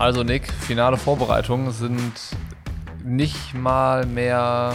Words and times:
Also 0.00 0.22
Nick, 0.22 0.50
finale 0.50 0.96
Vorbereitungen 0.96 1.72
sind 1.72 2.14
nicht 3.04 3.52
mal 3.52 4.06
mehr 4.06 4.72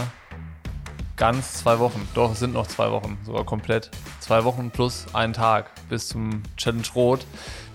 ganz 1.16 1.54
zwei 1.54 1.80
Wochen. 1.80 2.08
Doch, 2.14 2.30
es 2.30 2.38
sind 2.38 2.54
noch 2.54 2.68
zwei 2.68 2.92
Wochen, 2.92 3.18
sogar 3.24 3.44
komplett. 3.44 3.90
Zwei 4.20 4.44
Wochen 4.44 4.70
plus 4.70 5.12
einen 5.16 5.32
Tag 5.32 5.72
bis 5.88 6.06
zum 6.06 6.44
Challenge 6.56 6.86
Rot. 6.94 7.26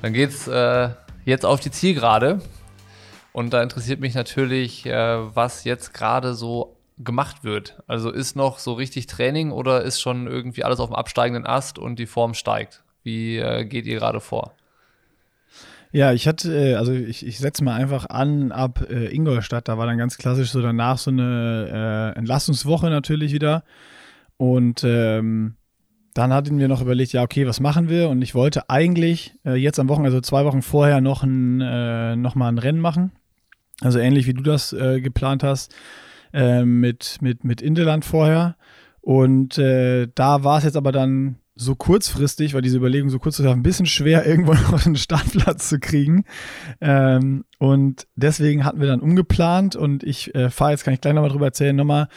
Dann 0.02 0.14
geht's 0.14 0.48
äh, 0.48 0.92
jetzt 1.26 1.46
auf 1.46 1.60
die 1.60 1.72
Zielgerade. 1.72 2.40
Und 3.34 3.52
da 3.52 3.62
interessiert 3.62 4.00
mich 4.00 4.16
natürlich, 4.16 4.86
äh, 4.86 5.36
was 5.36 5.66
jetzt 5.66 5.94
gerade 5.94 6.36
so 6.36 6.78
gemacht 7.00 7.44
wird. 7.44 7.84
Also 7.86 8.12
ist 8.12 8.38
noch 8.38 8.60
so 8.60 8.72
richtig 8.76 9.08
Training 9.08 9.52
oder 9.52 9.82
ist 9.82 10.00
schon 10.00 10.26
irgendwie 10.26 10.64
alles 10.64 10.80
auf 10.80 10.88
dem 10.88 10.96
absteigenden 10.96 11.46
Ast 11.46 11.78
und 11.78 12.00
die 12.00 12.06
Form 12.06 12.34
steigt? 12.34 12.86
Wie 13.04 13.40
äh, 13.40 13.66
geht 13.66 13.88
ihr 13.88 14.00
gerade 14.00 14.22
vor? 14.22 14.54
Ja, 15.94 16.14
ich 16.14 16.28
hatte, 16.28 16.54
äh, 16.54 16.76
also 16.76 16.94
ich, 16.94 17.26
ich 17.26 17.38
setze 17.38 17.64
mal 17.64 17.76
einfach 17.76 18.10
an 18.10 18.52
ab 18.52 18.88
äh, 18.90 19.14
Ingolstadt. 19.14 19.68
Da 19.68 19.78
war 19.78 19.86
dann 19.86 19.98
ganz 19.98 20.18
klassisch 20.18 20.52
so 20.52 20.62
danach 20.62 20.98
so 20.98 21.12
eine 21.12 22.14
äh, 22.16 22.18
Entlastungswoche 22.18 22.90
natürlich 22.90 23.34
wieder. 23.34 23.64
Und 24.38 24.84
ähm, 24.86 25.56
dann 26.14 26.34
hatten 26.34 26.60
wir 26.60 26.68
noch 26.68 26.82
überlegt, 26.82 27.14
ja, 27.14 27.24
okay, 27.24 27.46
was 27.46 27.60
machen 27.60 27.90
wir? 27.90 28.10
Und 28.10 28.22
ich 28.22 28.36
wollte 28.36 28.70
eigentlich 28.70 29.34
äh, 29.46 29.56
jetzt 29.56 29.80
am 29.80 29.90
Wochenende, 29.90 30.16
also 30.16 30.22
zwei 30.22 30.46
Wochen 30.46 30.62
vorher, 30.62 31.02
noch, 31.02 31.24
ein, 31.24 31.62
äh, 31.62 32.16
noch 32.16 32.36
mal 32.36 32.48
ein 32.48 32.58
Rennen 32.58 32.80
machen. 32.80 33.12
Also 33.82 34.00
ähnlich 34.00 34.28
wie 34.28 34.34
du 34.34 34.44
das 34.44 34.74
äh, 34.74 35.02
geplant 35.02 35.44
hast 35.44 35.76
äh, 36.34 36.64
mit, 36.64 37.18
mit, 37.22 37.44
mit 37.44 37.62
Indeland 37.62 38.06
vorher. 38.06 38.56
Und 39.02 39.58
da 39.58 40.44
war 40.44 40.60
es 40.60 40.64
jetzt 40.64 40.78
aber 40.78 40.92
dann 40.92 41.41
so 41.62 41.76
kurzfristig, 41.76 42.54
weil 42.54 42.62
diese 42.62 42.78
Überlegung 42.78 43.10
so 43.10 43.20
kurzfristig 43.20 43.54
ein 43.54 43.64
bisschen 43.64 43.86
schwer, 43.86 44.26
irgendwo 44.28 44.54
noch 44.54 44.86
einen 44.86 44.96
Startplatz 44.96 45.70
zu 45.70 45.80
kriegen. 45.80 46.26
Ähm, 46.82 47.46
und 47.60 48.08
deswegen 48.16 48.66
hatten 48.66 48.82
wir 48.82 48.88
dann 48.88 49.00
umgeplant 49.00 49.76
und 49.76 50.04
ich 50.04 50.34
äh, 50.34 50.50
fahre 50.50 50.72
jetzt, 50.72 50.84
kann 50.84 50.94
ich 50.94 51.02
gleich 51.02 51.14
nochmal 51.14 51.30
drüber 51.30 51.46
erzählen, 51.46 51.76
nochmal 51.76 52.08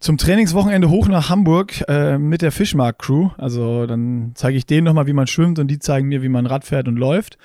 zum 0.00 0.16
Trainingswochenende 0.16 0.90
hoch 0.90 1.08
nach 1.08 1.28
Hamburg 1.28 1.82
äh, 1.88 2.18
mit 2.18 2.42
der 2.42 2.52
Fischmarkt-Crew. 2.52 3.30
Also 3.36 3.86
dann 3.86 4.32
zeige 4.34 4.56
ich 4.56 4.66
denen 4.66 4.84
nochmal, 4.84 5.06
wie 5.06 5.12
man 5.12 5.26
schwimmt 5.26 5.58
und 5.58 5.68
die 5.68 5.78
zeigen 5.78 6.08
mir, 6.08 6.22
wie 6.22 6.28
man 6.28 6.46
Rad 6.46 6.64
fährt 6.64 6.88
und 6.88 6.96
läuft. 6.96 7.38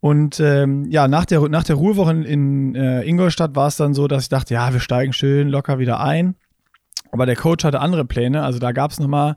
Und 0.00 0.38
ähm, 0.40 0.86
ja, 0.88 1.08
nach 1.08 1.24
der, 1.24 1.48
nach 1.48 1.64
der 1.64 1.76
Ruhewoche 1.76 2.12
in, 2.12 2.22
in 2.22 2.74
äh, 2.76 3.02
Ingolstadt 3.02 3.56
war 3.56 3.66
es 3.66 3.76
dann 3.76 3.94
so, 3.94 4.06
dass 4.06 4.22
ich 4.22 4.28
dachte, 4.28 4.54
ja, 4.54 4.72
wir 4.72 4.80
steigen 4.80 5.12
schön 5.12 5.48
locker 5.48 5.78
wieder 5.78 6.00
ein. 6.00 6.36
Aber 7.10 7.26
der 7.26 7.36
Coach 7.36 7.64
hatte 7.64 7.80
andere 7.80 8.04
Pläne. 8.04 8.42
Also 8.42 8.58
da 8.58 8.72
gab 8.72 8.90
es 8.90 9.00
nochmal 9.00 9.36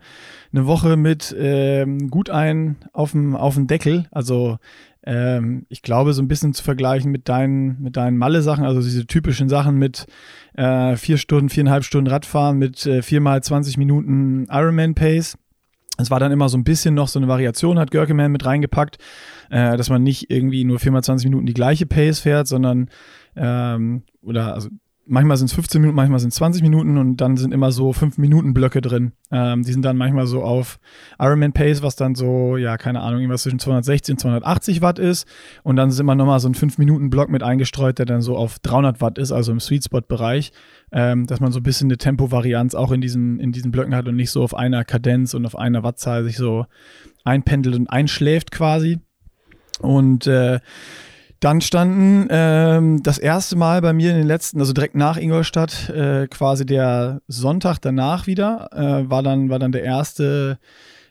eine 0.51 0.65
Woche 0.65 0.97
mit 0.97 1.35
ähm, 1.37 2.09
gut 2.09 2.29
ein 2.29 2.77
auf 2.93 3.11
dem, 3.11 3.35
auf 3.35 3.55
dem 3.55 3.67
Deckel. 3.67 4.07
Also 4.11 4.57
ähm, 5.03 5.65
ich 5.69 5.81
glaube, 5.81 6.13
so 6.13 6.21
ein 6.21 6.27
bisschen 6.27 6.53
zu 6.53 6.63
vergleichen 6.63 7.11
mit 7.11 7.27
deinen, 7.27 7.81
mit 7.81 7.97
deinen 7.97 8.17
Malle-Sachen, 8.17 8.65
also 8.65 8.81
diese 8.81 9.07
typischen 9.07 9.49
Sachen 9.49 9.75
mit 9.75 10.05
äh, 10.55 10.95
vier 10.95 11.17
Stunden, 11.17 11.49
viereinhalb 11.49 11.83
Stunden 11.83 12.09
Radfahren, 12.09 12.57
mit 12.57 12.85
äh, 12.85 13.01
viermal 13.01 13.41
20 13.41 13.77
Minuten 13.77 14.45
Ironman-Pace. 14.49 15.37
Es 15.97 16.11
war 16.11 16.19
dann 16.19 16.31
immer 16.31 16.49
so 16.49 16.57
ein 16.57 16.63
bisschen 16.63 16.93
noch 16.93 17.07
so 17.07 17.19
eine 17.19 17.27
Variation, 17.27 17.79
hat 17.79 17.91
Görkeman 17.91 18.31
mit 18.31 18.45
reingepackt, 18.45 18.97
äh, 19.49 19.75
dass 19.77 19.89
man 19.89 20.03
nicht 20.03 20.29
irgendwie 20.29 20.63
nur 20.63 20.79
viermal 20.79 21.03
20 21.03 21.29
Minuten 21.29 21.45
die 21.45 21.53
gleiche 21.53 21.85
Pace 21.85 22.19
fährt, 22.19 22.47
sondern 22.47 22.89
ähm, 23.35 24.03
oder 24.21 24.53
also 24.53 24.69
manchmal 25.11 25.35
sind 25.35 25.47
es 25.47 25.53
15 25.53 25.81
Minuten, 25.81 25.95
manchmal 25.95 26.19
sind 26.19 26.29
es 26.29 26.35
20 26.35 26.63
Minuten 26.63 26.97
und 26.97 27.17
dann 27.17 27.35
sind 27.35 27.53
immer 27.53 27.73
so 27.73 27.91
5-Minuten-Blöcke 27.91 28.81
drin. 28.81 29.11
Ähm, 29.29 29.63
die 29.63 29.73
sind 29.73 29.83
dann 29.83 29.97
manchmal 29.97 30.25
so 30.25 30.41
auf 30.41 30.79
Ironman 31.19 31.51
Pace, 31.51 31.83
was 31.83 31.97
dann 31.97 32.15
so, 32.15 32.55
ja, 32.55 32.77
keine 32.77 33.01
Ahnung, 33.01 33.19
irgendwas 33.19 33.43
zwischen 33.43 33.59
260 33.59 34.13
und 34.13 34.19
280 34.19 34.81
Watt 34.81 34.99
ist. 34.99 35.27
Und 35.63 35.75
dann 35.75 35.89
ist 35.89 35.99
immer 35.99 36.15
nochmal 36.15 36.39
so 36.39 36.47
ein 36.47 36.55
5-Minuten-Block 36.55 37.29
mit 37.29 37.43
eingestreut, 37.43 37.99
der 37.99 38.05
dann 38.05 38.21
so 38.21 38.37
auf 38.37 38.59
300 38.59 39.01
Watt 39.01 39.17
ist, 39.17 39.33
also 39.33 39.51
im 39.51 39.59
Sweet 39.59 39.83
Spot-Bereich, 39.83 40.53
ähm, 40.93 41.27
dass 41.27 41.41
man 41.41 41.51
so 41.51 41.59
ein 41.59 41.63
bisschen 41.63 41.87
eine 41.87 41.97
Tempovarianz 41.97 42.73
auch 42.73 42.91
in 42.91 43.01
diesen, 43.01 43.39
in 43.41 43.51
diesen 43.51 43.71
Blöcken 43.71 43.93
hat 43.93 44.07
und 44.07 44.15
nicht 44.15 44.31
so 44.31 44.41
auf 44.41 44.55
einer 44.55 44.85
Kadenz 44.85 45.33
und 45.33 45.45
auf 45.45 45.57
einer 45.57 45.83
Wattzahl 45.83 46.23
sich 46.23 46.37
so 46.37 46.65
einpendelt 47.25 47.75
und 47.75 47.87
einschläft 47.87 48.51
quasi. 48.51 48.99
Und 49.81 50.25
äh, 50.27 50.59
dann 51.41 51.59
standen 51.59 52.27
ähm, 52.29 53.01
das 53.01 53.17
erste 53.17 53.55
Mal 53.55 53.81
bei 53.81 53.93
mir 53.93 54.11
in 54.11 54.17
den 54.17 54.27
letzten, 54.27 54.59
also 54.59 54.73
direkt 54.73 54.95
nach 54.95 55.17
Ingolstadt, 55.17 55.89
äh, 55.89 56.27
quasi 56.27 56.67
der 56.67 57.21
Sonntag 57.27 57.79
danach 57.79 58.27
wieder, 58.27 58.69
äh, 58.73 59.09
war, 59.09 59.23
dann, 59.23 59.49
war 59.49 59.57
dann 59.57 59.71
der 59.71 59.83
erste 59.83 60.59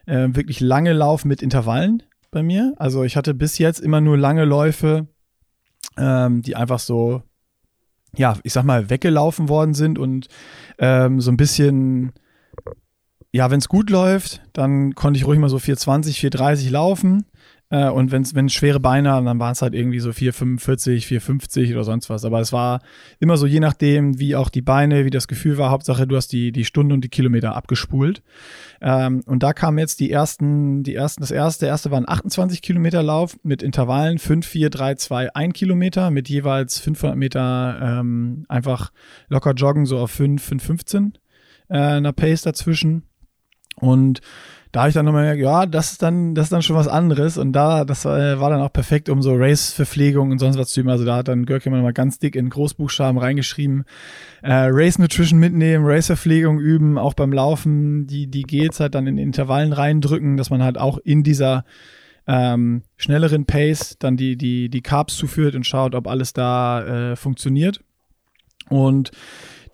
äh, 0.05 0.29
wirklich 0.31 0.61
lange 0.61 0.93
Lauf 0.93 1.25
mit 1.25 1.41
Intervallen 1.41 2.01
bei 2.31 2.43
mir. 2.43 2.73
Also 2.77 3.03
ich 3.03 3.17
hatte 3.17 3.33
bis 3.33 3.57
jetzt 3.57 3.81
immer 3.81 3.99
nur 3.99 4.17
lange 4.17 4.45
Läufe, 4.45 5.07
ähm, 5.97 6.41
die 6.41 6.55
einfach 6.55 6.79
so, 6.79 7.23
ja, 8.15 8.37
ich 8.43 8.53
sag 8.53 8.63
mal, 8.63 8.89
weggelaufen 8.89 9.49
worden 9.49 9.73
sind 9.73 9.99
und 9.99 10.29
ähm, 10.79 11.19
so 11.19 11.29
ein 11.29 11.37
bisschen, 11.37 12.13
ja, 13.33 13.51
wenn 13.51 13.59
es 13.59 13.67
gut 13.67 13.89
läuft, 13.89 14.41
dann 14.53 14.95
konnte 14.95 15.17
ich 15.17 15.27
ruhig 15.27 15.39
mal 15.39 15.49
so 15.49 15.59
420, 15.59 16.21
430 16.21 16.69
laufen. 16.69 17.25
Äh, 17.71 17.89
und 17.89 18.11
wenn's, 18.11 18.35
wenn 18.35 18.49
schwere 18.49 18.79
Beine 18.79 19.11
haben, 19.11 19.25
dann 19.25 19.39
waren 19.39 19.53
es 19.53 19.61
halt 19.61 19.73
irgendwie 19.73 19.99
so 19.99 20.11
445, 20.11 21.07
450 21.07 21.71
oder 21.71 21.85
sonst 21.85 22.09
was. 22.09 22.25
Aber 22.25 22.39
es 22.41 22.51
war 22.51 22.81
immer 23.19 23.37
so, 23.37 23.47
je 23.47 23.61
nachdem, 23.61 24.19
wie 24.19 24.35
auch 24.35 24.49
die 24.49 24.61
Beine, 24.61 25.05
wie 25.05 25.09
das 25.09 25.27
Gefühl 25.27 25.57
war. 25.57 25.71
Hauptsache, 25.71 26.05
du 26.05 26.17
hast 26.17 26.33
die, 26.33 26.51
die 26.51 26.65
Stunde 26.65 26.93
und 26.93 27.03
die 27.03 27.09
Kilometer 27.09 27.55
abgespult. 27.55 28.21
Ähm, 28.81 29.23
und 29.25 29.41
da 29.41 29.53
kamen 29.53 29.77
jetzt 29.77 30.01
die 30.01 30.11
ersten, 30.11 30.83
die 30.83 30.95
ersten, 30.95 31.21
das 31.21 31.31
erste, 31.31 31.65
erste 31.65 31.91
war 31.91 31.99
ein 31.99 32.09
28 32.09 32.61
Kilometer 32.61 33.01
Lauf 33.01 33.37
mit 33.41 33.63
Intervallen 33.63 34.19
5, 34.19 34.45
4, 34.45 34.69
3, 34.69 34.95
2, 34.95 35.35
1 35.35 35.53
Kilometer 35.53 36.11
mit 36.11 36.27
jeweils 36.27 36.77
500 36.79 37.17
Meter 37.17 37.79
ähm, 37.81 38.45
einfach 38.49 38.91
locker 39.29 39.53
joggen, 39.53 39.85
so 39.85 39.97
auf 39.97 40.11
5, 40.11 40.43
5, 40.43 40.63
15 40.63 41.13
äh, 41.69 41.77
einer 41.77 42.11
Pace 42.11 42.41
dazwischen. 42.41 43.03
Und 43.75 44.19
da 44.71 44.81
habe 44.81 44.89
ich 44.89 44.93
dann 44.93 45.05
nochmal 45.05 45.23
gemerkt, 45.23 45.41
ja, 45.41 45.65
das 45.65 45.93
ist 45.93 46.01
dann, 46.01 46.33
das 46.33 46.45
ist 46.45 46.53
dann 46.53 46.61
schon 46.61 46.77
was 46.77 46.87
anderes. 46.87 47.37
Und 47.37 47.51
da, 47.51 47.83
das 47.83 48.05
äh, 48.05 48.39
war 48.39 48.49
dann 48.49 48.61
auch 48.61 48.71
perfekt, 48.71 49.09
um 49.09 49.21
so 49.21 49.35
Race-Verpflegung 49.35 50.31
und 50.31 50.39
sonst 50.39 50.57
was 50.57 50.69
zu 50.69 50.79
üben. 50.79 50.89
Also 50.89 51.03
da 51.03 51.17
hat 51.17 51.27
dann 51.27 51.45
Görke 51.45 51.69
mal 51.69 51.91
ganz 51.91 52.19
dick 52.19 52.35
in 52.35 52.49
Großbuchstaben 52.49 53.19
reingeschrieben, 53.19 53.83
äh, 54.41 54.69
Race 54.69 54.97
Nutrition 54.97 55.39
mitnehmen, 55.39 55.85
Race-Verpflegung 55.85 56.59
üben, 56.59 56.97
auch 56.97 57.13
beim 57.13 57.33
Laufen, 57.33 58.07
die, 58.07 58.27
die 58.27 58.43
Gels 58.43 58.79
halt 58.79 58.95
dann 58.95 59.07
in 59.07 59.17
Intervallen 59.17 59.73
reindrücken, 59.73 60.37
dass 60.37 60.49
man 60.49 60.63
halt 60.63 60.77
auch 60.77 60.97
in 60.99 61.23
dieser 61.23 61.65
ähm, 62.27 62.83
schnelleren 62.95 63.45
Pace 63.45 63.97
dann 63.99 64.15
die, 64.15 64.37
die, 64.37 64.69
die 64.69 64.81
Carbs 64.81 65.17
zuführt 65.17 65.55
und 65.55 65.67
schaut, 65.67 65.95
ob 65.95 66.07
alles 66.07 66.31
da 66.31 67.11
äh, 67.11 67.15
funktioniert. 67.17 67.81
Und 68.69 69.11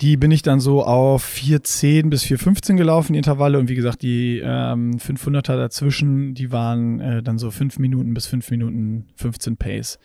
die 0.02 0.18
bin 0.18 0.32
ich 0.32 0.42
dann 0.42 0.60
so 0.60 0.84
auf 0.84 1.26
4,10 1.26 2.10
bis 2.10 2.24
4,15 2.24 2.76
gelaufen, 2.76 3.14
die 3.14 3.20
Intervalle. 3.20 3.60
Und 3.60 3.70
wie 3.70 3.76
gesagt, 3.76 4.02
die 4.02 4.40
ähm, 4.44 4.98
500er 4.98 5.58
dazwischen, 5.58 6.34
die 6.34 6.52
waren 6.52 7.00
äh, 7.00 7.24
dann 7.24 7.38
so 7.38 7.52
5 7.52 7.80
Minuten 7.80 8.14
bis 8.14 8.28
5 8.28 8.52
Minuten 8.52 9.08
15 9.16 9.58
Pace. 9.58 10.00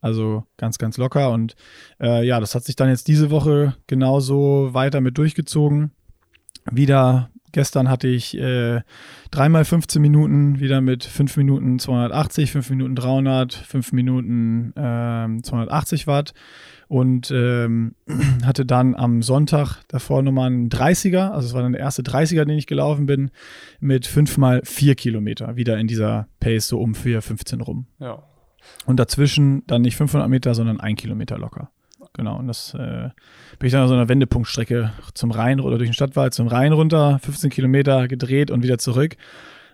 Also 0.00 0.44
ganz, 0.56 0.78
ganz 0.78 0.96
locker. 0.96 1.30
Und 1.30 1.56
äh, 2.00 2.26
ja, 2.26 2.40
das 2.40 2.54
hat 2.54 2.64
sich 2.64 2.76
dann 2.76 2.88
jetzt 2.88 3.08
diese 3.08 3.30
Woche 3.30 3.74
genauso 3.86 4.70
weiter 4.72 5.00
mit 5.00 5.18
durchgezogen. 5.18 5.92
Wieder 6.70 7.30
Gestern 7.52 7.88
hatte 7.88 8.08
ich 8.08 8.36
äh, 8.36 8.82
dreimal 9.30 9.64
15 9.64 10.02
Minuten, 10.02 10.60
wieder 10.60 10.80
mit 10.80 11.04
5 11.04 11.36
Minuten 11.38 11.78
280, 11.78 12.52
5 12.52 12.70
Minuten 12.70 12.94
300, 12.94 13.54
5 13.54 13.92
Minuten 13.92 14.72
äh, 14.76 15.42
280 15.42 16.06
Watt 16.06 16.34
und 16.88 17.30
ähm, 17.30 17.94
hatte 18.44 18.66
dann 18.66 18.94
am 18.94 19.22
Sonntag 19.22 19.82
davor 19.88 20.22
nochmal 20.22 20.46
einen 20.46 20.70
30er, 20.70 21.30
also 21.30 21.46
es 21.46 21.54
war 21.54 21.62
dann 21.62 21.72
der 21.72 21.80
erste 21.80 22.02
30er, 22.02 22.44
den 22.44 22.58
ich 22.58 22.66
gelaufen 22.66 23.06
bin, 23.06 23.30
mit 23.78 24.06
5 24.06 24.38
mal 24.38 24.62
4 24.64 24.94
Kilometer, 24.94 25.56
wieder 25.56 25.78
in 25.78 25.86
dieser 25.86 26.28
Pace 26.40 26.68
so 26.68 26.80
um 26.80 26.92
4,15 26.92 27.62
rum. 27.62 27.86
Ja. 28.00 28.22
Und 28.86 28.98
dazwischen 28.98 29.62
dann 29.66 29.82
nicht 29.82 29.96
500 29.96 30.28
Meter, 30.28 30.54
sondern 30.54 30.80
1 30.80 31.00
Kilometer 31.00 31.38
locker. 31.38 31.70
Genau, 32.14 32.38
und 32.38 32.48
das 32.48 32.74
äh, 32.74 33.10
bin 33.58 33.66
ich 33.66 33.72
dann 33.72 33.82
auf 33.82 33.88
so 33.88 33.94
einer 33.94 34.08
Wendepunktstrecke 34.08 34.92
zum 35.14 35.30
Rhein 35.30 35.60
oder 35.60 35.78
durch 35.78 35.88
den 35.88 35.94
Stadtwald 35.94 36.34
zum 36.34 36.48
Rhein 36.48 36.72
runter, 36.72 37.20
15 37.22 37.50
Kilometer 37.50 38.08
gedreht 38.08 38.50
und 38.50 38.62
wieder 38.62 38.78
zurück. 38.78 39.16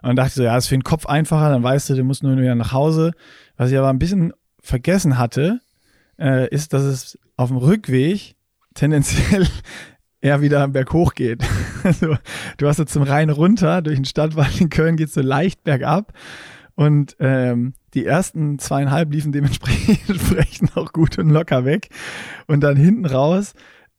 Und 0.02 0.08
dann 0.08 0.16
dachte 0.16 0.28
ich 0.28 0.34
so, 0.34 0.42
ja, 0.42 0.56
ist 0.56 0.66
für 0.66 0.76
den 0.76 0.84
Kopf 0.84 1.06
einfacher, 1.06 1.48
dann 1.48 1.62
weißt 1.62 1.88
du, 1.88 1.94
du 1.94 2.04
musst 2.04 2.22
nur 2.22 2.36
wieder 2.36 2.54
nach 2.54 2.72
Hause. 2.72 3.12
Was 3.56 3.70
ich 3.70 3.78
aber 3.78 3.88
ein 3.88 3.98
bisschen 3.98 4.34
vergessen 4.60 5.16
hatte, 5.16 5.60
äh, 6.18 6.48
ist, 6.48 6.72
dass 6.72 6.82
es 6.82 7.18
auf 7.36 7.48
dem 7.48 7.58
Rückweg 7.58 8.36
tendenziell 8.74 9.46
eher 10.20 10.40
wieder 10.40 10.66
berghoch 10.68 11.14
geht. 11.14 11.42
Also, 11.84 12.16
du 12.56 12.66
hast 12.66 12.78
jetzt 12.78 12.94
zum 12.94 13.02
Rhein 13.02 13.28
runter, 13.28 13.82
durch 13.82 13.96
den 13.96 14.06
Stadtwald 14.06 14.58
in 14.58 14.70
Köln 14.70 14.96
geht 14.96 15.08
es 15.08 15.14
so 15.14 15.20
leicht 15.20 15.64
bergab. 15.64 16.14
Und 16.76 17.14
ähm, 17.20 17.74
die 17.92 18.06
ersten 18.06 18.58
zweieinhalb 18.58 19.12
liefen 19.12 19.32
dementsprechend 19.32 20.74
auch 20.78 20.94
gut 20.94 21.18
und 21.18 21.28
locker 21.28 21.66
weg. 21.66 21.90
Und 22.46 22.62
dann 22.62 22.76
hinten 22.76 23.04
raus 23.04 23.52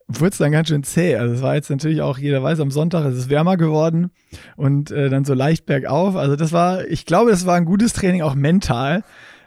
wurde 0.07 0.29
es 0.29 0.37
dann 0.37 0.51
ganz 0.51 0.67
schön 0.67 0.83
zäh. 0.83 1.15
Also 1.15 1.35
es 1.35 1.41
war 1.41 1.55
jetzt 1.55 1.69
natürlich 1.69 2.01
auch, 2.01 2.17
jeder 2.17 2.43
weiß, 2.43 2.59
am 2.59 2.71
Sonntag 2.71 3.05
ist 3.05 3.15
es 3.15 3.29
wärmer 3.29 3.57
geworden 3.57 4.11
und 4.55 4.91
äh, 4.91 5.09
dann 5.09 5.25
so 5.25 5.33
leicht 5.33 5.65
bergauf. 5.65 6.15
Also 6.15 6.35
das 6.35 6.51
war, 6.51 6.85
ich 6.85 7.05
glaube, 7.05 7.31
das 7.31 7.45
war 7.45 7.55
ein 7.55 7.65
gutes 7.65 7.93
Training 7.93 8.21
auch 8.21 8.35
mental, 8.35 9.03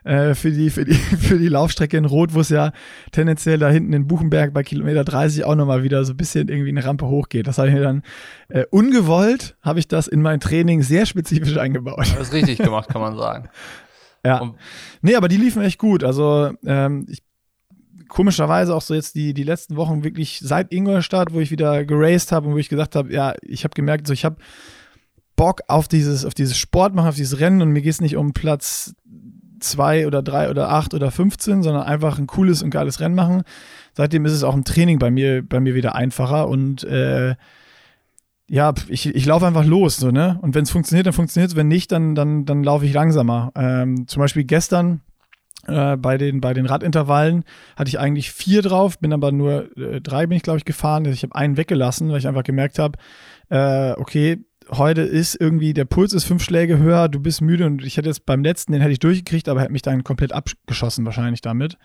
äh, 0.08 0.34
für, 0.34 0.50
die, 0.50 0.70
für, 0.70 0.84
die, 0.84 0.94
für 1.20 1.38
die 1.38 1.48
Laufstrecke 1.48 1.96
in 1.96 2.06
Rot, 2.06 2.34
wo 2.34 2.40
es 2.40 2.48
ja 2.48 2.72
tendenziell 3.12 3.58
da 3.58 3.68
hinten 3.68 3.92
in 3.92 4.06
Buchenberg 4.06 4.54
bei 4.54 4.62
Kilometer 4.62 5.04
30 5.04 5.44
auch 5.44 5.54
nochmal 5.54 5.82
wieder 5.82 6.04
so 6.04 6.14
ein 6.14 6.16
bisschen 6.16 6.48
irgendwie 6.48 6.70
eine 6.70 6.84
Rampe 6.84 7.06
hochgeht. 7.06 7.46
Das 7.46 7.58
habe 7.58 7.68
ich 7.68 7.74
mir 7.74 7.82
dann 7.82 8.02
äh, 8.48 8.64
ungewollt, 8.70 9.56
habe 9.60 9.78
ich 9.78 9.86
das 9.86 10.08
in 10.08 10.22
mein 10.22 10.40
Training 10.40 10.82
sehr 10.82 11.04
spezifisch 11.04 11.58
eingebaut. 11.58 11.98
Das 12.16 12.28
ist 12.28 12.32
richtig 12.32 12.58
gemacht, 12.58 12.88
kann 12.88 13.02
man 13.02 13.16
sagen. 13.16 13.48
Ja. 14.24 14.40
Und 14.40 14.56
nee, 15.00 15.14
aber 15.14 15.28
die 15.28 15.36
liefen 15.36 15.62
echt 15.62 15.78
gut. 15.78 16.02
Also 16.02 16.50
ähm, 16.66 17.06
ich 17.08 17.22
komischerweise 18.08 18.74
auch 18.74 18.82
so 18.82 18.92
jetzt 18.92 19.14
die, 19.14 19.32
die 19.32 19.44
letzten 19.44 19.76
Wochen 19.76 20.02
wirklich 20.02 20.40
seit 20.42 20.72
Ingolstadt, 20.72 21.32
wo 21.32 21.38
ich 21.38 21.52
wieder 21.52 21.84
geraced 21.84 22.32
habe 22.32 22.48
und 22.48 22.54
wo 22.54 22.58
ich 22.58 22.68
gesagt 22.68 22.96
habe, 22.96 23.12
ja, 23.12 23.34
ich 23.42 23.62
habe 23.62 23.74
gemerkt, 23.74 24.08
so 24.08 24.12
ich 24.12 24.24
habe 24.24 24.36
Bock 25.36 25.62
auf 25.68 25.86
dieses, 25.86 26.24
auf 26.24 26.34
dieses 26.34 26.58
Sport 26.58 26.96
machen, 26.96 27.08
auf 27.08 27.14
dieses 27.14 27.38
Rennen 27.38 27.62
und 27.62 27.70
mir 27.70 27.80
geht 27.80 27.92
es 27.92 28.00
nicht 28.00 28.16
um 28.16 28.32
Platz 28.32 28.92
zwei 29.60 30.06
oder 30.06 30.22
drei 30.22 30.50
oder 30.50 30.70
acht 30.70 30.94
oder 30.94 31.10
15, 31.10 31.62
sondern 31.62 31.82
einfach 31.82 32.18
ein 32.18 32.26
cooles 32.26 32.62
und 32.62 32.70
geiles 32.70 33.00
Rennen 33.00 33.14
machen. 33.14 33.42
Seitdem 33.94 34.24
ist 34.24 34.32
es 34.32 34.44
auch 34.44 34.54
im 34.54 34.64
Training 34.64 34.98
bei 34.98 35.10
mir, 35.10 35.42
bei 35.42 35.60
mir 35.60 35.74
wieder 35.74 35.94
einfacher 35.94 36.48
und 36.48 36.84
äh, 36.84 37.34
ja, 38.50 38.72
ich, 38.88 39.14
ich 39.14 39.26
laufe 39.26 39.46
einfach 39.46 39.64
los, 39.64 39.98
so, 39.98 40.10
ne? 40.10 40.38
Und 40.40 40.54
wenn 40.54 40.62
es 40.62 40.70
funktioniert, 40.70 41.06
dann 41.06 41.12
funktioniert 41.12 41.50
es. 41.50 41.56
Wenn 41.56 41.68
nicht, 41.68 41.92
dann, 41.92 42.14
dann, 42.14 42.46
dann 42.46 42.64
laufe 42.64 42.86
ich 42.86 42.94
langsamer. 42.94 43.52
Ähm, 43.54 44.08
zum 44.08 44.20
Beispiel 44.20 44.44
gestern 44.44 45.02
äh, 45.66 45.96
bei, 45.98 46.16
den, 46.16 46.40
bei 46.40 46.54
den 46.54 46.64
Radintervallen 46.64 47.44
hatte 47.76 47.88
ich 47.88 47.98
eigentlich 47.98 48.32
vier 48.32 48.62
drauf, 48.62 48.98
bin 48.98 49.12
aber 49.12 49.32
nur 49.32 49.76
äh, 49.76 50.00
drei, 50.00 50.26
bin 50.26 50.36
ich, 50.36 50.42
glaube 50.42 50.58
ich, 50.58 50.64
gefahren. 50.64 51.04
Also 51.04 51.14
ich 51.14 51.22
habe 51.22 51.34
einen 51.34 51.58
weggelassen, 51.58 52.10
weil 52.10 52.18
ich 52.18 52.26
einfach 52.26 52.42
gemerkt 52.42 52.78
habe, 52.78 52.98
äh, 53.50 53.92
okay, 54.00 54.38
heute 54.70 55.02
ist 55.02 55.34
irgendwie, 55.34 55.74
der 55.74 55.84
Puls 55.84 56.12
ist 56.12 56.24
fünf 56.24 56.42
Schläge 56.42 56.78
höher, 56.78 57.08
du 57.08 57.20
bist 57.20 57.40
müde 57.40 57.66
und 57.66 57.84
ich 57.84 57.96
hätte 57.96 58.08
jetzt 58.08 58.26
beim 58.26 58.42
letzten, 58.42 58.72
den 58.72 58.80
hätte 58.80 58.92
ich 58.92 58.98
durchgekriegt, 58.98 59.48
aber 59.48 59.60
hätte 59.60 59.72
mich 59.72 59.82
dann 59.82 60.04
komplett 60.04 60.32
abgeschossen 60.32 61.04
wahrscheinlich 61.04 61.40
damit. 61.40 61.76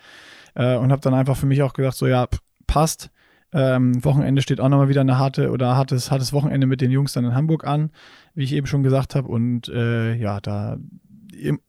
Äh, 0.56 0.76
und 0.76 0.92
habe 0.92 1.02
dann 1.02 1.14
einfach 1.14 1.38
für 1.38 1.46
mich 1.46 1.62
auch 1.64 1.74
gedacht, 1.74 1.98
so 1.98 2.08
ja, 2.08 2.28
passt. 2.68 3.10
Ähm, 3.52 4.04
Wochenende 4.04 4.42
steht 4.42 4.60
auch 4.60 4.70
nochmal 4.70 4.90
wieder 4.90 5.02
eine 5.02 5.20
harte 5.20 5.52
oder 5.52 5.76
hartes, 5.76 6.10
hartes 6.10 6.34
Wochenende 6.34 6.66
mit 6.66 6.82
den 6.82 6.90
Jungs 6.92 7.14
dann 7.14 7.26
in 7.26 7.36
Hamburg 7.36 7.66
an, 7.66 7.92
wie 8.34 8.44
ich 8.44 8.54
eben 8.54 8.68
schon 8.68 8.84
gesagt 8.84 9.16
habe. 9.16 9.28
Und 9.28 9.68
äh, 9.70 10.16
ja, 10.16 10.42
da, 10.42 10.78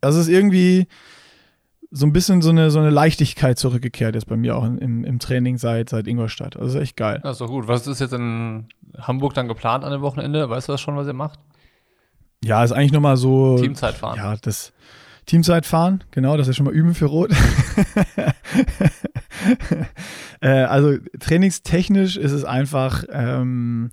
also 0.00 0.20
es 0.20 0.26
ist 0.26 0.32
irgendwie 0.32 0.86
so 1.96 2.06
ein 2.06 2.12
bisschen 2.12 2.42
so 2.42 2.50
eine, 2.50 2.72
so 2.72 2.80
eine 2.80 2.90
Leichtigkeit 2.90 3.56
zurückgekehrt 3.56 4.16
jetzt 4.16 4.26
bei 4.26 4.36
mir 4.36 4.56
auch 4.56 4.64
im, 4.64 5.04
im 5.04 5.18
Training 5.20 5.58
seit, 5.58 5.90
seit 5.90 6.08
Ingolstadt. 6.08 6.56
Also 6.56 6.80
echt 6.80 6.96
geil. 6.96 7.20
Das 7.22 7.32
ist 7.32 7.40
doch 7.40 7.46
gut. 7.46 7.68
Was 7.68 7.86
ist 7.86 8.00
jetzt 8.00 8.12
in 8.12 8.66
Hamburg 8.98 9.34
dann 9.34 9.46
geplant 9.46 9.84
an 9.84 9.92
dem 9.92 10.02
Wochenende? 10.02 10.50
Weißt 10.50 10.66
du 10.68 10.72
das 10.72 10.80
schon, 10.80 10.96
was 10.96 11.06
ihr 11.06 11.12
macht? 11.12 11.38
Ja, 12.42 12.64
ist 12.64 12.72
eigentlich 12.72 12.90
nochmal 12.90 13.16
so. 13.16 13.58
Teamzeitfahren. 13.58 14.18
Ja, 14.18 14.34
das 14.36 14.72
Teamzeitfahren, 15.26 16.02
genau, 16.10 16.36
das 16.36 16.48
ist 16.48 16.56
schon 16.56 16.66
mal 16.66 16.74
üben 16.74 16.94
für 16.94 17.06
Rot. 17.06 17.30
äh, 20.40 20.48
also 20.48 20.98
trainingstechnisch 21.20 22.16
ist 22.16 22.32
es 22.32 22.44
einfach 22.44 23.04
ähm, 23.10 23.92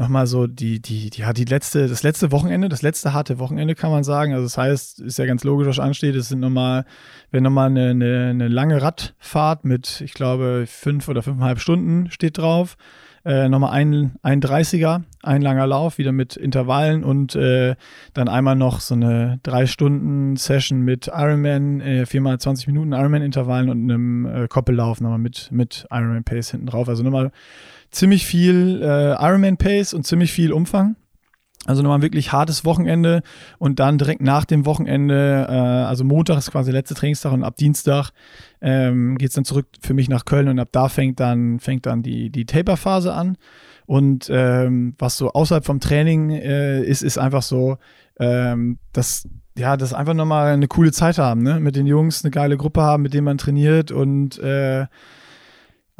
nochmal 0.00 0.26
so 0.26 0.46
die, 0.46 0.80
die, 0.80 1.10
die, 1.10 1.20
ja, 1.20 1.32
die 1.34 1.44
letzte, 1.44 1.86
das 1.86 2.02
letzte 2.02 2.32
Wochenende, 2.32 2.70
das 2.70 2.80
letzte 2.80 3.12
harte 3.12 3.38
Wochenende 3.38 3.74
kann 3.74 3.90
man 3.90 4.02
sagen. 4.02 4.32
Also 4.32 4.44
das 4.44 4.56
heißt, 4.56 5.00
ist 5.00 5.18
ja 5.18 5.26
ganz 5.26 5.44
logisch, 5.44 5.68
was 5.68 5.78
ansteht. 5.78 6.16
Es 6.16 6.28
sind 6.28 6.40
nochmal, 6.40 6.86
wenn 7.30 7.42
nochmal 7.42 7.68
eine, 7.68 7.90
eine, 7.90 8.28
eine 8.30 8.48
lange 8.48 8.80
Radfahrt 8.80 9.64
mit, 9.64 10.00
ich 10.00 10.14
glaube, 10.14 10.64
fünf 10.66 11.06
oder 11.08 11.22
fünfeinhalb 11.22 11.60
Stunden 11.60 12.10
steht 12.10 12.38
drauf. 12.38 12.78
Äh, 13.26 13.50
nochmal 13.50 13.72
ein, 13.72 14.14
ein 14.22 14.40
30er, 14.40 15.02
ein 15.22 15.42
langer 15.42 15.66
Lauf, 15.66 15.98
wieder 15.98 16.12
mit 16.12 16.36
Intervallen 16.36 17.04
und 17.04 17.36
äh, 17.36 17.76
dann 18.14 18.28
einmal 18.28 18.56
noch 18.56 18.80
so 18.80 18.94
eine 18.94 19.38
drei 19.42 19.66
Stunden 19.66 20.36
Session 20.36 20.80
mit 20.80 21.08
Ironman, 21.08 21.82
äh, 21.82 22.06
viermal 22.06 22.38
20 22.38 22.68
Minuten 22.68 22.92
Ironman-Intervallen 22.92 23.68
und 23.68 23.82
einem 23.82 24.24
äh, 24.24 24.48
Koppellauf 24.48 25.02
nochmal 25.02 25.18
mit, 25.18 25.50
mit 25.52 25.86
Ironman 25.90 26.24
Pace 26.24 26.52
hinten 26.52 26.64
drauf. 26.68 26.88
Also 26.88 27.02
nochmal 27.02 27.30
ziemlich 27.90 28.26
viel 28.26 28.80
äh, 28.82 29.12
Ironman 29.12 29.56
Pace 29.56 29.94
und 29.94 30.06
ziemlich 30.06 30.32
viel 30.32 30.52
Umfang. 30.52 30.96
Also 31.66 31.82
nochmal 31.82 32.00
wirklich 32.00 32.32
hartes 32.32 32.64
Wochenende 32.64 33.22
und 33.58 33.80
dann 33.80 33.98
direkt 33.98 34.22
nach 34.22 34.46
dem 34.46 34.64
Wochenende, 34.64 35.46
äh, 35.48 35.52
also 35.52 36.04
Montag 36.04 36.38
ist 36.38 36.50
quasi 36.50 36.70
der 36.72 36.80
letzte 36.80 36.94
Trainingstag 36.94 37.32
und 37.32 37.44
ab 37.44 37.56
Dienstag 37.56 38.12
ähm, 38.62 39.18
geht 39.18 39.28
es 39.28 39.34
dann 39.34 39.44
zurück 39.44 39.66
für 39.80 39.92
mich 39.92 40.08
nach 40.08 40.24
Köln 40.24 40.48
und 40.48 40.58
ab 40.58 40.70
da 40.72 40.88
fängt 40.88 41.20
dann, 41.20 41.60
fängt 41.60 41.84
dann 41.84 42.02
die, 42.02 42.30
die 42.30 42.46
Taper-Phase 42.46 43.12
an. 43.12 43.36
Und 43.84 44.30
ähm, 44.32 44.94
was 44.98 45.16
so 45.16 45.32
außerhalb 45.32 45.64
vom 45.66 45.80
Training 45.80 46.30
äh, 46.30 46.82
ist, 46.82 47.02
ist 47.02 47.18
einfach 47.18 47.42
so, 47.42 47.76
ähm, 48.18 48.78
dass 48.92 49.28
ja, 49.58 49.76
das 49.76 49.92
einfach 49.92 50.14
nochmal 50.14 50.52
eine 50.52 50.68
coole 50.68 50.92
Zeit 50.92 51.18
haben, 51.18 51.42
ne? 51.42 51.60
Mit 51.60 51.76
den 51.76 51.86
Jungs 51.86 52.24
eine 52.24 52.30
geile 52.30 52.56
Gruppe 52.56 52.82
haben, 52.82 53.02
mit 53.02 53.12
denen 53.12 53.24
man 53.24 53.36
trainiert 53.36 53.90
und 53.90 54.38
äh, 54.38 54.86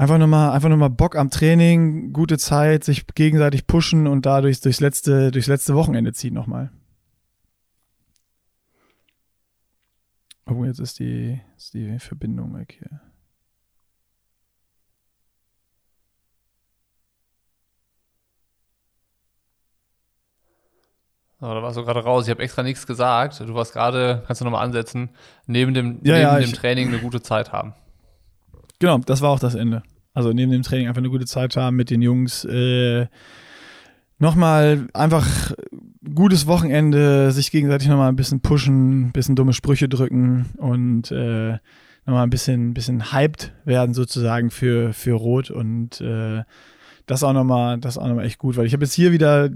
einfach 0.01 0.17
nochmal, 0.17 0.53
einfach 0.53 0.71
nochmal 0.71 0.89
Bock 0.89 1.15
am 1.15 1.29
Training, 1.29 2.15
gute 2.15 2.39
Zeit, 2.39 2.85
sich 2.85 3.07
gegenseitig 3.15 3.67
pushen 3.67 4.07
und 4.07 4.25
dadurch 4.25 4.63
durchs 4.63 4.81
letzte, 4.81 5.31
durchs 5.31 5.47
letzte 5.47 5.75
Wochenende 5.75 6.15
ziehen 6.15 6.33
nochmal. 6.33 6.71
Oh, 10.47 10.65
jetzt 10.65 10.81
ist 10.81 10.99
die, 11.01 11.39
ist 11.59 11.75
die 11.75 11.99
Verbindung 11.99 12.57
weg 12.57 12.77
hier. 12.79 13.01
So, 21.41 21.47
da 21.47 21.63
warst 21.63 21.77
du 21.77 21.85
gerade 21.85 22.03
raus. 22.03 22.25
Ich 22.25 22.31
habe 22.31 22.43
extra 22.43 22.63
nichts 22.63 22.87
gesagt. 22.87 23.41
Du 23.41 23.55
warst 23.55 23.75
gerade, 23.75 24.25
kannst 24.27 24.41
du 24.41 24.47
nochmal 24.47 24.65
ansetzen, 24.65 25.11
neben 25.47 25.75
dem, 25.75 26.01
ja, 26.03 26.15
neben 26.15 26.21
ja, 26.21 26.39
dem 26.41 26.53
Training 26.53 26.89
eine 26.89 26.99
gute 27.01 27.21
Zeit 27.21 27.53
haben. 27.53 27.75
Genau, 28.81 28.99
das 28.99 29.21
war 29.21 29.31
auch 29.31 29.39
das 29.39 29.55
Ende. 29.55 29.83
Also 30.13 30.33
neben 30.33 30.51
dem 30.51 30.63
Training 30.63 30.89
einfach 30.89 31.01
eine 31.01 31.11
gute 31.11 31.27
Zeit 31.27 31.57
haben 31.57 31.77
mit 31.77 31.91
den 31.91 32.03
Jungs. 32.03 32.45
Äh, 32.45 33.07
nochmal 34.19 34.89
einfach 34.93 35.53
gutes 36.15 36.47
Wochenende, 36.47 37.31
sich 37.31 37.53
gegenseitig 37.53 37.89
nochmal 37.89 38.09
ein 38.09 38.17
bisschen 38.17 38.41
pushen, 38.41 39.07
ein 39.07 39.13
bisschen 39.13 39.37
dumme 39.37 39.53
Sprüche 39.53 39.89
drücken 39.89 40.47
und 40.57 41.13
äh, 41.13 41.59
nochmal 42.07 42.25
ein 42.25 42.31
bisschen, 42.31 42.75
bisschen 42.75 43.13
hyped 43.13 43.53
werden 43.65 43.95
sozusagen 43.95 44.51
für, 44.51 44.93
für 44.93 45.13
Rot 45.13 45.51
und 45.51 46.01
äh, 46.01 46.43
das 47.07 47.23
auch 47.23 47.33
nochmal, 47.33 47.79
das 47.79 47.99
auch 47.99 48.09
nochmal 48.09 48.25
echt 48.25 48.39
gut, 48.39 48.57
weil 48.57 48.67
ich 48.67 48.73
habe 48.73 48.85
jetzt 48.85 48.95
hier 48.95 49.13
wieder 49.13 49.51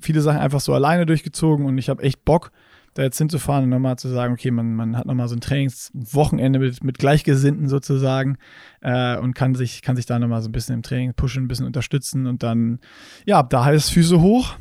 viele 0.00 0.22
Sachen 0.22 0.40
einfach 0.40 0.60
so 0.60 0.72
alleine 0.74 1.06
durchgezogen 1.06 1.66
und 1.66 1.76
ich 1.78 1.88
habe 1.88 2.02
echt 2.02 2.24
Bock, 2.24 2.50
da 2.94 3.02
jetzt 3.02 3.18
hinzufahren 3.18 3.64
und 3.64 3.70
nochmal 3.70 3.96
zu 3.96 4.08
sagen, 4.08 4.34
okay, 4.34 4.50
man, 4.50 4.74
man 4.74 4.96
hat 4.96 5.06
nochmal 5.06 5.28
so 5.28 5.36
ein 5.36 5.40
Trainingswochenende 5.40 6.58
mit, 6.58 6.82
mit 6.82 6.98
Gleichgesinnten 6.98 7.68
sozusagen 7.68 8.36
äh, 8.80 9.16
und 9.16 9.34
kann 9.34 9.54
sich, 9.54 9.82
kann 9.82 9.96
sich 9.96 10.06
da 10.06 10.18
nochmal 10.18 10.42
so 10.42 10.48
ein 10.48 10.52
bisschen 10.52 10.74
im 10.74 10.82
Training 10.82 11.14
pushen, 11.14 11.44
ein 11.44 11.48
bisschen 11.48 11.66
unterstützen 11.66 12.26
und 12.26 12.42
dann, 12.42 12.80
ja, 13.26 13.42
da 13.42 13.64
heißt 13.64 13.92
Füße 13.92 14.20
hoch 14.20 14.56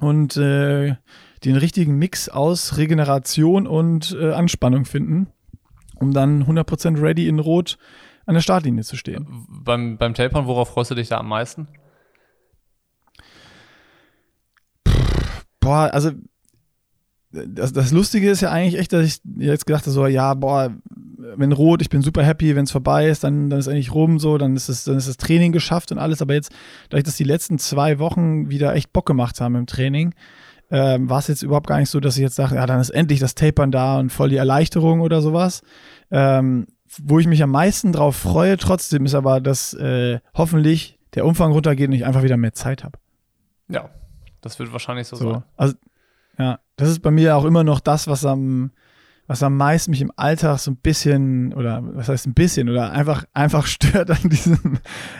und 0.00 0.36
äh, 0.36 0.96
den 1.44 1.56
richtigen 1.56 1.96
Mix 1.98 2.28
aus 2.28 2.76
Regeneration 2.78 3.66
und 3.66 4.16
äh, 4.18 4.32
Anspannung 4.32 4.84
finden, 4.84 5.28
um 5.96 6.12
dann 6.12 6.44
100% 6.44 7.02
ready 7.02 7.28
in 7.28 7.38
Rot 7.38 7.78
an 8.24 8.34
der 8.34 8.40
Startlinie 8.40 8.84
zu 8.84 8.96
stehen. 8.96 9.46
Beim, 9.48 9.98
beim 9.98 10.14
Tapern, 10.14 10.46
worauf 10.46 10.70
freust 10.70 10.90
du 10.90 10.94
dich 10.94 11.08
da 11.08 11.18
am 11.18 11.28
meisten? 11.28 11.68
Boah, 15.60 15.90
also 15.92 16.12
das, 17.32 17.72
das 17.72 17.92
Lustige 17.92 18.30
ist 18.30 18.42
ja 18.42 18.50
eigentlich 18.50 18.78
echt, 18.78 18.92
dass 18.92 19.06
ich 19.06 19.20
jetzt 19.36 19.66
gedacht 19.66 19.84
habe, 19.84 19.92
so, 19.92 20.06
ja, 20.06 20.34
boah, 20.34 20.72
wenn 21.36 21.52
rot, 21.52 21.80
ich 21.80 21.88
bin 21.88 22.02
super 22.02 22.22
happy, 22.22 22.54
wenn 22.54 22.64
es 22.64 22.70
vorbei 22.70 23.08
ist, 23.08 23.24
dann, 23.24 23.48
dann 23.48 23.58
ist 23.58 23.68
eigentlich 23.68 23.94
rum 23.94 24.18
so, 24.18 24.38
dann 24.38 24.54
ist, 24.56 24.68
es, 24.68 24.84
dann 24.84 24.96
ist 24.96 25.08
das 25.08 25.16
Training 25.16 25.52
geschafft 25.52 25.92
und 25.92 25.98
alles. 25.98 26.20
Aber 26.20 26.34
jetzt, 26.34 26.52
dadurch, 26.90 27.04
dass 27.04 27.16
die 27.16 27.24
letzten 27.24 27.58
zwei 27.58 27.98
Wochen 27.98 28.50
wieder 28.50 28.74
echt 28.74 28.92
Bock 28.92 29.06
gemacht 29.06 29.40
haben 29.40 29.54
im 29.54 29.66
Training, 29.66 30.14
ähm, 30.70 31.08
war 31.08 31.18
es 31.18 31.28
jetzt 31.28 31.42
überhaupt 31.42 31.66
gar 31.66 31.78
nicht 31.78 31.90
so, 31.90 32.00
dass 32.00 32.16
ich 32.16 32.22
jetzt 32.22 32.36
sage, 32.36 32.56
ja, 32.56 32.66
dann 32.66 32.80
ist 32.80 32.90
endlich 32.90 33.20
das 33.20 33.34
Tapern 33.34 33.70
da 33.70 33.98
und 33.98 34.10
voll 34.10 34.30
die 34.30 34.36
Erleichterung 34.36 35.00
oder 35.00 35.22
sowas. 35.22 35.62
Ähm, 36.10 36.66
wo 37.02 37.18
ich 37.18 37.26
mich 37.26 37.42
am 37.42 37.50
meisten 37.50 37.92
drauf 37.92 38.16
freue, 38.16 38.58
trotzdem 38.58 39.06
ist 39.06 39.14
aber, 39.14 39.40
dass 39.40 39.72
äh, 39.74 40.20
hoffentlich 40.34 40.98
der 41.14 41.24
Umfang 41.24 41.52
runtergeht 41.52 41.88
und 41.88 41.94
ich 41.94 42.04
einfach 42.04 42.22
wieder 42.22 42.36
mehr 42.36 42.52
Zeit 42.52 42.84
habe. 42.84 42.98
Ja, 43.68 43.90
das 44.42 44.58
wird 44.58 44.72
wahrscheinlich 44.72 45.06
so, 45.06 45.16
so 45.16 45.32
sein. 45.32 45.42
Also 45.56 45.74
ja, 46.38 46.58
das 46.76 46.88
ist 46.88 47.00
bei 47.00 47.10
mir 47.10 47.36
auch 47.36 47.44
immer 47.44 47.64
noch 47.64 47.80
das, 47.80 48.08
was 48.08 48.24
am, 48.24 48.70
was 49.26 49.42
am 49.42 49.56
meisten 49.56 49.92
mich 49.92 50.00
im 50.00 50.12
Alltag 50.16 50.58
so 50.58 50.70
ein 50.70 50.76
bisschen, 50.76 51.54
oder 51.54 51.80
was 51.82 52.08
heißt 52.08 52.26
ein 52.26 52.34
bisschen, 52.34 52.68
oder 52.68 52.92
einfach, 52.92 53.24
einfach 53.32 53.66
stört 53.66 54.10
an 54.10 54.28
diesem 54.28 54.78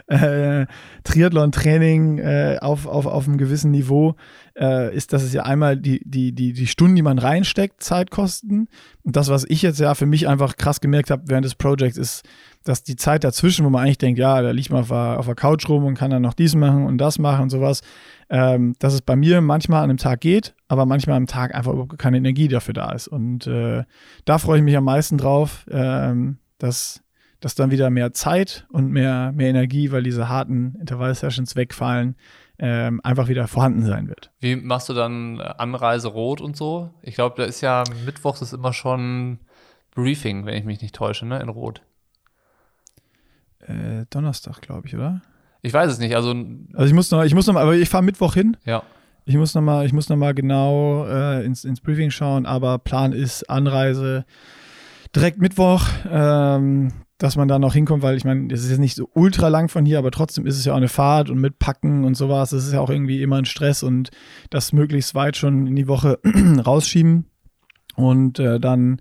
äh, 0.09 0.67
Triathlon-Training 1.05 2.19
äh, 2.19 2.59
auf, 2.61 2.87
auf, 2.87 3.07
auf 3.07 3.29
einem 3.29 3.39
gewissen 3.39 3.71
Niveau, 3.71 4.17
äh, 4.59 4.95
ist, 4.95 5.13
dass 5.13 5.23
es 5.23 5.33
ja 5.33 5.45
einmal 5.45 5.77
die, 5.77 6.03
die, 6.05 6.33
die, 6.35 6.53
die 6.53 6.67
Stunden, 6.67 6.97
die 6.97 7.03
man 7.03 7.19
reinsteckt, 7.19 7.83
Zeit 7.83 8.11
kosten. 8.11 8.69
Und 9.03 9.17
das, 9.17 9.29
was 9.29 9.45
ich 9.49 9.63
jetzt 9.63 9.81
ja 9.81 9.95
für 9.95 10.07
mich 10.07 10.29
einfach 10.29 10.57
krass 10.57 10.81
gemerkt 10.81 11.11
habe 11.11 11.23
während 11.27 11.45
des 11.45 11.55
Projects, 11.55 11.97
ist, 11.97 12.23
dass 12.65 12.83
die 12.83 12.97
Zeit 12.97 13.25
dazwischen, 13.25 13.65
wo 13.65 13.71
man 13.71 13.85
eigentlich 13.85 13.99
denkt, 13.99 14.19
ja, 14.19 14.41
da 14.41 14.51
liegt 14.51 14.71
man 14.71 14.83
auf 14.83 14.89
der, 14.89 15.19
auf 15.19 15.27
der 15.27 15.35
Couch 15.35 15.69
rum 15.69 15.85
und 15.85 15.95
kann 15.95 16.11
dann 16.11 16.23
noch 16.23 16.35
dies 16.35 16.55
machen 16.55 16.87
und 16.87 16.99
das 16.99 17.19
machen 17.19 17.45
und 17.45 17.51
sowas, 17.51 17.83
ähm, 18.33 18.75
dass 18.79 18.95
es 18.95 19.03
bei 19.03 19.15
mir 19.15 19.43
manchmal 19.43 19.85
an 19.85 19.91
einem 19.91 19.99
Tag 19.99 20.23
geht, 20.23 20.55
aber 20.67 20.87
manchmal 20.87 21.19
am 21.19 21.27
Tag 21.27 21.55
einfach 21.55 21.73
überhaupt 21.73 21.99
keine 21.99 22.17
Energie 22.17 22.49
dafür 22.49 22.73
da 22.73 22.91
ist. 22.93 23.07
Und 23.07 23.47
äh, 23.47 23.85
da 24.25 24.39
freue 24.39 24.57
ich 24.57 24.65
mich 24.65 24.75
am 24.75 24.85
meisten 24.85 25.19
drauf, 25.19 25.67
ähm, 25.71 26.39
dass, 26.57 27.03
dass 27.41 27.55
dann 27.55 27.71
wieder 27.71 27.91
mehr 27.91 28.15
Zeit 28.15 28.67
und 28.71 28.91
mehr, 28.91 29.33
mehr 29.33 29.51
Energie, 29.51 29.93
weil 29.93 30.03
diese 30.03 30.31
harten 30.31 30.77
Intervall-Sessions 30.81 31.57
wegfallen, 31.57 32.17
ähm, 32.59 33.03
einfach 33.05 33.29
wieder 33.29 33.47
vorhanden 33.49 33.85
sein 33.85 34.09
wird. 34.09 34.31
Wie 34.41 34.57
machst 34.57 34.89
du 34.89 34.95
dann 34.95 35.39
Anreise 35.39 36.09
rot 36.09 36.41
und 36.41 36.57
so? 36.57 36.95
Ich 37.03 37.15
glaube, 37.15 37.37
da 37.37 37.45
ist 37.45 37.61
ja 37.61 37.85
Mittwochs 38.07 38.41
ist 38.41 38.55
immer 38.55 38.73
schon 38.73 39.41
Briefing, 39.91 40.47
wenn 40.47 40.55
ich 40.55 40.65
mich 40.65 40.81
nicht 40.81 40.95
täusche, 40.95 41.27
ne, 41.27 41.39
in 41.39 41.51
Rot. 41.51 41.83
Äh, 43.59 44.07
Donnerstag, 44.09 44.63
glaube 44.63 44.89
ich, 44.89 44.95
oder? 44.95 45.21
Ich 45.63 45.73
weiß 45.73 45.91
es 45.91 45.99
nicht. 45.99 46.15
Also, 46.17 46.35
also 46.75 46.87
ich 46.87 46.93
muss 46.93 47.11
noch, 47.11 47.23
ich 47.23 47.35
muss 47.35 47.47
noch 47.47 47.55
mal, 47.55 47.63
aber 47.63 47.75
ich 47.75 47.89
fahre 47.89 48.05
Mittwoch 48.05 48.35
hin. 48.35 48.57
Ja. 48.65 48.83
Ich 49.25 49.37
muss 49.37 49.55
noch 49.55 49.63
mal, 49.63 49.87
ich 49.87 49.93
muss 49.93 50.09
noch 50.09 50.17
mal 50.17 50.35
genau 50.35 51.07
äh, 51.07 51.45
ins, 51.45 51.65
ins 51.65 51.81
Briefing 51.81 52.11
schauen, 52.11 52.45
aber 52.45 52.79
Plan 52.79 53.13
ist 53.13 53.49
Anreise 53.49 54.25
direkt 55.15 55.41
Mittwoch, 55.41 55.87
ähm, 56.11 56.93
dass 57.19 57.37
man 57.37 57.47
da 57.47 57.61
noch 57.61 57.75
hinkommt, 57.75 58.03
weil 58.03 58.17
ich 58.17 58.25
meine, 58.25 58.53
es 58.53 58.65
ist 58.65 58.71
jetzt 58.71 58.81
nicht 58.81 58.97
so 58.97 59.09
ultra 59.15 59.47
lang 59.47 59.69
von 59.69 59.85
hier, 59.87 59.99
aber 59.99 60.11
trotzdem 60.11 60.45
ist 60.45 60.59
es 60.59 60.65
ja 60.65 60.73
auch 60.73 60.79
eine 60.79 60.89
Fahrt 60.89 61.31
und 61.31 61.39
mit 61.39 61.61
Packen 61.61 62.03
und 62.03 62.17
sowas. 62.17 62.51
Das 62.51 62.67
ist 62.67 62.73
ja 62.73 62.81
auch 62.81 62.91
irgendwie 62.91 63.23
immer 63.23 63.37
ein 63.37 63.45
Stress 63.45 63.85
und 63.85 64.11
das 64.51 64.73
möglichst 64.73 65.15
weit 65.15 65.37
schon 65.37 65.69
in 65.69 65.77
die 65.77 65.87
Woche 65.87 66.19
rausschieben 66.67 67.27
und 67.95 68.41
äh, 68.41 68.59
dann 68.59 69.01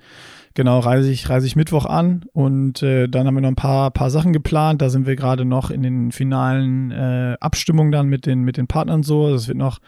genau, 0.53 0.79
reise 0.79 1.11
ich, 1.11 1.29
reise 1.29 1.47
ich 1.47 1.55
Mittwoch 1.55 1.85
an 1.85 2.25
und 2.33 2.83
äh, 2.83 3.07
dann 3.07 3.27
haben 3.27 3.35
wir 3.35 3.41
noch 3.41 3.49
ein 3.49 3.55
paar, 3.55 3.91
paar 3.91 4.09
Sachen 4.09 4.33
geplant. 4.33 4.81
Da 4.81 4.89
sind 4.89 5.05
wir 5.05 5.15
gerade 5.15 5.45
noch 5.45 5.71
in 5.71 5.83
den 5.83 6.11
finalen 6.11 6.91
äh, 6.91 7.37
Abstimmungen 7.39 7.91
dann 7.91 8.07
mit 8.07 8.25
den, 8.25 8.43
mit 8.43 8.57
den 8.57 8.67
Partnern 8.67 9.03
so. 9.03 9.33
Es 9.33 9.47
wird 9.47 9.57
noch 9.57 9.79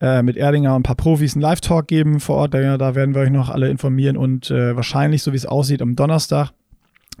äh, 0.00 0.22
mit 0.22 0.36
Erdinger 0.36 0.74
ein 0.74 0.82
paar 0.82 0.96
Profis 0.96 1.34
einen 1.34 1.42
Live-Talk 1.42 1.88
geben 1.88 2.20
vor 2.20 2.36
Ort. 2.36 2.54
Da, 2.54 2.78
da 2.78 2.94
werden 2.94 3.14
wir 3.14 3.22
euch 3.22 3.30
noch 3.30 3.50
alle 3.50 3.68
informieren 3.68 4.16
und 4.16 4.50
äh, 4.50 4.76
wahrscheinlich, 4.76 5.22
so 5.22 5.32
wie 5.32 5.36
es 5.36 5.46
aussieht, 5.46 5.82
am 5.82 5.96
Donnerstag 5.96 6.52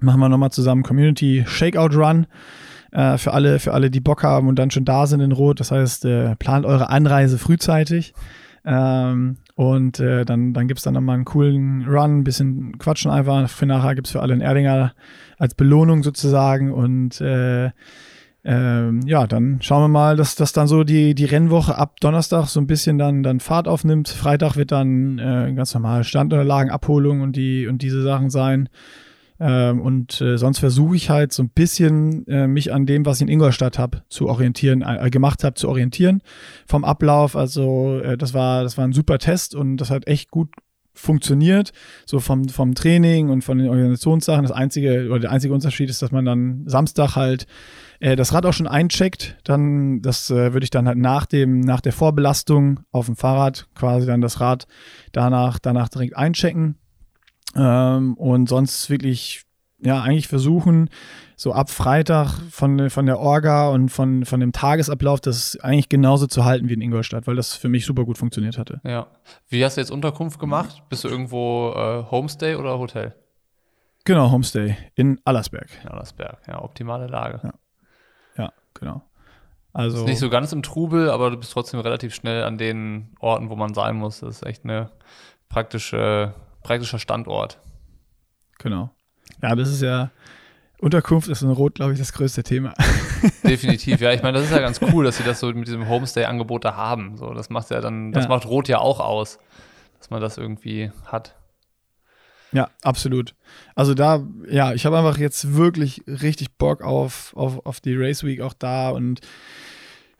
machen 0.00 0.20
wir 0.20 0.28
nochmal 0.28 0.50
zusammen 0.50 0.82
Community 0.82 1.44
Shakeout 1.46 1.96
Run 1.96 2.26
äh, 2.92 3.18
für 3.18 3.32
alle, 3.32 3.58
für 3.58 3.72
alle, 3.72 3.90
die 3.90 4.00
Bock 4.00 4.22
haben 4.22 4.48
und 4.48 4.58
dann 4.58 4.70
schon 4.70 4.84
da 4.84 5.06
sind 5.06 5.20
in 5.20 5.32
Rot. 5.32 5.60
Das 5.60 5.70
heißt, 5.70 6.04
äh, 6.04 6.36
plant 6.36 6.66
eure 6.66 6.90
Anreise 6.90 7.38
frühzeitig. 7.38 8.14
Ähm, 8.64 9.38
und 9.54 10.00
äh, 10.00 10.24
dann, 10.24 10.54
dann 10.54 10.66
gibt 10.66 10.78
es 10.78 10.84
dann 10.84 10.94
nochmal 10.94 11.16
einen 11.16 11.24
coolen 11.24 11.84
Run, 11.86 12.18
ein 12.18 12.24
bisschen 12.24 12.78
quatschen 12.78 13.10
einfach. 13.10 13.48
Für 13.50 13.66
nachher 13.66 13.94
gibt 13.94 14.06
es 14.06 14.12
für 14.12 14.22
alle 14.22 14.32
einen 14.32 14.42
Erdinger 14.42 14.94
als 15.38 15.54
Belohnung 15.54 16.02
sozusagen. 16.02 16.72
Und 16.72 17.20
äh, 17.20 17.70
ähm, 18.44 19.00
ja, 19.06 19.26
dann 19.26 19.60
schauen 19.60 19.84
wir 19.84 19.88
mal, 19.88 20.16
dass 20.16 20.36
das 20.36 20.52
dann 20.52 20.66
so 20.66 20.84
die, 20.84 21.14
die 21.14 21.26
Rennwoche 21.26 21.76
ab 21.76 22.00
Donnerstag 22.00 22.46
so 22.46 22.60
ein 22.60 22.66
bisschen 22.66 22.96
dann, 22.98 23.22
dann 23.22 23.40
Fahrt 23.40 23.68
aufnimmt. 23.68 24.08
Freitag 24.08 24.56
wird 24.56 24.72
dann 24.72 25.18
äh, 25.18 25.52
ganz 25.54 25.74
normal 25.74 26.02
Standunterlagenabholung 26.04 27.20
und 27.20 27.36
die 27.36 27.66
und 27.66 27.82
diese 27.82 28.02
Sachen 28.02 28.30
sein. 28.30 28.68
Ähm, 29.44 29.80
und 29.80 30.20
äh, 30.20 30.38
sonst 30.38 30.60
versuche 30.60 30.94
ich 30.94 31.10
halt 31.10 31.32
so 31.32 31.42
ein 31.42 31.48
bisschen 31.48 32.24
äh, 32.28 32.46
mich 32.46 32.72
an 32.72 32.86
dem, 32.86 33.04
was 33.04 33.16
ich 33.16 33.22
in 33.22 33.28
Ingolstadt 33.28 33.76
habe, 33.76 34.04
zu 34.08 34.28
orientieren, 34.28 34.82
äh, 34.82 35.10
gemacht 35.10 35.42
habe, 35.42 35.54
zu 35.54 35.68
orientieren 35.68 36.22
vom 36.64 36.84
Ablauf. 36.84 37.34
Also 37.34 37.98
äh, 37.98 38.16
das 38.16 38.34
war, 38.34 38.62
das 38.62 38.78
war 38.78 38.84
ein 38.84 38.92
super 38.92 39.18
Test 39.18 39.56
und 39.56 39.78
das 39.78 39.90
hat 39.90 40.06
echt 40.06 40.30
gut 40.30 40.50
funktioniert, 40.94 41.72
so 42.06 42.20
vom, 42.20 42.48
vom 42.50 42.74
Training 42.74 43.30
und 43.30 43.42
von 43.42 43.58
den 43.58 43.68
Organisationssachen. 43.68 44.44
Das 44.44 44.52
einzige 44.52 45.08
oder 45.08 45.20
der 45.20 45.32
einzige 45.32 45.54
Unterschied 45.54 45.90
ist, 45.90 46.02
dass 46.02 46.12
man 46.12 46.24
dann 46.24 46.62
Samstag 46.66 47.16
halt 47.16 47.46
äh, 47.98 48.14
das 48.14 48.32
Rad 48.32 48.46
auch 48.46 48.52
schon 48.52 48.68
eincheckt. 48.68 49.38
Dann, 49.42 50.02
das 50.02 50.30
äh, 50.30 50.52
würde 50.52 50.62
ich 50.62 50.70
dann 50.70 50.86
halt 50.86 50.98
nach 50.98 51.26
dem, 51.26 51.60
nach 51.60 51.80
der 51.80 51.92
Vorbelastung 51.92 52.80
auf 52.92 53.06
dem 53.06 53.16
Fahrrad 53.16 53.66
quasi 53.74 54.06
dann 54.06 54.20
das 54.20 54.38
Rad 54.38 54.68
danach, 55.10 55.58
danach 55.58 55.88
direkt 55.88 56.16
einchecken 56.16 56.76
ähm, 57.54 58.14
und 58.14 58.48
sonst 58.48 58.90
wirklich, 58.90 59.44
ja, 59.80 60.02
eigentlich 60.02 60.28
versuchen, 60.28 60.88
so 61.36 61.52
ab 61.52 61.70
Freitag 61.70 62.38
von, 62.50 62.88
von 62.88 63.06
der 63.06 63.18
Orga 63.18 63.68
und 63.68 63.88
von, 63.88 64.24
von 64.24 64.40
dem 64.40 64.52
Tagesablauf 64.52 65.20
das 65.20 65.58
eigentlich 65.60 65.88
genauso 65.88 66.26
zu 66.26 66.44
halten 66.44 66.68
wie 66.68 66.74
in 66.74 66.80
Ingolstadt, 66.80 67.26
weil 67.26 67.36
das 67.36 67.54
für 67.54 67.68
mich 67.68 67.84
super 67.84 68.04
gut 68.04 68.16
funktioniert 68.16 68.58
hatte. 68.58 68.80
Ja. 68.84 69.08
Wie 69.48 69.64
hast 69.64 69.76
du 69.76 69.80
jetzt 69.80 69.90
Unterkunft 69.90 70.38
gemacht? 70.38 70.82
Bist 70.88 71.04
du 71.04 71.08
irgendwo 71.08 71.72
äh, 71.74 72.04
Homestay 72.10 72.54
oder 72.54 72.78
Hotel? 72.78 73.14
Genau, 74.04 74.30
Homestay 74.30 74.76
in 74.94 75.20
Allersberg. 75.24 75.68
In 75.82 75.88
Allersberg, 75.88 76.38
ja, 76.46 76.62
optimale 76.62 77.06
Lage. 77.06 77.40
Ja, 77.42 78.44
ja 78.44 78.52
genau. 78.74 79.02
Also 79.72 79.98
ist 79.98 80.06
nicht 80.06 80.18
so 80.18 80.28
ganz 80.28 80.52
im 80.52 80.62
Trubel, 80.62 81.10
aber 81.10 81.30
du 81.30 81.36
bist 81.38 81.52
trotzdem 81.52 81.80
relativ 81.80 82.14
schnell 82.14 82.44
an 82.44 82.58
den 82.58 83.14
Orten, 83.20 83.48
wo 83.48 83.56
man 83.56 83.74
sein 83.74 83.96
muss. 83.96 84.20
Das 84.20 84.36
ist 84.36 84.46
echt 84.46 84.64
eine 84.64 84.90
praktische 85.48 86.34
praktischer 86.62 86.98
Standort. 86.98 87.58
Genau. 88.58 88.90
Ja, 89.42 89.54
das 89.54 89.70
ist 89.70 89.82
ja, 89.82 90.10
Unterkunft 90.82 91.28
ist 91.28 91.42
in 91.42 91.50
Rot, 91.50 91.76
glaube 91.76 91.92
ich, 91.92 91.98
das 91.98 92.12
größte 92.12 92.42
Thema. 92.42 92.74
Definitiv, 93.44 94.00
ja. 94.00 94.12
Ich 94.12 94.22
meine, 94.22 94.38
das 94.38 94.48
ist 94.48 94.52
ja 94.52 94.58
ganz 94.58 94.80
cool, 94.82 95.04
dass 95.04 95.16
sie 95.16 95.22
das 95.22 95.38
so 95.38 95.46
mit 95.52 95.68
diesem 95.68 95.88
Homestay-Angebot 95.88 96.64
da 96.64 96.74
haben. 96.74 97.16
So, 97.16 97.32
das 97.34 97.50
macht 97.50 97.70
ja 97.70 97.80
dann, 97.80 98.10
das 98.10 98.24
ja. 98.24 98.28
macht 98.28 98.46
Rot 98.46 98.68
ja 98.68 98.78
auch 98.78 98.98
aus, 98.98 99.38
dass 99.98 100.10
man 100.10 100.20
das 100.20 100.38
irgendwie 100.38 100.90
hat. 101.06 101.36
Ja, 102.50 102.68
absolut. 102.82 103.34
Also 103.74 103.94
da, 103.94 104.26
ja, 104.48 104.74
ich 104.74 104.84
habe 104.84 104.98
einfach 104.98 105.18
jetzt 105.18 105.54
wirklich 105.54 106.02
richtig 106.06 106.58
Bock 106.58 106.82
auf, 106.82 107.32
auf, 107.36 107.64
auf 107.64 107.80
die 107.80 107.96
Race 107.96 108.24
Week 108.24 108.40
auch 108.40 108.52
da 108.52 108.90
und 108.90 109.20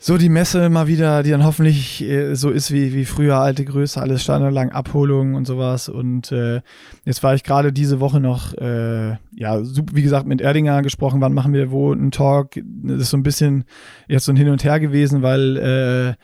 so 0.05 0.19
die 0.19 0.29
Messe 0.29 0.69
mal 0.69 0.89
wieder, 0.89 1.23
die 1.23 1.31
dann 1.31 1.45
hoffentlich 1.45 2.03
äh, 2.03 2.35
so 2.35 2.51
ist 2.51 2.73
wie, 2.73 2.93
wie 2.93 3.05
früher, 3.05 3.37
alte 3.37 3.65
Größe, 3.65 4.03
alles 4.03 4.25
standardlang, 4.25 4.71
Abholungen 4.73 5.37
und 5.37 5.47
sowas. 5.47 5.89
Und 5.89 6.33
äh, 6.33 6.61
jetzt 7.05 7.23
war 7.23 7.37
ich 7.37 7.45
gerade 7.45 7.73
diese 7.73 8.01
Woche 8.01 8.19
noch, 8.19 8.53
äh, 8.55 9.11
ja, 9.37 9.63
wie 9.93 10.03
gesagt, 10.03 10.27
mit 10.27 10.41
Erdinger 10.41 10.83
gesprochen, 10.83 11.21
wann 11.21 11.33
machen 11.33 11.53
wir 11.53 11.71
wo 11.71 11.93
einen 11.93 12.11
Talk. 12.11 12.61
Das 12.83 13.03
ist 13.03 13.11
so 13.11 13.17
ein 13.17 13.23
bisschen 13.23 13.63
jetzt 14.09 14.25
so 14.25 14.33
ein 14.33 14.37
Hin 14.37 14.49
und 14.49 14.65
Her 14.65 14.81
gewesen, 14.81 15.23
weil 15.23 15.57
äh, 15.57 16.15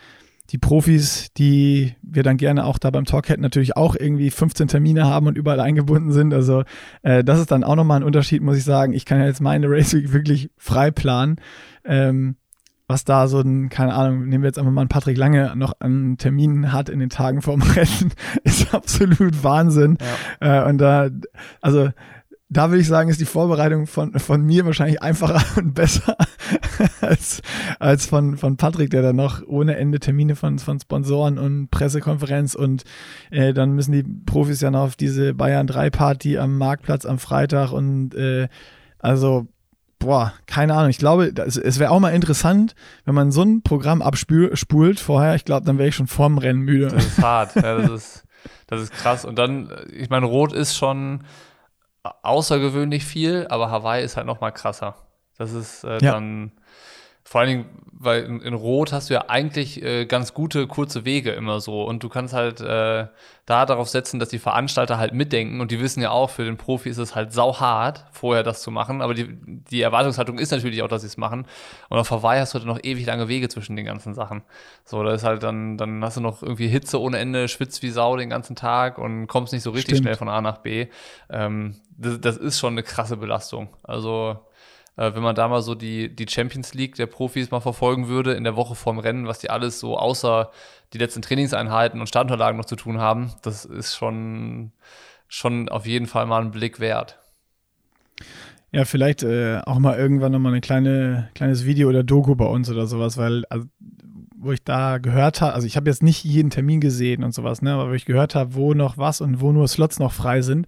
die 0.51 0.59
Profis, 0.59 1.29
die 1.37 1.95
wir 2.03 2.25
dann 2.25 2.37
gerne 2.37 2.65
auch 2.65 2.79
da 2.79 2.91
beim 2.91 3.05
Talk 3.05 3.29
hätten, 3.29 3.43
natürlich 3.43 3.77
auch 3.77 3.95
irgendwie 3.95 4.31
15 4.31 4.67
Termine 4.67 5.07
haben 5.07 5.29
und 5.29 5.39
überall 5.39 5.61
eingebunden 5.61 6.11
sind. 6.11 6.35
Also 6.35 6.65
äh, 7.03 7.23
das 7.23 7.39
ist 7.39 7.53
dann 7.53 7.63
auch 7.63 7.77
nochmal 7.77 8.01
ein 8.01 8.05
Unterschied, 8.05 8.43
muss 8.43 8.57
ich 8.57 8.65
sagen. 8.65 8.93
Ich 8.93 9.05
kann 9.05 9.21
ja 9.21 9.27
jetzt 9.27 9.41
meine 9.41 9.71
Race 9.71 9.95
Week 9.95 10.13
wirklich 10.13 10.51
frei 10.57 10.91
planen. 10.91 11.37
Ähm, 11.85 12.35
was 12.89 13.05
da 13.05 13.29
so 13.29 13.41
ein, 13.41 13.69
keine 13.69 13.95
Ahnung, 13.95 14.27
nehmen 14.27 14.43
wir 14.43 14.49
jetzt 14.49 14.59
einfach 14.59 14.73
mal 14.73 14.81
einen 14.81 14.89
Patrick 14.89 15.19
Lange 15.19 15.53
noch 15.55 15.75
an 15.79 16.17
Terminen 16.17 16.73
hat 16.73 16.89
in 16.89 16.99
den 16.99 17.11
Tagen 17.11 17.43
vorm 17.43 17.63
Rennen, 17.77 18.13
ist 18.43 18.75
absolut 18.75 19.45
Wahnsinn. 19.45 19.99
Ja. 20.41 20.65
Äh, 20.65 20.69
und 20.69 20.79
da, 20.79 21.11
also 21.61 21.91
da 22.51 22.71
würde 22.71 22.81
ich 22.81 22.89
sagen, 22.89 23.11
ist 23.11 23.21
die 23.21 23.27
Vorbereitung 23.27 23.87
von, 23.87 24.19
von 24.19 24.43
mir 24.43 24.65
wahrscheinlich 24.65 25.03
einfacher 25.03 25.45
und 25.59 25.75
besser 25.75 26.17
als, 27.03 27.43
als 27.79 28.07
von, 28.07 28.39
von 28.39 28.57
Patrick, 28.57 28.89
der 28.89 29.03
dann 29.03 29.17
noch 29.17 29.47
ohne 29.47 29.77
Ende 29.77 30.01
Termine 30.01 30.35
von, 30.35 30.59
von 30.59 30.81
Sponsoren 30.81 31.39
und 31.39 31.71
Pressekonferenz 31.71 32.55
und 32.55 32.85
äh, 33.31 33.53
dann 33.53 33.73
müssen 33.73 33.93
die 33.93 34.03
Profis 34.03 34.63
ja 34.63 34.71
noch 34.71 34.81
auf 34.81 34.97
diese 34.97 35.35
Bayern 35.35 35.67
3 35.67 35.91
Party 35.91 36.39
am 36.39 36.57
Marktplatz 36.57 37.05
am 37.05 37.19
Freitag 37.19 37.73
und 37.73 38.15
äh, 38.15 38.49
also 38.99 39.47
boah, 39.99 40.33
keine 40.47 40.75
Ahnung. 40.75 40.91
Ich 40.91 40.99
glaube, 40.99 41.33
das, 41.33 41.57
es 41.57 41.79
wäre 41.79 41.91
auch 41.91 42.01
mal 42.01 42.15
interessant, 42.15 42.75
wenn 43.05 43.15
man 43.15 43.33
so 43.33 43.43
ein 43.43 43.63
Programm 43.63 44.03
abspult 44.03 45.01
vorher. 45.01 45.35
Ich 45.35 45.45
glaube, 45.45 45.67
dann 45.67 45.79
wäre 45.79 45.89
ich 45.89 45.97
schon 45.97 46.07
vorm 46.07 46.39
Rennen 46.39 46.61
müde. 46.61 46.89
Das 46.89 47.05
ist 47.05 47.19
hart. 47.19 47.55
ja, 47.57 47.77
das 47.77 47.91
ist, 47.91 48.25
das 48.67 48.83
ist 48.83 48.93
krass. 48.93 49.25
Und 49.25 49.39
dann, 49.39 49.71
ich 49.93 50.11
meine, 50.11 50.27
Rot 50.27 50.53
ist 50.53 50.77
schon 50.77 51.25
außergewöhnlich 52.03 53.05
viel, 53.05 53.47
aber 53.51 53.71
Hawaii 53.71 54.05
ist 54.05 54.17
halt 54.17 54.27
noch 54.27 54.41
mal 54.41 54.51
krasser. 54.51 54.95
Das 55.37 55.53
ist 55.53 55.85
äh, 55.85 55.99
ja. 56.01 56.13
dann 56.13 56.53
vor 57.29 57.43
allen 57.43 57.51
Dingen, 57.51 57.67
weil 57.93 58.23
in, 58.23 58.41
in, 58.41 58.55
Rot 58.55 58.91
hast 58.91 59.11
du 59.11 59.15
ja 59.15 59.25
eigentlich 59.29 59.83
äh, 59.83 60.07
ganz 60.07 60.33
gute 60.33 60.67
kurze 60.67 61.05
Wege 61.05 61.33
immer 61.33 61.61
so 61.61 61.85
und 61.85 62.03
du 62.03 62.09
kannst 62.09 62.33
halt 62.33 62.63
äh, 62.63 63.07
da 63.45 63.67
darauf 63.67 63.91
setzen, 63.91 64.19
dass 64.19 64.31
die 64.31 64.39
Veranstalter 64.39 64.97
halt 64.97 65.13
mitdenken 65.13 65.61
und 65.61 65.71
die 65.71 65.79
wissen 65.79 66.01
ja 66.01 66.11
auch, 66.11 66.31
für 66.31 66.45
den 66.45 66.57
Profi 66.57 66.89
ist 66.89 66.97
es 66.97 67.15
halt 67.15 67.35
sau 67.35 67.61
hart, 67.61 68.07
vorher 68.13 68.43
das 68.45 68.63
zu 68.63 68.71
machen, 68.71 69.03
aber 69.03 69.13
die, 69.13 69.29
die 69.71 69.83
Erwartungshaltung 69.83 70.39
ist 70.39 70.53
natürlich 70.53 70.83
auch, 70.83 70.89
dass 70.89 71.03
sie 71.03 71.09
es 71.09 71.19
machen 71.19 71.45
und 71.91 71.99
auf 71.99 72.11
Hawaii 72.11 72.41
hast 72.41 72.55
du 72.55 72.61
halt 72.61 72.67
noch 72.67 72.81
ewig 72.83 73.05
lange 73.05 73.29
Wege 73.29 73.51
zwischen 73.51 73.77
den 73.77 73.85
ganzen 73.85 74.15
Sachen. 74.15 74.43
So, 74.87 75.03
da 75.03 75.13
ist 75.13 75.25
halt 75.25 75.43
dann, 75.43 75.77
dann 75.77 76.03
hast 76.03 76.17
du 76.17 76.23
noch 76.23 76.43
irgendwie 76.43 76.69
Hitze 76.69 76.99
ohne 76.99 77.19
Ende, 77.19 77.47
schwitzt 77.49 77.83
wie 77.83 77.91
Sau 77.91 78.17
den 78.17 78.31
ganzen 78.31 78.57
Tag 78.57 78.97
und 78.97 79.27
kommst 79.27 79.53
nicht 79.53 79.63
so 79.63 79.71
richtig 79.71 79.97
Stimmt. 79.97 80.05
schnell 80.05 80.17
von 80.17 80.31
A 80.31 80.41
nach 80.41 80.59
B. 80.59 80.87
Ähm, 81.29 81.77
das, 81.99 82.23
das 82.23 82.37
ist 82.39 82.59
schon 82.59 82.73
eine 82.73 82.83
krasse 82.83 83.19
Belastung. 83.19 83.69
Also 83.83 84.39
äh, 84.99 85.15
wenn 85.15 85.23
man 85.23 85.35
da 85.35 85.49
mal 85.49 85.63
so 85.63 85.75
die, 85.75 86.15
die 86.15 86.27
Champions 86.29 86.75
League 86.75 86.97
der 86.97 87.07
Profis 87.07 87.51
mal 87.51 87.61
verfolgen 87.61 88.09
würde, 88.09 88.33
in 88.35 88.45
der 88.45 88.57
Woche 88.57 88.75
vorm 88.75 88.99
Rennen, 88.99 89.27
was 89.27 89.39
die 89.39 89.49
alles 89.49 89.79
so 89.79 89.97
außer 89.97 90.51
die 90.93 90.99
letzten 90.99 91.23
Trainingseinheiten 91.23 92.01
und 92.01 92.09
Startunterlagen 92.09 92.59
noch 92.59 92.65
zu 92.65 92.77
tun 92.77 92.99
haben, 92.99 93.33
das 93.43 93.65
ist 93.65 93.95
schon, 93.95 94.73
schon 95.29 95.69
auf 95.69 95.87
jeden 95.87 96.07
Fall 96.07 96.27
mal 96.27 96.43
ein 96.43 96.51
Blick 96.51 96.81
wert. 96.81 97.19
Ja, 98.73 98.85
vielleicht 98.85 99.23
äh, 99.23 99.61
auch 99.65 99.79
mal 99.79 99.97
irgendwann 99.97 100.33
nochmal 100.33 100.53
ein 100.53 100.61
kleine, 100.61 101.31
kleines 101.35 101.65
Video 101.65 101.89
oder 101.89 102.03
Doku 102.03 102.35
bei 102.35 102.45
uns 102.45 102.69
oder 102.69 102.87
sowas, 102.87 103.17
weil, 103.17 103.45
also, 103.49 103.67
wo 104.37 104.53
ich 104.53 104.63
da 104.63 104.99
gehört 104.99 105.41
habe, 105.41 105.55
also 105.55 105.67
ich 105.67 105.77
habe 105.77 105.89
jetzt 105.89 106.03
nicht 106.03 106.25
jeden 106.25 106.51
Termin 106.51 106.81
gesehen 106.81 107.25
und 107.25 107.35
sowas, 107.35 107.63
ne, 107.63 107.73
aber 107.73 107.89
wo 107.89 107.95
ich 107.95 108.05
gehört 108.05 108.35
habe, 108.35 108.55
wo 108.55 108.75
noch 108.75 108.99
was 108.99 109.21
und 109.21 109.41
wo 109.41 109.53
nur 109.53 109.69
Slots 109.69 109.99
noch 109.99 110.13
frei 110.13 110.43
sind, 110.43 110.67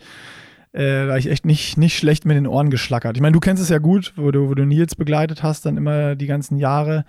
äh, 0.72 1.06
da 1.06 1.16
ich 1.16 1.28
echt 1.28 1.44
nicht, 1.44 1.76
nicht 1.76 1.98
schlecht 1.98 2.24
mit 2.24 2.36
den 2.36 2.46
Ohren 2.46 2.70
geschlackert. 2.70 3.16
Ich 3.16 3.22
meine, 3.22 3.32
du 3.32 3.40
kennst 3.40 3.62
es 3.62 3.68
ja 3.68 3.78
gut, 3.78 4.12
wo 4.16 4.30
du, 4.30 4.48
wo 4.48 4.54
du 4.54 4.64
Nils 4.64 4.94
begleitet 4.94 5.42
hast, 5.42 5.66
dann 5.66 5.76
immer 5.76 6.14
die 6.14 6.26
ganzen 6.26 6.56
Jahre 6.58 7.04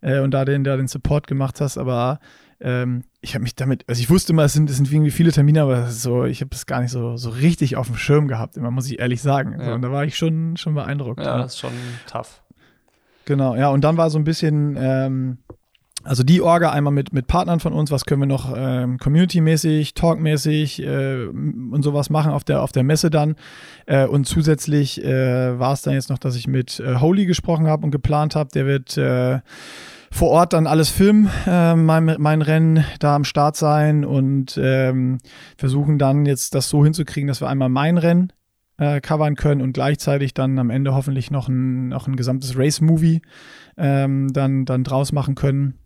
äh, 0.00 0.20
und 0.20 0.32
da 0.32 0.44
den, 0.44 0.64
da 0.64 0.76
den 0.76 0.88
Support 0.88 1.26
gemacht 1.26 1.60
hast, 1.60 1.78
aber 1.78 2.20
ähm, 2.60 3.02
ich 3.20 3.34
habe 3.34 3.42
mich 3.42 3.56
damit, 3.56 3.84
also 3.88 4.00
ich 4.00 4.08
wusste 4.08 4.32
immer, 4.32 4.44
es 4.44 4.52
sind, 4.52 4.70
es 4.70 4.76
sind 4.76 4.90
irgendwie 4.90 5.10
viele 5.10 5.32
Termine, 5.32 5.62
aber 5.62 5.88
so, 5.88 6.24
ich 6.24 6.40
habe 6.40 6.50
es 6.52 6.66
gar 6.66 6.80
nicht 6.80 6.90
so, 6.90 7.16
so 7.16 7.30
richtig 7.30 7.76
auf 7.76 7.88
dem 7.88 7.96
Schirm 7.96 8.28
gehabt, 8.28 8.56
immer 8.56 8.70
muss 8.70 8.90
ich 8.90 8.98
ehrlich 8.98 9.20
sagen. 9.20 9.56
Ja. 9.58 9.66
So, 9.66 9.72
und 9.72 9.82
da 9.82 9.90
war 9.90 10.04
ich 10.04 10.16
schon, 10.16 10.56
schon 10.56 10.74
beeindruckt. 10.74 11.20
Ja, 11.20 11.36
ja, 11.36 11.38
das 11.38 11.54
ist 11.54 11.60
schon 11.60 11.72
tough. 12.06 12.42
Genau, 13.24 13.54
ja, 13.56 13.68
und 13.68 13.82
dann 13.82 13.96
war 13.96 14.10
so 14.10 14.18
ein 14.18 14.24
bisschen, 14.24 14.76
ähm, 14.78 15.38
also 16.04 16.22
die 16.22 16.40
Orga 16.40 16.70
einmal 16.70 16.92
mit, 16.92 17.12
mit 17.12 17.26
Partnern 17.26 17.60
von 17.60 17.72
uns, 17.72 17.90
was 17.90 18.04
können 18.04 18.22
wir 18.22 18.26
noch 18.26 18.52
ähm, 18.56 18.98
community-mäßig, 18.98 19.94
talkmäßig 19.94 20.82
äh, 20.82 21.26
und 21.26 21.82
sowas 21.82 22.10
machen 22.10 22.32
auf 22.32 22.44
der, 22.44 22.62
auf 22.62 22.72
der 22.72 22.82
Messe 22.82 23.10
dann. 23.10 23.36
Äh, 23.86 24.06
und 24.06 24.26
zusätzlich 24.26 25.02
äh, 25.04 25.58
war 25.58 25.72
es 25.72 25.82
dann 25.82 25.94
jetzt 25.94 26.10
noch, 26.10 26.18
dass 26.18 26.36
ich 26.36 26.46
mit 26.46 26.80
äh, 26.80 26.96
Holy 26.96 27.26
gesprochen 27.26 27.66
habe 27.66 27.84
und 27.84 27.90
geplant 27.90 28.34
habe. 28.34 28.50
Der 28.52 28.66
wird 28.66 28.96
äh, 28.96 29.40
vor 30.10 30.30
Ort 30.30 30.52
dann 30.52 30.66
alles 30.66 30.90
filmen, 30.90 31.30
äh, 31.46 31.74
mein, 31.74 32.16
mein 32.18 32.42
Rennen 32.42 32.84
da 32.98 33.14
am 33.14 33.24
Start 33.24 33.56
sein 33.56 34.04
und 34.04 34.58
ähm, 34.62 35.18
versuchen 35.56 35.98
dann 35.98 36.26
jetzt 36.26 36.54
das 36.54 36.68
so 36.68 36.84
hinzukriegen, 36.84 37.28
dass 37.28 37.40
wir 37.40 37.48
einmal 37.48 37.70
mein 37.70 37.96
Rennen 37.96 38.32
äh, 38.76 39.00
covern 39.00 39.36
können 39.36 39.62
und 39.62 39.72
gleichzeitig 39.72 40.34
dann 40.34 40.58
am 40.58 40.70
Ende 40.70 40.94
hoffentlich 40.94 41.30
noch 41.30 41.48
ein, 41.48 41.88
noch 41.88 42.08
ein 42.08 42.16
gesamtes 42.16 42.58
Race-Movie 42.58 43.22
ähm, 43.78 44.32
dann, 44.32 44.64
dann 44.64 44.84
draus 44.84 45.12
machen 45.12 45.34
können 45.34 45.78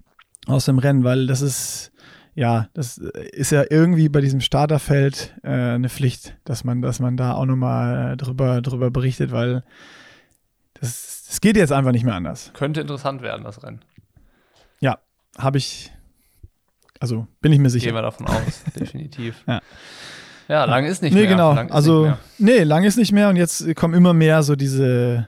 aus 0.47 0.65
dem 0.65 0.79
Rennen, 0.79 1.05
weil 1.05 1.27
das 1.27 1.43
ist, 1.43 1.93
ja, 2.35 2.69
das 2.75 2.99
ist 2.99 3.51
ja 3.51 3.65
irgendwie 3.69 4.09
bei 4.09 4.21
diesem 4.21 4.41
Starterfeld 4.41 5.35
äh, 5.43 5.49
eine 5.49 5.89
Pflicht, 5.89 6.37
dass 6.45 6.65
man, 6.65 6.83
dass 6.83 7.01
man 7.01 7.17
da 7.17 7.35
auch 7.35 7.47
nochmal 7.47 8.17
drüber, 8.17 8.63
drüber 8.63 8.91
berichtet, 8.91 9.33
weil 9.33 9.65
das, 10.75 11.25
das 11.29 11.41
geht 11.41 11.57
jetzt 11.57 11.73
einfach 11.73 11.93
nicht 11.93 12.05
mehr 12.05 12.15
anders. 12.15 12.51
Könnte 12.55 12.81
interessant 12.81 13.23
werden, 13.23 13.45
das 13.45 13.63
Rennen. 13.63 13.81
Ja, 14.81 14.99
habe 15.39 15.59
ich, 15.59 15.93
also 17.01 17.27
bin 17.41 17.53
ich 17.53 17.59
mir 17.59 17.71
sicher. 17.71 17.87
Gehen 17.87 17.95
wir 17.95 18.03
davon 18.03 18.27
aus, 18.27 18.65
definitiv. 18.79 19.43
Ja. 19.47 19.61
Ja, 20.49 20.65
lang 20.65 20.85
ist 20.85 21.03
nicht 21.03 21.13
nee, 21.13 21.23
mehr. 21.23 21.31
Nee, 21.31 21.35
genau. 21.35 21.75
Also, 21.75 22.17
nee, 22.39 22.63
lang 22.63 22.85
ist 22.85 22.97
nicht 22.97 23.11
mehr 23.11 23.31
und 23.31 23.37
jetzt 23.37 23.75
kommen 23.75 23.95
immer 23.95 24.13
mehr 24.13 24.45
so 24.45 24.55
diese, 24.55 25.27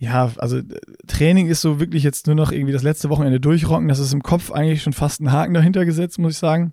ja, 0.00 0.32
also 0.38 0.62
Training 1.06 1.48
ist 1.48 1.60
so 1.60 1.78
wirklich 1.78 2.02
jetzt 2.02 2.26
nur 2.26 2.34
noch 2.34 2.52
irgendwie 2.52 2.72
das 2.72 2.82
letzte 2.82 3.10
Wochenende 3.10 3.38
durchrocken. 3.38 3.86
Das 3.86 3.98
ist 3.98 4.14
im 4.14 4.22
Kopf 4.22 4.50
eigentlich 4.50 4.82
schon 4.82 4.94
fast 4.94 5.20
ein 5.20 5.30
Haken 5.30 5.52
dahinter 5.52 5.84
gesetzt, 5.84 6.18
muss 6.18 6.32
ich 6.32 6.38
sagen. 6.38 6.72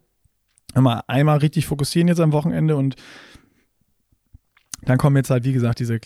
Einmal, 0.74 1.02
einmal 1.08 1.40
richtig 1.40 1.66
fokussieren 1.66 2.08
jetzt 2.08 2.22
am 2.22 2.32
Wochenende 2.32 2.78
und 2.78 2.96
dann 4.84 4.98
kommen 4.98 5.18
jetzt 5.18 5.30
halt, 5.30 5.44
wie 5.44 5.52
gesagt, 5.52 5.80
diese 5.80 6.00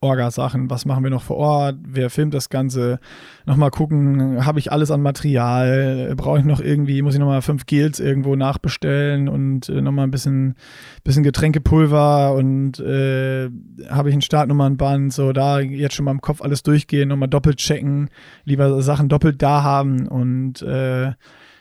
Orga-Sachen, 0.00 0.70
was 0.70 0.84
machen 0.84 1.02
wir 1.02 1.10
noch 1.10 1.22
vor 1.22 1.36
Ort, 1.36 1.76
wer 1.82 2.08
filmt 2.08 2.32
das 2.32 2.50
Ganze, 2.50 3.00
nochmal 3.46 3.70
gucken, 3.70 4.46
habe 4.46 4.60
ich 4.60 4.70
alles 4.70 4.90
an 4.92 5.02
Material, 5.02 6.14
brauche 6.16 6.38
ich 6.38 6.44
noch 6.44 6.60
irgendwie, 6.60 7.02
muss 7.02 7.14
ich 7.14 7.20
nochmal 7.20 7.42
fünf 7.42 7.66
Gels 7.66 7.98
irgendwo 7.98 8.36
nachbestellen 8.36 9.28
und 9.28 9.68
äh, 9.68 9.80
nochmal 9.80 10.06
ein 10.06 10.12
bisschen, 10.12 10.54
bisschen 11.02 11.24
Getränkepulver 11.24 12.34
und 12.34 12.78
äh, 12.78 13.50
habe 13.88 14.10
ich 14.10 14.14
ein 14.14 14.22
Startnummernband, 14.22 15.12
so 15.12 15.32
da 15.32 15.58
jetzt 15.58 15.94
schon 15.94 16.04
mal 16.04 16.12
im 16.12 16.20
Kopf 16.20 16.42
alles 16.42 16.62
durchgehen, 16.62 17.08
nochmal 17.08 17.28
doppelt 17.28 17.58
checken, 17.58 18.08
lieber 18.44 18.80
Sachen 18.82 19.08
doppelt 19.08 19.42
da 19.42 19.64
haben 19.64 20.06
und 20.06 20.62
äh, 20.62 21.12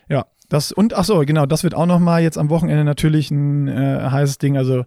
ja, 0.09 0.25
das 0.49 0.71
und 0.71 0.93
ach 0.93 1.03
so, 1.03 1.19
genau, 1.25 1.45
das 1.45 1.63
wird 1.63 1.75
auch 1.75 1.85
nochmal 1.85 2.21
jetzt 2.21 2.37
am 2.37 2.49
Wochenende 2.49 2.83
natürlich 2.83 3.31
ein 3.31 3.67
äh, 3.67 4.09
heißes 4.09 4.37
Ding, 4.37 4.57
also 4.57 4.85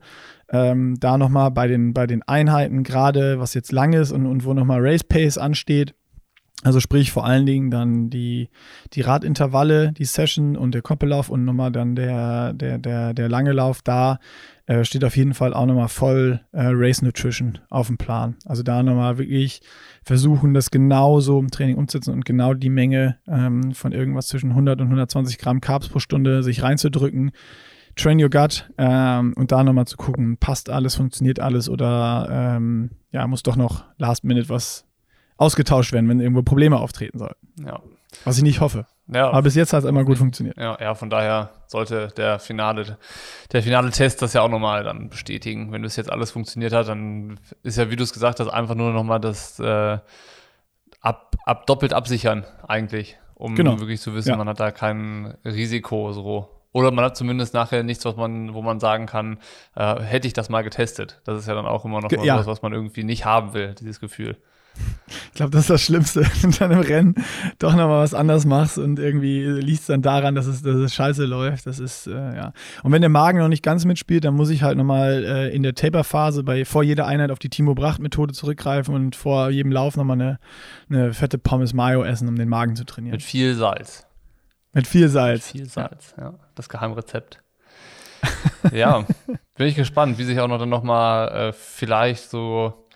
ähm, 0.53 0.97
da 0.99 1.17
nochmal 1.19 1.51
bei 1.51 1.67
den, 1.69 1.95
bei 1.95 2.07
den 2.07 2.23
Einheiten, 2.23 2.83
gerade 2.83 3.39
was 3.39 3.55
jetzt 3.55 3.73
lang 3.73 3.93
ist 3.93 4.13
und, 4.13 4.27
und 4.27 4.45
wo 4.45 4.55
nochmal 4.55 4.81
Race 4.81 5.05
Pace 5.05 5.39
ansteht. 5.39 5.95
Also 6.63 6.79
sprich 6.79 7.11
vor 7.11 7.25
allen 7.25 7.47
Dingen 7.47 7.71
dann 7.71 8.11
die, 8.11 8.51
die 8.93 9.01
Radintervalle, 9.01 9.93
die 9.93 10.05
Session 10.05 10.57
und 10.57 10.75
der 10.75 10.83
Koppellauf 10.83 11.31
und 11.31 11.47
nochmal 11.47 11.73
dann 11.73 11.97
der, 11.97 12.53
der, 12.53 12.77
der, 12.77 13.15
der 13.15 13.29
lange 13.31 13.53
Lauf 13.53 13.81
da 13.81 14.19
äh, 14.67 14.85
steht 14.85 15.05
auf 15.05 15.17
jeden 15.17 15.33
Fall 15.33 15.55
auch 15.55 15.65
nochmal 15.65 15.89
voll 15.89 16.41
äh, 16.53 16.67
Race 16.67 17.01
Nutrition 17.01 17.59
auf 17.71 17.87
dem 17.87 17.97
Plan. 17.97 18.37
Also 18.45 18.63
da 18.63 18.83
nochmal 18.83 19.17
wirklich 19.17 19.63
versuchen, 20.05 20.53
das 20.53 20.71
genau 20.71 21.21
so 21.21 21.39
im 21.39 21.51
Training 21.51 21.77
umzusetzen 21.77 22.13
und 22.13 22.27
genau 22.27 22.53
die 22.53 22.69
Menge 22.69 23.19
ähm, 23.27 23.73
von 23.73 23.93
irgendwas 23.93 24.27
zwischen 24.27 24.51
100 24.51 24.81
und 24.81 24.89
120 24.89 25.39
Gramm 25.39 25.63
Carbs 25.63 25.89
pro 25.89 25.99
Stunde 25.99 26.43
sich 26.43 26.63
reinzudrücken 26.63 27.33
Train 27.97 28.23
Your 28.23 28.31
Gut 28.31 28.71
ähm, 28.79 29.35
und 29.37 29.53
da 29.53 29.63
nochmal 29.63 29.87
zu 29.87 29.97
gucken, 29.97 30.37
passt 30.39 30.71
alles, 30.71 30.97
funktioniert 30.97 31.41
alles 31.41 31.69
oder 31.69 32.29
ähm, 32.31 32.91
ja, 33.11 33.27
muss 33.27 33.43
doch 33.43 33.57
noch 33.57 33.85
Last 33.99 34.25
Minute 34.25 34.49
was 34.49 34.87
ausgetauscht 35.37 35.93
werden, 35.93 36.09
wenn 36.09 36.21
irgendwo 36.21 36.43
Probleme 36.43 36.79
auftreten 36.79 37.19
sollten. 37.19 37.49
Ja. 37.65 37.81
Was 38.25 38.37
ich 38.37 38.43
nicht 38.43 38.61
hoffe. 38.61 38.87
Ja. 39.13 39.29
Aber 39.31 39.43
bis 39.43 39.55
jetzt 39.55 39.73
hat 39.73 39.85
es 39.85 39.89
immer 39.89 40.05
gut 40.05 40.19
funktioniert. 40.19 40.57
Ja, 40.57 40.77
ja, 40.81 40.95
von 40.95 41.11
daher 41.11 41.51
sollte 41.67 42.09
der 42.17 42.39
finale, 42.39 42.99
der 43.53 43.63
finale 43.63 43.91
Test 43.91 44.23
das 44.23 44.35
ja 44.35 44.43
auch 44.43 44.49
nochmal 44.49 44.85
dann 44.85 45.09
bestätigen. 45.09 45.73
Wenn 45.73 45.83
das 45.83 45.97
jetzt 45.97 46.13
alles 46.13 46.31
funktioniert 46.31 46.73
hat, 46.73 46.89
dann 46.89 47.41
ist 47.63 47.79
ja, 47.79 47.91
wie 47.91 47.97
du 47.97 48.05
es 48.05 48.13
gesagt 48.13 48.41
hast, 48.41 48.49
einfach 48.49 48.75
nur 48.75 48.93
nochmal 48.93 49.21
das 49.21 49.59
äh, 49.59 49.99
ab, 51.01 51.37
ab 51.45 51.67
doppelt 51.67 51.93
absichern 51.93 52.45
eigentlich, 52.67 53.19
um 53.35 53.55
genau. 53.55 53.81
wirklich 53.81 54.01
zu 54.01 54.15
wissen, 54.15 54.31
ja. 54.31 54.37
man 54.37 54.49
hat 54.49 54.61
da 54.61 54.71
kein 54.71 55.35
Risiko 55.45 56.13
so 56.13 56.60
oder 56.73 56.91
man 56.91 57.05
hat 57.05 57.17
zumindest 57.17 57.55
nachher 57.55 57.83
nichts, 57.83 58.05
was 58.05 58.17
man, 58.17 58.55
wo 58.55 58.63
man 58.63 58.81
sagen 58.81 59.07
kann, 59.07 59.39
äh, 59.75 60.01
hätte 60.01 60.27
ich 60.27 60.33
das 60.33 60.49
mal 60.49 60.63
getestet. 60.63 61.21
Das 61.25 61.39
ist 61.39 61.49
ja 61.49 61.55
dann 61.55 61.67
auch 61.67 61.85
immer 61.85 62.01
noch 62.01 62.11
ja. 62.11 62.39
was, 62.39 62.47
was 62.47 62.63
man 62.63 62.73
irgendwie 62.73 63.05
nicht 63.05 63.25
haben 63.25 63.55
will, 63.55 63.75
dieses 63.75 64.01
Gefühl. 64.01 64.37
Ich 65.33 65.33
glaube, 65.35 65.51
das 65.51 65.63
ist 65.63 65.71
das 65.71 65.83
Schlimmste, 65.83 66.21
wenn 66.43 66.51
du 66.51 66.59
dann 66.59 66.71
im 66.71 66.81
Rennen 66.81 67.15
doch 67.59 67.73
nochmal 67.73 68.03
was 68.03 68.15
anders 68.15 68.45
machst 68.45 68.79
und 68.79 68.99
irgendwie 68.99 69.43
liest 69.45 69.89
dann 69.89 70.03
daran, 70.03 70.35
dass 70.35 70.47
es, 70.47 70.63
dass 70.63 70.77
es 70.77 70.95
scheiße 70.95 71.25
läuft. 71.25 71.67
Das 71.67 71.79
ist, 71.79 72.07
äh, 72.07 72.13
ja. 72.13 72.53
Und 72.83 72.93
wenn 72.93 73.01
der 73.01 73.11
Magen 73.11 73.39
noch 73.39 73.49
nicht 73.49 73.63
ganz 73.63 73.85
mitspielt, 73.85 74.25
dann 74.25 74.35
muss 74.35 74.51
ich 74.51 74.63
halt 74.63 74.77
nochmal 74.77 75.25
äh, 75.25 75.55
in 75.55 75.63
der 75.63 75.75
Taper-Phase 75.75 76.45
bei 76.45 76.65
vor 76.65 76.83
jeder 76.83 77.07
Einheit 77.07 77.31
auf 77.31 77.39
die 77.39 77.49
Timo 77.49 77.75
Bracht-Methode 77.75 78.33
zurückgreifen 78.33 78.95
und 78.95 79.17
vor 79.17 79.51
jedem 79.51 79.73
Lauf 79.73 79.97
nochmal 79.97 80.21
eine, 80.21 80.39
eine 80.89 81.13
fette 81.15 81.39
Pommes 81.39 81.75
Mayo 81.75 82.03
essen, 82.05 82.29
um 82.29 82.37
den 82.37 82.49
Magen 82.49 82.77
zu 82.77 82.85
trainieren. 82.85 83.15
Mit 83.15 83.23
viel 83.23 83.55
Salz. 83.55 84.07
Mit 84.73 84.87
viel 84.87 85.09
Salz. 85.09 85.53
Mit 85.53 85.63
viel 85.63 85.69
Salz, 85.69 86.15
ja. 86.17 86.25
ja. 86.25 86.35
Das 86.61 86.69
Geheimrezept. 86.69 87.41
ja, 88.73 89.07
bin 89.57 89.67
ich 89.67 89.77
gespannt, 89.77 90.19
wie 90.19 90.25
sich 90.25 90.41
auch 90.41 90.47
noch 90.47 90.59
dann 90.59 90.69
nochmal 90.69 91.29
äh, 91.29 91.53
vielleicht 91.55 92.29
so 92.29 92.87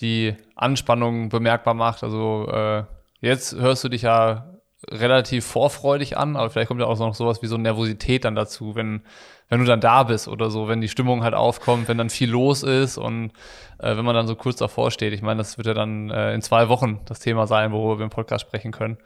die 0.00 0.36
Anspannung 0.54 1.28
bemerkbar 1.28 1.74
macht. 1.74 2.04
Also 2.04 2.48
äh, 2.48 2.84
jetzt 3.20 3.56
hörst 3.56 3.82
du 3.82 3.88
dich 3.88 4.02
ja 4.02 4.54
relativ 4.88 5.44
vorfreudig 5.44 6.16
an, 6.16 6.36
aber 6.36 6.48
vielleicht 6.48 6.68
kommt 6.68 6.80
ja 6.80 6.86
auch 6.86 6.96
noch 6.96 7.16
sowas 7.16 7.42
wie 7.42 7.48
so 7.48 7.56
Nervosität 7.56 8.24
dann 8.24 8.36
dazu, 8.36 8.76
wenn, 8.76 9.02
wenn 9.48 9.58
du 9.58 9.66
dann 9.66 9.80
da 9.80 10.04
bist 10.04 10.28
oder 10.28 10.48
so, 10.48 10.68
wenn 10.68 10.80
die 10.80 10.86
Stimmung 10.86 11.24
halt 11.24 11.34
aufkommt, 11.34 11.88
wenn 11.88 11.98
dann 11.98 12.10
viel 12.10 12.30
los 12.30 12.62
ist 12.62 12.98
und 12.98 13.32
äh, 13.78 13.96
wenn 13.96 14.04
man 14.04 14.14
dann 14.14 14.28
so 14.28 14.36
kurz 14.36 14.58
davor 14.58 14.92
steht. 14.92 15.12
Ich 15.12 15.22
meine, 15.22 15.38
das 15.38 15.58
wird 15.58 15.66
ja 15.66 15.74
dann 15.74 16.10
äh, 16.10 16.34
in 16.34 16.42
zwei 16.42 16.68
Wochen 16.68 17.00
das 17.06 17.18
Thema 17.18 17.48
sein, 17.48 17.72
worüber 17.72 17.98
wir 17.98 18.04
im 18.04 18.10
Podcast 18.10 18.46
sprechen 18.46 18.70
können. 18.70 18.96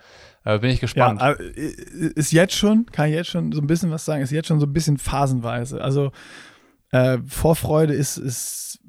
Äh, 0.44 0.58
bin 0.58 0.70
ich 0.70 0.80
gespannt. 0.80 1.20
Ja, 1.20 1.32
äh, 1.32 1.72
ist 2.14 2.32
jetzt 2.32 2.54
schon, 2.54 2.86
kann 2.86 3.08
ich 3.08 3.14
jetzt 3.14 3.30
schon 3.30 3.52
so 3.52 3.60
ein 3.60 3.66
bisschen 3.66 3.90
was 3.90 4.04
sagen, 4.04 4.22
ist 4.22 4.30
jetzt 4.30 4.48
schon 4.48 4.60
so 4.60 4.66
ein 4.66 4.72
bisschen 4.72 4.98
phasenweise. 4.98 5.80
Also 5.80 6.10
äh, 6.90 7.18
Vorfreude 7.26 7.94
ist, 7.94 8.16
ist 8.16 8.80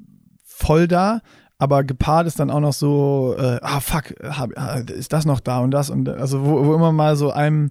voll 0.44 0.88
da, 0.88 1.20
aber 1.58 1.84
gepaart 1.84 2.26
ist 2.26 2.40
dann 2.40 2.50
auch 2.50 2.60
noch 2.60 2.72
so, 2.72 3.36
äh, 3.38 3.58
ah 3.62 3.80
fuck, 3.80 4.14
hab, 4.22 4.50
ah, 4.56 4.78
ist 4.78 5.12
das 5.12 5.24
noch 5.24 5.40
da 5.40 5.60
und 5.60 5.70
das 5.70 5.90
und 5.90 6.08
also 6.08 6.44
wo, 6.44 6.66
wo 6.66 6.74
immer 6.74 6.92
mal 6.92 7.16
so 7.16 7.30
einem 7.30 7.70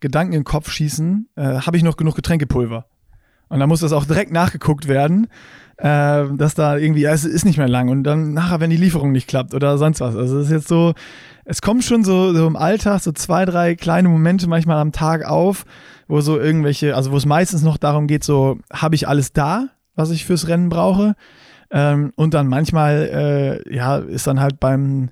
Gedanken 0.00 0.34
in 0.34 0.40
den 0.40 0.44
Kopf 0.44 0.70
schießen, 0.70 1.28
äh, 1.36 1.42
habe 1.42 1.76
ich 1.76 1.82
noch 1.82 1.96
genug 1.96 2.14
Getränkepulver? 2.14 2.86
Und 3.48 3.60
dann 3.60 3.68
muss 3.68 3.80
das 3.80 3.92
auch 3.92 4.04
direkt 4.04 4.32
nachgeguckt 4.32 4.88
werden, 4.88 5.28
äh, 5.76 6.24
dass 6.32 6.54
da 6.54 6.76
irgendwie, 6.76 7.02
ja, 7.02 7.12
es 7.12 7.24
ist 7.24 7.44
nicht 7.44 7.58
mehr 7.58 7.68
lang 7.68 7.88
und 7.88 8.04
dann 8.04 8.32
nachher, 8.32 8.60
wenn 8.60 8.70
die 8.70 8.76
Lieferung 8.76 9.12
nicht 9.12 9.28
klappt 9.28 9.54
oder 9.54 9.78
sonst 9.78 10.00
was. 10.00 10.16
Also 10.16 10.38
es 10.38 10.46
ist 10.46 10.52
jetzt 10.52 10.68
so, 10.68 10.94
es 11.44 11.60
kommen 11.62 11.82
schon 11.82 12.04
so, 12.04 12.32
so 12.32 12.46
im 12.46 12.56
Alltag 12.56 13.00
so 13.00 13.12
zwei, 13.12 13.44
drei 13.44 13.74
kleine 13.74 14.08
Momente 14.08 14.48
manchmal 14.48 14.78
am 14.78 14.92
Tag 14.92 15.24
auf, 15.24 15.64
wo 16.08 16.20
so 16.20 16.38
irgendwelche, 16.38 16.96
also 16.96 17.12
wo 17.12 17.16
es 17.16 17.26
meistens 17.26 17.62
noch 17.62 17.76
darum 17.76 18.06
geht, 18.06 18.24
so, 18.24 18.58
habe 18.72 18.94
ich 18.94 19.08
alles 19.08 19.32
da, 19.32 19.68
was 19.94 20.10
ich 20.10 20.24
fürs 20.24 20.48
Rennen 20.48 20.68
brauche? 20.68 21.14
Ähm, 21.70 22.12
und 22.16 22.34
dann 22.34 22.46
manchmal, 22.46 23.62
äh, 23.66 23.74
ja, 23.74 23.96
ist 23.98 24.26
dann 24.26 24.40
halt 24.40 24.60
beim 24.60 25.10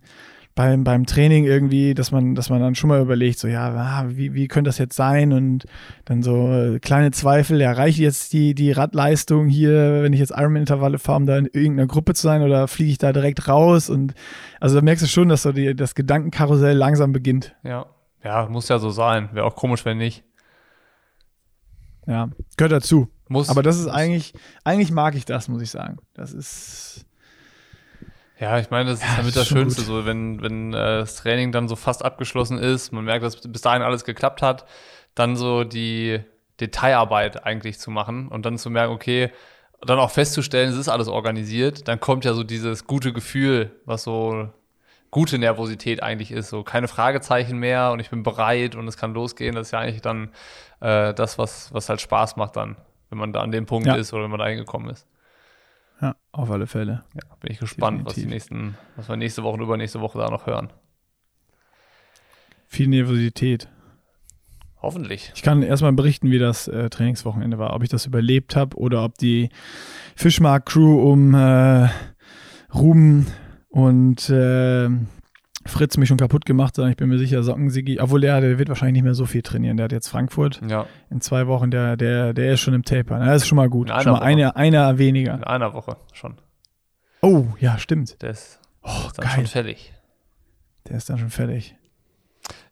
beim, 0.54 0.84
beim 0.84 1.06
Training 1.06 1.44
irgendwie, 1.44 1.94
dass 1.94 2.10
man, 2.10 2.34
dass 2.34 2.50
man 2.50 2.60
dann 2.60 2.74
schon 2.74 2.88
mal 2.88 3.00
überlegt, 3.00 3.38
so 3.38 3.48
ja, 3.48 3.70
ah, 3.74 4.04
wie, 4.08 4.34
wie 4.34 4.48
könnte 4.48 4.68
das 4.68 4.78
jetzt 4.78 4.96
sein? 4.96 5.32
Und 5.32 5.64
dann 6.04 6.22
so 6.22 6.52
äh, 6.52 6.78
kleine 6.78 7.10
Zweifel, 7.10 7.60
ja, 7.60 7.72
reicht 7.72 7.98
jetzt 7.98 8.32
die, 8.32 8.54
die 8.54 8.72
Radleistung 8.72 9.48
hier, 9.48 10.02
wenn 10.02 10.12
ich 10.12 10.20
jetzt 10.20 10.32
Ironman-Intervalle 10.36 10.98
fahre, 10.98 11.18
um 11.18 11.26
da 11.26 11.38
in 11.38 11.46
irgendeiner 11.46 11.86
Gruppe 11.86 12.14
zu 12.14 12.22
sein 12.22 12.42
oder 12.42 12.68
fliege 12.68 12.90
ich 12.90 12.98
da 12.98 13.12
direkt 13.12 13.48
raus? 13.48 13.88
Und 13.88 14.14
also 14.60 14.76
da 14.76 14.82
merkst 14.82 15.04
du 15.04 15.08
schon, 15.08 15.28
dass 15.28 15.42
so 15.42 15.52
die, 15.52 15.74
das 15.74 15.94
Gedankenkarussell 15.94 16.76
langsam 16.76 17.12
beginnt. 17.12 17.54
Ja. 17.64 17.86
Ja, 18.24 18.46
muss 18.48 18.68
ja 18.68 18.78
so 18.78 18.90
sein. 18.90 19.30
Wäre 19.32 19.46
auch 19.46 19.56
komisch, 19.56 19.84
wenn 19.84 19.98
nicht. 19.98 20.24
Ja, 22.06 22.30
gehört 22.56 22.72
dazu. 22.72 23.08
Muss. 23.28 23.48
Aber 23.48 23.62
das 23.62 23.78
ist 23.78 23.88
eigentlich, 23.88 24.34
eigentlich 24.64 24.90
mag 24.90 25.14
ich 25.14 25.24
das, 25.24 25.48
muss 25.48 25.62
ich 25.62 25.70
sagen. 25.70 25.98
Das 26.14 26.32
ist. 26.32 27.06
Ja, 28.42 28.58
ich 28.58 28.70
meine, 28.70 28.90
das 28.90 28.98
ist 28.98 29.08
Ja, 29.08 29.16
damit 29.18 29.36
das 29.36 29.46
Schönste, 29.46 29.82
gut. 29.82 29.86
so 29.86 30.04
wenn, 30.04 30.42
wenn 30.42 30.74
äh, 30.74 30.76
das 30.98 31.14
Training 31.14 31.52
dann 31.52 31.68
so 31.68 31.76
fast 31.76 32.04
abgeschlossen 32.04 32.58
ist, 32.58 32.90
man 32.92 33.04
merkt, 33.04 33.24
dass 33.24 33.36
bis 33.36 33.60
dahin 33.62 33.82
alles 33.82 34.02
geklappt 34.02 34.42
hat, 34.42 34.66
dann 35.14 35.36
so 35.36 35.62
die 35.62 36.18
Detailarbeit 36.58 37.44
eigentlich 37.46 37.78
zu 37.78 37.92
machen 37.92 38.26
und 38.26 38.44
dann 38.44 38.58
zu 38.58 38.68
merken, 38.68 38.92
okay, 38.92 39.30
dann 39.80 40.00
auch 40.00 40.10
festzustellen, 40.10 40.70
es 40.70 40.76
ist 40.76 40.88
alles 40.88 41.06
organisiert, 41.06 41.86
dann 41.86 42.00
kommt 42.00 42.24
ja 42.24 42.34
so 42.34 42.42
dieses 42.42 42.88
gute 42.88 43.12
Gefühl, 43.12 43.70
was 43.84 44.02
so 44.02 44.48
gute 45.12 45.38
Nervosität 45.38 46.02
eigentlich 46.02 46.32
ist, 46.32 46.48
so 46.50 46.64
keine 46.64 46.88
Fragezeichen 46.88 47.58
mehr 47.58 47.92
und 47.92 48.00
ich 48.00 48.10
bin 48.10 48.24
bereit 48.24 48.74
und 48.74 48.88
es 48.88 48.96
kann 48.96 49.14
losgehen. 49.14 49.54
Das 49.54 49.68
ist 49.68 49.70
ja 49.70 49.78
eigentlich 49.78 50.02
dann 50.02 50.30
äh, 50.80 51.14
das, 51.14 51.38
was, 51.38 51.72
was 51.72 51.88
halt 51.88 52.00
Spaß 52.00 52.34
macht 52.34 52.56
dann, 52.56 52.76
wenn 53.10 53.18
man 53.18 53.32
da 53.32 53.40
an 53.40 53.52
dem 53.52 53.66
Punkt 53.66 53.86
Ja. 53.86 53.94
ist 53.94 54.12
oder 54.12 54.24
wenn 54.24 54.30
man 54.30 54.40
da 54.40 54.46
hingekommen 54.48 54.90
ist. 54.90 55.06
Ja, 56.02 56.16
auf 56.32 56.50
alle 56.50 56.66
Fälle. 56.66 57.04
Ja, 57.14 57.36
bin 57.38 57.52
ich 57.52 57.60
gespannt, 57.60 58.04
was 58.04 58.14
die 58.14 58.26
nächsten, 58.26 58.76
was 58.96 59.08
wir 59.08 59.16
nächste 59.16 59.44
Woche 59.44 59.54
und 59.54 59.60
übernächste 59.60 60.00
Woche 60.00 60.18
da 60.18 60.28
noch 60.28 60.46
hören. 60.46 60.72
Viel 62.66 62.88
Nervosität. 62.88 63.68
Hoffentlich. 64.80 65.30
Ich 65.36 65.42
kann 65.42 65.62
erstmal 65.62 65.92
berichten, 65.92 66.32
wie 66.32 66.40
das 66.40 66.66
äh, 66.66 66.90
Trainingswochenende 66.90 67.58
war. 67.58 67.72
Ob 67.74 67.84
ich 67.84 67.88
das 67.88 68.04
überlebt 68.04 68.56
habe 68.56 68.76
oder 68.76 69.04
ob 69.04 69.16
die 69.16 69.50
Fischmarkt-Crew 70.16 71.08
um 71.08 71.34
äh, 71.34 71.88
Ruben 72.74 73.28
und 73.68 74.28
äh, 74.28 74.88
Fritz 75.66 75.96
mich 75.96 76.08
schon 76.08 76.16
kaputt 76.18 76.44
gemacht 76.44 76.76
hat. 76.78 76.88
Ich 76.90 76.96
bin 76.96 77.08
mir 77.08 77.18
sicher, 77.18 77.42
Sockensigi, 77.42 78.00
obwohl 78.00 78.20
der, 78.20 78.40
der 78.40 78.58
wird 78.58 78.68
wahrscheinlich 78.68 78.94
nicht 78.94 79.04
mehr 79.04 79.14
so 79.14 79.26
viel 79.26 79.42
trainieren. 79.42 79.76
Der 79.76 79.84
hat 79.84 79.92
jetzt 79.92 80.08
Frankfurt 80.08 80.60
Ja, 80.68 80.86
in 81.10 81.20
zwei 81.20 81.46
Wochen, 81.46 81.70
der, 81.70 81.96
der, 81.96 82.32
der 82.34 82.54
ist 82.54 82.60
schon 82.60 82.74
im 82.74 82.82
Taper. 82.84 83.18
Na, 83.18 83.26
Das 83.26 83.42
ist 83.42 83.48
schon 83.48 83.56
mal 83.56 83.68
gut. 83.70 83.88
In 83.88 83.92
einer 83.92 84.02
Schon 84.02 84.12
mal 84.12 84.18
Woche. 84.20 84.26
eine, 84.26 84.56
einer 84.56 84.98
weniger. 84.98 85.34
in 85.34 85.44
einer 85.44 85.72
Woche 85.74 85.96
schon. 86.12 86.34
Oh, 87.20 87.46
ja, 87.60 87.78
stimmt. 87.78 88.20
Der 88.22 88.30
ist, 88.30 88.58
Oh, 88.82 88.88
ist 89.06 89.18
dann 89.18 89.26
geil. 89.26 89.34
schon 89.36 89.46
fertig. 89.46 89.92
Der 90.88 90.96
ist 90.96 91.08
dann 91.08 91.18
schon 91.18 91.30
fertig. 91.30 91.76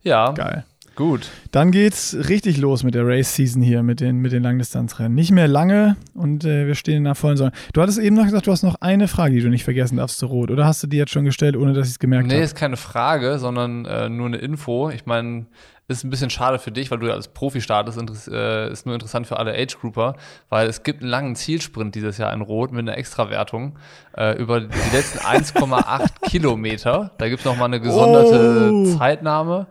Ja, 0.02 0.32
Geil. 0.32 0.64
Gut. 1.00 1.28
Dann 1.50 1.72
geht's 1.72 2.16
richtig 2.28 2.58
los 2.58 2.84
mit 2.84 2.94
der 2.94 3.04
Race-Season 3.04 3.60
hier, 3.60 3.82
mit 3.82 3.98
den, 4.00 4.18
mit 4.18 4.30
den 4.30 4.44
Langdistanzrennen. 4.44 5.12
Nicht 5.14 5.32
mehr 5.32 5.48
lange 5.48 5.96
und 6.14 6.44
äh, 6.44 6.66
wir 6.68 6.76
stehen 6.76 6.98
in 6.98 7.04
der 7.04 7.16
vollen 7.16 7.36
Sonne. 7.36 7.50
Du 7.72 7.82
hattest 7.82 7.98
eben 7.98 8.14
noch 8.14 8.24
gesagt, 8.24 8.46
du 8.46 8.52
hast 8.52 8.62
noch 8.62 8.76
eine 8.80 9.08
Frage, 9.08 9.34
die 9.34 9.40
du 9.40 9.48
nicht 9.48 9.64
vergessen 9.64 9.96
darfst 9.96 10.18
zu 10.18 10.26
Rot. 10.26 10.50
Oder 10.52 10.64
hast 10.66 10.82
du 10.82 10.86
die 10.86 10.96
jetzt 10.98 11.10
schon 11.10 11.24
gestellt, 11.24 11.56
ohne 11.56 11.72
dass 11.72 11.86
ich 11.88 11.94
es 11.94 11.98
gemerkt 11.98 12.28
Nee, 12.28 12.34
habe? 12.34 12.44
ist 12.44 12.54
keine 12.54 12.76
Frage, 12.76 13.38
sondern 13.40 13.84
äh, 13.86 14.08
nur 14.08 14.26
eine 14.26 14.36
Info. 14.36 14.90
Ich 14.90 15.06
meine, 15.06 15.46
ist 15.88 16.04
ein 16.04 16.10
bisschen 16.10 16.30
schade 16.30 16.60
für 16.60 16.70
dich, 16.70 16.88
weil 16.92 16.98
du 17.00 17.08
ja 17.08 17.14
als 17.14 17.26
Profi 17.26 17.60
startest, 17.60 17.98
äh, 18.28 18.70
ist 18.70 18.86
nur 18.86 18.94
interessant 18.94 19.26
für 19.26 19.38
alle 19.40 19.52
Age-Grouper, 19.54 20.14
weil 20.48 20.68
es 20.68 20.84
gibt 20.84 21.00
einen 21.02 21.10
langen 21.10 21.34
Zielsprint 21.34 21.96
dieses 21.96 22.16
Jahr 22.18 22.32
in 22.32 22.42
Rot 22.42 22.70
mit 22.70 22.80
einer 22.88 22.96
Extrawertung 22.96 23.76
äh, 24.16 24.38
über 24.40 24.60
die 24.60 24.68
letzten 24.92 25.18
1,8 25.26 26.10
Kilometer. 26.22 27.10
Da 27.18 27.28
gibt 27.28 27.40
es 27.40 27.44
nochmal 27.44 27.64
eine 27.66 27.80
gesonderte 27.80 28.70
Oh. 28.72 28.96
Zeitnahme. 28.98 29.66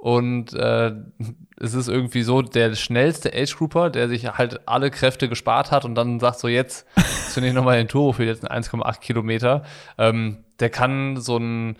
Und 0.00 0.54
äh, 0.54 0.92
es 1.60 1.74
ist 1.74 1.88
irgendwie 1.88 2.22
so 2.22 2.42
der 2.42 2.74
schnellste 2.74 3.32
Age-Grouper, 3.34 3.90
der 3.90 4.08
sich 4.08 4.26
halt 4.26 4.68
alle 4.68 4.90
Kräfte 4.90 5.28
gespart 5.28 5.70
hat 5.70 5.84
und 5.84 5.94
dann 5.94 6.20
sagt 6.20 6.38
so, 6.38 6.48
jetzt 6.48 6.86
zünde 7.30 7.48
ich 7.48 7.54
nochmal 7.54 7.78
den 7.78 7.88
Turbo 7.88 8.12
für 8.12 8.22
die 8.22 8.28
letzten 8.28 8.46
1,8 8.46 9.00
Kilometer. 9.00 9.64
Ähm, 9.98 10.44
der 10.60 10.70
kann 10.70 11.16
so 11.16 11.36
ein 11.36 11.76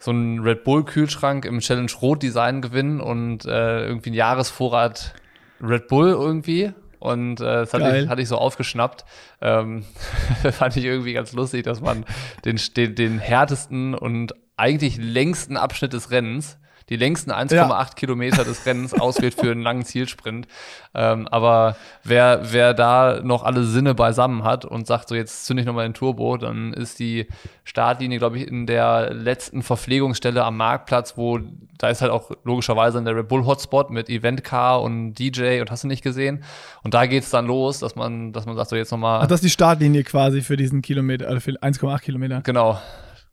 so 0.00 0.12
einen 0.12 0.38
Red 0.38 0.62
Bull 0.62 0.84
Kühlschrank 0.84 1.44
im 1.44 1.58
Challenge 1.58 1.90
Rot 2.00 2.22
Design 2.22 2.62
gewinnen 2.62 3.00
und 3.00 3.44
äh, 3.44 3.84
irgendwie 3.84 4.10
einen 4.10 4.16
Jahresvorrat 4.16 5.14
Red 5.60 5.88
Bull 5.88 6.10
irgendwie. 6.10 6.72
Und 7.00 7.40
äh, 7.40 7.44
das 7.44 7.74
hatte 7.74 7.98
ich, 7.98 8.08
hatte 8.08 8.22
ich 8.22 8.28
so 8.28 8.38
aufgeschnappt. 8.38 9.04
Ähm, 9.40 9.84
fand 10.52 10.76
ich 10.76 10.84
irgendwie 10.84 11.12
ganz 11.12 11.32
lustig, 11.32 11.64
dass 11.64 11.80
man 11.80 12.04
den, 12.44 12.60
den, 12.76 12.94
den 12.94 13.18
härtesten 13.18 13.94
und 13.94 14.34
eigentlich 14.56 14.96
längsten 14.98 15.56
Abschnitt 15.56 15.92
des 15.92 16.10
Rennens, 16.10 16.58
die 16.88 16.96
längsten 16.96 17.30
1,8 17.30 17.94
Kilometer 17.94 18.44
des 18.44 18.64
Rennens 18.66 18.94
auswählt 18.94 19.34
für 19.34 19.50
einen 19.50 19.62
langen 19.62 19.84
Zielsprint. 19.84 20.46
Ähm, 20.94 21.28
aber 21.28 21.76
wer, 22.04 22.40
wer 22.52 22.74
da 22.74 23.20
noch 23.22 23.42
alle 23.42 23.64
Sinne 23.64 23.94
beisammen 23.94 24.44
hat 24.44 24.64
und 24.64 24.86
sagt, 24.86 25.08
so 25.08 25.14
jetzt 25.14 25.46
zünde 25.46 25.62
ich 25.62 25.66
nochmal 25.66 25.86
den 25.86 25.94
Turbo, 25.94 26.36
dann 26.36 26.72
ist 26.72 26.98
die 26.98 27.26
Startlinie, 27.64 28.18
glaube 28.18 28.38
ich, 28.38 28.48
in 28.48 28.66
der 28.66 29.12
letzten 29.12 29.62
Verpflegungsstelle 29.62 30.42
am 30.44 30.56
Marktplatz, 30.56 31.16
wo 31.16 31.40
da 31.78 31.88
ist 31.88 32.02
halt 32.02 32.10
auch 32.10 32.32
logischerweise 32.44 32.98
in 32.98 33.04
der 33.04 33.16
Red 33.16 33.28
Bull 33.28 33.46
Hotspot 33.46 33.90
mit 33.90 34.08
Eventcar 34.08 34.82
und 34.82 35.14
DJ 35.14 35.60
und 35.60 35.70
hast 35.70 35.84
du 35.84 35.88
nicht 35.88 36.02
gesehen. 36.02 36.42
Und 36.82 36.94
da 36.94 37.06
geht's 37.06 37.30
dann 37.30 37.46
los, 37.46 37.78
dass 37.78 37.94
man, 37.94 38.32
dass 38.32 38.46
man 38.46 38.56
sagt, 38.56 38.70
so 38.70 38.76
jetzt 38.76 38.90
nochmal. 38.90 39.20
Ach, 39.22 39.26
das 39.26 39.36
ist 39.36 39.44
die 39.44 39.50
Startlinie 39.50 40.02
quasi 40.02 40.40
für 40.40 40.56
diesen 40.56 40.82
Kilometer, 40.82 41.28
also 41.28 41.40
für 41.40 41.52
1,8 41.52 42.00
Kilometer. 42.00 42.40
Genau, 42.42 42.78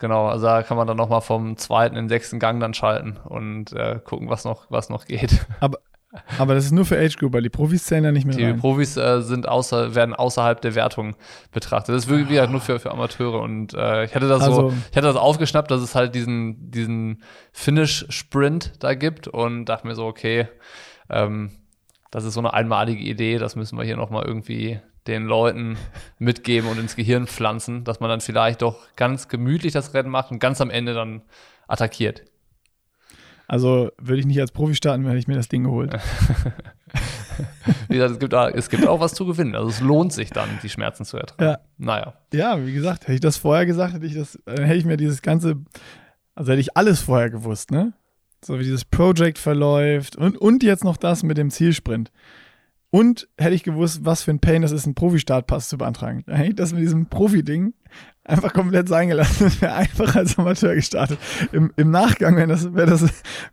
genau. 0.08 0.28
Also 0.28 0.46
da 0.46 0.62
kann 0.64 0.78
man 0.78 0.86
dann 0.88 0.98
nochmal 0.98 1.22
vom 1.22 1.58
zweiten 1.58 1.96
in 1.96 2.04
den 2.06 2.10
sechsten 2.10 2.40
Gang 2.40 2.60
dann 2.60 2.74
schalten 2.74 3.18
und 3.24 3.74
äh, 3.74 4.00
gucken, 4.04 4.30
was 4.30 4.46
noch, 4.46 4.66
was 4.70 4.90
noch 4.90 5.06
geht. 5.06 5.46
Aber, 5.60 5.80
aber 6.38 6.54
das 6.56 6.64
ist 6.64 6.72
nur 6.72 6.86
für 6.86 6.98
Age 6.98 7.18
Group, 7.18 7.34
weil 7.34 7.42
die 7.42 7.50
Profis 7.50 7.84
zählen 7.84 8.06
da 8.06 8.12
nicht 8.14 8.26
mehr 8.26 8.38
Die 8.38 8.46
rein. 8.46 8.58
Profis 8.58 8.96
äh, 8.96 9.22
sind 9.22 9.50
außer, 9.50 9.96
werden 9.96 10.14
außerhalb 10.14 10.62
der 10.62 10.74
Wertung 10.74 11.16
betrachtet. 11.52 11.94
Das 11.94 12.04
ist 12.06 12.10
wirklich 12.10 12.30
wieder 12.30 12.48
nur 12.48 12.62
für, 12.62 12.80
für 12.80 12.92
Amateure. 12.92 13.42
Und 13.42 13.74
äh, 13.74 14.06
ich 14.06 14.16
hatte 14.16 14.30
das 14.30 14.42
Also- 14.42 14.70
so, 14.70 14.74
ich 14.92 14.96
hatte 14.96 15.08
das 15.08 15.18
aufgeschnappt, 15.18 15.70
dass 15.72 15.82
es 15.82 15.94
halt 15.94 16.16
diesen, 16.16 16.72
diesen 16.72 17.22
Finish-Sprint 17.52 18.74
da 18.80 18.94
gibt 18.94 19.28
und 19.28 19.66
dachte 19.66 19.88
mir 19.88 19.96
so, 19.96 20.06
okay, 20.06 20.48
ähm, 21.10 21.52
das 22.12 22.24
ist 22.24 22.34
so 22.36 22.40
eine 22.40 22.54
einmalige 22.54 23.04
Idee, 23.04 23.38
das 23.38 23.58
müssen 23.58 23.78
wir 23.78 23.84
hier 23.84 23.98
nochmal 23.98 24.24
irgendwie 24.26 24.80
den 25.08 25.26
Leuten 25.26 25.78
mitgeben 26.20 26.70
und 26.70 26.80
ins 26.80 26.96
Gehirn 26.96 27.28
pflanzen, 27.28 27.84
dass 27.84 28.00
man 28.00 28.10
dann 28.10 28.22
vielleicht 28.22 28.62
doch 28.62 28.78
ganz 28.96 29.28
gemütlich 29.28 29.74
das 29.74 29.94
Rennen 29.94 30.10
macht 30.10 30.32
und 30.32 30.40
ganz 30.40 30.62
am 30.62 30.70
Ende 30.70 30.94
dann 30.94 31.22
attackiert. 31.68 32.24
Also 33.48 33.92
würde 34.02 34.20
ich 34.20 34.26
nicht 34.26 34.40
als 34.42 34.52
Profi 34.52 34.74
starten, 34.74 35.06
hätte 35.06 35.18
ich 35.20 35.28
mir 35.28 35.36
das 35.36 35.48
Ding 35.50 35.64
geholt. 35.66 35.94
Wie 37.90 37.96
gesagt, 37.96 38.14
es 38.14 38.20
gibt, 38.20 38.34
auch- 38.34 38.50
es 38.54 38.70
gibt 38.70 38.88
auch 38.88 39.00
was 39.00 39.14
zu 39.14 39.26
gewinnen. 39.26 39.56
Also 39.56 39.70
es 39.70 39.82
lohnt 39.82 40.14
sich 40.14 40.30
dann, 40.30 40.50
die 40.64 40.70
Schmerzen 40.70 41.06
zu 41.06 41.18
ertragen. 41.18 41.44
Ja. 41.44 41.60
Naja. 41.78 42.14
Ja, 42.34 42.66
wie 42.66 42.74
gesagt, 42.74 43.04
hätte 43.04 43.14
ich 43.14 43.20
das 43.20 43.38
vorher 43.38 43.66
gesagt, 43.66 43.94
hätte 43.94 44.06
ich 44.06 44.16
das, 44.16 44.40
dann 44.46 44.64
hätte 44.66 44.78
ich 44.80 44.86
mir 44.86 44.98
dieses 44.98 45.22
ganze, 45.22 45.58
also 46.34 46.52
hätte 46.52 46.62
ich 46.62 46.76
alles 46.78 47.02
vorher 47.02 47.30
gewusst, 47.30 47.72
ne? 47.72 47.94
So 48.44 48.58
wie 48.60 48.64
dieses 48.64 48.86
Project 48.86 49.38
verläuft 49.38 50.16
und, 50.16 50.38
und 50.38 50.64
jetzt 50.64 50.84
noch 50.84 50.98
das 50.98 51.24
mit 51.24 51.38
dem 51.38 51.50
Zielsprint. 51.50 52.12
Und 52.92 53.28
hätte 53.38 53.56
ich 53.56 53.64
gewusst, 53.64 54.06
was 54.06 54.24
für 54.24 54.32
ein 54.32 54.40
Pain 54.40 54.62
das 54.62 54.72
ist, 54.72 54.86
einen 54.86 54.96
Profi-Startpass 54.96 55.68
zu 55.70 55.78
beantragen. 55.78 56.24
Dann 56.28 56.38
hätte 56.38 56.50
ich 56.50 56.56
das 56.56 56.72
mit 56.72 56.82
diesem 56.82 57.08
Profi-Ding 57.08 57.74
einfach 58.24 58.54
komplett 58.54 58.88
sein 58.88 59.10
gelassen. 59.10 59.44
Das 59.46 59.62
wäre 59.62 59.74
einfach 59.74 60.16
als 60.16 60.38
Amateur 60.40 60.76
gestartet. 60.76 61.20
Im, 61.52 61.74
im 61.76 61.92
Nachgang 61.92 62.38
wäre 62.38 62.48
das, 62.48 62.74
wäre 62.74 62.90
das, 62.90 63.02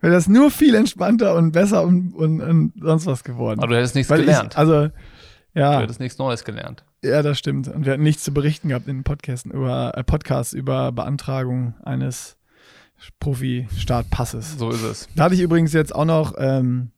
wäre 0.01 0.13
das 0.13 0.27
nur 0.27 0.49
viel 0.49 0.75
entspannter 0.75 1.35
und 1.35 1.51
besser 1.51 1.83
und, 1.83 2.13
und, 2.13 2.41
und 2.41 2.73
sonst 2.81 3.05
was 3.05 3.23
geworden. 3.23 3.59
Aber 3.59 3.69
du 3.69 3.77
hättest 3.77 3.95
nichts 3.95 4.09
Weil 4.09 4.21
gelernt. 4.21 4.53
Ich, 4.53 4.57
also, 4.57 4.89
Du 5.53 5.59
ja. 5.59 5.79
hättest 5.81 5.99
nichts 5.99 6.17
Neues 6.17 6.43
gelernt. 6.43 6.83
Ja, 7.03 7.21
das 7.21 7.37
stimmt. 7.37 7.67
Und 7.67 7.85
wir 7.85 7.93
hatten 7.93 8.03
nichts 8.03 8.23
zu 8.23 8.33
berichten 8.33 8.69
gehabt 8.69 8.87
in 8.87 8.97
den 8.97 9.03
Podcasten 9.03 9.51
über, 9.51 9.95
äh, 9.95 10.03
Podcasts 10.03 10.53
über 10.53 10.91
Beantragung 10.91 11.75
eines 11.83 12.37
Profi-Startpasses. 13.19 14.57
So 14.57 14.71
ist 14.71 14.83
es. 14.83 15.09
Da 15.15 15.25
hatte 15.25 15.35
ich 15.35 15.41
übrigens 15.41 15.73
jetzt 15.73 15.93
auch 15.93 16.05
noch, 16.05 16.33
ähm, 16.37 16.91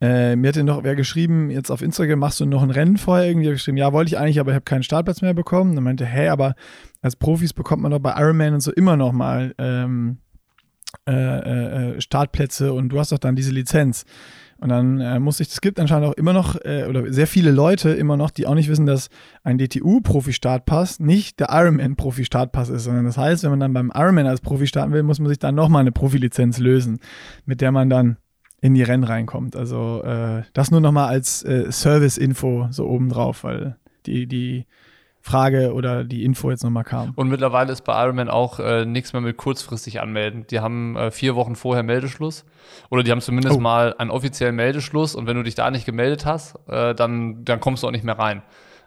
äh, 0.00 0.36
mir 0.36 0.48
hatte 0.48 0.64
noch 0.64 0.84
wer 0.84 0.96
geschrieben, 0.96 1.50
jetzt 1.50 1.70
auf 1.70 1.82
Instagram 1.82 2.18
machst 2.18 2.40
du 2.40 2.46
noch 2.46 2.62
ein 2.62 2.70
Rennen 2.70 2.96
vorher 2.96 3.26
irgendwie. 3.26 3.46
Hab 3.46 3.54
ich 3.54 3.60
geschrieben, 3.60 3.78
ja, 3.78 3.92
wollte 3.92 4.08
ich 4.08 4.18
eigentlich, 4.18 4.40
aber 4.40 4.50
ich 4.50 4.56
habe 4.56 4.64
keinen 4.64 4.82
Startplatz 4.82 5.22
mehr 5.22 5.34
bekommen. 5.34 5.74
Dann 5.74 5.84
meinte, 5.84 6.04
hey, 6.04 6.28
aber 6.28 6.54
als 7.00 7.16
Profis 7.16 7.52
bekommt 7.52 7.82
man 7.82 7.92
doch 7.92 8.00
bei 8.00 8.14
Ironman 8.16 8.54
und 8.54 8.60
so 8.60 8.72
immer 8.72 8.96
noch 8.96 9.12
mal 9.12 9.54
ähm, 9.58 10.18
äh, 11.08 11.12
äh, 11.96 12.00
Startplätze 12.00 12.72
und 12.72 12.88
du 12.88 12.98
hast 12.98 13.12
doch 13.12 13.18
dann 13.18 13.36
diese 13.36 13.52
Lizenz. 13.52 14.04
Und 14.58 14.68
dann 14.70 15.00
äh, 15.00 15.18
muss 15.18 15.40
ich, 15.40 15.48
es 15.48 15.60
gibt 15.60 15.80
anscheinend 15.80 16.08
auch 16.08 16.14
immer 16.14 16.32
noch, 16.32 16.56
äh, 16.64 16.86
oder 16.88 17.12
sehr 17.12 17.26
viele 17.26 17.50
Leute 17.50 17.90
immer 17.90 18.16
noch, 18.16 18.30
die 18.30 18.46
auch 18.46 18.54
nicht 18.54 18.68
wissen, 18.68 18.86
dass 18.86 19.10
ein 19.42 19.58
DTU-Profi-Startpass 19.58 21.00
nicht 21.00 21.40
der 21.40 21.48
Ironman-Profi-Startpass 21.50 22.70
ist, 22.70 22.84
sondern 22.84 23.04
das 23.04 23.18
heißt, 23.18 23.42
wenn 23.42 23.50
man 23.50 23.60
dann 23.60 23.74
beim 23.74 23.92
Ironman 23.94 24.26
als 24.26 24.40
Profi 24.40 24.66
starten 24.66 24.92
will, 24.92 25.02
muss 25.02 25.18
man 25.18 25.28
sich 25.28 25.38
dann 25.38 25.54
nochmal 25.54 25.80
eine 25.80 25.92
Profilizenz 25.92 26.58
lösen, 26.58 27.00
mit 27.44 27.60
der 27.60 27.72
man 27.72 27.90
dann 27.90 28.16
in 28.60 28.74
die 28.74 28.82
Rennen 28.82 29.04
reinkommt. 29.04 29.56
Also 29.56 30.02
äh, 30.02 30.42
das 30.52 30.70
nur 30.70 30.80
nochmal 30.80 31.08
als 31.08 31.42
äh, 31.44 31.70
Service-Info 31.70 32.68
so 32.70 32.86
obendrauf, 32.86 33.44
weil 33.44 33.76
die, 34.06 34.26
die 34.26 34.66
Frage 35.24 35.72
oder 35.72 36.04
die 36.04 36.22
Info 36.22 36.50
jetzt 36.50 36.64
nochmal 36.64 36.84
kam. 36.84 37.12
Und 37.16 37.28
mittlerweile 37.28 37.72
ist 37.72 37.80
bei 37.82 37.98
Ironman 38.02 38.28
auch 38.28 38.60
äh, 38.60 38.84
nichts 38.84 39.14
mehr 39.14 39.22
mit 39.22 39.38
kurzfristig 39.38 40.02
anmelden. 40.02 40.46
Die 40.50 40.60
haben 40.60 40.96
äh, 40.96 41.10
vier 41.10 41.34
Wochen 41.34 41.56
vorher 41.56 41.82
Meldeschluss. 41.82 42.44
Oder 42.90 43.02
die 43.02 43.10
haben 43.10 43.22
zumindest 43.22 43.56
oh. 43.56 43.60
mal 43.60 43.94
einen 43.96 44.10
offiziellen 44.10 44.54
Meldeschluss. 44.54 45.14
Und 45.14 45.26
wenn 45.26 45.36
du 45.36 45.42
dich 45.42 45.54
da 45.54 45.70
nicht 45.70 45.86
gemeldet 45.86 46.26
hast, 46.26 46.56
äh, 46.68 46.94
dann, 46.94 47.42
dann 47.42 47.58
kommst 47.58 47.82
du 47.82 47.86
auch 47.86 47.90
nicht 47.90 48.04
mehr 48.04 48.18
rein. 48.18 48.42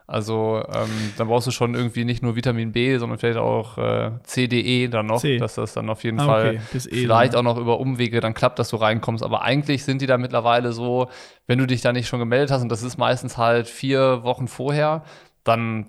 Also 0.09 0.63
ähm, 0.73 1.13
dann 1.17 1.27
brauchst 1.27 1.47
du 1.47 1.51
schon 1.51 1.75
irgendwie 1.75 2.05
nicht 2.05 2.23
nur 2.23 2.37
Vitamin 2.37 2.71
B, 2.71 2.97
sondern 2.97 3.19
vielleicht 3.19 3.37
auch 3.37 3.77
äh, 3.77 4.11
CDE 4.23 4.87
dann 4.87 5.07
noch, 5.07 5.19
C. 5.19 5.37
dass 5.37 5.55
das 5.55 5.73
dann 5.73 5.89
auf 5.89 6.05
jeden 6.05 6.21
ah, 6.21 6.25
Fall 6.25 6.61
okay. 6.69 6.77
e 6.77 7.01
vielleicht 7.01 7.33
dann. 7.33 7.45
auch 7.45 7.55
noch 7.55 7.61
über 7.61 7.77
Umwege 7.77 8.21
dann 8.21 8.33
klappt, 8.33 8.57
dass 8.57 8.69
du 8.69 8.77
reinkommst. 8.77 9.21
Aber 9.21 9.41
eigentlich 9.41 9.83
sind 9.83 10.01
die 10.01 10.07
da 10.07 10.17
mittlerweile 10.17 10.71
so, 10.71 11.09
wenn 11.45 11.59
du 11.59 11.67
dich 11.67 11.81
da 11.81 11.91
nicht 11.91 12.07
schon 12.07 12.19
gemeldet 12.19 12.51
hast, 12.51 12.61
und 12.61 12.69
das 12.69 12.83
ist 12.83 12.97
meistens 12.97 13.37
halt 13.37 13.67
vier 13.67 14.23
Wochen 14.23 14.47
vorher, 14.47 15.03
dann 15.43 15.87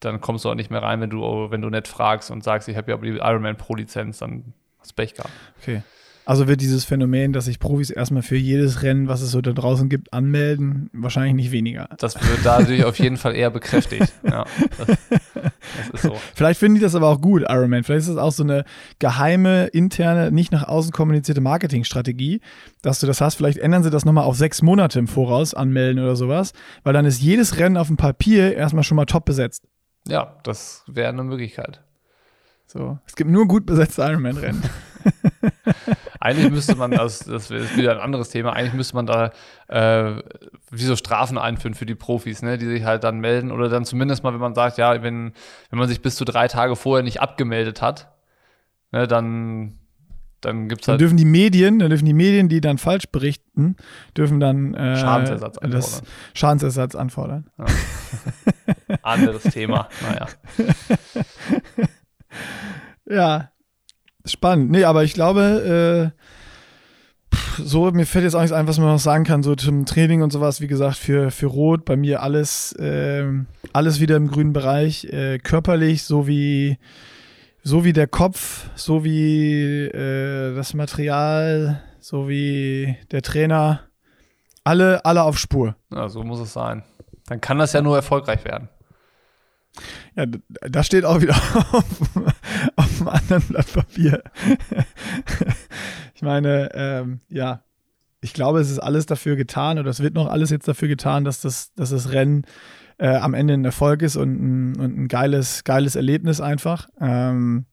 dann 0.00 0.20
kommst 0.20 0.44
du 0.44 0.50
auch 0.50 0.54
nicht 0.54 0.70
mehr 0.70 0.82
rein, 0.82 1.00
wenn 1.00 1.08
du, 1.08 1.22
wenn 1.50 1.62
du 1.62 1.70
nicht 1.70 1.88
fragst 1.88 2.30
und 2.30 2.44
sagst, 2.44 2.68
ich 2.68 2.76
habe 2.76 2.90
ja 2.90 2.98
die 2.98 3.16
Ironman 3.16 3.56
Pro-Lizenz, 3.56 4.18
dann 4.18 4.52
hast 4.78 4.90
du 4.90 4.94
Pech 4.96 5.14
gehabt. 5.14 5.32
Okay. 5.62 5.82
Also 6.26 6.48
wird 6.48 6.62
dieses 6.62 6.84
Phänomen, 6.86 7.34
dass 7.34 7.44
sich 7.44 7.58
Profis 7.58 7.90
erstmal 7.90 8.22
für 8.22 8.36
jedes 8.36 8.82
Rennen, 8.82 9.08
was 9.08 9.20
es 9.20 9.30
so 9.30 9.42
da 9.42 9.52
draußen 9.52 9.90
gibt, 9.90 10.12
anmelden, 10.14 10.88
wahrscheinlich 10.94 11.34
nicht 11.34 11.52
weniger. 11.52 11.88
Das 11.98 12.14
wird 12.14 12.40
dadurch 12.44 12.84
auf 12.84 12.98
jeden 12.98 13.18
Fall 13.18 13.34
eher 13.34 13.50
bekräftigt. 13.50 14.12
Ja, 14.24 14.46
das, 14.78 14.86
das 14.86 15.90
ist 15.92 16.02
so. 16.02 16.16
Vielleicht 16.34 16.58
finden 16.58 16.76
die 16.76 16.80
das 16.80 16.94
aber 16.94 17.08
auch 17.08 17.20
gut, 17.20 17.42
Ironman. 17.42 17.84
Vielleicht 17.84 18.08
ist 18.08 18.08
das 18.08 18.16
auch 18.16 18.32
so 18.32 18.42
eine 18.42 18.64
geheime, 18.98 19.66
interne, 19.66 20.32
nicht 20.32 20.50
nach 20.50 20.66
außen 20.66 20.92
kommunizierte 20.92 21.40
Marketingstrategie, 21.40 22.40
dass 22.80 23.00
du 23.00 23.06
das 23.06 23.20
hast. 23.20 23.34
Vielleicht 23.36 23.58
ändern 23.58 23.82
sie 23.82 23.90
das 23.90 24.04
nochmal 24.04 24.24
auf 24.24 24.36
sechs 24.36 24.62
Monate 24.62 24.98
im 24.98 25.08
Voraus 25.08 25.52
anmelden 25.52 26.02
oder 26.02 26.16
sowas, 26.16 26.52
weil 26.84 26.94
dann 26.94 27.04
ist 27.04 27.20
jedes 27.20 27.58
Rennen 27.58 27.76
auf 27.76 27.88
dem 27.88 27.96
Papier 27.96 28.56
erstmal 28.56 28.82
schon 28.82 28.96
mal 28.96 29.04
top 29.04 29.26
besetzt. 29.26 29.68
Ja, 30.08 30.38
das 30.42 30.84
wäre 30.86 31.10
eine 31.10 31.22
Möglichkeit. 31.22 31.82
So, 32.66 32.98
es 33.06 33.14
gibt 33.14 33.30
nur 33.30 33.46
gut 33.46 33.66
besetzte 33.66 34.02
Ironman-Rennen. 34.02 34.62
eigentlich 36.24 36.50
müsste 36.50 36.74
man, 36.74 36.90
das, 36.90 37.18
das 37.18 37.50
ist 37.50 37.76
wieder 37.76 37.92
ein 37.92 37.98
anderes 37.98 38.30
Thema, 38.30 38.54
eigentlich 38.54 38.72
müsste 38.72 38.96
man 38.96 39.04
da 39.04 39.30
äh, 39.68 40.22
wie 40.70 40.82
so 40.82 40.96
Strafen 40.96 41.36
einführen 41.36 41.74
für 41.74 41.84
die 41.84 41.94
Profis, 41.94 42.40
ne, 42.40 42.56
die 42.56 42.64
sich 42.64 42.84
halt 42.84 43.04
dann 43.04 43.18
melden 43.18 43.52
oder 43.52 43.68
dann 43.68 43.84
zumindest 43.84 44.24
mal, 44.24 44.32
wenn 44.32 44.40
man 44.40 44.54
sagt, 44.54 44.78
ja, 44.78 45.02
wenn, 45.02 45.34
wenn 45.68 45.78
man 45.78 45.86
sich 45.86 46.00
bis 46.00 46.16
zu 46.16 46.24
drei 46.24 46.48
Tage 46.48 46.76
vorher 46.76 47.04
nicht 47.04 47.20
abgemeldet 47.20 47.82
hat, 47.82 48.08
ne, 48.90 49.06
dann 49.06 49.78
dann 50.40 50.68
gibt's 50.68 50.88
halt. 50.88 50.94
Dann 50.94 50.98
dürfen 50.98 51.16
die 51.18 51.26
Medien, 51.26 51.78
dann 51.78 51.90
dürfen 51.90 52.06
die 52.06 52.14
Medien, 52.14 52.48
die 52.48 52.60
dann 52.60 52.78
falsch 52.78 53.06
berichten, 53.12 53.76
dürfen 54.16 54.40
dann 54.40 54.74
äh, 54.74 54.96
Schadensersatz 54.96 55.58
anfordern. 55.58 56.02
Schadensersatz 56.34 56.94
anfordern. 56.94 57.50
Ja. 57.58 57.66
Anderes 59.02 59.42
Thema, 59.42 59.88
naja. 60.02 60.26
ja, 63.10 63.50
spannend. 64.24 64.70
Nee, 64.70 64.84
aber 64.84 65.04
ich 65.04 65.14
glaube, 65.14 66.12
äh, 66.12 66.20
so, 67.58 67.90
mir 67.90 68.06
fällt 68.06 68.24
jetzt 68.24 68.34
auch 68.34 68.40
nichts 68.40 68.54
ein, 68.54 68.66
was 68.66 68.78
man 68.78 68.88
noch 68.88 68.98
sagen 68.98 69.24
kann, 69.24 69.42
so 69.42 69.54
zum 69.54 69.86
Training 69.86 70.22
und 70.22 70.32
sowas, 70.32 70.60
wie 70.60 70.66
gesagt, 70.66 70.96
für, 70.96 71.30
für 71.30 71.46
Rot, 71.46 71.84
bei 71.84 71.96
mir 71.96 72.22
alles, 72.22 72.72
äh, 72.72 73.24
alles 73.72 74.00
wieder 74.00 74.16
im 74.16 74.28
grünen 74.28 74.52
Bereich, 74.52 75.04
äh, 75.06 75.38
körperlich 75.38 76.04
sowie 76.04 76.78
so 77.62 77.84
wie 77.84 77.92
der 77.92 78.06
Kopf, 78.06 78.68
so 78.74 79.04
wie 79.04 79.86
äh, 79.86 80.54
das 80.54 80.74
Material, 80.74 81.82
so 81.98 82.28
wie 82.28 82.96
der 83.10 83.22
Trainer, 83.22 83.80
alle, 84.64 85.04
alle 85.04 85.22
auf 85.22 85.38
Spur. 85.38 85.76
Ja, 85.92 86.08
so 86.08 86.22
muss 86.22 86.40
es 86.40 86.52
sein. 86.52 86.82
Dann 87.26 87.40
kann 87.40 87.58
das 87.58 87.72
ja 87.72 87.80
nur 87.80 87.96
erfolgreich 87.96 88.44
werden. 88.44 88.68
Ja, 90.14 90.26
da 90.26 90.82
steht 90.82 91.04
auch 91.04 91.20
wieder 91.20 91.34
auf, 91.72 91.84
auf 92.76 93.00
einem 93.00 93.08
anderen 93.08 93.42
Blatt 93.42 93.72
Papier. 93.72 94.22
ich 96.14 96.22
meine, 96.22 96.70
ähm, 96.74 97.20
ja, 97.28 97.62
ich 98.20 98.32
glaube, 98.32 98.60
es 98.60 98.70
ist 98.70 98.78
alles 98.78 99.06
dafür 99.06 99.36
getan 99.36 99.78
oder 99.78 99.90
es 99.90 100.00
wird 100.00 100.14
noch 100.14 100.28
alles 100.28 100.50
jetzt 100.50 100.66
dafür 100.66 100.88
getan, 100.88 101.24
dass 101.24 101.40
das, 101.40 101.74
dass 101.74 101.90
das 101.90 102.12
Rennen 102.12 102.44
äh, 102.98 103.16
am 103.16 103.34
Ende 103.34 103.54
ein 103.54 103.64
Erfolg 103.64 104.02
ist 104.02 104.16
und 104.16 104.30
ein, 104.30 104.80
und 104.80 104.98
ein 104.98 105.08
geiles, 105.08 105.64
geiles 105.64 105.96
Erlebnis 105.96 106.40
einfach. 106.40 106.88
Ähm, 107.00 107.66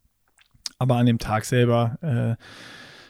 aber 0.78 0.96
an 0.96 1.06
dem 1.06 1.20
Tag 1.20 1.46
selber 1.46 1.98
äh, 2.02 2.44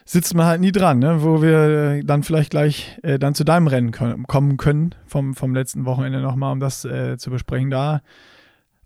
sitzt 0.04 0.34
man 0.34 0.46
halt 0.46 0.60
nie 0.60 0.72
dran, 0.72 0.98
ne? 0.98 1.22
wo 1.22 1.42
wir 1.42 2.04
dann 2.04 2.22
vielleicht 2.22 2.50
gleich 2.50 2.98
äh, 3.02 3.18
dann 3.18 3.34
zu 3.34 3.44
deinem 3.44 3.66
Rennen 3.66 3.92
können, 3.92 4.24
kommen 4.24 4.56
können 4.56 4.94
vom, 5.06 5.34
vom 5.34 5.54
letzten 5.54 5.84
Wochenende 5.84 6.20
nochmal, 6.20 6.52
um 6.52 6.60
das 6.60 6.84
äh, 6.84 7.16
zu 7.16 7.30
besprechen. 7.30 7.70
Da, 7.70 8.02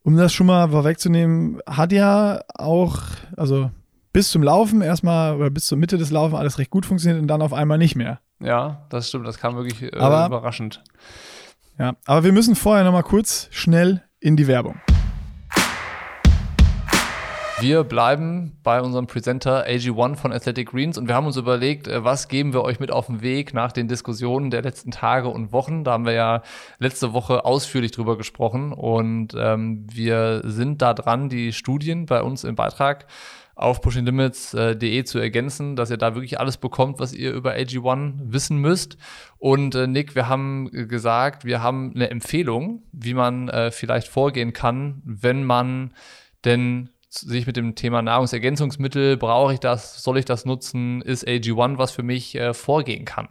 um 0.07 0.17
das 0.17 0.33
schon 0.33 0.47
mal 0.47 0.69
vorwegzunehmen, 0.71 1.59
hat 1.69 1.91
ja 1.91 2.41
auch, 2.55 3.01
also 3.37 3.73
bis 4.13 4.31
zum 4.31 4.41
Laufen 4.41 4.81
erstmal 4.81 5.35
oder 5.35 5.51
bis 5.51 5.67
zur 5.67 5.79
Mitte 5.79 5.99
des 5.99 6.13
Laufens 6.13 6.39
alles 6.39 6.59
recht 6.61 6.71
gut 6.71 6.87
funktioniert 6.87 7.21
und 7.21 7.27
dann 7.27 7.43
auf 7.43 7.53
einmal 7.53 7.77
nicht 7.77 7.97
mehr. 7.97 8.21
Ja, 8.39 8.87
das 8.89 9.09
stimmt, 9.09 9.27
das 9.27 9.39
kam 9.39 9.57
wirklich 9.57 9.83
äh, 9.83 9.99
aber, 9.99 10.27
überraschend. 10.27 10.85
Ja, 11.77 11.97
aber 12.05 12.23
wir 12.23 12.33
müssen 12.33 12.55
vorher 12.55 12.85
nochmal 12.85 13.03
kurz 13.03 13.49
schnell 13.51 14.05
in 14.21 14.37
die 14.37 14.47
Werbung. 14.47 14.81
Wir 17.59 17.85
bleiben 17.85 18.59
bei 18.63 18.83
unserem 18.83 19.07
Presenter 19.07 19.67
AG1 19.67 20.17
von 20.17 20.31
Athletic 20.31 20.69
Greens 20.69 20.99
und 20.99 21.09
wir 21.09 21.15
haben 21.15 21.27
uns 21.27 21.39
überlegt, 21.39 21.89
äh, 21.89 22.05
was 22.05 22.29
geben 22.29 22.53
wir 22.53 22.63
euch 22.63 22.81
mit 22.81 22.91
auf 22.91 23.07
den 23.07 23.23
Weg 23.23 23.55
nach 23.55 23.73
den 23.73 23.89
Diskussionen 23.89 24.51
der 24.51 24.61
letzten 24.61 24.91
Tage 24.91 25.29
und 25.29 25.53
Wochen. 25.53 25.83
Da 25.83 25.93
haben 25.93 26.05
wir 26.05 26.13
ja 26.13 26.43
letzte 26.79 27.15
Woche 27.15 27.47
ausführlich 27.47 27.93
drüber 27.93 28.19
gesprochen 28.19 28.75
und 28.75 29.35
ähm, 29.39 29.87
wir 29.91 30.43
sind 30.45 30.83
da 30.83 30.93
dran, 30.93 31.31
die 31.31 31.55
Studien 31.55 32.05
bei 32.05 32.23
uns 32.23 32.45
im 32.45 32.57
Beitrag 32.57 33.07
auf 33.55 33.81
pushinglimits.de 33.81 35.05
zu 35.05 35.19
ergänzen, 35.19 35.77
dass 35.77 35.91
ihr 35.91 35.97
da 35.97 36.15
wirklich 36.15 36.39
alles 36.39 36.59
bekommt, 36.59 37.01
was 37.01 37.15
ihr 37.15 37.33
über 37.33 37.53
AG1 37.53 38.17
wissen 38.21 38.59
müsst. 38.59 38.99
Und 39.39 39.75
äh, 39.75 39.87
Nick, 39.87 40.15
wir 40.15 40.29
haben 40.29 40.71
gesagt, 40.71 41.47
wir 41.47 41.63
haben 41.63 41.93
eine 41.95 42.11
Empfehlung, 42.11 42.83
wie 42.93 43.15
man 43.15 43.49
äh, 43.49 43.71
vielleicht 43.71 44.09
vorgehen 44.09 44.53
kann, 44.53 45.01
wenn 45.07 45.43
man 45.43 45.95
denn 46.45 46.91
sich 47.09 47.47
mit 47.47 47.57
dem 47.57 47.75
Thema 47.75 48.03
Nahrungsergänzungsmittel, 48.03 49.17
brauche 49.17 49.55
ich 49.55 49.61
das, 49.61 50.03
soll 50.03 50.19
ich 50.19 50.25
das 50.25 50.45
nutzen, 50.45 51.03
ist 51.03 51.27
AG1 51.27 51.79
was 51.79 51.93
für 51.93 52.03
mich 52.03 52.35
äh, 52.35 52.55
vorgehen 52.55 53.05
kann? 53.05 53.29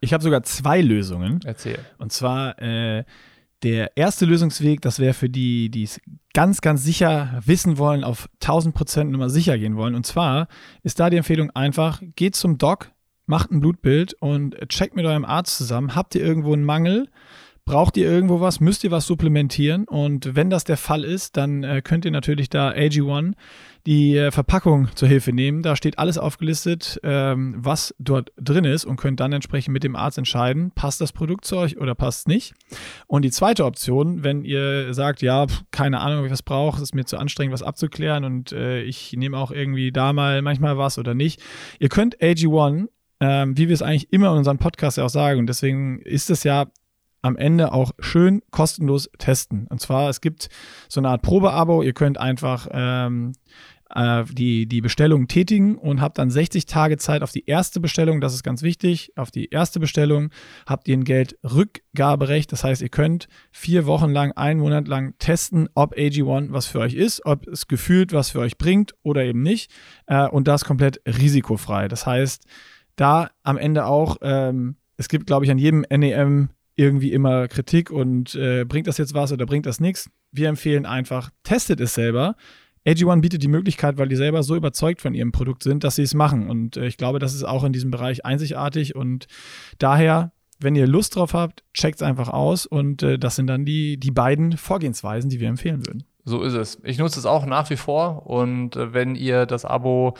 Ich 0.00 0.12
habe 0.12 0.22
sogar 0.22 0.42
zwei 0.42 0.80
Lösungen. 0.80 1.40
Erzähl. 1.44 1.78
Und 1.98 2.12
zwar 2.12 2.60
äh, 2.60 3.04
der 3.62 3.96
erste 3.96 4.24
Lösungsweg, 4.24 4.80
das 4.80 5.00
wäre 5.00 5.14
für 5.14 5.28
die, 5.28 5.70
die 5.70 5.82
es 5.82 6.00
ganz, 6.32 6.60
ganz 6.60 6.84
sicher 6.84 7.40
wissen 7.44 7.78
wollen, 7.78 8.04
auf 8.04 8.28
1000 8.42 8.74
Prozent 8.74 9.10
Nummer 9.10 9.28
sicher 9.28 9.58
gehen 9.58 9.76
wollen. 9.76 9.94
Und 9.94 10.06
zwar 10.06 10.46
ist 10.82 11.00
da 11.00 11.10
die 11.10 11.16
Empfehlung 11.16 11.50
einfach, 11.50 12.00
geht 12.14 12.36
zum 12.36 12.58
Doc, 12.58 12.92
macht 13.26 13.50
ein 13.50 13.60
Blutbild 13.60 14.14
und 14.20 14.56
checkt 14.68 14.94
mit 14.94 15.04
eurem 15.04 15.24
Arzt 15.24 15.58
zusammen, 15.58 15.94
habt 15.94 16.14
ihr 16.14 16.22
irgendwo 16.22 16.52
einen 16.52 16.64
Mangel? 16.64 17.08
Braucht 17.68 17.98
ihr 17.98 18.10
irgendwo 18.10 18.40
was? 18.40 18.60
Müsst 18.60 18.82
ihr 18.82 18.90
was 18.90 19.06
supplementieren? 19.06 19.84
Und 19.84 20.34
wenn 20.34 20.48
das 20.48 20.64
der 20.64 20.78
Fall 20.78 21.04
ist, 21.04 21.36
dann 21.36 21.64
äh, 21.64 21.82
könnt 21.84 22.06
ihr 22.06 22.10
natürlich 22.10 22.48
da 22.48 22.70
AG1 22.70 23.34
die 23.84 24.16
äh, 24.16 24.30
Verpackung 24.30 24.88
zur 24.94 25.06
Hilfe 25.06 25.34
nehmen. 25.34 25.62
Da 25.62 25.76
steht 25.76 25.98
alles 25.98 26.16
aufgelistet, 26.16 26.98
ähm, 27.02 27.56
was 27.58 27.94
dort 27.98 28.32
drin 28.38 28.64
ist 28.64 28.86
und 28.86 28.96
könnt 28.96 29.20
dann 29.20 29.34
entsprechend 29.34 29.74
mit 29.74 29.84
dem 29.84 29.96
Arzt 29.96 30.16
entscheiden, 30.16 30.72
passt 30.74 31.02
das 31.02 31.12
Produkt 31.12 31.44
zu 31.44 31.58
euch 31.58 31.76
oder 31.76 31.94
passt 31.94 32.20
es 32.20 32.26
nicht. 32.26 32.54
Und 33.06 33.20
die 33.26 33.30
zweite 33.30 33.66
Option, 33.66 34.24
wenn 34.24 34.46
ihr 34.46 34.94
sagt, 34.94 35.20
ja, 35.20 35.44
keine 35.70 36.00
Ahnung, 36.00 36.20
ob 36.20 36.24
ich 36.24 36.32
was 36.32 36.42
brauche, 36.42 36.80
ist 36.80 36.94
mir 36.94 37.04
zu 37.04 37.18
anstrengend, 37.18 37.52
was 37.52 37.62
abzuklären 37.62 38.24
und 38.24 38.50
äh, 38.52 38.80
ich 38.80 39.12
nehme 39.14 39.36
auch 39.36 39.50
irgendwie 39.50 39.92
da 39.92 40.14
mal 40.14 40.40
manchmal 40.40 40.78
was 40.78 40.96
oder 40.96 41.12
nicht. 41.12 41.42
Ihr 41.80 41.90
könnt 41.90 42.16
AG1 42.22 42.86
ähm, 43.20 43.56
wie 43.58 43.68
wir 43.68 43.74
es 43.74 43.82
eigentlich 43.82 44.12
immer 44.12 44.30
in 44.30 44.38
unserem 44.38 44.58
Podcast 44.58 44.96
ja 44.96 45.04
auch 45.04 45.10
sagen. 45.10 45.40
Und 45.40 45.48
deswegen 45.48 46.00
ist 46.02 46.30
es 46.30 46.44
ja 46.44 46.66
am 47.22 47.36
Ende 47.36 47.72
auch 47.72 47.92
schön 47.98 48.42
kostenlos 48.50 49.10
testen. 49.18 49.66
Und 49.68 49.80
zwar, 49.80 50.08
es 50.08 50.20
gibt 50.20 50.48
so 50.88 51.00
eine 51.00 51.08
Art 51.08 51.22
Probeabo. 51.22 51.82
Ihr 51.82 51.92
könnt 51.92 52.18
einfach 52.18 52.68
ähm, 52.70 53.32
äh, 53.94 54.24
die, 54.30 54.66
die 54.66 54.80
Bestellung 54.80 55.28
tätigen 55.28 55.76
und 55.76 56.00
habt 56.00 56.18
dann 56.18 56.30
60 56.30 56.66
Tage 56.66 56.96
Zeit 56.98 57.22
auf 57.22 57.32
die 57.32 57.46
erste 57.46 57.80
Bestellung. 57.80 58.20
Das 58.20 58.34
ist 58.34 58.42
ganz 58.42 58.62
wichtig. 58.62 59.12
Auf 59.16 59.30
die 59.30 59.48
erste 59.48 59.80
Bestellung 59.80 60.30
habt 60.66 60.88
ihr 60.88 60.96
ein 60.96 61.04
Geldrückgaberecht. 61.04 62.52
Das 62.52 62.64
heißt, 62.64 62.82
ihr 62.82 62.88
könnt 62.88 63.28
vier 63.50 63.86
Wochen 63.86 64.10
lang, 64.10 64.32
einen 64.32 64.60
Monat 64.60 64.88
lang 64.88 65.14
testen, 65.18 65.68
ob 65.74 65.94
AG1 65.94 66.52
was 66.52 66.66
für 66.66 66.80
euch 66.80 66.94
ist, 66.94 67.24
ob 67.24 67.46
es 67.48 67.66
gefühlt 67.66 68.12
was 68.12 68.30
für 68.30 68.40
euch 68.40 68.58
bringt 68.58 68.94
oder 69.02 69.24
eben 69.24 69.42
nicht. 69.42 69.70
Äh, 70.06 70.28
und 70.28 70.48
das 70.48 70.64
komplett 70.64 71.00
risikofrei. 71.06 71.88
Das 71.88 72.06
heißt, 72.06 72.44
da 72.96 73.30
am 73.42 73.56
Ende 73.56 73.86
auch, 73.86 74.16
ähm, 74.22 74.76
es 74.96 75.08
gibt, 75.08 75.26
glaube 75.26 75.44
ich, 75.44 75.50
an 75.50 75.58
jedem 75.58 75.84
NEM 75.88 76.50
irgendwie 76.78 77.12
immer 77.12 77.48
Kritik 77.48 77.90
und 77.90 78.34
äh, 78.36 78.64
bringt 78.64 78.86
das 78.86 78.98
jetzt 78.98 79.12
was 79.12 79.32
oder 79.32 79.46
bringt 79.46 79.66
das 79.66 79.80
nichts. 79.80 80.10
Wir 80.30 80.48
empfehlen 80.48 80.86
einfach, 80.86 81.30
testet 81.42 81.80
es 81.80 81.94
selber. 81.94 82.36
AG1 82.86 83.20
bietet 83.20 83.42
die 83.42 83.48
Möglichkeit, 83.48 83.98
weil 83.98 84.08
die 84.08 84.16
selber 84.16 84.42
so 84.42 84.54
überzeugt 84.54 85.00
von 85.00 85.12
ihrem 85.12 85.32
Produkt 85.32 85.62
sind, 85.62 85.82
dass 85.84 85.96
sie 85.96 86.02
es 86.02 86.14
machen. 86.14 86.48
Und 86.48 86.76
äh, 86.76 86.86
ich 86.86 86.96
glaube, 86.96 87.18
das 87.18 87.34
ist 87.34 87.44
auch 87.44 87.64
in 87.64 87.72
diesem 87.72 87.90
Bereich 87.90 88.24
einzigartig 88.24 88.94
und 88.94 89.26
daher 89.78 90.32
wenn 90.60 90.74
ihr 90.74 90.86
Lust 90.86 91.14
drauf 91.16 91.34
habt, 91.34 91.62
checkt 91.72 91.96
es 91.96 92.02
einfach 92.02 92.28
aus 92.28 92.66
und 92.66 93.02
äh, 93.02 93.18
das 93.18 93.36
sind 93.36 93.46
dann 93.46 93.64
die, 93.64 93.96
die 93.96 94.10
beiden 94.10 94.56
Vorgehensweisen, 94.56 95.30
die 95.30 95.40
wir 95.40 95.48
empfehlen 95.48 95.86
würden. 95.86 96.04
So 96.24 96.42
ist 96.42 96.54
es. 96.54 96.78
Ich 96.84 96.98
nutze 96.98 97.18
es 97.18 97.26
auch 97.26 97.46
nach 97.46 97.70
wie 97.70 97.76
vor 97.76 98.26
und 98.26 98.76
äh, 98.76 98.92
wenn 98.92 99.14
ihr 99.14 99.46
das 99.46 99.64
Abo 99.64 100.14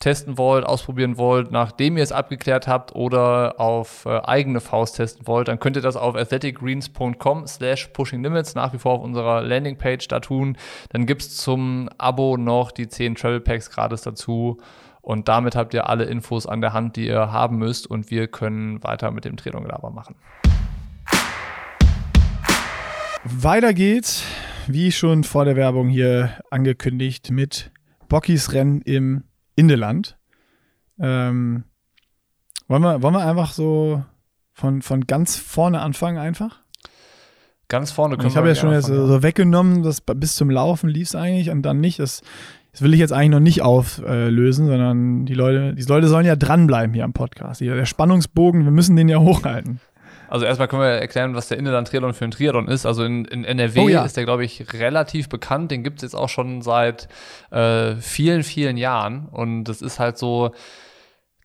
testen 0.00 0.38
wollt, 0.38 0.64
ausprobieren 0.64 1.18
wollt, 1.18 1.50
nachdem 1.50 1.96
ihr 1.96 2.02
es 2.02 2.12
abgeklärt 2.12 2.68
habt 2.68 2.94
oder 2.94 3.60
auf 3.60 4.04
äh, 4.06 4.20
eigene 4.24 4.60
Faust 4.60 4.96
testen 4.96 5.26
wollt, 5.26 5.48
dann 5.48 5.58
könnt 5.60 5.76
ihr 5.76 5.82
das 5.82 5.96
auf 5.96 6.14
athleticgreens.com 6.14 7.46
slash 7.46 7.88
pushinglimits 7.88 8.54
nach 8.54 8.72
wie 8.72 8.78
vor 8.78 8.94
auf 8.94 9.02
unserer 9.02 9.42
Landingpage 9.42 10.08
da 10.08 10.20
tun. 10.20 10.56
Dann 10.90 11.06
gibt 11.06 11.22
es 11.22 11.36
zum 11.36 11.88
Abo 11.98 12.36
noch 12.36 12.70
die 12.70 12.88
10 12.88 13.14
Travel 13.14 13.40
Packs 13.40 13.70
gratis 13.70 14.02
dazu 14.02 14.58
und 15.00 15.28
damit 15.28 15.54
habt 15.54 15.74
ihr 15.74 15.88
alle 15.88 16.04
Infos 16.04 16.46
an 16.46 16.60
der 16.60 16.72
Hand, 16.72 16.96
die 16.96 17.06
ihr 17.06 17.30
haben 17.30 17.58
müsst 17.58 17.86
und 17.86 18.10
wir 18.10 18.26
können 18.26 18.82
weiter 18.82 19.10
mit 19.10 19.24
dem 19.24 19.36
Triathlon-Gelaber 19.36 19.90
machen. 19.90 20.16
Weiter 23.24 23.72
geht's 23.72 24.24
wie 24.66 24.92
schon 24.92 25.24
vor 25.24 25.44
der 25.44 25.56
Werbung 25.56 25.88
hier 25.88 26.38
angekündigt, 26.50 27.30
mit 27.30 27.70
Bockys 28.08 28.52
Rennen 28.52 28.80
im 28.82 29.24
Indeland. 29.56 30.16
Ähm, 30.98 31.64
wollen, 32.68 32.82
wir, 32.82 33.02
wollen 33.02 33.14
wir 33.14 33.26
einfach 33.26 33.52
so 33.52 34.04
von, 34.52 34.82
von 34.82 35.06
ganz 35.06 35.36
vorne 35.36 35.80
anfangen 35.80 36.18
einfach? 36.18 36.60
Ganz 37.68 37.90
vorne 37.90 38.16
können 38.16 38.28
Ich 38.28 38.36
habe 38.36 38.48
ja 38.48 38.54
schon 38.54 38.72
jetzt 38.72 38.86
so, 38.86 39.22
weggenommen, 39.22 39.82
dass 39.82 40.00
bis 40.00 40.36
zum 40.36 40.50
Laufen 40.50 40.88
lief 40.88 41.08
es 41.08 41.14
eigentlich 41.14 41.50
und 41.50 41.62
dann 41.62 41.80
nicht. 41.80 41.98
Das, 41.98 42.22
das 42.72 42.82
will 42.82 42.92
ich 42.92 43.00
jetzt 43.00 43.12
eigentlich 43.12 43.30
noch 43.30 43.40
nicht 43.40 43.62
auflösen, 43.62 44.66
sondern 44.66 45.26
die 45.26 45.34
Leute, 45.34 45.74
die 45.74 45.82
Leute 45.82 46.08
sollen 46.08 46.26
ja 46.26 46.36
dranbleiben 46.36 46.94
hier 46.94 47.04
am 47.04 47.12
Podcast. 47.12 47.60
Der 47.60 47.86
Spannungsbogen, 47.86 48.64
wir 48.64 48.70
müssen 48.70 48.96
den 48.96 49.08
ja 49.08 49.18
hochhalten. 49.18 49.80
Also 50.28 50.46
erstmal 50.46 50.68
können 50.68 50.82
wir 50.82 50.88
erklären, 50.88 51.34
was 51.34 51.48
der 51.48 51.58
Inneland-Triathlon 51.58 52.14
für 52.14 52.24
ein 52.24 52.30
Triathlon 52.30 52.68
ist. 52.68 52.86
Also 52.86 53.04
in, 53.04 53.24
in 53.24 53.44
NRW 53.44 53.80
oh, 53.80 53.88
ja. 53.88 54.04
ist 54.04 54.16
der, 54.16 54.24
glaube 54.24 54.44
ich, 54.44 54.72
relativ 54.72 55.28
bekannt. 55.28 55.70
Den 55.70 55.82
gibt 55.82 55.98
es 55.98 56.02
jetzt 56.02 56.14
auch 56.14 56.28
schon 56.28 56.62
seit 56.62 57.08
äh, 57.50 57.96
vielen, 57.96 58.42
vielen 58.42 58.76
Jahren. 58.76 59.26
Und 59.26 59.64
das 59.64 59.82
ist 59.82 59.98
halt 59.98 60.18
so 60.18 60.52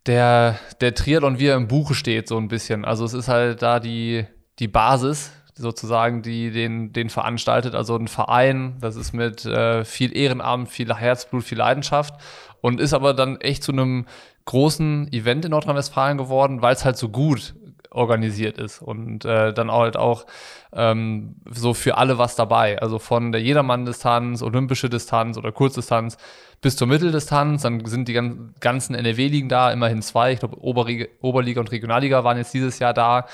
der, 0.05 0.57
der 0.81 0.95
Triathlon, 0.95 1.39
wie 1.39 1.47
er 1.47 1.55
im 1.55 1.67
Buche 1.67 1.93
steht, 1.93 2.27
so 2.27 2.37
ein 2.37 2.47
bisschen. 2.47 2.85
Also 2.85 3.05
es 3.05 3.13
ist 3.13 3.27
halt 3.27 3.61
da 3.61 3.79
die, 3.79 4.25
die 4.59 4.67
Basis 4.67 5.31
sozusagen, 5.55 6.21
die 6.21 6.51
den, 6.51 6.93
den 6.93 7.09
veranstaltet. 7.09 7.75
Also 7.75 7.95
ein 7.95 8.07
Verein, 8.07 8.77
das 8.79 8.95
ist 8.95 9.13
mit 9.13 9.45
äh, 9.45 9.83
viel 9.83 10.15
Ehrenamt, 10.15 10.69
viel 10.69 10.93
Herzblut, 10.93 11.43
viel 11.43 11.57
Leidenschaft 11.57 12.15
und 12.61 12.79
ist 12.79 12.93
aber 12.93 13.13
dann 13.13 13.39
echt 13.41 13.63
zu 13.63 13.71
einem 13.71 14.05
großen 14.45 15.11
Event 15.13 15.45
in 15.45 15.51
Nordrhein-Westfalen 15.51 16.17
geworden, 16.17 16.61
weil 16.61 16.73
es 16.73 16.85
halt 16.85 16.97
so 16.97 17.09
gut 17.09 17.53
organisiert 17.91 18.57
ist 18.57 18.81
und 18.81 19.25
äh, 19.25 19.53
dann 19.53 19.71
halt 19.71 19.97
auch 19.97 20.25
ähm, 20.73 21.35
so 21.49 21.73
für 21.73 21.97
alle 21.97 22.17
was 22.17 22.35
dabei. 22.35 22.79
Also 22.81 22.99
von 22.99 23.31
der 23.31 23.41
Jedermann-Distanz, 23.41 24.41
olympische 24.43 24.89
Distanz 24.89 25.37
oder 25.37 25.51
Kurzdistanz 25.51 26.17
bis 26.61 26.75
zur 26.75 26.87
Mitteldistanz. 26.87 27.63
Dann 27.63 27.83
sind 27.85 28.07
die 28.07 28.19
ganzen 28.59 28.95
NRW-Ligen 28.95 29.49
da, 29.49 29.71
immerhin 29.71 30.01
zwei. 30.01 30.33
Ich 30.33 30.39
glaube, 30.39 30.57
Oberliga 30.61 31.61
und 31.61 31.71
Regionalliga 31.71 32.23
waren 32.23 32.37
jetzt 32.37 32.53
dieses 32.53 32.79
Jahr 32.79 32.93
da. 32.93 33.25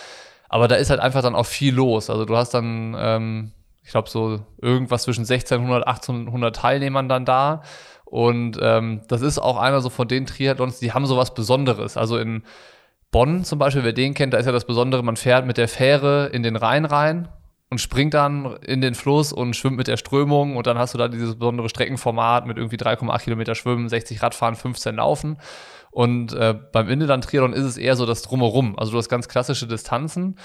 Aber 0.48 0.68
da 0.68 0.76
ist 0.76 0.90
halt 0.90 1.02
einfach 1.02 1.22
dann 1.22 1.36
auch 1.36 1.46
viel 1.46 1.74
los. 1.76 2.10
Also 2.10 2.24
du 2.24 2.38
hast 2.38 2.54
dann, 2.54 2.96
ähm, 2.98 3.52
ich 3.84 3.92
glaube, 3.92 4.10
so 4.10 4.40
irgendwas 4.62 5.04
zwischen 5.04 5.22
1600, 5.22 5.86
1800 5.86 6.56
Teilnehmern 6.56 7.10
dann 7.10 7.26
da. 7.26 7.62
Und 8.06 8.58
ähm, 8.62 9.02
das 9.10 9.22
ist 9.22 9.40
auch 9.40 9.58
einer 9.58 9.82
so 9.82 9.90
von 9.90 10.08
den 10.08 10.26
Triathlons, 10.26 10.80
die 10.80 10.94
haben 10.94 11.06
so 11.08 11.18
was 11.18 11.34
Besonderes. 11.34 11.98
Also 11.98 12.18
in 12.18 12.44
Bonn 13.16 13.46
zum 13.46 13.60
Beispiel, 13.60 13.86
wer 13.86 13.94
den 13.94 14.14
kennt, 14.14 14.34
da 14.34 14.40
ist 14.40 14.46
ja 14.46 14.52
das 14.52 14.66
Besondere, 14.66 15.02
man 15.02 15.16
fährt 15.16 15.46
mit 15.46 15.56
der 15.56 15.70
Fähre 15.70 16.28
in 16.34 16.44
den 16.44 16.58
Rhein 16.58 16.84
rein 16.84 17.30
und 17.70 17.80
springt 17.80 18.14
dann 18.14 18.58
in 18.58 18.82
den 18.82 18.94
Fluss 18.94 19.32
und 19.32 19.56
schwimmt 19.56 19.78
mit 19.78 19.88
der 19.88 19.96
Strömung 19.96 20.58
und 20.58 20.68
dann 20.68 20.78
hast 20.78 20.94
du 20.94 20.98
da 20.98 21.08
dieses 21.08 21.40
besondere 21.40 21.70
Streckenformat 21.70 22.46
mit 22.46 22.58
irgendwie 22.58 22.76
3,8 22.76 23.24
Kilometer 23.24 23.56
Schwimmen, 23.56 23.88
60 23.88 24.22
Radfahren, 24.22 24.56
15 24.56 24.98
Laufen. 24.98 25.38
Und 25.92 26.34
äh, 26.34 26.56
beim 26.74 26.90
Indeland-Triathlon 26.90 27.54
ist 27.54 27.64
es 27.64 27.78
eher 27.78 27.96
so 27.96 28.06
das 28.06 28.22
Drumherum. 28.22 28.78
Also 28.78 28.92
du 28.92 28.98
hast 28.98 29.08
ganz 29.08 29.30
klassische 29.30 29.66
Distanzen, 29.66 30.38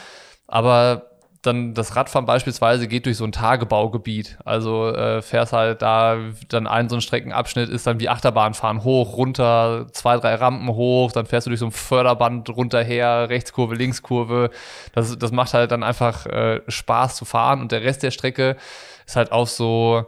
aber 0.46 1.09
dann 1.42 1.72
das 1.72 1.96
Radfahren 1.96 2.26
beispielsweise 2.26 2.86
geht 2.86 3.06
durch 3.06 3.16
so 3.16 3.24
ein 3.24 3.32
Tagebaugebiet. 3.32 4.38
Also 4.44 4.88
äh, 4.88 5.22
fährst 5.22 5.54
halt 5.54 5.80
da, 5.80 6.18
dann 6.48 6.66
ein 6.66 6.90
so 6.90 6.96
ein 6.96 7.00
Streckenabschnitt 7.00 7.70
ist 7.70 7.86
dann 7.86 7.98
wie 7.98 8.10
Achterbahnfahren 8.10 8.84
hoch, 8.84 9.16
runter, 9.16 9.86
zwei, 9.92 10.18
drei 10.18 10.34
Rampen 10.34 10.68
hoch, 10.68 11.12
dann 11.12 11.24
fährst 11.24 11.46
du 11.46 11.50
durch 11.50 11.60
so 11.60 11.66
ein 11.66 11.72
Förderband 11.72 12.50
runterher, 12.50 13.30
Rechtskurve, 13.30 13.74
Linkskurve. 13.74 14.50
Das, 14.92 15.18
das 15.18 15.32
macht 15.32 15.54
halt 15.54 15.70
dann 15.70 15.82
einfach 15.82 16.26
äh, 16.26 16.60
Spaß 16.68 17.16
zu 17.16 17.24
fahren 17.24 17.62
und 17.62 17.72
der 17.72 17.82
Rest 17.82 18.02
der 18.02 18.10
Strecke 18.10 18.56
ist 19.06 19.16
halt 19.16 19.32
auch 19.32 19.46
so, 19.46 20.04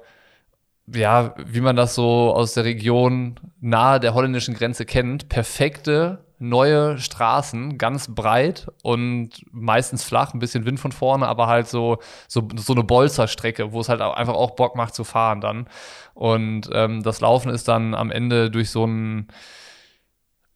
ja, 0.87 1.35
wie 1.47 1.63
man 1.63 1.77
das 1.77 1.95
so 1.95 2.35
aus 2.35 2.53
der 2.55 2.65
Region 2.65 3.41
nahe 3.61 4.01
der 4.01 4.13
holländischen 4.13 4.55
Grenze 4.55 4.85
kennt, 4.85 5.31
perfekte 5.31 6.25
neue 6.43 6.99
Straßen, 6.99 7.79
ganz 7.79 8.13
breit 8.13 8.67
und 8.83 9.31
meistens 9.53 10.03
flach, 10.03 10.35
ein 10.35 10.41
bisschen 10.41 10.67
Wind 10.67 10.81
von 10.81 10.91
vorne, 10.91 11.29
aber 11.29 11.47
halt 11.47 11.69
so, 11.69 11.99
so, 12.27 12.49
so 12.57 12.73
eine 12.73 12.83
Bolzerstrecke, 12.83 13.73
wo 13.73 13.81
es 13.81 13.89
halt 13.89 14.01
einfach 14.01 14.35
auch 14.35 14.51
Bock 14.53 14.75
macht 14.75 14.95
zu 14.95 15.05
fahren 15.05 15.41
dann. 15.41 15.69
Und 16.15 16.69
ähm, 16.73 17.03
das 17.05 17.21
Laufen 17.21 17.51
ist 17.51 17.69
dann 17.69 17.95
am 17.95 18.11
Ende 18.11 18.51
durch 18.51 18.71
so 18.71 18.85
ein 18.85 19.29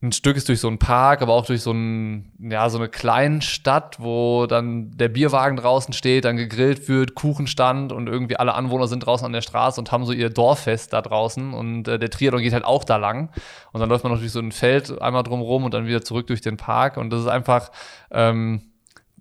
ein 0.06 0.12
Stück 0.12 0.36
ist 0.36 0.48
durch 0.48 0.60
so 0.60 0.68
einen 0.68 0.78
Park, 0.78 1.22
aber 1.22 1.34
auch 1.34 1.46
durch 1.46 1.62
so, 1.62 1.72
ein, 1.72 2.32
ja, 2.38 2.68
so 2.70 2.78
eine 2.78 2.88
kleine 2.88 3.42
Stadt, 3.42 3.96
wo 4.00 4.46
dann 4.46 4.96
der 4.96 5.08
Bierwagen 5.08 5.56
draußen 5.56 5.92
steht, 5.92 6.24
dann 6.24 6.36
gegrillt 6.36 6.88
wird, 6.88 7.14
Kuchenstand 7.14 7.92
und 7.92 8.06
irgendwie 8.06 8.36
alle 8.36 8.54
Anwohner 8.54 8.88
sind 8.88 9.00
draußen 9.00 9.26
an 9.26 9.32
der 9.32 9.42
Straße 9.42 9.80
und 9.80 9.92
haben 9.92 10.04
so 10.04 10.12
ihr 10.12 10.30
Dorffest 10.30 10.92
da 10.92 11.02
draußen 11.02 11.52
und 11.52 11.88
äh, 11.88 11.98
der 11.98 12.10
Triathlon 12.10 12.42
geht 12.42 12.52
halt 12.52 12.64
auch 12.64 12.84
da 12.84 12.96
lang 12.96 13.30
und 13.72 13.80
dann 13.80 13.88
läuft 13.88 14.04
man 14.04 14.12
natürlich 14.12 14.32
so 14.32 14.40
ein 14.40 14.52
Feld 14.52 15.00
einmal 15.02 15.22
drumherum 15.22 15.64
und 15.64 15.74
dann 15.74 15.86
wieder 15.86 16.02
zurück 16.02 16.26
durch 16.26 16.40
den 16.40 16.56
Park 16.56 16.96
und 16.96 17.10
das 17.10 17.20
ist 17.20 17.28
einfach, 17.28 17.70
ähm, 18.10 18.62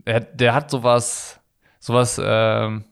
der, 0.06 0.22
der 0.22 0.54
hat 0.54 0.70
sowas, 0.70 1.40
sowas, 1.80 2.22
ähm, 2.24 2.86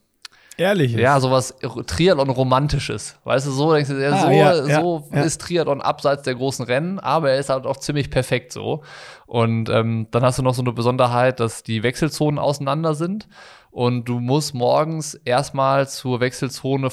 Ehrliches. 0.58 1.00
Ja, 1.00 1.20
sowas 1.20 1.56
Triathlon-Romantisches. 1.60 3.18
Weißt 3.24 3.48
du, 3.48 3.52
so 3.52 3.74
denkst 3.74 3.90
du, 3.90 4.02
ja, 4.02 4.12
ah, 4.12 4.22
so, 4.22 4.30
ja, 4.30 4.64
so 4.64 5.08
ja, 5.12 5.22
ist 5.22 5.42
Triathlon 5.42 5.82
abseits 5.82 6.24
der 6.24 6.36
großen 6.36 6.66
Rennen, 6.66 7.00
aber 7.00 7.32
er 7.32 7.40
ist 7.40 7.50
halt 7.50 7.66
auch 7.66 7.78
ziemlich 7.78 8.12
perfekt 8.12 8.52
so. 8.52 8.84
Und 9.26 9.70
ähm, 9.70 10.08
dann 10.12 10.24
hast 10.24 10.38
du 10.38 10.44
noch 10.44 10.54
so 10.54 10.62
eine 10.62 10.72
Besonderheit, 10.74 11.40
dass 11.40 11.64
die 11.64 11.82
Wechselzonen 11.82 12.40
auseinander 12.40 12.94
sind. 12.94 13.28
Und 13.72 14.08
du 14.08 14.20
musst 14.20 14.54
morgens 14.54 15.16
erstmal 15.16 15.88
zur 15.90 16.20
Wechselzone 16.20 16.90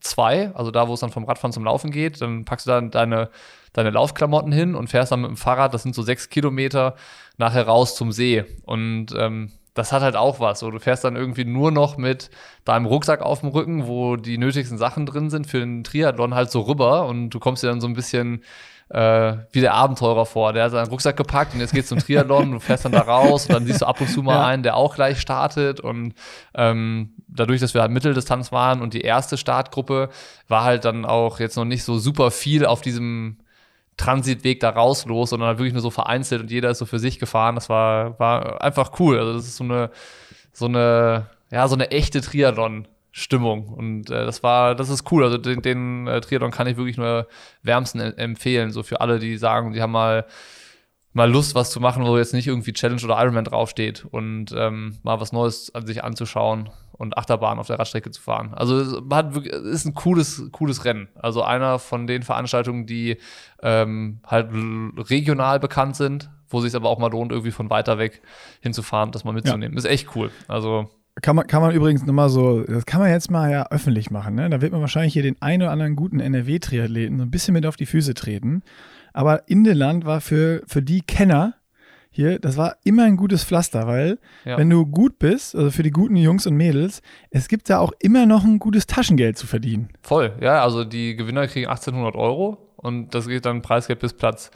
2, 0.00 0.54
also 0.54 0.70
da, 0.70 0.86
wo 0.86 0.92
es 0.92 1.00
dann 1.00 1.10
vom 1.10 1.24
Radfahren 1.24 1.54
zum 1.54 1.64
Laufen 1.64 1.90
geht, 1.90 2.20
dann 2.20 2.44
packst 2.44 2.66
du 2.66 2.70
dann 2.70 2.90
deine, 2.90 3.30
deine 3.72 3.88
Laufklamotten 3.88 4.52
hin 4.52 4.74
und 4.74 4.90
fährst 4.90 5.10
dann 5.10 5.22
mit 5.22 5.30
dem 5.30 5.38
Fahrrad, 5.38 5.72
das 5.72 5.84
sind 5.84 5.94
so 5.94 6.02
sechs 6.02 6.28
Kilometer, 6.28 6.96
nachher 7.38 7.66
raus 7.66 7.94
zum 7.96 8.12
See. 8.12 8.44
Und 8.66 9.14
ähm, 9.16 9.52
das 9.78 9.92
hat 9.92 10.02
halt 10.02 10.16
auch 10.16 10.40
was. 10.40 10.58
So, 10.58 10.70
du 10.70 10.78
fährst 10.78 11.04
dann 11.04 11.16
irgendwie 11.16 11.44
nur 11.44 11.70
noch 11.70 11.96
mit 11.96 12.30
deinem 12.64 12.86
Rucksack 12.86 13.22
auf 13.22 13.40
dem 13.40 13.50
Rücken, 13.50 13.86
wo 13.86 14.16
die 14.16 14.36
nötigsten 14.36 14.76
Sachen 14.76 15.06
drin 15.06 15.30
sind 15.30 15.46
für 15.46 15.60
den 15.60 15.84
Triathlon 15.84 16.34
halt 16.34 16.50
so 16.50 16.62
rüber 16.62 17.06
und 17.06 17.30
du 17.30 17.38
kommst 17.38 17.62
dir 17.62 17.68
dann 17.68 17.80
so 17.80 17.86
ein 17.86 17.94
bisschen 17.94 18.42
äh, 18.90 19.36
wie 19.52 19.60
der 19.60 19.74
Abenteurer 19.74 20.26
vor. 20.26 20.52
Der 20.52 20.64
hat 20.64 20.72
seinen 20.72 20.88
Rucksack 20.88 21.16
gepackt 21.16 21.54
und 21.54 21.60
jetzt 21.60 21.72
geht's 21.72 21.88
zum 21.88 21.98
Triathlon, 21.98 22.52
du 22.52 22.60
fährst 22.60 22.84
dann 22.84 22.92
da 22.92 23.02
raus 23.02 23.46
und 23.46 23.54
dann 23.54 23.66
siehst 23.66 23.82
du 23.82 23.86
ab 23.86 24.00
und 24.00 24.08
zu 24.08 24.22
mal 24.22 24.34
ja. 24.34 24.46
einen, 24.46 24.62
der 24.62 24.76
auch 24.76 24.94
gleich 24.94 25.20
startet 25.20 25.80
und 25.80 26.14
ähm, 26.54 27.14
dadurch, 27.28 27.60
dass 27.60 27.74
wir 27.74 27.82
halt 27.82 27.92
Mitteldistanz 27.92 28.50
waren 28.50 28.82
und 28.82 28.94
die 28.94 29.02
erste 29.02 29.36
Startgruppe 29.36 30.08
war 30.48 30.64
halt 30.64 30.84
dann 30.84 31.04
auch 31.04 31.38
jetzt 31.40 31.56
noch 31.56 31.64
nicht 31.64 31.84
so 31.84 31.98
super 31.98 32.30
viel 32.30 32.66
auf 32.66 32.80
diesem 32.80 33.38
Transitweg 33.98 34.60
da 34.60 34.70
raus 34.70 35.04
los, 35.04 35.30
sondern 35.30 35.58
wirklich 35.58 35.74
nur 35.74 35.82
so 35.82 35.90
vereinzelt 35.90 36.40
und 36.40 36.50
jeder 36.50 36.70
ist 36.70 36.78
so 36.78 36.86
für 36.86 36.98
sich 36.98 37.18
gefahren. 37.18 37.56
Das 37.56 37.68
war, 37.68 38.18
war 38.18 38.62
einfach 38.62 38.98
cool. 39.00 39.18
Also 39.18 39.34
das 39.34 39.46
ist 39.46 39.56
so 39.56 39.64
eine, 39.64 39.90
so 40.52 40.66
eine, 40.66 41.26
ja, 41.50 41.68
so 41.68 41.74
eine 41.74 41.90
echte 41.90 42.20
Triathlon-Stimmung. 42.22 43.68
Und 43.68 44.08
äh, 44.08 44.24
das 44.24 44.42
war, 44.42 44.74
das 44.76 44.88
ist 44.88 45.10
cool. 45.10 45.24
Also 45.24 45.36
den, 45.36 45.62
den 45.62 46.06
äh, 46.06 46.20
Triathlon 46.20 46.52
kann 46.52 46.68
ich 46.68 46.76
wirklich 46.76 46.96
nur 46.96 47.26
wärmsten 47.62 48.00
empfehlen. 48.00 48.70
So 48.70 48.82
für 48.84 49.00
alle, 49.00 49.18
die 49.18 49.36
sagen, 49.36 49.72
die 49.72 49.82
haben 49.82 49.92
mal 49.92 50.24
mal 51.12 51.30
Lust, 51.30 51.54
was 51.54 51.70
zu 51.70 51.80
machen, 51.80 52.04
wo 52.04 52.16
jetzt 52.18 52.34
nicht 52.34 52.46
irgendwie 52.46 52.72
Challenge 52.72 53.02
oder 53.02 53.20
Ironman 53.20 53.44
draufsteht 53.44 54.04
und 54.04 54.54
ähm, 54.56 54.98
mal 55.02 55.20
was 55.20 55.32
Neues 55.32 55.74
an 55.74 55.86
sich 55.86 56.04
anzuschauen 56.04 56.70
und 56.92 57.16
Achterbahn 57.16 57.58
auf 57.58 57.68
der 57.68 57.78
Radstrecke 57.78 58.10
zu 58.10 58.20
fahren. 58.20 58.52
Also 58.54 58.78
es 58.78 59.02
hat 59.10 59.36
ist 59.36 59.86
ein 59.86 59.94
cooles, 59.94 60.48
cooles 60.52 60.84
Rennen. 60.84 61.08
Also 61.14 61.42
einer 61.42 61.78
von 61.78 62.06
den 62.06 62.22
Veranstaltungen, 62.22 62.86
die 62.86 63.16
ähm, 63.62 64.20
halt 64.26 64.50
regional 65.08 65.60
bekannt 65.60 65.96
sind, 65.96 66.30
wo 66.48 66.60
sich 66.60 66.74
aber 66.74 66.88
auch 66.88 66.98
mal 66.98 67.10
lohnt, 67.10 67.32
irgendwie 67.32 67.52
von 67.52 67.70
weiter 67.70 67.98
weg 67.98 68.22
hinzufahren, 68.60 69.12
das 69.12 69.24
mal 69.24 69.32
mitzunehmen. 69.32 69.72
Ja. 69.72 69.78
Ist 69.78 69.84
echt 69.84 70.14
cool. 70.14 70.30
Also 70.48 70.90
kann 71.20 71.34
man, 71.34 71.46
kann 71.46 71.62
man 71.62 71.74
übrigens 71.74 72.06
nochmal 72.06 72.28
so, 72.28 72.62
das 72.62 72.86
kann 72.86 73.00
man 73.00 73.10
jetzt 73.10 73.30
mal 73.30 73.50
ja 73.50 73.66
öffentlich 73.70 74.10
machen, 74.10 74.36
ne? 74.36 74.48
Da 74.50 74.60
wird 74.60 74.70
man 74.70 74.80
wahrscheinlich 74.80 75.12
hier 75.12 75.22
den 75.22 75.40
einen 75.42 75.62
oder 75.62 75.72
anderen 75.72 75.96
guten 75.96 76.20
NRW-Triathleten 76.20 77.18
so 77.18 77.24
ein 77.24 77.30
bisschen 77.30 77.54
mit 77.54 77.66
auf 77.66 77.76
die 77.76 77.86
Füße 77.86 78.14
treten. 78.14 78.62
Aber 79.12 79.48
Indeland 79.48 80.04
war 80.04 80.20
für, 80.20 80.62
für 80.66 80.82
die 80.82 81.02
Kenner 81.02 81.54
hier, 82.10 82.38
das 82.38 82.56
war 82.56 82.76
immer 82.84 83.04
ein 83.04 83.16
gutes 83.16 83.44
Pflaster, 83.44 83.86
weil 83.86 84.18
ja. 84.44 84.58
wenn 84.58 84.68
du 84.68 84.84
gut 84.86 85.18
bist, 85.18 85.54
also 85.54 85.70
für 85.70 85.82
die 85.84 85.90
guten 85.90 86.16
Jungs 86.16 86.46
und 86.46 86.56
Mädels, 86.56 87.00
es 87.30 87.46
gibt 87.46 87.70
da 87.70 87.78
auch 87.78 87.92
immer 88.00 88.26
noch 88.26 88.44
ein 88.44 88.58
gutes 88.58 88.86
Taschengeld 88.86 89.38
zu 89.38 89.46
verdienen. 89.46 89.90
Voll, 90.02 90.32
ja, 90.40 90.62
also 90.62 90.84
die 90.84 91.14
Gewinner 91.14 91.46
kriegen 91.46 91.68
1800 91.68 92.16
Euro 92.16 92.72
und 92.76 93.14
das 93.14 93.28
geht 93.28 93.46
dann 93.46 93.62
Preisgeld 93.62 94.00
bis 94.00 94.14
Platz 94.14 94.50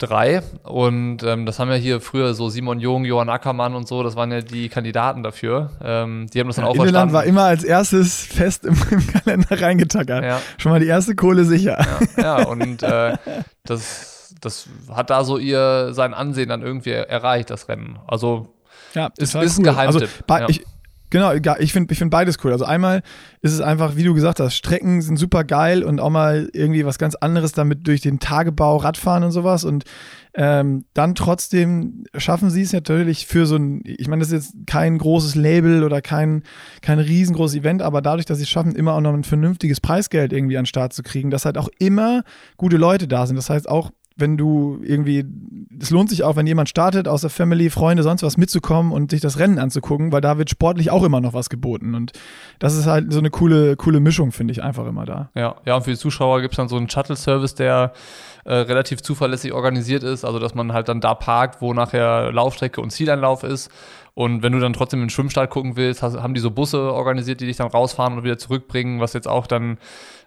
drei. 0.00 0.42
Und 0.64 1.22
ähm, 1.22 1.46
das 1.46 1.58
haben 1.58 1.70
ja 1.70 1.76
hier 1.76 2.00
früher 2.00 2.34
so 2.34 2.48
Simon 2.48 2.80
Jung, 2.80 3.04
Johann 3.04 3.28
Ackermann 3.28 3.74
und 3.74 3.86
so, 3.86 4.02
das 4.02 4.16
waren 4.16 4.32
ja 4.32 4.40
die 4.40 4.68
Kandidaten 4.68 5.22
dafür. 5.22 5.70
Ähm, 5.82 6.26
die 6.32 6.40
haben 6.40 6.48
das 6.48 6.56
dann 6.56 6.64
ja, 6.64 6.70
auch 6.70 6.76
verstanden. 6.76 7.12
war 7.12 7.24
immer 7.24 7.44
als 7.44 7.62
erstes 7.62 8.24
fest 8.24 8.64
im, 8.64 8.74
im 8.90 9.06
Kalender 9.06 9.60
reingetackert. 9.60 10.24
Ja. 10.24 10.40
Schon 10.58 10.72
mal 10.72 10.80
die 10.80 10.86
erste 10.86 11.14
Kohle 11.14 11.44
sicher. 11.44 11.78
Ja, 12.16 12.22
ja 12.40 12.46
und 12.46 12.82
äh, 12.82 13.16
das, 13.64 14.34
das 14.40 14.68
hat 14.90 15.10
da 15.10 15.24
so 15.24 15.38
ihr 15.38 15.92
sein 15.92 16.14
Ansehen 16.14 16.48
dann 16.48 16.62
irgendwie 16.62 16.92
erreicht, 16.92 17.50
das 17.50 17.68
Rennen. 17.68 17.98
Also 18.06 18.54
ja, 18.94 19.10
es 19.18 19.34
ist, 19.34 19.42
ist 19.42 19.58
cool. 19.58 19.60
ein 19.60 19.74
Geheimtipp. 19.74 20.10
Also, 20.28 20.48
ich, 20.48 20.64
Genau, 21.10 21.32
ich 21.58 21.72
finde 21.72 21.92
ich 21.92 21.98
find 21.98 22.10
beides 22.10 22.36
cool. 22.44 22.52
Also 22.52 22.64
einmal 22.64 23.02
ist 23.42 23.52
es 23.52 23.60
einfach, 23.60 23.96
wie 23.96 24.04
du 24.04 24.14
gesagt 24.14 24.38
hast, 24.38 24.54
Strecken 24.54 25.02
sind 25.02 25.16
super 25.16 25.42
geil 25.42 25.82
und 25.82 26.00
auch 26.00 26.10
mal 26.10 26.48
irgendwie 26.52 26.86
was 26.86 26.98
ganz 26.98 27.16
anderes 27.16 27.52
damit 27.52 27.86
durch 27.88 28.00
den 28.00 28.20
Tagebau, 28.20 28.76
Radfahren 28.76 29.24
und 29.24 29.32
sowas. 29.32 29.64
Und 29.64 29.84
ähm, 30.34 30.84
dann 30.94 31.16
trotzdem 31.16 32.04
schaffen 32.16 32.50
sie 32.50 32.62
es 32.62 32.72
natürlich 32.72 33.26
für 33.26 33.46
so 33.46 33.56
ein, 33.56 33.82
ich 33.84 34.06
meine, 34.06 34.20
das 34.20 34.30
ist 34.30 34.54
jetzt 34.54 34.66
kein 34.68 34.98
großes 34.98 35.34
Label 35.34 35.82
oder 35.82 36.00
kein, 36.00 36.44
kein 36.80 37.00
riesengroßes 37.00 37.56
Event, 37.56 37.82
aber 37.82 38.00
dadurch, 38.02 38.26
dass 38.26 38.38
sie 38.38 38.44
es 38.44 38.50
schaffen, 38.50 38.76
immer 38.76 38.94
auch 38.94 39.00
noch 39.00 39.12
ein 39.12 39.24
vernünftiges 39.24 39.80
Preisgeld 39.80 40.32
irgendwie 40.32 40.56
an 40.56 40.62
den 40.62 40.66
Start 40.66 40.92
zu 40.92 41.02
kriegen, 41.02 41.30
dass 41.30 41.44
halt 41.44 41.58
auch 41.58 41.68
immer 41.80 42.22
gute 42.56 42.76
Leute 42.76 43.08
da 43.08 43.26
sind. 43.26 43.34
Das 43.34 43.50
heißt 43.50 43.68
auch, 43.68 43.90
wenn 44.20 44.36
du 44.36 44.80
irgendwie, 44.82 45.24
es 45.80 45.90
lohnt 45.90 46.10
sich 46.10 46.22
auch, 46.22 46.36
wenn 46.36 46.46
jemand 46.46 46.68
startet, 46.68 47.08
aus 47.08 47.22
der 47.22 47.30
Family, 47.30 47.70
Freunde, 47.70 48.02
sonst 48.02 48.22
was 48.22 48.36
mitzukommen 48.36 48.92
und 48.92 49.10
sich 49.10 49.20
das 49.20 49.38
Rennen 49.38 49.58
anzugucken, 49.58 50.12
weil 50.12 50.20
da 50.20 50.38
wird 50.38 50.50
sportlich 50.50 50.90
auch 50.90 51.02
immer 51.02 51.20
noch 51.20 51.34
was 51.34 51.50
geboten. 51.50 51.94
Und 51.94 52.12
das 52.58 52.76
ist 52.76 52.86
halt 52.86 53.12
so 53.12 53.18
eine 53.18 53.30
coole, 53.30 53.76
coole 53.76 54.00
Mischung, 54.00 54.32
finde 54.32 54.52
ich, 54.52 54.62
einfach 54.62 54.86
immer 54.86 55.06
da. 55.06 55.30
Ja, 55.34 55.56
ja, 55.64 55.76
und 55.76 55.82
für 55.82 55.90
die 55.90 55.98
Zuschauer 55.98 56.40
gibt 56.40 56.52
es 56.52 56.56
dann 56.56 56.68
so 56.68 56.76
einen 56.76 56.88
Shuttle-Service, 56.88 57.54
der 57.54 57.92
äh, 58.44 58.54
relativ 58.54 59.02
zuverlässig 59.02 59.52
organisiert 59.52 60.02
ist, 60.02 60.24
also 60.24 60.38
dass 60.38 60.54
man 60.54 60.72
halt 60.72 60.88
dann 60.88 61.00
da 61.00 61.14
parkt, 61.14 61.60
wo 61.60 61.74
nachher 61.74 62.32
Laufstrecke 62.32 62.80
und 62.80 62.90
Zieleinlauf 62.90 63.42
ist. 63.42 63.70
Und 64.14 64.42
wenn 64.42 64.52
du 64.52 64.60
dann 64.60 64.72
trotzdem 64.72 65.00
in 65.00 65.06
den 65.06 65.10
Schwimmstall 65.10 65.48
gucken 65.48 65.76
willst, 65.76 66.02
hast, 66.02 66.16
haben 66.20 66.34
die 66.34 66.40
so 66.40 66.50
Busse 66.50 66.92
organisiert, 66.92 67.40
die 67.40 67.46
dich 67.46 67.56
dann 67.56 67.68
rausfahren 67.68 68.18
und 68.18 68.24
wieder 68.24 68.38
zurückbringen, 68.38 69.00
was 69.00 69.12
jetzt 69.12 69.28
auch 69.28 69.46
dann 69.46 69.78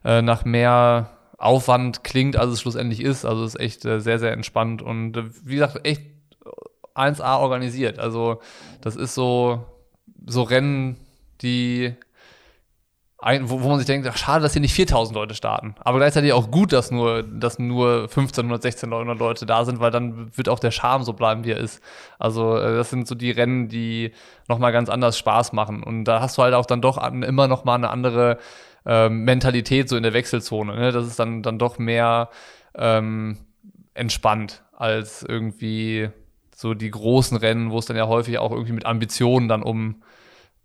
äh, 0.03 0.21
nach 0.21 0.45
mehr 0.45 1.09
Aufwand 1.43 2.03
klingt, 2.03 2.37
als 2.37 2.51
es 2.51 2.61
schlussendlich 2.61 3.01
ist. 3.01 3.25
Also 3.25 3.43
es 3.43 3.55
ist 3.55 3.61
echt 3.61 3.85
äh, 3.85 3.99
sehr, 3.99 4.19
sehr 4.19 4.31
entspannt 4.31 4.81
und 4.81 5.17
äh, 5.17 5.23
wie 5.43 5.55
gesagt, 5.55 5.85
echt 5.85 6.01
1A 6.95 7.39
organisiert. 7.39 7.99
Also 7.99 8.39
das 8.81 8.95
ist 8.95 9.15
so, 9.15 9.65
so 10.25 10.43
Rennen, 10.43 10.97
die 11.41 11.95
ein, 13.23 13.49
wo, 13.49 13.61
wo, 13.61 13.69
man 13.69 13.77
sich 13.77 13.87
denkt, 13.87 14.05
ach, 14.11 14.17
schade, 14.17 14.43
dass 14.43 14.51
hier 14.51 14.61
nicht 14.61 14.73
4000 14.73 15.15
Leute 15.15 15.33
starten. 15.33 15.75
Aber 15.79 15.97
gleichzeitig 15.97 16.33
auch 16.33 16.51
gut, 16.51 16.73
dass 16.73 16.91
nur, 16.91 17.23
dass 17.23 17.57
nur 17.57 18.01
1500, 18.01 18.65
1600 18.65 19.17
Leute 19.17 19.45
da 19.45 19.63
sind, 19.63 19.79
weil 19.79 19.91
dann 19.91 20.35
wird 20.35 20.49
auch 20.49 20.59
der 20.59 20.71
Charme 20.71 21.03
so 21.03 21.13
bleiben, 21.13 21.45
wie 21.45 21.51
er 21.51 21.57
ist. 21.57 21.81
Also, 22.19 22.57
äh, 22.57 22.75
das 22.75 22.89
sind 22.89 23.07
so 23.07 23.15
die 23.15 23.31
Rennen, 23.31 23.69
die 23.69 24.11
nochmal 24.49 24.73
ganz 24.73 24.89
anders 24.89 25.17
Spaß 25.17 25.53
machen. 25.53 25.83
Und 25.83 26.03
da 26.03 26.19
hast 26.19 26.37
du 26.37 26.43
halt 26.43 26.53
auch 26.53 26.65
dann 26.65 26.81
doch 26.81 26.97
an, 26.97 27.23
immer 27.23 27.47
nochmal 27.47 27.77
eine 27.77 27.91
andere 27.91 28.39
ähm, 28.85 29.23
Mentalität 29.23 29.89
so 29.89 29.97
in 29.97 30.03
der 30.03 30.13
Wechselzone. 30.13 30.75
Ne? 30.75 30.91
Das 30.91 31.07
ist 31.07 31.19
dann, 31.19 31.43
dann 31.43 31.59
doch 31.59 31.77
mehr 31.79 32.29
ähm, 32.75 33.37
entspannt 33.93 34.63
als 34.75 35.23
irgendwie 35.23 36.09
so 36.55 36.73
die 36.73 36.91
großen 36.91 37.37
Rennen, 37.37 37.71
wo 37.71 37.79
es 37.79 37.85
dann 37.85 37.97
ja 37.97 38.07
häufig 38.07 38.37
auch 38.37 38.51
irgendwie 38.51 38.73
mit 38.73 38.85
Ambitionen 38.85 39.47
dann 39.47 39.63
um 39.63 40.03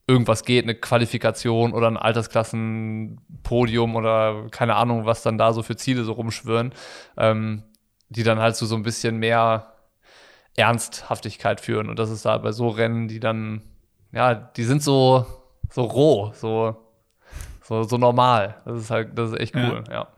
irgendwas 0.07 0.45
geht, 0.45 0.65
eine 0.65 0.75
Qualifikation 0.75 1.73
oder 1.73 1.87
ein 1.87 1.99
Altersklassenpodium 1.99 3.95
oder 3.95 4.47
keine 4.51 4.77
Ahnung, 4.77 5.05
was 5.05 5.23
dann 5.23 5.37
da 5.37 5.53
so 5.53 5.63
für 5.63 5.77
Ziele 5.77 6.03
so 6.05 6.13
rumschwirren, 6.13 6.73
ähm, 7.19 7.63
die 8.09 8.23
dann 8.23 8.39
halt 8.39 8.57
zu 8.57 8.65
so, 8.65 8.71
so 8.71 8.77
ein 8.77 8.83
bisschen 8.83 9.19
mehr 9.19 9.75
Ernsthaftigkeit 10.57 11.61
führen. 11.61 11.91
Und 11.91 11.99
das 11.99 12.11
ist 12.11 12.25
da 12.25 12.39
bei 12.39 12.53
so 12.53 12.69
Rennen, 12.69 13.07
die 13.09 13.21
dann, 13.21 13.63
ja, 14.13 14.35
die 14.35 14.65
sind 14.65 14.83
so, 14.83 15.27
so 15.71 15.83
roh, 15.83 16.33
so 16.35 16.88
so, 17.69 17.83
so 17.83 17.99
normal. 17.99 18.57
Das 18.65 18.81
ist 18.81 18.91
halt, 18.91 19.19
das 19.19 19.33
ist 19.33 19.41
echt 19.41 19.55
cool, 19.55 19.85
ja. 19.89 19.93
ja. 19.93 20.09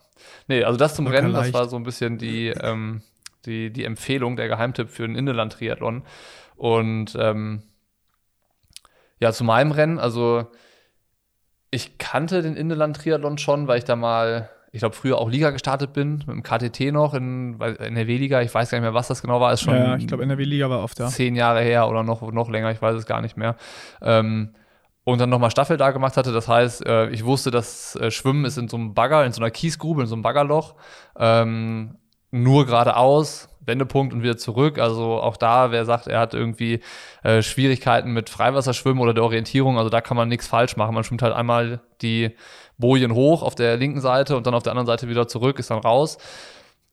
Nee, 0.46 0.62
also 0.62 0.78
das 0.78 0.94
zum 0.94 1.07
Locker 1.07 1.18
Rennen, 1.18 1.32
leicht. 1.32 1.48
das 1.48 1.55
war 1.55 1.68
so 1.68 1.76
ein 1.76 1.82
bisschen 1.82 2.16
die, 2.16 2.48
ähm, 2.48 3.03
die, 3.44 3.72
die 3.72 3.84
Empfehlung, 3.84 4.36
der 4.36 4.46
Geheimtipp 4.46 4.88
für 4.88 5.03
den 5.03 5.16
Inneland-Triathlon. 5.16 6.05
Und 6.57 7.16
ähm, 7.18 7.62
ja, 9.18 9.32
zu 9.32 9.42
meinem 9.42 9.72
Rennen, 9.72 9.98
also 9.98 10.46
ich 11.72 11.98
kannte 11.98 12.42
den 12.42 12.55
Inneland-Triathlon 12.55 13.38
schon, 13.38 13.66
weil 13.66 13.78
ich 13.78 13.84
da 13.84 13.96
mal, 13.96 14.48
ich 14.70 14.78
glaube, 14.78 14.94
früher 14.94 15.18
auch 15.18 15.28
Liga 15.28 15.51
gestartet 15.51 15.92
bin, 15.92 16.22
mit 16.26 16.28
dem 16.28 16.42
KTT 16.44 16.92
noch 16.92 17.14
in 17.14 17.61
NRW-Liga. 17.61 18.42
Ich 18.42 18.55
weiß 18.55 18.70
gar 18.70 18.78
nicht 18.78 18.84
mehr, 18.84 18.94
was 18.94 19.09
das 19.09 19.22
genau 19.22 19.40
war. 19.40 19.53
Ist 19.53 19.62
schon 19.62 19.74
ja, 19.74 19.96
ich 19.96 20.07
glaube, 20.07 20.22
NRW-Liga 20.22 20.70
war 20.70 20.84
oft 20.84 21.01
da. 21.01 21.09
Zehn 21.09 21.34
Jahre 21.34 21.62
her 21.62 21.88
oder 21.88 22.05
noch, 22.05 22.30
noch 22.30 22.48
länger, 22.48 22.70
ich 22.70 22.80
weiß 22.80 22.94
es 22.94 23.07
gar 23.07 23.20
nicht 23.22 23.36
mehr. 23.36 23.57
Ähm, 24.03 24.55
und 25.11 25.20
dann 25.20 25.30
nochmal 25.30 25.50
Staffel 25.50 25.76
da 25.76 25.90
gemacht 25.90 26.16
hatte. 26.16 26.32
Das 26.32 26.48
heißt, 26.48 26.86
äh, 26.86 27.08
ich 27.11 27.24
wusste, 27.24 27.50
dass 27.50 27.96
äh, 27.96 28.11
Schwimmen 28.11 28.44
ist 28.44 28.58
in 28.58 28.68
so 28.68 28.76
einem 28.76 28.94
Bagger, 28.94 29.24
in 29.24 29.32
so 29.32 29.40
einer 29.40 29.50
Kiesgrube, 29.50 30.02
in 30.02 30.06
so 30.06 30.14
einem 30.14 30.22
Baggerloch. 30.22 30.74
Ähm, 31.18 31.96
nur 32.30 32.66
geradeaus, 32.66 33.48
Wendepunkt 33.61 34.14
und 34.14 34.22
wieder 34.22 34.36
zurück. 34.36 34.78
Also 34.78 35.20
auch 35.20 35.36
da, 35.36 35.70
wer 35.70 35.84
sagt, 35.84 36.06
er 36.06 36.20
hat 36.20 36.34
irgendwie 36.34 36.80
äh, 37.22 37.42
Schwierigkeiten 37.42 38.12
mit 38.12 38.30
Freiwasserschwimmen 38.30 39.02
oder 39.02 39.14
der 39.14 39.24
Orientierung, 39.24 39.78
also 39.78 39.90
da 39.90 40.00
kann 40.00 40.16
man 40.16 40.28
nichts 40.28 40.46
falsch 40.46 40.76
machen. 40.76 40.94
Man 40.94 41.04
schwimmt 41.04 41.22
halt 41.22 41.34
einmal 41.34 41.80
die 42.02 42.36
Bojen 42.78 43.14
hoch 43.14 43.42
auf 43.42 43.54
der 43.54 43.76
linken 43.76 44.00
Seite 44.00 44.36
und 44.36 44.46
dann 44.46 44.54
auf 44.54 44.62
der 44.62 44.72
anderen 44.72 44.86
Seite 44.86 45.08
wieder 45.08 45.28
zurück, 45.28 45.58
ist 45.58 45.70
dann 45.70 45.78
raus. 45.78 46.18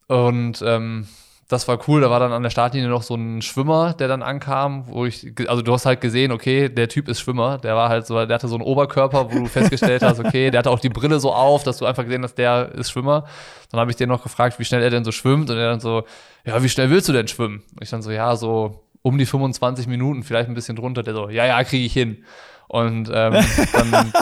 Und 0.07 0.61
ähm, 0.65 1.07
das 1.47 1.67
war 1.67 1.79
cool. 1.87 2.01
Da 2.01 2.09
war 2.09 2.19
dann 2.19 2.33
an 2.33 2.43
der 2.43 2.49
Startlinie 2.49 2.89
noch 2.89 3.03
so 3.03 3.15
ein 3.15 3.41
Schwimmer, 3.41 3.93
der 3.93 4.09
dann 4.09 4.21
ankam, 4.21 4.87
wo 4.87 5.05
ich, 5.05 5.33
also 5.47 5.61
du 5.61 5.73
hast 5.73 5.85
halt 5.85 6.01
gesehen, 6.01 6.31
okay, 6.33 6.67
der 6.67 6.89
Typ 6.89 7.07
ist 7.07 7.21
Schwimmer. 7.21 7.57
Der 7.57 7.75
war 7.75 7.87
halt 7.87 8.05
so, 8.05 8.25
der 8.25 8.35
hatte 8.35 8.49
so 8.49 8.55
einen 8.55 8.63
Oberkörper, 8.63 9.31
wo 9.31 9.39
du 9.39 9.45
festgestellt 9.45 10.03
hast, 10.03 10.19
okay, 10.19 10.51
der 10.51 10.59
hatte 10.59 10.69
auch 10.69 10.79
die 10.79 10.89
Brille 10.89 11.19
so 11.21 11.33
auf, 11.33 11.63
dass 11.63 11.77
du 11.77 11.85
einfach 11.85 12.03
gesehen 12.03 12.23
hast, 12.23 12.35
der 12.35 12.73
ist 12.73 12.91
Schwimmer. 12.91 13.25
Dann 13.71 13.79
habe 13.79 13.89
ich 13.91 13.97
den 13.97 14.09
noch 14.09 14.23
gefragt, 14.23 14.59
wie 14.59 14.65
schnell 14.65 14.83
er 14.83 14.89
denn 14.89 15.05
so 15.05 15.13
schwimmt. 15.13 15.49
Und 15.49 15.57
er 15.57 15.69
dann 15.69 15.79
so, 15.79 16.03
ja, 16.45 16.61
wie 16.61 16.69
schnell 16.69 16.89
willst 16.89 17.07
du 17.07 17.13
denn 17.13 17.29
schwimmen? 17.29 17.63
Und 17.73 17.83
ich 17.83 17.89
dann 17.89 18.01
so, 18.01 18.11
ja, 18.11 18.35
so 18.35 18.83
um 19.01 19.17
die 19.17 19.25
25 19.25 19.87
Minuten, 19.87 20.23
vielleicht 20.23 20.49
ein 20.49 20.55
bisschen 20.55 20.75
drunter. 20.75 21.01
Der 21.01 21.13
so, 21.13 21.29
ja, 21.29 21.45
ja, 21.45 21.63
kriege 21.63 21.85
ich 21.85 21.93
hin. 21.93 22.25
Und 22.67 23.09
ähm, 23.13 23.41
dann, 23.71 24.13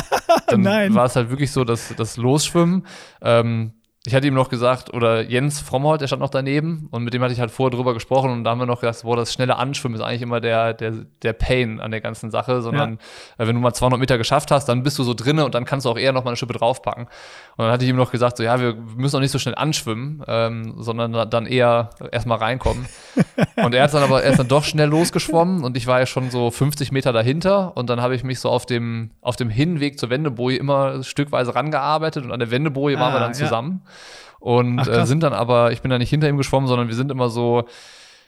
dann 0.63 0.93
war 0.93 1.05
es 1.05 1.15
halt 1.15 1.32
wirklich 1.32 1.51
so, 1.51 1.63
dass 1.63 1.91
das 1.97 2.17
Losschwimmen. 2.17 2.86
Ähm, 3.23 3.73
ich 4.05 4.13
hatte 4.13 4.27
ihm 4.27 4.35
noch 4.35 4.49
gesagt, 4.49 4.93
oder 4.93 5.21
Jens 5.23 5.59
Frommholt, 5.59 5.99
der 5.99 6.07
stand 6.07 6.19
noch 6.19 6.29
daneben 6.29 6.87
und 6.91 7.03
mit 7.03 7.13
dem 7.15 7.23
hatte 7.23 7.33
ich 7.33 7.39
halt 7.39 7.49
vorher 7.49 7.75
drüber 7.75 7.95
gesprochen 7.95 8.29
und 8.29 8.43
da 8.43 8.51
haben 8.51 8.59
wir 8.59 8.67
noch 8.67 8.81
gesagt, 8.81 9.01
boah, 9.01 9.15
das 9.15 9.33
schnelle 9.33 9.55
Anschwimmen 9.55 9.97
ist 9.97 10.05
eigentlich 10.05 10.21
immer 10.21 10.39
der, 10.39 10.75
der, 10.75 10.93
der 11.23 11.33
Pain 11.33 11.79
an 11.79 11.89
der 11.89 12.01
ganzen 12.01 12.29
Sache, 12.29 12.61
sondern 12.61 12.99
ja. 13.39 13.43
Äh, 13.43 13.47
wenn 13.47 13.55
du 13.55 13.61
mal 13.61 13.73
200 13.73 13.99
Meter 13.99 14.19
geschafft 14.19 14.51
hast, 14.51 14.69
dann 14.69 14.83
bist 14.83 14.99
du 14.99 15.03
so 15.03 15.15
drinne 15.15 15.43
und 15.43 15.55
dann 15.55 15.65
kannst 15.65 15.87
du 15.87 15.89
auch 15.89 15.97
eher 15.97 16.13
noch 16.13 16.23
mal 16.23 16.31
eine 16.31 16.37
Schippe 16.37 16.53
draufpacken. 16.53 17.05
Und 17.05 17.63
dann 17.63 17.71
hatte 17.71 17.83
ich 17.83 17.89
ihm 17.89 17.95
noch 17.95 18.11
gesagt, 18.11 18.37
so 18.37 18.43
ja, 18.43 18.59
wir 18.59 18.75
müssen 18.75 19.15
auch 19.15 19.21
nicht 19.21 19.31
so 19.31 19.39
schnell 19.39 19.55
anschwimmen, 19.55 20.23
ähm, 20.27 20.75
sondern 20.77 21.27
dann 21.29 21.47
eher 21.47 21.89
erstmal 22.11 22.37
reinkommen. 22.37 22.85
und 23.55 23.73
er 23.73 23.83
hat 23.83 23.93
dann 23.95 24.03
aber, 24.03 24.21
er 24.21 24.31
ist 24.31 24.39
dann 24.39 24.47
doch 24.47 24.63
schnell 24.63 24.89
losgeschwommen 24.89 25.63
und 25.63 25.77
ich 25.77 25.87
war 25.87 25.99
ja 25.99 26.05
schon 26.05 26.29
so 26.29 26.51
50 26.51 26.91
Meter 26.91 27.11
dahinter 27.11 27.75
und 27.75 27.89
dann 27.89 28.01
habe 28.01 28.13
ich 28.13 28.23
mich 28.23 28.39
so 28.39 28.49
auf 28.49 28.67
dem, 28.67 29.09
auf 29.21 29.35
dem 29.35 29.49
Hinweg 29.49 29.97
zur 29.97 30.11
Wendeboje 30.11 30.57
immer 30.57 31.01
stückweise 31.01 31.55
rangearbeitet 31.55 32.23
und 32.23 32.31
an 32.31 32.39
der 32.39 32.51
Wendeboje 32.51 32.97
ah, 32.97 33.01
waren 33.01 33.13
wir 33.13 33.19
dann 33.19 33.33
zusammen. 33.33 33.81
Und 34.39 34.79
Ach, 34.79 34.87
äh, 34.87 35.05
sind 35.05 35.23
dann 35.23 35.33
aber, 35.33 35.71
ich 35.71 35.81
bin 35.81 35.91
da 35.91 35.97
nicht 35.97 36.09
hinter 36.09 36.29
ihm 36.29 36.37
geschwommen, 36.37 36.67
sondern 36.67 36.87
wir 36.87 36.95
sind 36.95 37.11
immer 37.11 37.29
so, 37.29 37.65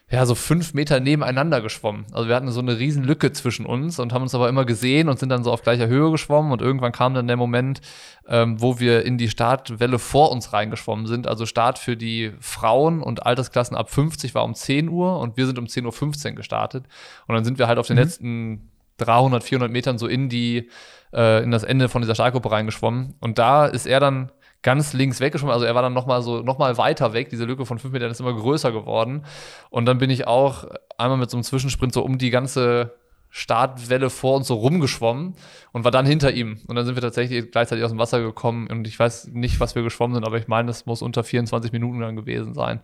ja, 0.09 0.25
so 0.25 0.35
fünf 0.35 0.73
Meter 0.73 1.01
nebeneinander 1.01 1.59
geschwommen. 1.59 2.05
Also 2.13 2.29
wir 2.29 2.35
hatten 2.35 2.49
so 2.49 2.61
eine 2.61 2.79
riesen 2.79 3.03
Lücke 3.03 3.33
zwischen 3.33 3.65
uns 3.65 3.99
und 3.99 4.13
haben 4.13 4.21
uns 4.21 4.33
aber 4.33 4.47
immer 4.47 4.63
gesehen 4.63 5.09
und 5.09 5.19
sind 5.19 5.27
dann 5.29 5.43
so 5.43 5.51
auf 5.51 5.63
gleicher 5.63 5.87
Höhe 5.87 6.11
geschwommen 6.11 6.53
und 6.53 6.61
irgendwann 6.61 6.93
kam 6.93 7.13
dann 7.13 7.27
der 7.27 7.35
Moment, 7.35 7.81
ähm, 8.25 8.61
wo 8.61 8.79
wir 8.79 9.05
in 9.05 9.17
die 9.17 9.29
Startwelle 9.29 9.99
vor 9.99 10.31
uns 10.31 10.53
reingeschwommen 10.53 11.07
sind. 11.07 11.27
Also 11.27 11.45
Start 11.45 11.77
für 11.77 11.97
die 11.97 12.31
Frauen 12.39 13.03
und 13.03 13.25
Altersklassen 13.25 13.75
ab 13.75 13.89
50 13.89 14.33
war 14.33 14.45
um 14.45 14.55
10 14.55 14.87
Uhr 14.87 15.19
und 15.19 15.35
wir 15.35 15.45
sind 15.45 15.59
um 15.59 15.65
10.15 15.65 16.29
Uhr 16.29 16.35
gestartet. 16.35 16.85
Und 17.27 17.35
dann 17.35 17.43
sind 17.43 17.59
wir 17.59 17.67
halt 17.67 17.77
auf 17.77 17.87
den 17.87 17.97
mhm. 17.97 18.03
letzten 18.03 18.71
300, 18.97 19.43
400 19.43 19.69
Metern 19.69 19.97
so 19.97 20.07
in 20.07 20.29
die, 20.29 20.69
äh, 21.13 21.43
in 21.43 21.51
das 21.51 21.63
Ende 21.63 21.89
von 21.89 22.01
dieser 22.01 22.15
Startgruppe 22.15 22.49
reingeschwommen. 22.49 23.15
Und 23.19 23.37
da 23.37 23.65
ist 23.65 23.85
er 23.85 23.99
dann 23.99 24.31
ganz 24.67 24.91
links 24.91 25.21
weggeschwommen. 25.21 25.53
Also 25.53 25.65
er 25.65 25.75
war 25.75 25.81
dann 25.81 25.93
nochmal 25.93 26.21
so, 26.21 26.41
nochmal 26.41 26.77
weiter 26.77 27.13
weg. 27.13 27.29
Diese 27.29 27.45
Lücke 27.45 27.65
von 27.65 27.79
fünf 27.79 27.93
Metern 27.93 28.11
ist 28.11 28.19
immer 28.19 28.33
größer 28.33 28.73
geworden. 28.73 29.23
Und 29.69 29.85
dann 29.85 29.97
bin 29.97 30.09
ich 30.09 30.27
auch 30.27 30.65
einmal 30.97 31.17
mit 31.17 31.29
so 31.29 31.37
einem 31.37 31.45
Zwischensprint 31.45 31.93
so 31.93 32.03
um 32.03 32.17
die 32.17 32.31
ganze 32.31 32.93
Startwelle 33.29 34.09
vor 34.09 34.35
uns 34.35 34.47
so 34.47 34.55
rumgeschwommen 34.55 35.35
und 35.71 35.83
war 35.85 35.91
dann 35.91 36.05
hinter 36.05 36.33
ihm. 36.33 36.59
Und 36.67 36.75
dann 36.75 36.85
sind 36.85 36.95
wir 36.95 37.01
tatsächlich 37.01 37.49
gleichzeitig 37.49 37.85
aus 37.85 37.91
dem 37.91 37.99
Wasser 37.99 38.19
gekommen 38.19 38.67
und 38.67 38.85
ich 38.89 38.99
weiß 38.99 39.29
nicht, 39.31 39.61
was 39.61 39.73
wir 39.73 39.83
geschwommen 39.83 40.15
sind, 40.15 40.25
aber 40.25 40.37
ich 40.37 40.49
meine, 40.49 40.67
das 40.67 40.85
muss 40.85 41.01
unter 41.01 41.23
24 41.23 41.71
Minuten 41.71 42.01
dann 42.01 42.17
gewesen 42.17 42.53
sein. 42.53 42.81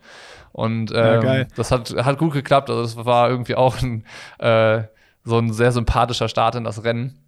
Und 0.52 0.90
ähm, 0.94 1.22
ja, 1.22 1.44
das 1.54 1.70
hat, 1.70 1.94
hat 2.02 2.16
gut 2.16 2.32
geklappt. 2.32 2.70
Also 2.70 2.80
das 2.80 3.04
war 3.04 3.28
irgendwie 3.28 3.56
auch 3.56 3.82
ein, 3.82 4.06
äh, 4.38 4.84
so 5.22 5.36
ein 5.36 5.52
sehr 5.52 5.72
sympathischer 5.72 6.28
Start 6.28 6.54
in 6.54 6.64
das 6.64 6.82
Rennen. 6.82 7.23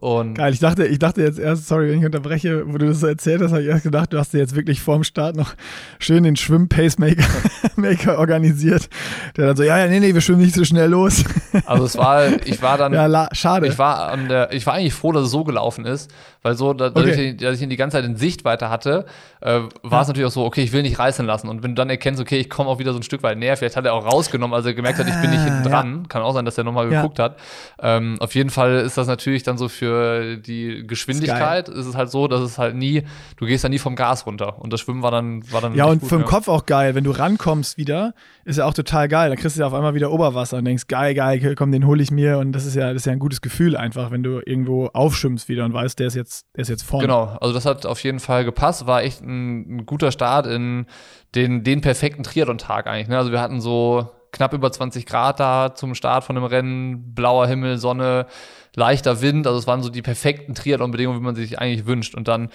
Und 0.00 0.34
Geil, 0.34 0.52
ich 0.52 0.60
dachte, 0.60 0.86
ich 0.86 0.98
dachte 0.98 1.22
jetzt 1.22 1.38
erst, 1.38 1.68
sorry, 1.68 1.90
wenn 1.90 1.98
ich 1.98 2.04
unterbreche, 2.04 2.64
wo 2.66 2.78
du 2.78 2.86
das 2.86 3.00
so 3.00 3.06
erzählt 3.06 3.40
hast, 3.42 3.52
habe 3.52 3.62
ich 3.62 3.68
erst 3.68 3.84
gedacht, 3.84 4.12
du 4.12 4.18
hast 4.18 4.32
dir 4.32 4.38
jetzt 4.38 4.54
wirklich 4.54 4.80
vorm 4.80 5.04
Start 5.04 5.36
noch 5.36 5.54
schön 5.98 6.24
den 6.24 6.36
Schwimm-Pacemaker 6.36 7.24
Maker 7.76 8.18
organisiert. 8.18 8.88
Der 9.36 9.48
dann 9.48 9.56
so, 9.56 9.62
ja, 9.62 9.78
ja, 9.78 9.86
nee, 9.86 10.00
nee, 10.00 10.14
wir 10.14 10.20
schwimmen 10.20 10.42
nicht 10.42 10.54
so 10.54 10.64
schnell 10.64 10.90
los. 10.90 11.24
Also 11.66 11.84
es 11.84 11.96
war, 11.96 12.26
ich 12.44 12.62
war 12.62 12.78
dann. 12.78 12.92
ja, 12.94 13.06
la, 13.06 13.28
schade. 13.32 13.66
Ich 13.66 13.78
war 13.78 14.08
an 14.08 14.28
der, 14.28 14.52
ich 14.52 14.66
war 14.66 14.74
eigentlich 14.74 14.94
froh, 14.94 15.12
dass 15.12 15.24
es 15.24 15.30
so 15.30 15.44
gelaufen 15.44 15.84
ist, 15.84 16.10
weil 16.42 16.54
so, 16.54 16.72
dass, 16.72 16.94
okay. 16.94 17.30
ich, 17.30 17.36
dass 17.36 17.56
ich 17.56 17.62
ihn 17.62 17.70
die 17.70 17.76
ganze 17.76 17.96
Zeit 17.96 18.04
in 18.04 18.16
Sichtweite 18.16 18.70
hatte, 18.70 19.06
äh, 19.40 19.60
war 19.60 19.70
ja. 19.90 20.02
es 20.02 20.08
natürlich 20.08 20.26
auch 20.26 20.32
so, 20.32 20.44
okay, 20.44 20.62
ich 20.62 20.72
will 20.72 20.82
nicht 20.82 20.98
reißen 20.98 21.24
lassen. 21.24 21.48
Und 21.48 21.62
wenn 21.62 21.70
du 21.70 21.74
dann 21.76 21.90
erkennst, 21.90 22.20
okay, 22.20 22.38
ich 22.38 22.50
komme 22.50 22.68
auch 22.68 22.78
wieder 22.78 22.92
so 22.92 22.98
ein 22.98 23.02
Stück 23.02 23.22
weit 23.22 23.38
näher, 23.38 23.56
vielleicht 23.56 23.76
hat 23.76 23.84
er 23.84 23.94
auch 23.94 24.04
rausgenommen, 24.04 24.54
als 24.54 24.66
er 24.66 24.74
gemerkt 24.74 24.98
hat, 24.98 25.06
ich 25.06 25.20
bin 25.20 25.30
nicht 25.30 25.40
ah, 25.40 25.44
hinten 25.44 25.62
dran. 25.68 26.00
Ja. 26.02 26.08
Kann 26.08 26.22
auch 26.22 26.32
sein, 26.32 26.44
dass 26.44 26.58
er 26.58 26.64
nochmal 26.64 26.88
geguckt 26.88 27.18
hat. 27.18 27.36
Ähm, 27.80 28.16
auf 28.20 28.34
jeden 28.34 28.50
Fall 28.50 28.76
ist 28.80 28.96
das 28.98 29.06
natürlich 29.06 29.42
dann 29.42 29.58
so 29.58 29.68
für 29.68 29.83
die 29.84 30.86
Geschwindigkeit, 30.86 31.68
ist, 31.68 31.76
ist, 31.76 31.86
es 31.86 31.96
halt 31.96 32.10
so, 32.10 32.28
dass 32.28 32.40
es 32.40 32.58
halt 32.58 32.74
nie, 32.74 33.02
du 33.36 33.46
gehst 33.46 33.64
ja 33.64 33.70
nie 33.70 33.78
vom 33.78 33.96
Gas 33.96 34.26
runter. 34.26 34.60
Und 34.60 34.72
das 34.72 34.80
Schwimmen 34.80 35.02
war 35.02 35.10
dann, 35.10 35.50
war 35.52 35.60
dann 35.60 35.74
Ja, 35.74 35.86
und 35.86 36.00
gut, 36.00 36.08
vom 36.08 36.24
Kopf 36.24 36.48
auch 36.48 36.66
geil, 36.66 36.94
wenn 36.94 37.04
du 37.04 37.10
rankommst 37.10 37.76
wieder, 37.76 38.14
ist 38.44 38.58
ja 38.58 38.66
auch 38.66 38.74
total 38.74 39.08
geil. 39.08 39.30
Da 39.30 39.36
kriegst 39.36 39.56
du 39.56 39.60
ja 39.60 39.66
auf 39.66 39.74
einmal 39.74 39.94
wieder 39.94 40.10
Oberwasser 40.10 40.58
und 40.58 40.64
denkst, 40.64 40.86
geil, 40.88 41.14
geil, 41.14 41.54
komm, 41.56 41.72
den 41.72 41.86
hole 41.86 42.02
ich 42.02 42.10
mir. 42.10 42.38
Und 42.38 42.52
das 42.52 42.66
ist 42.66 42.74
ja, 42.74 42.92
das 42.92 43.02
ist 43.02 43.06
ja 43.06 43.12
ein 43.12 43.18
gutes 43.18 43.40
Gefühl 43.40 43.76
einfach, 43.76 44.10
wenn 44.10 44.22
du 44.22 44.40
irgendwo 44.44 44.86
aufschwimmst 44.86 45.48
wieder 45.48 45.64
und 45.64 45.72
weißt, 45.72 45.98
der 45.98 46.06
ist 46.06 46.14
jetzt, 46.14 46.46
der 46.56 46.62
ist 46.62 46.68
jetzt 46.68 46.82
vorne. 46.82 47.06
Genau, 47.06 47.36
also 47.40 47.54
das 47.54 47.66
hat 47.66 47.86
auf 47.86 48.02
jeden 48.02 48.20
Fall 48.20 48.44
gepasst. 48.44 48.86
War 48.86 49.02
echt 49.02 49.22
ein, 49.22 49.76
ein 49.76 49.86
guter 49.86 50.12
Start 50.12 50.46
in 50.46 50.86
den, 51.34 51.64
den 51.64 51.80
perfekten 51.80 52.22
Triathlon-Tag 52.22 52.86
eigentlich. 52.86 53.08
Ne? 53.08 53.18
Also 53.18 53.32
wir 53.32 53.40
hatten 53.40 53.60
so 53.60 54.10
knapp 54.34 54.52
über 54.52 54.70
20 54.70 55.06
Grad 55.06 55.40
da 55.40 55.74
zum 55.74 55.94
Start 55.94 56.24
von 56.24 56.36
dem 56.36 56.44
Rennen, 56.44 57.14
blauer 57.14 57.46
Himmel, 57.46 57.78
Sonne, 57.78 58.26
leichter 58.74 59.22
Wind. 59.22 59.46
Also 59.46 59.58
es 59.58 59.66
waren 59.66 59.82
so 59.82 59.88
die 59.88 60.02
perfekten 60.02 60.54
Triathlon-Bedingungen, 60.54 61.20
wie 61.20 61.24
man 61.24 61.34
sich 61.34 61.58
eigentlich 61.58 61.86
wünscht. 61.86 62.14
Und 62.14 62.28
dann 62.28 62.50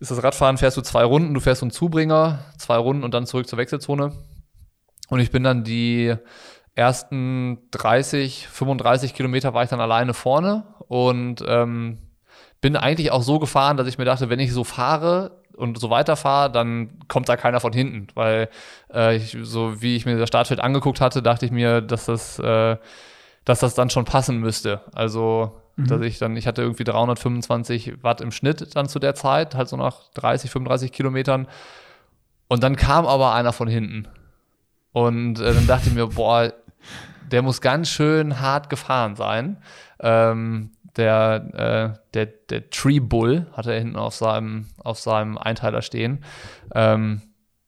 ist 0.00 0.10
das 0.10 0.22
Radfahren, 0.22 0.58
fährst 0.58 0.76
du 0.76 0.82
zwei 0.82 1.04
Runden, 1.04 1.34
du 1.34 1.40
fährst 1.40 1.60
so 1.60 1.66
einen 1.66 1.70
Zubringer, 1.70 2.40
zwei 2.56 2.76
Runden 2.76 3.04
und 3.04 3.14
dann 3.14 3.26
zurück 3.26 3.48
zur 3.48 3.58
Wechselzone. 3.58 4.12
Und 5.08 5.20
ich 5.20 5.30
bin 5.30 5.42
dann 5.42 5.64
die 5.64 6.14
ersten 6.74 7.58
30, 7.72 8.48
35 8.48 9.14
Kilometer 9.14 9.52
war 9.52 9.64
ich 9.64 9.70
dann 9.70 9.80
alleine 9.80 10.14
vorne 10.14 10.64
und 10.86 11.44
ähm, 11.46 11.98
bin 12.60 12.76
eigentlich 12.76 13.10
auch 13.10 13.22
so 13.22 13.38
gefahren, 13.38 13.76
dass 13.76 13.88
ich 13.88 13.98
mir 13.98 14.04
dachte, 14.04 14.30
wenn 14.30 14.40
ich 14.40 14.52
so 14.52 14.64
fahre 14.64 15.37
und 15.58 15.78
so 15.78 15.90
weiterfahre, 15.90 16.50
dann 16.50 16.90
kommt 17.08 17.28
da 17.28 17.36
keiner 17.36 17.60
von 17.60 17.72
hinten, 17.72 18.08
weil 18.14 18.48
äh, 18.92 19.16
ich, 19.16 19.36
so 19.42 19.82
wie 19.82 19.96
ich 19.96 20.06
mir 20.06 20.16
das 20.16 20.28
Startfeld 20.28 20.60
angeguckt 20.60 21.00
hatte, 21.00 21.22
dachte 21.22 21.44
ich 21.46 21.52
mir, 21.52 21.80
dass 21.80 22.06
das, 22.06 22.38
äh, 22.38 22.76
dass 23.44 23.60
das 23.60 23.74
dann 23.74 23.90
schon 23.90 24.04
passen 24.04 24.38
müsste. 24.38 24.80
Also 24.92 25.60
mhm. 25.76 25.86
dass 25.86 26.00
ich 26.02 26.18
dann, 26.18 26.36
ich 26.36 26.46
hatte 26.46 26.62
irgendwie 26.62 26.84
325 26.84 28.02
Watt 28.02 28.20
im 28.20 28.30
Schnitt 28.30 28.76
dann 28.76 28.88
zu 28.88 28.98
der 28.98 29.14
Zeit, 29.14 29.54
halt 29.54 29.68
so 29.68 29.76
nach 29.76 30.10
30, 30.14 30.50
35 30.50 30.92
Kilometern. 30.92 31.48
Und 32.48 32.62
dann 32.62 32.76
kam 32.76 33.06
aber 33.06 33.34
einer 33.34 33.52
von 33.52 33.68
hinten 33.68 34.08
und 34.92 35.38
äh, 35.40 35.54
dann 35.54 35.66
dachte 35.66 35.88
ich 35.88 35.94
mir, 35.94 36.06
boah, 36.06 36.52
der 37.30 37.42
muss 37.42 37.60
ganz 37.60 37.88
schön 37.88 38.40
hart 38.40 38.70
gefahren 38.70 39.16
sein. 39.16 39.58
Ähm, 40.00 40.70
der, 40.98 41.94
äh, 41.94 41.98
der, 42.14 42.26
der 42.26 42.70
Tree 42.70 43.00
Bull 43.00 43.46
hatte 43.52 43.72
er 43.72 43.78
hinten 43.78 43.96
auf 43.96 44.14
seinem, 44.14 44.66
auf 44.78 44.98
seinem 44.98 45.38
Einteiler 45.38 45.82
stehen. 45.82 46.24
Ähm, 46.74 47.22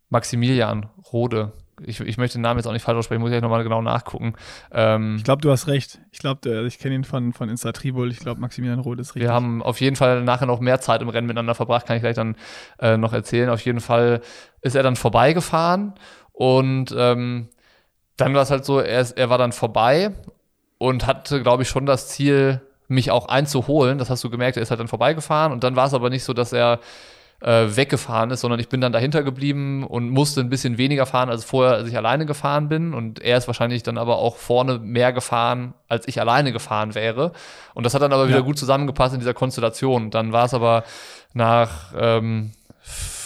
Maximilian 0.09 0.89
Rode. 1.13 1.53
Ich, 1.83 2.01
ich 2.01 2.19
möchte 2.19 2.37
den 2.37 2.43
Namen 2.43 2.59
jetzt 2.59 2.67
auch 2.67 2.73
nicht 2.73 2.83
falsch 2.83 2.99
aussprechen, 2.99 3.23
muss 3.23 3.31
ich 3.31 3.41
nochmal 3.41 3.63
genau 3.63 3.81
nachgucken. 3.81 4.35
Ähm, 4.71 5.17
ich 5.17 5.25
glaube, 5.25 5.41
du 5.41 5.51
hast 5.51 5.67
recht. 5.67 6.01
Ich 6.11 6.19
glaube, 6.19 6.67
ich 6.67 6.79
kenne 6.79 6.97
ihn 6.97 7.05
von, 7.05 7.33
von 7.33 7.49
Insta 7.49 7.73
Tribul. 7.73 8.11
Ich 8.11 8.19
glaube, 8.19 8.41
Maximilian 8.41 8.81
Rode 8.81 9.01
ist 9.01 9.15
richtig. 9.15 9.29
Wir 9.29 9.33
haben 9.33 9.63
auf 9.63 9.81
jeden 9.81 9.97
Fall 9.97 10.23
nachher 10.23 10.47
noch 10.47 10.61
mehr 10.61 10.81
Zeit 10.81 11.01
im 11.01 11.09
Rennen 11.09 11.27
miteinander 11.27 11.55
verbracht, 11.55 11.87
kann 11.87 11.97
ich 11.97 12.03
gleich 12.03 12.17
dann 12.17 12.37
äh, 12.81 12.99
noch 12.99 13.15
erzählen. 13.15 13.49
Auf 13.49 13.65
jeden 13.65 13.81
Fall 13.81 14.21
ist 14.61 14.77
er 14.77 14.83
dann 14.83 14.97
vorbeigefahren 14.97 15.95
und 16.33 16.95
ähm, 16.97 17.49
dann 18.17 18.35
war 18.35 18.43
es 18.43 18.51
halt 18.51 18.67
so, 18.67 18.81
er, 18.81 19.07
er 19.17 19.31
war 19.31 19.39
dann 19.39 19.53
vorbei 19.53 20.13
und 20.77 21.07
hatte, 21.07 21.43
glaube 21.43 21.63
ich, 21.63 21.69
schon 21.69 21.87
das 21.87 22.09
Ziel, 22.09 22.61
mich 22.91 23.11
auch 23.11 23.29
einzuholen. 23.29 23.99
Das 23.99 24.11
hast 24.11 24.23
du 24.25 24.31
gemerkt, 24.31 24.57
er 24.57 24.63
ist 24.63 24.71
halt 24.71 24.81
dann 24.81 24.89
vorbeigefahren 24.89 25.53
und 25.53 25.65
dann 25.65 25.77
war 25.77 25.87
es 25.87 25.95
aber 25.95 26.11
nicht 26.11 26.25
so, 26.25 26.33
dass 26.33 26.53
er 26.53 26.81
äh, 27.41 27.75
weggefahren 27.75 28.31
ist, 28.31 28.43
sondern 28.43 28.61
ich 28.61 28.69
bin 28.69 28.81
dann 28.81 28.93
dahinter 28.93 29.23
geblieben 29.23 29.85
und 29.85 30.11
musste 30.11 30.41
ein 30.41 30.51
bisschen 30.51 30.79
weniger 30.79 31.07
fahren, 31.07 31.31
als 31.31 31.45
vorher, 31.45 31.75
als 31.75 31.89
ich 31.89 31.97
alleine 31.97 32.27
gefahren 32.27 32.69
bin. 32.69 32.93
Und 32.93 33.21
er 33.21 33.39
ist 33.39 33.47
wahrscheinlich 33.47 33.83
dann 33.83 33.99
aber 33.99 34.19
auch 34.19 34.37
vorne 34.37 34.79
mehr 34.79 35.13
gefahren, 35.13 35.75
als 35.89 36.07
ich 36.07 36.21
alleine 36.21 36.53
gefahren 36.53 36.95
wäre. 36.95 37.33
Und 37.75 37.85
das 37.85 37.95
hat 37.95 38.03
dann 38.03 38.13
aber 38.13 38.25
ja. 38.25 38.29
wieder 38.29 38.43
gut 38.43 38.59
zusammengepasst 38.59 39.15
in 39.15 39.21
dieser 39.21 39.35
Konstellation. 39.35 40.11
Dann 40.11 40.33
war 40.33 40.45
es 40.45 40.55
aber 40.55 40.85
nach 41.33 41.93
ähm, 41.99 42.53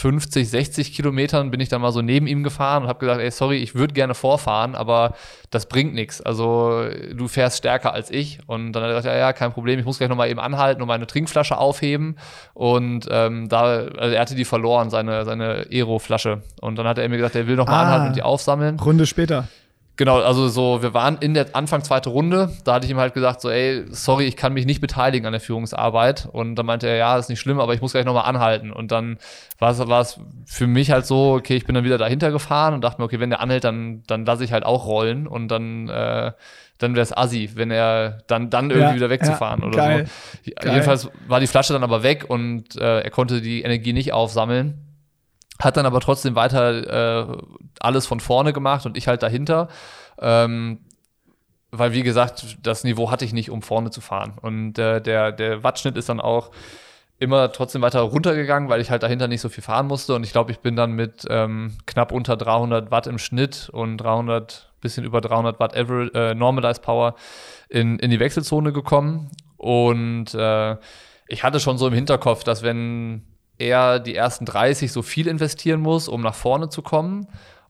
50, 0.04 0.50
60 0.50 0.92
Kilometern 0.92 1.50
bin 1.50 1.60
ich 1.60 1.70
dann 1.70 1.80
mal 1.80 1.90
so 1.90 2.02
neben 2.02 2.26
ihm 2.26 2.42
gefahren 2.42 2.82
und 2.82 2.90
habe 2.90 2.98
gesagt, 2.98 3.22
ey, 3.22 3.30
sorry, 3.30 3.56
ich 3.56 3.74
würde 3.74 3.94
gerne 3.94 4.12
vorfahren, 4.12 4.74
aber 4.74 5.14
das 5.48 5.64
bringt 5.64 5.94
nichts. 5.94 6.20
Also 6.20 6.84
du 7.14 7.26
fährst 7.26 7.56
stärker 7.56 7.94
als 7.94 8.10
ich. 8.10 8.40
Und 8.46 8.74
dann 8.74 8.82
hat 8.82 8.90
er 8.90 8.96
gesagt, 8.96 9.14
ja, 9.14 9.18
ja, 9.18 9.32
kein 9.32 9.54
Problem, 9.54 9.78
ich 9.78 9.86
muss 9.86 9.96
gleich 9.96 10.10
nochmal 10.10 10.28
eben 10.28 10.40
anhalten 10.40 10.82
und 10.82 10.88
meine 10.88 11.06
Trinkflasche 11.06 11.56
aufheben. 11.56 12.16
Und 12.52 13.08
ähm, 13.10 13.48
da, 13.48 13.62
also 13.62 14.14
er 14.14 14.20
hatte 14.20 14.34
die 14.34 14.44
verloren, 14.44 14.90
seine, 14.90 15.24
seine 15.24 15.68
Aero-Flasche. 15.72 16.42
Und 16.60 16.76
dann 16.76 16.86
hat 16.86 16.98
er 16.98 17.08
mir 17.08 17.16
gesagt, 17.16 17.34
er 17.36 17.46
will 17.46 17.56
nochmal 17.56 17.76
ah, 17.76 17.82
anhalten 17.84 18.06
und 18.08 18.16
die 18.16 18.22
aufsammeln. 18.22 18.78
Runde 18.78 19.06
später. 19.06 19.48
Genau, 19.96 20.20
also 20.20 20.48
so, 20.48 20.82
wir 20.82 20.92
waren 20.92 21.18
in 21.18 21.34
der 21.34 21.54
Anfang 21.54 21.84
zweite 21.84 22.10
Runde, 22.10 22.50
da 22.64 22.74
hatte 22.74 22.84
ich 22.84 22.90
ihm 22.90 22.98
halt 22.98 23.14
gesagt, 23.14 23.40
so, 23.40 23.48
ey, 23.48 23.84
sorry, 23.90 24.24
ich 24.24 24.36
kann 24.36 24.52
mich 24.52 24.66
nicht 24.66 24.80
beteiligen 24.80 25.24
an 25.24 25.32
der 25.32 25.40
Führungsarbeit. 25.40 26.28
Und 26.32 26.56
dann 26.56 26.66
meinte 26.66 26.88
er, 26.88 26.96
ja, 26.96 27.16
ist 27.16 27.28
nicht 27.28 27.38
schlimm, 27.38 27.60
aber 27.60 27.74
ich 27.74 27.80
muss 27.80 27.92
gleich 27.92 28.04
nochmal 28.04 28.24
anhalten. 28.24 28.72
Und 28.72 28.90
dann 28.90 29.18
war 29.60 29.70
es, 29.70 29.78
war 29.78 30.00
es 30.00 30.18
für 30.46 30.66
mich 30.66 30.90
halt 30.90 31.06
so, 31.06 31.34
okay, 31.34 31.54
ich 31.54 31.64
bin 31.64 31.76
dann 31.76 31.84
wieder 31.84 31.98
dahinter 31.98 32.32
gefahren 32.32 32.74
und 32.74 32.82
dachte 32.82 33.00
mir, 33.00 33.04
okay, 33.04 33.20
wenn 33.20 33.30
der 33.30 33.40
anhält, 33.40 33.62
dann, 33.62 34.02
dann 34.08 34.24
lasse 34.24 34.42
ich 34.42 34.52
halt 34.52 34.64
auch 34.64 34.86
rollen 34.86 35.28
und 35.28 35.46
dann, 35.46 35.88
äh, 35.88 36.32
dann 36.78 36.96
wäre 36.96 37.02
es 37.02 37.16
assi, 37.16 37.50
wenn 37.54 37.70
er 37.70 38.18
dann, 38.26 38.50
dann 38.50 38.70
irgendwie 38.70 38.90
ja, 38.90 38.94
wieder 38.96 39.10
wegzufahren 39.10 39.60
ja, 39.60 39.68
oder 39.68 39.76
geil, 39.76 40.06
so. 40.44 40.50
Geil. 40.56 40.72
Jedenfalls 40.72 41.08
war 41.28 41.38
die 41.38 41.46
Flasche 41.46 41.72
dann 41.72 41.84
aber 41.84 42.02
weg 42.02 42.24
und 42.28 42.74
äh, 42.76 43.02
er 43.02 43.10
konnte 43.10 43.40
die 43.40 43.62
Energie 43.62 43.92
nicht 43.92 44.12
aufsammeln. 44.12 44.83
Hat 45.60 45.76
dann 45.76 45.86
aber 45.86 46.00
trotzdem 46.00 46.34
weiter 46.34 47.28
äh, 47.30 47.36
alles 47.80 48.06
von 48.06 48.20
vorne 48.20 48.52
gemacht 48.52 48.86
und 48.86 48.96
ich 48.96 49.08
halt 49.08 49.22
dahinter. 49.22 49.68
Ähm, 50.18 50.80
weil, 51.70 51.92
wie 51.92 52.02
gesagt, 52.02 52.58
das 52.62 52.84
Niveau 52.84 53.10
hatte 53.10 53.24
ich 53.24 53.32
nicht, 53.32 53.50
um 53.50 53.62
vorne 53.62 53.90
zu 53.90 54.00
fahren. 54.00 54.34
Und 54.40 54.78
äh, 54.78 55.00
der, 55.00 55.32
der 55.32 55.64
Wattschnitt 55.64 55.96
ist 55.96 56.08
dann 56.08 56.20
auch 56.20 56.50
immer 57.18 57.50
trotzdem 57.52 57.82
weiter 57.82 58.00
runtergegangen, 58.00 58.68
weil 58.68 58.80
ich 58.80 58.90
halt 58.90 59.02
dahinter 59.02 59.28
nicht 59.28 59.40
so 59.40 59.48
viel 59.48 59.62
fahren 59.62 59.86
musste. 59.86 60.14
Und 60.14 60.24
ich 60.24 60.32
glaube, 60.32 60.52
ich 60.52 60.60
bin 60.60 60.76
dann 60.76 60.92
mit 60.92 61.24
ähm, 61.28 61.76
knapp 61.86 62.12
unter 62.12 62.36
300 62.36 62.90
Watt 62.90 63.06
im 63.06 63.18
Schnitt 63.18 63.70
und 63.72 63.98
300, 63.98 64.72
bisschen 64.80 65.04
über 65.04 65.20
300 65.20 65.58
Watt 65.60 65.76
Average, 65.76 66.12
äh, 66.14 66.34
Normalized 66.34 66.82
Power 66.82 67.14
in, 67.68 67.98
in 67.98 68.10
die 68.10 68.20
Wechselzone 68.20 68.72
gekommen. 68.72 69.30
Und 69.56 70.34
äh, 70.34 70.76
ich 71.26 71.42
hatte 71.42 71.60
schon 71.60 71.78
so 71.78 71.86
im 71.88 71.94
Hinterkopf, 71.94 72.44
dass 72.44 72.62
wenn 72.62 73.22
er 73.58 74.00
die 74.00 74.14
ersten 74.14 74.44
30 74.44 74.92
so 74.92 75.02
viel 75.02 75.26
investieren 75.26 75.80
muss, 75.80 76.08
um 76.08 76.20
nach 76.22 76.34
vorne 76.34 76.68
zu 76.68 76.82
kommen 76.82 77.28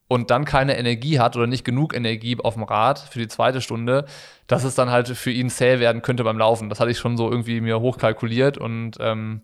und 0.09 0.31
dann 0.31 0.45
keine 0.45 0.77
Energie 0.77 1.19
hat 1.19 1.37
oder 1.37 1.47
nicht 1.47 1.65
genug 1.65 1.95
Energie 1.95 2.37
auf 2.43 2.55
dem 2.55 2.63
Rad 2.63 2.99
für 2.99 3.19
die 3.19 3.29
zweite 3.29 3.61
Stunde, 3.61 4.05
dass 4.47 4.65
es 4.65 4.75
dann 4.75 4.91
halt 4.91 5.09
für 5.09 5.31
ihn 5.31 5.51
zäh 5.51 5.81
werden 5.81 6.03
könnte 6.03 6.25
beim 6.25 6.39
Laufen. 6.39 6.69
Das 6.69 6.81
hatte 6.81 6.91
ich 6.91 6.99
schon 6.99 7.17
so 7.17 7.31
irgendwie 7.31 7.61
mir 7.61 7.81
hochkalkuliert 7.81 8.59
und 8.59 8.97
ähm, 9.01 9.43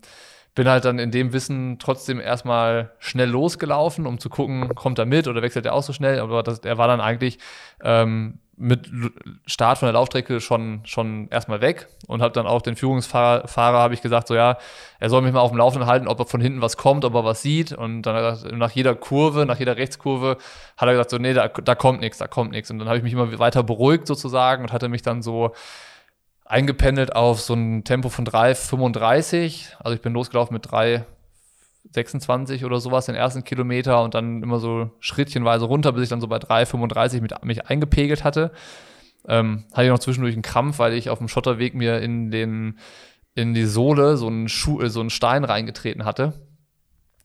bin 0.53 0.67
halt 0.67 0.85
dann 0.85 0.99
in 0.99 1.11
dem 1.11 1.33
Wissen 1.33 1.79
trotzdem 1.79 2.19
erstmal 2.19 2.91
schnell 2.99 3.29
losgelaufen, 3.29 4.05
um 4.05 4.19
zu 4.19 4.29
gucken, 4.29 4.75
kommt 4.75 4.99
er 4.99 5.05
mit 5.05 5.27
oder 5.27 5.41
wechselt 5.41 5.65
er 5.65 5.73
auch 5.73 5.83
so 5.83 5.93
schnell. 5.93 6.19
Aber 6.19 6.43
das, 6.43 6.59
er 6.59 6.77
war 6.77 6.87
dann 6.87 7.01
eigentlich 7.01 7.39
ähm, 7.83 8.39
mit 8.61 8.89
Start 9.47 9.79
von 9.79 9.87
der 9.87 9.93
Laufstrecke 9.93 10.39
schon, 10.39 10.81
schon 10.85 11.27
erstmal 11.29 11.61
weg 11.61 11.87
und 12.07 12.21
habe 12.21 12.31
dann 12.31 12.45
auch 12.45 12.61
den 12.61 12.75
Führungsfahrer 12.75 13.47
Fahrer 13.47 13.79
habe 13.79 13.95
ich 13.95 14.01
gesagt, 14.01 14.27
so 14.27 14.35
ja, 14.35 14.57
er 14.99 15.09
soll 15.09 15.23
mich 15.23 15.33
mal 15.33 15.39
auf 15.39 15.49
dem 15.49 15.57
Laufenden 15.57 15.89
halten, 15.89 16.07
ob 16.07 16.19
er 16.19 16.27
von 16.27 16.39
hinten 16.39 16.61
was 16.61 16.77
kommt, 16.77 17.03
ob 17.03 17.15
er 17.15 17.25
was 17.25 17.41
sieht. 17.41 17.73
Und 17.73 18.03
dann 18.03 18.57
nach 18.57 18.71
jeder 18.71 18.93
Kurve, 18.93 19.47
nach 19.47 19.57
jeder 19.57 19.77
Rechtskurve, 19.77 20.37
hat 20.77 20.87
er 20.87 20.93
gesagt, 20.93 21.09
so, 21.09 21.17
nee, 21.17 21.33
da, 21.33 21.47
da 21.47 21.73
kommt 21.73 22.01
nichts, 22.01 22.19
da 22.19 22.27
kommt 22.27 22.51
nichts. 22.51 22.69
Und 22.69 22.77
dann 22.79 22.87
habe 22.87 22.97
ich 22.97 23.03
mich 23.03 23.13
immer 23.13 23.39
weiter 23.39 23.63
beruhigt 23.63 24.05
sozusagen 24.05 24.63
und 24.63 24.71
hatte 24.71 24.89
mich 24.89 25.01
dann 25.01 25.23
so 25.23 25.53
eingependelt 26.45 27.15
auf 27.15 27.41
so 27.41 27.55
ein 27.55 27.83
Tempo 27.83 28.09
von 28.09 28.25
3,35. 28.25 29.73
Also 29.79 29.95
ich 29.95 30.01
bin 30.01 30.13
losgelaufen 30.13 30.53
mit 30.53 30.71
3, 30.71 31.05
26 31.91 32.65
oder 32.65 32.79
sowas 32.79 33.07
den 33.07 33.15
ersten 33.15 33.43
Kilometer 33.43 34.03
und 34.03 34.13
dann 34.13 34.43
immer 34.43 34.59
so 34.59 34.91
schrittchenweise 34.99 35.65
runter, 35.65 35.91
bis 35.91 36.03
ich 36.03 36.09
dann 36.09 36.21
so 36.21 36.27
bei 36.27 36.37
3,35 36.37 37.21
mit 37.21 37.43
mich 37.43 37.67
eingepegelt 37.67 38.23
hatte. 38.23 38.51
ähm, 39.27 39.65
hatte 39.71 39.83
ich 39.83 39.89
noch 39.89 39.99
zwischendurch 39.99 40.33
einen 40.33 40.41
Krampf, 40.41 40.79
weil 40.79 40.93
ich 40.93 41.09
auf 41.09 41.19
dem 41.19 41.27
Schotterweg 41.27 41.75
mir 41.75 41.99
in 41.99 42.31
den 42.31 42.79
in 43.33 43.53
die 43.53 43.65
Sohle 43.65 44.17
so 44.17 44.27
einen 44.27 44.49
Schuh, 44.49 44.81
äh, 44.81 44.89
so 44.89 44.99
einen 44.99 45.09
Stein 45.09 45.43
reingetreten 45.43 46.05
hatte. 46.05 46.33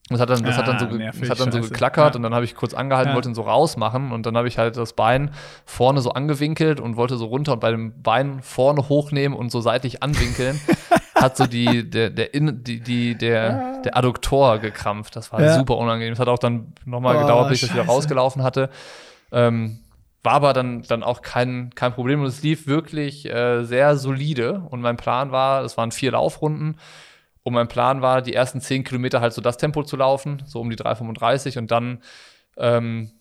Das 0.09 0.21
hat 0.21 0.31
dann, 0.31 0.45
das 0.45 0.55
ah, 0.55 0.59
hat 0.59 0.69
dann 0.69 0.79
so, 0.79 0.97
nervig, 0.97 1.21
das 1.23 1.31
hat 1.31 1.41
dann 1.41 1.51
so 1.51 1.61
geklackert 1.61 2.15
ja. 2.15 2.17
und 2.17 2.23
dann 2.23 2.33
habe 2.33 2.45
ich 2.45 2.55
kurz 2.55 2.75
angehalten, 2.75 3.11
ja. 3.11 3.15
wollte 3.17 3.29
ihn 3.29 3.35
so 3.35 3.43
rausmachen 3.43 4.13
und 4.13 4.25
dann 4.25 4.37
habe 4.37 4.47
ich 4.47 4.57
halt 4.57 4.77
das 4.77 4.93
Bein 4.93 5.33
vorne 5.65 6.01
so 6.01 6.13
angewinkelt 6.13 6.79
und 6.79 6.97
wollte 6.97 7.17
so 7.17 7.27
runter 7.27 7.55
und 7.55 7.61
bei 7.61 7.73
dem 7.73 8.03
Bein 8.03 8.41
vorne 8.41 8.89
hochnehmen 8.89 9.37
und 9.37 9.51
so 9.51 9.61
seitlich 9.61 10.05
anwinkeln, 10.05 10.61
hat 11.17 11.37
so 11.37 11.47
die, 11.47 11.89
der, 11.89 12.11
der, 12.11 12.29
die, 12.33 12.81
die, 12.81 13.17
der, 13.17 13.81
der 13.83 13.97
Adduktor 13.97 14.59
gekrampft. 14.59 15.17
Das 15.17 15.33
war 15.33 15.41
ja. 15.41 15.55
super 15.55 15.77
unangenehm. 15.77 16.13
Das 16.13 16.21
hat 16.21 16.29
auch 16.29 16.39
dann 16.39 16.75
nochmal 16.85 17.17
oh, 17.17 17.21
gedauert, 17.21 17.49
bis 17.49 17.63
ich 17.63 17.69
das 17.69 17.77
wieder 17.77 17.87
rausgelaufen 17.87 18.43
hatte. 18.43 18.71
Ähm, 19.33 19.81
war 20.23 20.35
aber 20.35 20.53
dann, 20.53 20.83
dann 20.83 21.03
auch 21.03 21.23
kein, 21.23 21.71
kein 21.75 21.93
Problem 21.93 22.21
und 22.21 22.27
es 22.27 22.43
lief 22.43 22.67
wirklich 22.67 23.27
äh, 23.27 23.65
sehr 23.65 23.97
solide. 23.97 24.67
Und 24.71 24.81
mein 24.81 24.97
Plan 24.97 25.33
war, 25.33 25.65
es 25.65 25.77
waren 25.77 25.93
vier 25.93 26.13
Laufrunden. 26.13 26.79
Und 27.43 27.55
mein 27.55 27.69
Plan 27.69 28.03
war, 28.03 28.23
die 28.23 28.35
ersten 28.35 28.61
zehn 28.61 28.83
Kilometer 28.83 29.21
halt 29.21 29.33
so 29.33 29.41
das 29.41 29.57
Tempo 29.57 29.85
zu 29.85 29.97
laufen, 29.97 30.43
so 30.47 30.61
um 30.61 30.69
die 30.69 30.77
3,35 30.77 31.59
und 31.59 31.71
dann, 31.71 32.03
ähm, 32.57 33.13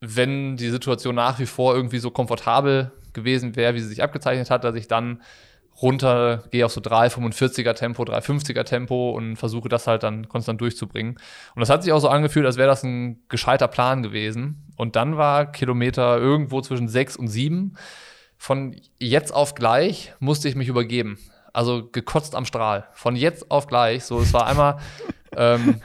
wenn 0.00 0.56
die 0.56 0.68
Situation 0.68 1.14
nach 1.14 1.38
wie 1.38 1.46
vor 1.46 1.74
irgendwie 1.74 1.98
so 1.98 2.10
komfortabel 2.10 2.92
gewesen 3.14 3.56
wäre, 3.56 3.74
wie 3.74 3.80
sie 3.80 3.88
sich 3.88 4.02
abgezeichnet 4.02 4.50
hat, 4.50 4.64
dass 4.64 4.74
ich 4.74 4.88
dann 4.88 5.22
runter 5.82 6.44
gehe 6.50 6.64
auf 6.64 6.72
so 6.72 6.80
3,45er 6.80 7.74
Tempo, 7.74 8.02
3,50er 8.02 8.64
Tempo 8.64 9.10
und 9.10 9.36
versuche 9.36 9.68
das 9.68 9.86
halt 9.86 10.02
dann 10.02 10.28
konstant 10.28 10.60
durchzubringen. 10.60 11.18
Und 11.54 11.60
das 11.60 11.70
hat 11.70 11.82
sich 11.82 11.92
auch 11.92 12.00
so 12.00 12.08
angefühlt, 12.08 12.46
als 12.46 12.56
wäre 12.56 12.68
das 12.68 12.82
ein 12.82 13.22
gescheiter 13.28 13.68
Plan 13.68 14.02
gewesen. 14.02 14.72
Und 14.76 14.96
dann 14.96 15.16
war 15.16 15.50
Kilometer 15.50 16.18
irgendwo 16.18 16.60
zwischen 16.60 16.88
6 16.88 17.16
und 17.16 17.28
7. 17.28 17.76
Von 18.36 18.76
jetzt 18.98 19.32
auf 19.32 19.54
gleich 19.54 20.14
musste 20.18 20.48
ich 20.48 20.54
mich 20.54 20.68
übergeben 20.68 21.18
also 21.52 21.88
gekotzt 21.90 22.34
am 22.34 22.44
Strahl. 22.44 22.86
Von 22.92 23.16
jetzt 23.16 23.50
auf 23.50 23.66
gleich. 23.66 24.04
So, 24.04 24.20
es 24.20 24.32
war 24.32 24.46
einmal, 24.46 24.78
ähm, 25.36 25.80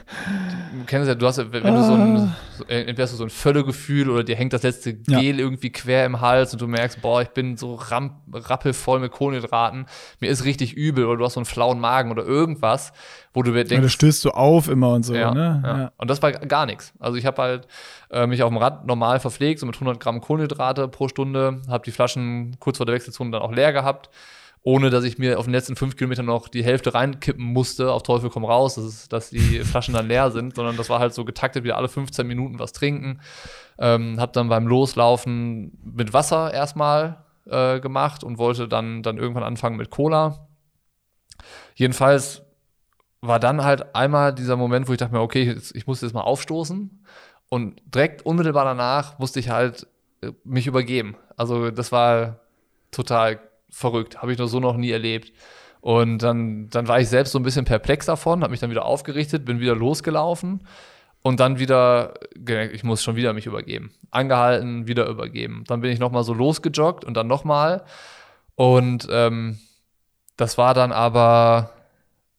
du 0.78 0.84
kennst 0.86 1.08
ja, 1.08 1.14
du 1.14 1.26
hast, 1.26 1.38
wenn 1.38 1.62
du 1.62 1.82
so 1.82 1.92
ein, 1.94 2.16
ah. 2.16 2.36
so, 2.56 2.64
entweder 2.64 3.04
hast 3.04 3.12
du 3.12 3.16
so 3.16 3.24
ein 3.24 3.30
Völlegefühl 3.30 4.10
oder 4.10 4.24
dir 4.24 4.34
hängt 4.34 4.52
das 4.52 4.62
letzte 4.62 4.94
Gel 4.94 5.38
ja. 5.38 5.44
irgendwie 5.44 5.70
quer 5.70 6.04
im 6.04 6.20
Hals 6.20 6.52
und 6.52 6.60
du 6.60 6.66
merkst, 6.66 7.00
boah, 7.00 7.22
ich 7.22 7.28
bin 7.28 7.56
so 7.56 7.74
ramp, 7.74 8.14
rappelvoll 8.32 8.98
mit 8.98 9.12
Kohlenhydraten, 9.12 9.86
mir 10.20 10.30
ist 10.30 10.44
richtig 10.44 10.74
übel 10.74 11.04
oder 11.04 11.18
du 11.18 11.24
hast 11.24 11.34
so 11.34 11.40
einen 11.40 11.46
flauen 11.46 11.78
Magen 11.78 12.10
oder 12.10 12.24
irgendwas, 12.24 12.92
wo 13.32 13.42
du 13.42 13.52
denkst. 13.52 13.70
Da 13.70 13.88
stößt 13.88 14.24
du 14.24 14.30
auf 14.30 14.68
immer 14.68 14.92
und 14.92 15.04
so, 15.04 15.14
ja, 15.14 15.32
ne? 15.32 15.62
Ja. 15.64 15.92
Und 15.96 16.10
das 16.10 16.22
war 16.22 16.32
gar 16.32 16.66
nichts. 16.66 16.92
Also 16.98 17.16
ich 17.16 17.26
habe 17.26 17.42
halt 17.42 17.68
äh, 18.10 18.26
mich 18.26 18.42
auf 18.42 18.50
dem 18.50 18.58
Rad 18.58 18.86
normal 18.86 19.20
verpflegt, 19.20 19.60
so 19.60 19.66
mit 19.66 19.76
100 19.76 20.00
Gramm 20.00 20.20
Kohlenhydrate 20.20 20.88
pro 20.88 21.08
Stunde, 21.08 21.62
habe 21.68 21.84
die 21.84 21.92
Flaschen 21.92 22.56
kurz 22.58 22.78
vor 22.78 22.86
der 22.86 22.94
Wechselzone 22.94 23.30
dann 23.30 23.42
auch 23.42 23.52
leer 23.52 23.72
gehabt 23.72 24.10
ohne 24.66 24.90
dass 24.90 25.04
ich 25.04 25.16
mir 25.16 25.38
auf 25.38 25.44
den 25.44 25.52
letzten 25.52 25.76
fünf 25.76 25.94
Kilometern 25.94 26.26
noch 26.26 26.48
die 26.48 26.64
Hälfte 26.64 26.92
reinkippen 26.92 27.44
musste, 27.44 27.92
auf 27.92 28.02
Teufel 28.02 28.30
komm 28.30 28.44
raus, 28.44 28.74
dass, 28.74 28.84
es, 28.84 29.08
dass 29.08 29.30
die 29.30 29.60
Flaschen 29.64 29.94
dann 29.94 30.08
leer 30.08 30.32
sind, 30.32 30.56
sondern 30.56 30.76
das 30.76 30.90
war 30.90 30.98
halt 30.98 31.14
so 31.14 31.24
getaktet, 31.24 31.62
wieder 31.62 31.76
alle 31.76 31.86
15 31.86 32.26
Minuten 32.26 32.58
was 32.58 32.72
trinken. 32.72 33.20
Ähm, 33.78 34.18
hab 34.18 34.32
dann 34.32 34.48
beim 34.48 34.66
Loslaufen 34.66 35.78
mit 35.84 36.12
Wasser 36.12 36.52
erstmal 36.52 37.24
äh, 37.44 37.78
gemacht 37.78 38.24
und 38.24 38.38
wollte 38.38 38.66
dann, 38.66 39.04
dann 39.04 39.18
irgendwann 39.18 39.44
anfangen 39.44 39.76
mit 39.76 39.90
Cola. 39.90 40.48
Jedenfalls 41.76 42.42
war 43.20 43.38
dann 43.38 43.62
halt 43.62 43.94
einmal 43.94 44.34
dieser 44.34 44.56
Moment, 44.56 44.88
wo 44.88 44.92
ich 44.92 44.98
dachte 44.98 45.14
mir, 45.14 45.20
okay, 45.20 45.56
ich 45.74 45.86
muss 45.86 46.00
jetzt 46.00 46.12
mal 46.12 46.22
aufstoßen. 46.22 47.04
Und 47.50 47.82
direkt 47.94 48.26
unmittelbar 48.26 48.64
danach 48.64 49.20
musste 49.20 49.38
ich 49.38 49.48
halt 49.48 49.86
äh, 50.22 50.32
mich 50.42 50.66
übergeben. 50.66 51.14
Also 51.36 51.70
das 51.70 51.92
war 51.92 52.40
total 52.90 53.38
verrückt. 53.70 54.22
Habe 54.22 54.32
ich 54.32 54.38
noch 54.38 54.46
so 54.46 54.60
noch 54.60 54.76
nie 54.76 54.90
erlebt. 54.90 55.32
Und 55.80 56.18
dann, 56.18 56.68
dann 56.70 56.88
war 56.88 57.00
ich 57.00 57.08
selbst 57.08 57.32
so 57.32 57.38
ein 57.38 57.44
bisschen 57.44 57.64
perplex 57.64 58.06
davon, 58.06 58.42
habe 58.42 58.50
mich 58.50 58.60
dann 58.60 58.70
wieder 58.70 58.84
aufgerichtet, 58.84 59.44
bin 59.44 59.60
wieder 59.60 59.76
losgelaufen 59.76 60.66
und 61.22 61.38
dann 61.40 61.58
wieder, 61.58 62.14
ich 62.72 62.82
muss 62.82 63.02
schon 63.02 63.16
wieder 63.16 63.32
mich 63.32 63.46
übergeben. 63.46 63.92
Angehalten, 64.10 64.86
wieder 64.86 65.06
übergeben. 65.06 65.64
Dann 65.66 65.80
bin 65.80 65.90
ich 65.90 65.98
nochmal 65.98 66.24
so 66.24 66.34
losgejoggt 66.34 67.04
und 67.04 67.14
dann 67.14 67.26
nochmal. 67.26 67.84
Und 68.56 69.06
ähm, 69.10 69.58
das 70.36 70.58
war 70.58 70.74
dann 70.74 70.92
aber 70.92 71.70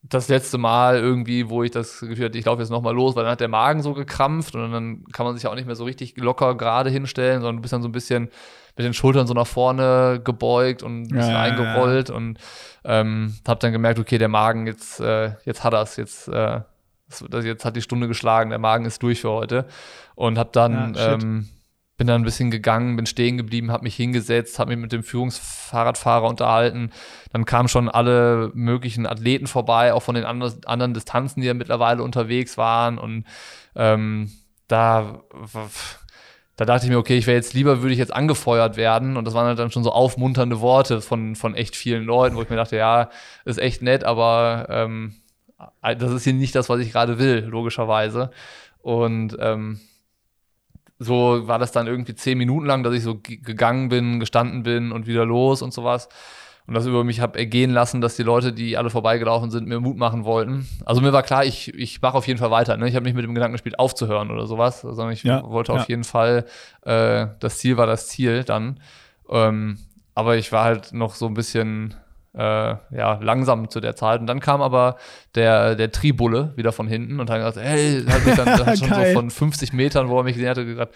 das 0.03 0.29
letzte 0.29 0.57
Mal 0.57 0.97
irgendwie, 0.97 1.49
wo 1.49 1.63
ich 1.63 1.71
das 1.71 1.99
Gefühl 1.99 2.25
hatte, 2.25 2.37
ich 2.37 2.45
laufe 2.45 2.61
jetzt 2.61 2.69
nochmal 2.69 2.95
los, 2.95 3.15
weil 3.15 3.23
dann 3.23 3.31
hat 3.31 3.41
der 3.41 3.47
Magen 3.47 3.81
so 3.81 3.93
gekrampft 3.93 4.55
und 4.55 4.71
dann 4.71 5.03
kann 5.11 5.25
man 5.25 5.35
sich 5.35 5.47
auch 5.47 5.55
nicht 5.55 5.65
mehr 5.65 5.75
so 5.75 5.83
richtig 5.83 6.15
locker 6.17 6.55
gerade 6.55 6.89
hinstellen, 6.89 7.41
sondern 7.41 7.57
du 7.57 7.61
bist 7.61 7.73
dann 7.73 7.81
so 7.81 7.89
ein 7.89 7.93
bisschen 7.93 8.29
mit 8.77 8.85
den 8.85 8.93
Schultern 8.93 9.27
so 9.27 9.33
nach 9.33 9.47
vorne 9.47 10.21
gebeugt 10.23 10.83
und 10.83 11.03
ein 11.03 11.07
bisschen 11.09 11.31
ja, 11.31 11.41
eingerollt 11.41 12.09
ja. 12.09 12.15
und 12.15 12.37
ähm, 12.85 13.35
habe 13.47 13.59
dann 13.59 13.71
gemerkt, 13.71 13.99
okay, 13.99 14.17
der 14.17 14.29
Magen, 14.29 14.67
jetzt, 14.67 14.99
äh, 14.99 15.31
jetzt 15.45 15.63
hat 15.63 15.73
er 15.73 15.87
jetzt, 15.97 16.27
äh, 16.27 16.61
jetzt 17.43 17.65
hat 17.65 17.75
die 17.75 17.81
Stunde 17.81 18.07
geschlagen, 18.07 18.51
der 18.51 18.59
Magen 18.59 18.85
ist 18.85 19.01
durch 19.01 19.21
für 19.21 19.31
heute 19.31 19.65
und 20.15 20.37
habe 20.37 20.49
dann 20.53 20.93
ja, 20.93 21.13
ähm, 21.13 21.49
bin 21.97 22.05
dann 22.05 22.21
ein 22.21 22.25
bisschen 22.25 22.51
gegangen, 22.51 22.95
bin 22.95 23.07
stehen 23.07 23.37
geblieben, 23.37 23.71
habe 23.71 23.83
mich 23.83 23.95
hingesetzt, 23.95 24.59
habe 24.59 24.69
mich 24.69 24.79
mit 24.79 24.91
dem 24.91 25.01
Führungsfahrradfahrer 25.01 26.27
unterhalten. 26.27 26.91
Dann 27.33 27.45
kamen 27.45 27.67
schon 27.67 27.89
alle 27.89 28.51
möglichen 28.53 29.07
Athleten 29.07 29.47
vorbei, 29.47 29.93
auch 29.93 30.03
von 30.03 30.13
den 30.13 30.23
anderen, 30.23 30.63
anderen 30.65 30.93
Distanzen, 30.93 31.41
die 31.41 31.47
ja 31.47 31.55
mittlerweile 31.55 32.03
unterwegs 32.03 32.55
waren. 32.55 32.99
Und 32.99 33.25
ähm, 33.75 34.31
da 34.67 35.23
da 36.57 36.65
dachte 36.65 36.85
ich 36.85 36.91
mir, 36.91 36.97
okay, 36.97 37.17
ich 37.17 37.27
wäre 37.27 37.37
jetzt 37.37 37.53
lieber, 37.53 37.81
würde 37.81 37.93
ich 37.93 37.99
jetzt 37.99 38.13
angefeuert 38.13 38.77
werden. 38.77 39.15
Und 39.15 39.25
das 39.25 39.35
waren 39.35 39.45
halt 39.45 39.59
dann 39.59 39.69
schon 39.69 39.83
so 39.83 39.91
aufmunternde 39.91 40.59
Worte 40.59 41.01
von, 41.01 41.35
von 41.35 41.53
echt 41.53 41.75
vielen 41.75 42.03
Leuten, 42.03 42.35
wo 42.35 42.41
ich 42.41 42.49
mir 42.49 42.55
dachte, 42.55 42.75
ja, 42.75 43.09
ist 43.45 43.59
echt 43.59 43.83
nett, 43.83 44.03
aber 44.03 44.65
ähm, 44.69 45.13
das 45.81 46.11
ist 46.11 46.23
hier 46.23 46.33
nicht 46.33 46.55
das, 46.55 46.67
was 46.67 46.79
ich 46.79 46.91
gerade 46.91 47.19
will, 47.19 47.45
logischerweise. 47.47 48.31
Und 48.81 49.37
ähm, 49.39 49.79
so 50.97 51.47
war 51.47 51.59
das 51.59 51.71
dann 51.71 51.85
irgendwie 51.85 52.15
zehn 52.15 52.39
Minuten 52.39 52.65
lang, 52.65 52.81
dass 52.81 52.95
ich 52.95 53.03
so 53.03 53.19
gegangen 53.21 53.89
bin, 53.89 54.19
gestanden 54.19 54.63
bin 54.63 54.91
und 54.91 55.05
wieder 55.05 55.25
los 55.25 55.61
und 55.61 55.73
sowas 55.73 56.09
und 56.67 56.73
das 56.73 56.85
über 56.85 57.05
mich 57.05 57.21
habe 57.21 57.39
ergehen 57.39 57.71
lassen, 57.71 58.01
dass 58.01 58.17
die 58.17 58.23
Leute, 58.23 58.51
die 58.51 58.75
alle 58.75 58.89
vorbeigelaufen 58.89 59.49
sind, 59.49 59.67
mir 59.67 59.79
Mut 59.79 59.95
machen 59.95 60.25
wollten. 60.25 60.67
Also 60.85 60.99
mir 60.99 61.13
war 61.13 61.23
klar, 61.23 61.45
ich, 61.45 61.73
ich 61.73 62.01
mache 62.01 62.17
auf 62.17 62.27
jeden 62.27 62.39
Fall 62.39 62.51
weiter. 62.51 62.75
Ne? 62.75 62.89
Ich 62.89 62.95
habe 62.95 63.05
nicht 63.05 63.15
mit 63.15 63.23
dem 63.23 63.33
Gedanken 63.33 63.53
gespielt, 63.53 63.79
aufzuhören 63.79 64.31
oder 64.31 64.45
sowas, 64.47 64.81
sondern 64.81 65.11
ich 65.11 65.23
ja, 65.23 65.43
wollte 65.49 65.71
ja. 65.71 65.79
auf 65.79 65.87
jeden 65.87 66.03
Fall, 66.03 66.45
äh, 66.81 67.27
das 67.39 67.59
Ziel 67.59 67.77
war 67.77 67.87
das 67.87 68.09
Ziel 68.09 68.43
dann. 68.43 68.81
Ähm, 69.29 69.77
aber 70.13 70.35
ich 70.35 70.51
war 70.51 70.65
halt 70.65 70.91
noch 70.91 71.15
so 71.15 71.27
ein 71.27 71.35
bisschen 71.35 71.95
äh, 72.37 72.75
ja, 72.91 73.19
langsam 73.21 73.69
zu 73.69 73.79
der 73.79 73.95
Zeit. 73.95 74.19
Und 74.19 74.27
dann 74.27 74.41
kam 74.41 74.61
aber 74.61 74.97
der, 75.35 75.75
der 75.75 75.91
Tribulle 75.93 76.51
wieder 76.57 76.73
von 76.73 76.87
hinten 76.87 77.21
und 77.21 77.29
hat 77.29 77.37
gesagt, 77.37 77.57
hey, 77.65 78.03
hat 78.03 78.25
mich 78.25 78.35
dann, 78.35 78.45
dann 78.65 78.77
schon 78.77 78.89
so 78.93 79.13
von 79.13 79.29
50 79.29 79.71
Metern, 79.71 80.09
wo 80.09 80.17
er 80.17 80.23
mich 80.23 80.33
gesehen 80.33 80.49
hatte, 80.49 80.65
gesagt, 80.65 80.93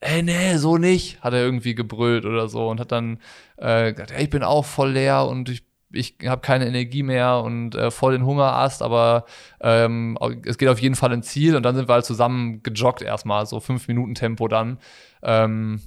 ey, 0.00 0.22
nee, 0.22 0.56
so 0.56 0.78
nicht, 0.78 1.22
hat 1.22 1.32
er 1.32 1.40
irgendwie 1.40 1.74
gebrüllt 1.74 2.24
oder 2.24 2.48
so 2.48 2.68
und 2.68 2.80
hat 2.80 2.92
dann 2.92 3.18
äh, 3.56 3.92
gesagt, 3.92 4.12
ey, 4.12 4.24
ich 4.24 4.30
bin 4.30 4.42
auch 4.42 4.64
voll 4.64 4.92
leer 4.92 5.26
und 5.26 5.48
ich 5.48 5.62
ich 5.92 6.16
habe 6.24 6.40
keine 6.40 6.66
Energie 6.66 7.02
mehr 7.02 7.38
und 7.38 7.74
äh, 7.74 7.90
voll 7.90 8.12
den 8.12 8.24
Hungerast, 8.24 8.82
aber 8.82 9.24
ähm, 9.60 10.16
es 10.44 10.56
geht 10.56 10.68
auf 10.68 10.80
jeden 10.80 10.94
Fall 10.94 11.12
ins 11.12 11.26
Ziel 11.28 11.56
und 11.56 11.64
dann 11.64 11.74
sind 11.74 11.88
wir 11.88 11.94
halt 11.94 12.04
zusammen 12.04 12.62
gejoggt 12.62 13.02
erstmal, 13.02 13.44
so 13.46 13.60
fünf 13.60 13.88
Minuten 13.88 14.14
Tempo 14.14 14.46
dann. 14.46 14.78
Ähm, 15.22 15.80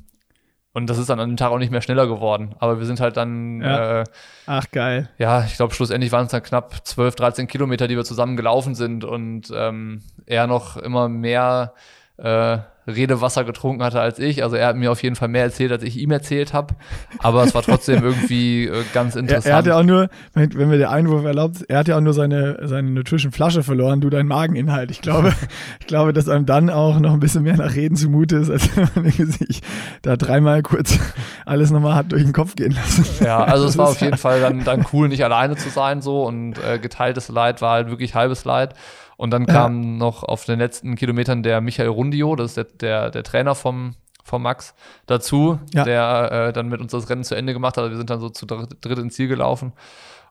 und 0.73 0.89
das 0.89 0.97
ist 0.97 1.09
dann 1.09 1.19
an 1.19 1.29
dem 1.29 1.37
Tag 1.37 1.51
auch 1.51 1.59
nicht 1.59 1.71
mehr 1.71 1.81
schneller 1.81 2.07
geworden. 2.07 2.55
Aber 2.57 2.79
wir 2.79 2.87
sind 2.87 2.99
halt 2.99 3.15
dann. 3.15 3.61
Ja. 3.61 4.01
Äh, 4.01 4.03
Ach, 4.47 4.65
geil. 4.71 5.07
Ja, 5.19 5.45
ich 5.45 5.55
glaube, 5.55 5.73
schlussendlich 5.75 6.11
waren 6.11 6.25
es 6.25 6.31
dann 6.31 6.41
knapp 6.41 6.85
12, 6.85 7.15
13 7.15 7.47
Kilometer, 7.47 7.87
die 7.87 7.95
wir 7.95 8.03
zusammen 8.03 8.35
gelaufen 8.35 8.73
sind 8.73 9.03
und 9.03 9.51
ähm, 9.55 10.01
er 10.25 10.47
noch 10.47 10.75
immer 10.77 11.09
mehr 11.09 11.73
äh, 12.17 12.59
Redewasser 12.85 13.45
getrunken 13.45 13.81
hatte 13.81 14.01
als 14.01 14.19
ich. 14.19 14.43
Also 14.43 14.55
er 14.55 14.67
hat 14.67 14.75
mir 14.75 14.91
auf 14.91 15.01
jeden 15.01 15.15
Fall 15.15 15.29
mehr 15.29 15.43
erzählt, 15.43 15.71
als 15.71 15.83
ich 15.83 15.97
ihm 15.97 16.11
erzählt 16.11 16.53
habe. 16.53 16.75
Aber 17.19 17.43
es 17.43 17.55
war 17.55 17.61
trotzdem 17.61 18.03
irgendwie 18.03 18.65
äh, 18.65 18.83
ganz 18.93 19.15
interessant. 19.15 19.45
Er, 19.45 19.51
er, 19.51 19.57
hat 19.57 19.65
ja 19.67 19.79
auch 19.79 19.83
nur, 19.83 20.09
wenn, 20.33 20.53
wenn 20.55 20.69
mir 20.69 20.77
der 20.77 20.91
Einwurf 20.91 21.23
erlaubt, 21.23 21.63
er 21.67 21.79
hat 21.79 21.87
ja 21.87 21.97
auch 21.97 22.01
nur 22.01 22.13
seine, 22.13 22.59
seine 22.67 22.89
Nutrition-Flasche 22.91 23.63
verloren, 23.63 24.01
du 24.01 24.09
deinen 24.09 24.27
Mageninhalt. 24.27 24.91
Ich 24.91 25.01
glaube, 25.01 25.33
ich 25.79 25.87
glaube, 25.87 26.11
dass 26.11 26.27
einem 26.27 26.45
dann 26.45 26.69
auch 26.69 26.99
noch 26.99 27.13
ein 27.13 27.19
bisschen 27.19 27.43
mehr 27.43 27.55
nach 27.55 27.73
Reden 27.73 27.95
zumute 27.95 28.37
ist, 28.37 28.49
als 28.49 28.69
wenn 28.75 28.89
man 28.93 29.11
sich 29.11 29.61
da 30.01 30.17
dreimal 30.17 30.61
kurz 30.61 30.99
alles 31.45 31.71
nochmal 31.71 31.95
hat 31.95 32.11
durch 32.11 32.23
den 32.23 32.33
Kopf 32.33 32.55
gehen 32.55 32.71
lassen. 32.71 33.05
Ja, 33.23 33.43
also 33.43 33.65
es 33.65 33.77
war 33.77 33.87
auf 33.87 34.01
jeden 34.01 34.17
Fall 34.17 34.41
dann, 34.41 34.63
dann 34.65 34.85
cool, 34.91 35.07
nicht 35.07 35.23
alleine 35.23 35.55
zu 35.55 35.69
sein 35.69 36.01
so 36.01 36.23
und 36.23 36.55
äh, 36.57 36.79
geteiltes 36.79 37.29
Leid 37.29 37.61
war 37.61 37.71
halt 37.71 37.89
wirklich 37.89 38.13
halbes 38.13 38.43
Leid. 38.43 38.75
Und 39.17 39.31
dann 39.31 39.45
kam 39.45 39.83
ja. 39.83 39.89
noch 39.89 40.23
auf 40.23 40.45
den 40.45 40.59
letzten 40.59 40.95
Kilometern 40.95 41.43
der 41.43 41.61
Michael 41.61 41.89
Rundio, 41.89 42.35
das 42.35 42.51
ist 42.51 42.57
der, 42.57 42.63
der, 42.65 43.11
der 43.11 43.23
Trainer 43.23 43.55
vom, 43.55 43.95
vom 44.23 44.41
Max, 44.41 44.73
dazu, 45.05 45.59
ja. 45.73 45.83
der 45.83 46.31
äh, 46.31 46.53
dann 46.53 46.67
mit 46.67 46.81
uns 46.81 46.91
das 46.91 47.09
Rennen 47.09 47.23
zu 47.23 47.35
Ende 47.35 47.53
gemacht 47.53 47.77
hat. 47.77 47.89
Wir 47.89 47.97
sind 47.97 48.09
dann 48.09 48.19
so 48.19 48.29
zu 48.29 48.45
dritt 48.45 48.97
ins 48.97 49.15
Ziel 49.15 49.27
gelaufen. 49.27 49.73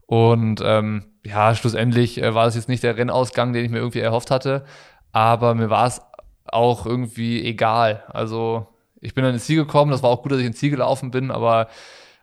Und 0.07 0.61
ähm, 0.64 1.05
ja, 1.24 1.55
schlussendlich 1.55 2.20
äh, 2.20 2.35
war 2.35 2.47
es 2.47 2.55
jetzt 2.55 2.68
nicht 2.68 2.83
der 2.83 2.97
Rennausgang, 2.97 3.53
den 3.53 3.64
ich 3.64 3.70
mir 3.70 3.78
irgendwie 3.78 4.01
erhofft 4.01 4.30
hatte, 4.30 4.64
aber 5.12 5.55
mir 5.55 5.70
war 5.70 5.87
es 5.87 6.03
auch 6.45 6.85
irgendwie 6.85 7.43
egal. 7.45 8.03
Also 8.09 8.66
Ich 9.03 9.14
bin 9.14 9.24
dann 9.24 9.35
ins 9.35 9.47
Ziel 9.47 9.57
gekommen, 9.57 9.91
das 9.91 10.03
war 10.03 10.11
auch 10.11 10.22
gut, 10.22 10.33
dass 10.33 10.39
ich 10.39 10.47
ins 10.47 10.59
Ziel 10.59 10.70
gelaufen 10.70 11.11
bin, 11.11 11.30
aber 11.30 11.68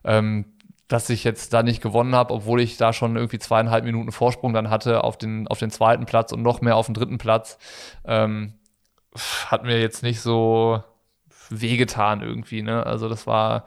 ähm, 0.03 0.45
dass 0.89 1.09
ich 1.09 1.23
jetzt 1.23 1.53
da 1.53 1.63
nicht 1.63 1.81
gewonnen 1.81 2.15
habe, 2.15 2.33
obwohl 2.33 2.59
ich 2.59 2.75
da 2.75 2.91
schon 2.93 3.15
irgendwie 3.15 3.39
zweieinhalb 3.39 3.85
Minuten 3.85 4.11
Vorsprung 4.11 4.53
dann 4.53 4.71
hatte 4.71 5.03
auf 5.03 5.17
den, 5.17 5.47
auf 5.47 5.59
den 5.59 5.69
zweiten 5.69 6.05
Platz 6.05 6.33
und 6.33 6.41
noch 6.41 6.61
mehr 6.61 6.75
auf 6.75 6.87
den 6.87 6.95
dritten 6.95 7.19
Platz, 7.19 7.59
ähm, 8.05 8.55
hat 9.45 9.63
mir 9.63 9.79
jetzt 9.79 10.01
nicht 10.03 10.19
so 10.19 10.83
wehgetan 11.49 12.21
irgendwie. 12.21 12.63
Ne? 12.63 12.85
Also 12.85 13.07
das 13.07 13.27
war, 13.27 13.65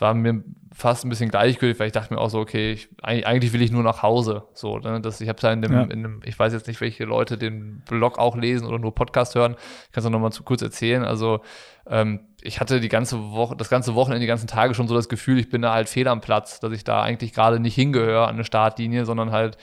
war 0.00 0.14
mir 0.14 0.42
fast 0.72 1.04
ein 1.04 1.08
bisschen 1.08 1.30
gleichgültig, 1.30 1.78
weil 1.78 1.88
ich 1.88 1.92
dachte 1.92 2.14
mir 2.14 2.20
auch 2.20 2.30
so, 2.30 2.38
okay, 2.38 2.72
ich, 2.72 2.88
eigentlich 3.02 3.52
will 3.52 3.62
ich 3.62 3.70
nur 3.70 3.82
nach 3.82 4.02
Hause. 4.02 4.44
So, 4.54 4.78
ne? 4.78 5.00
das, 5.00 5.20
ich 5.20 5.28
habe 5.28 5.40
da 5.40 5.52
in 5.52 5.62
dem, 5.62 5.72
ja. 5.72 5.82
in 5.82 6.02
dem, 6.02 6.20
ich 6.24 6.38
weiß 6.38 6.52
jetzt 6.52 6.68
nicht, 6.68 6.80
welche 6.80 7.04
Leute 7.04 7.36
den 7.36 7.82
Blog 7.88 8.18
auch 8.18 8.36
lesen 8.36 8.66
oder 8.66 8.78
nur 8.78 8.94
Podcast 8.94 9.34
hören. 9.34 9.56
Ich 9.86 9.92
kann 9.92 10.04
es 10.04 10.10
noch 10.10 10.18
mal 10.18 10.30
zu 10.30 10.42
kurz 10.42 10.62
erzählen. 10.62 11.04
Also 11.04 11.40
ähm, 11.86 12.20
ich 12.40 12.60
hatte 12.60 12.80
die 12.80 12.88
ganze 12.88 13.32
Woche, 13.32 13.56
das 13.56 13.68
ganze 13.68 13.94
Wochenende, 13.94 14.20
die 14.20 14.26
ganzen 14.26 14.46
Tage 14.46 14.74
schon 14.74 14.88
so 14.88 14.94
das 14.94 15.08
Gefühl, 15.08 15.38
ich 15.38 15.50
bin 15.50 15.62
da 15.62 15.74
halt 15.74 15.88
fehl 15.88 16.08
am 16.08 16.20
Platz, 16.20 16.60
dass 16.60 16.72
ich 16.72 16.84
da 16.84 17.02
eigentlich 17.02 17.32
gerade 17.32 17.60
nicht 17.60 17.74
hingehöre 17.74 18.28
an 18.28 18.34
eine 18.34 18.44
Startlinie, 18.44 19.04
sondern 19.04 19.32
halt 19.32 19.58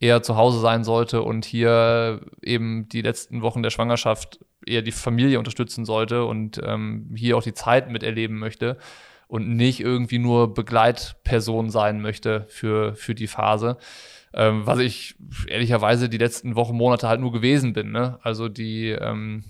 eher 0.00 0.22
zu 0.22 0.36
Hause 0.36 0.60
sein 0.60 0.84
sollte 0.84 1.22
und 1.22 1.44
hier 1.44 2.20
eben 2.40 2.88
die 2.88 3.02
letzten 3.02 3.42
Wochen 3.42 3.62
der 3.62 3.70
Schwangerschaft 3.70 4.40
eher 4.66 4.82
die 4.82 4.92
Familie 4.92 5.38
unterstützen 5.38 5.84
sollte 5.84 6.24
und 6.24 6.60
ähm, 6.64 7.10
hier 7.14 7.36
auch 7.36 7.42
die 7.42 7.54
Zeit 7.54 7.90
miterleben 7.90 8.38
möchte 8.38 8.78
und 9.32 9.48
nicht 9.48 9.80
irgendwie 9.80 10.18
nur 10.18 10.52
Begleitperson 10.52 11.70
sein 11.70 12.02
möchte 12.02 12.44
für, 12.50 12.94
für 12.96 13.14
die 13.14 13.26
Phase. 13.26 13.78
Ähm, 14.34 14.66
was 14.66 14.78
ich 14.78 15.14
ehrlicherweise 15.48 16.10
die 16.10 16.18
letzten 16.18 16.54
Wochen, 16.54 16.76
Monate 16.76 17.08
halt 17.08 17.22
nur 17.22 17.32
gewesen 17.32 17.72
bin. 17.72 17.92
Ne? 17.92 18.18
Also 18.22 18.50
die, 18.50 18.90
ähm, 18.90 19.44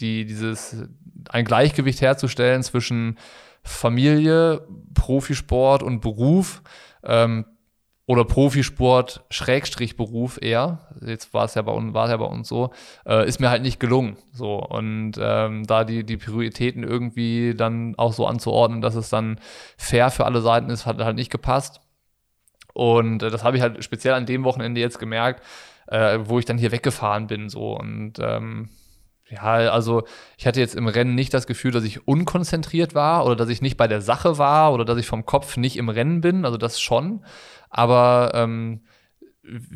die, 0.00 0.26
dieses, 0.26 0.88
ein 1.28 1.44
Gleichgewicht 1.44 2.00
herzustellen 2.00 2.64
zwischen 2.64 3.16
Familie, 3.62 4.66
Profisport 4.94 5.84
und 5.84 6.00
Beruf. 6.00 6.64
Ähm, 7.04 7.44
oder 8.06 8.24
Profisport, 8.24 9.24
Schrägstrich 9.30 9.96
Beruf 9.96 10.38
eher. 10.40 10.78
Jetzt 11.04 11.34
war 11.34 11.44
es 11.44 11.54
ja 11.54 11.62
bei 11.62 11.72
uns, 11.72 11.92
war 11.92 12.04
es 12.04 12.10
ja 12.12 12.16
bei 12.16 12.24
uns 12.24 12.48
so, 12.48 12.70
äh, 13.04 13.26
ist 13.26 13.40
mir 13.40 13.50
halt 13.50 13.62
nicht 13.62 13.80
gelungen. 13.80 14.16
So 14.32 14.62
und 14.62 15.12
ähm, 15.20 15.66
da 15.66 15.84
die 15.84 16.04
die 16.04 16.16
Prioritäten 16.16 16.84
irgendwie 16.84 17.54
dann 17.54 17.94
auch 17.96 18.12
so 18.12 18.26
anzuordnen, 18.26 18.80
dass 18.80 18.94
es 18.94 19.10
dann 19.10 19.40
fair 19.76 20.10
für 20.10 20.24
alle 20.24 20.40
Seiten 20.40 20.70
ist, 20.70 20.86
hat 20.86 20.98
halt 20.98 21.16
nicht 21.16 21.32
gepasst. 21.32 21.80
Und 22.74 23.22
äh, 23.22 23.30
das 23.30 23.42
habe 23.42 23.56
ich 23.56 23.62
halt 23.62 23.82
speziell 23.82 24.14
an 24.14 24.26
dem 24.26 24.44
Wochenende 24.44 24.80
jetzt 24.80 25.00
gemerkt, 25.00 25.42
äh, 25.88 26.18
wo 26.22 26.38
ich 26.38 26.44
dann 26.44 26.58
hier 26.58 26.72
weggefahren 26.72 27.26
bin 27.26 27.48
so 27.48 27.76
und 27.76 28.14
ähm, 28.20 28.70
ja, 29.28 29.42
also 29.42 30.04
ich 30.38 30.46
hatte 30.46 30.60
jetzt 30.60 30.76
im 30.76 30.86
Rennen 30.86 31.14
nicht 31.14 31.34
das 31.34 31.46
Gefühl, 31.46 31.72
dass 31.72 31.84
ich 31.84 32.06
unkonzentriert 32.06 32.94
war 32.94 33.26
oder 33.26 33.34
dass 33.34 33.48
ich 33.48 33.60
nicht 33.60 33.76
bei 33.76 33.88
der 33.88 34.00
Sache 34.00 34.38
war 34.38 34.72
oder 34.72 34.84
dass 34.84 34.98
ich 34.98 35.06
vom 35.06 35.26
Kopf 35.26 35.56
nicht 35.56 35.76
im 35.76 35.88
Rennen 35.88 36.20
bin. 36.20 36.44
Also 36.44 36.56
das 36.56 36.80
schon 36.80 37.24
aber 37.70 38.32
ähm, 38.34 38.80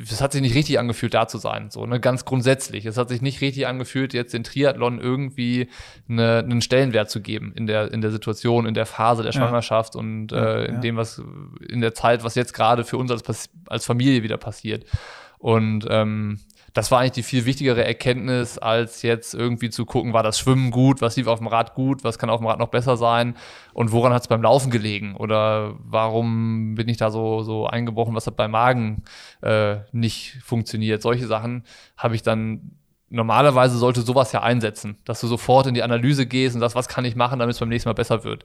es 0.02 0.20
hat 0.20 0.32
sich 0.32 0.40
nicht 0.40 0.56
richtig 0.56 0.80
angefühlt, 0.80 1.14
da 1.14 1.28
zu 1.28 1.38
sein, 1.38 1.70
so, 1.70 1.86
ne, 1.86 2.00
ganz 2.00 2.24
grundsätzlich. 2.24 2.86
Es 2.86 2.96
hat 2.96 3.08
sich 3.08 3.22
nicht 3.22 3.40
richtig 3.40 3.68
angefühlt, 3.68 4.14
jetzt 4.14 4.34
den 4.34 4.42
Triathlon 4.42 4.98
irgendwie 4.98 5.68
eine, 6.08 6.38
einen 6.38 6.60
Stellenwert 6.60 7.08
zu 7.08 7.20
geben 7.20 7.52
in 7.54 7.68
der, 7.68 7.92
in 7.92 8.00
der 8.00 8.10
Situation, 8.10 8.66
in 8.66 8.74
der 8.74 8.86
Phase 8.86 9.22
der 9.22 9.30
Schwangerschaft 9.30 9.94
ja. 9.94 10.00
und 10.00 10.32
äh, 10.32 10.64
in 10.64 10.74
ja. 10.76 10.80
dem, 10.80 10.96
was, 10.96 11.22
in 11.68 11.80
der 11.80 11.94
Zeit, 11.94 12.24
was 12.24 12.34
jetzt 12.34 12.52
gerade 12.52 12.82
für 12.84 12.96
uns 12.96 13.12
als, 13.12 13.50
als 13.66 13.84
Familie 13.84 14.24
wieder 14.24 14.38
passiert. 14.38 14.86
Und 15.38 15.86
ähm, 15.88 16.40
das 16.72 16.90
war 16.90 17.00
eigentlich 17.00 17.12
die 17.12 17.22
viel 17.22 17.46
wichtigere 17.46 17.84
Erkenntnis, 17.84 18.58
als 18.58 19.02
jetzt 19.02 19.34
irgendwie 19.34 19.70
zu 19.70 19.84
gucken, 19.84 20.12
war 20.12 20.22
das 20.22 20.38
Schwimmen 20.38 20.70
gut, 20.70 21.02
was 21.02 21.16
lief 21.16 21.26
auf 21.26 21.38
dem 21.38 21.48
Rad 21.48 21.74
gut, 21.74 22.04
was 22.04 22.18
kann 22.18 22.30
auf 22.30 22.40
dem 22.40 22.46
Rad 22.46 22.58
noch 22.58 22.68
besser 22.68 22.96
sein 22.96 23.36
und 23.72 23.92
woran 23.92 24.12
hat 24.12 24.22
es 24.22 24.28
beim 24.28 24.42
Laufen 24.42 24.70
gelegen 24.70 25.16
oder 25.16 25.74
warum 25.78 26.74
bin 26.74 26.88
ich 26.88 26.96
da 26.96 27.10
so, 27.10 27.42
so 27.42 27.66
eingebrochen, 27.66 28.14
was 28.14 28.26
hat 28.26 28.36
beim 28.36 28.52
Magen 28.52 29.02
äh, 29.42 29.78
nicht 29.92 30.38
funktioniert. 30.44 31.02
Solche 31.02 31.26
Sachen 31.26 31.64
habe 31.96 32.14
ich 32.14 32.22
dann 32.22 32.76
normalerweise 33.08 33.76
sollte 33.76 34.02
sowas 34.02 34.32
ja 34.32 34.42
einsetzen, 34.42 34.96
dass 35.04 35.20
du 35.20 35.26
sofort 35.26 35.66
in 35.66 35.74
die 35.74 35.82
Analyse 35.82 36.26
gehst 36.26 36.54
und 36.54 36.60
sagst, 36.60 36.76
was 36.76 36.88
kann 36.88 37.04
ich 37.04 37.16
machen, 37.16 37.40
damit 37.40 37.54
es 37.54 37.60
beim 37.60 37.68
nächsten 37.68 37.88
Mal 37.88 37.94
besser 37.94 38.22
wird. 38.24 38.44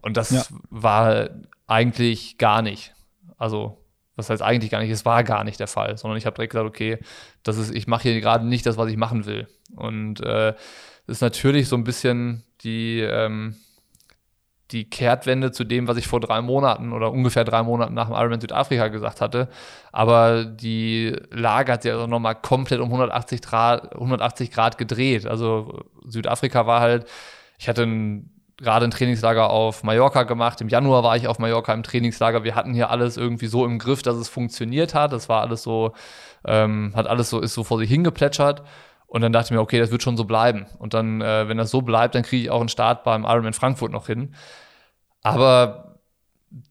Und 0.00 0.16
das 0.16 0.30
ja. 0.30 0.42
war 0.70 1.28
eigentlich 1.66 2.38
gar 2.38 2.62
nicht. 2.62 2.94
Also 3.36 3.84
das 4.18 4.30
heißt 4.30 4.42
eigentlich 4.42 4.70
gar 4.70 4.80
nicht, 4.80 4.90
es 4.90 5.04
war 5.04 5.22
gar 5.22 5.44
nicht 5.44 5.60
der 5.60 5.68
Fall, 5.68 5.96
sondern 5.96 6.18
ich 6.18 6.26
habe 6.26 6.34
direkt 6.34 6.52
gesagt, 6.52 6.68
okay, 6.68 6.98
das 7.44 7.56
ist, 7.56 7.72
ich 7.72 7.86
mache 7.86 8.02
hier 8.02 8.20
gerade 8.20 8.44
nicht 8.44 8.66
das, 8.66 8.76
was 8.76 8.90
ich 8.90 8.96
machen 8.96 9.26
will. 9.26 9.46
Und 9.76 10.20
äh, 10.20 10.54
ist 11.06 11.22
natürlich 11.22 11.68
so 11.68 11.76
ein 11.76 11.84
bisschen 11.84 12.42
die, 12.62 13.00
ähm, 13.00 13.56
die 14.72 14.90
Kehrtwende 14.90 15.52
zu 15.52 15.62
dem, 15.62 15.86
was 15.86 15.96
ich 15.96 16.08
vor 16.08 16.18
drei 16.18 16.42
Monaten 16.42 16.92
oder 16.92 17.12
ungefähr 17.12 17.44
drei 17.44 17.62
Monaten 17.62 17.94
nach 17.94 18.08
dem 18.08 18.16
Ironman 18.16 18.40
Südafrika 18.40 18.88
gesagt 18.88 19.20
hatte. 19.20 19.48
Aber 19.92 20.44
die 20.44 21.16
Lage 21.30 21.72
hat 21.72 21.82
sich 21.82 21.92
also 21.92 22.08
nochmal 22.08 22.34
komplett 22.34 22.80
um 22.80 22.88
180 22.88 23.40
Grad, 23.40 23.94
180 23.94 24.50
Grad 24.50 24.78
gedreht. 24.78 25.26
Also 25.26 25.84
Südafrika 26.04 26.66
war 26.66 26.80
halt, 26.80 27.08
ich 27.56 27.68
hatte 27.68 27.84
ein 27.84 28.37
gerade 28.58 28.84
ein 28.84 28.90
Trainingslager 28.90 29.50
auf 29.50 29.84
Mallorca 29.84 30.24
gemacht. 30.24 30.60
Im 30.60 30.68
Januar 30.68 31.02
war 31.02 31.16
ich 31.16 31.28
auf 31.28 31.38
Mallorca 31.38 31.72
im 31.72 31.82
Trainingslager. 31.82 32.44
Wir 32.44 32.54
hatten 32.54 32.74
hier 32.74 32.90
alles 32.90 33.16
irgendwie 33.16 33.46
so 33.46 33.64
im 33.64 33.78
Griff, 33.78 34.02
dass 34.02 34.16
es 34.16 34.28
funktioniert 34.28 34.94
hat. 34.94 35.12
Das 35.12 35.28
war 35.28 35.42
alles 35.42 35.62
so, 35.62 35.92
ähm, 36.44 36.92
hat 36.94 37.06
alles 37.06 37.30
so, 37.30 37.40
ist 37.40 37.54
so 37.54 37.64
vor 37.64 37.78
sich 37.78 37.88
hingeplätschert. 37.88 38.62
Und 39.06 39.22
dann 39.22 39.32
dachte 39.32 39.46
ich 39.46 39.50
mir, 39.52 39.60
okay, 39.60 39.78
das 39.78 39.90
wird 39.90 40.02
schon 40.02 40.16
so 40.16 40.24
bleiben. 40.24 40.66
Und 40.78 40.92
dann, 40.92 41.20
äh, 41.22 41.48
wenn 41.48 41.56
das 41.56 41.70
so 41.70 41.82
bleibt, 41.82 42.14
dann 42.14 42.24
kriege 42.24 42.42
ich 42.42 42.50
auch 42.50 42.60
einen 42.60 42.68
Start 42.68 43.04
beim 43.04 43.24
Ironman 43.24 43.54
Frankfurt 43.54 43.92
noch 43.92 44.06
hin. 44.06 44.34
Aber 45.22 45.98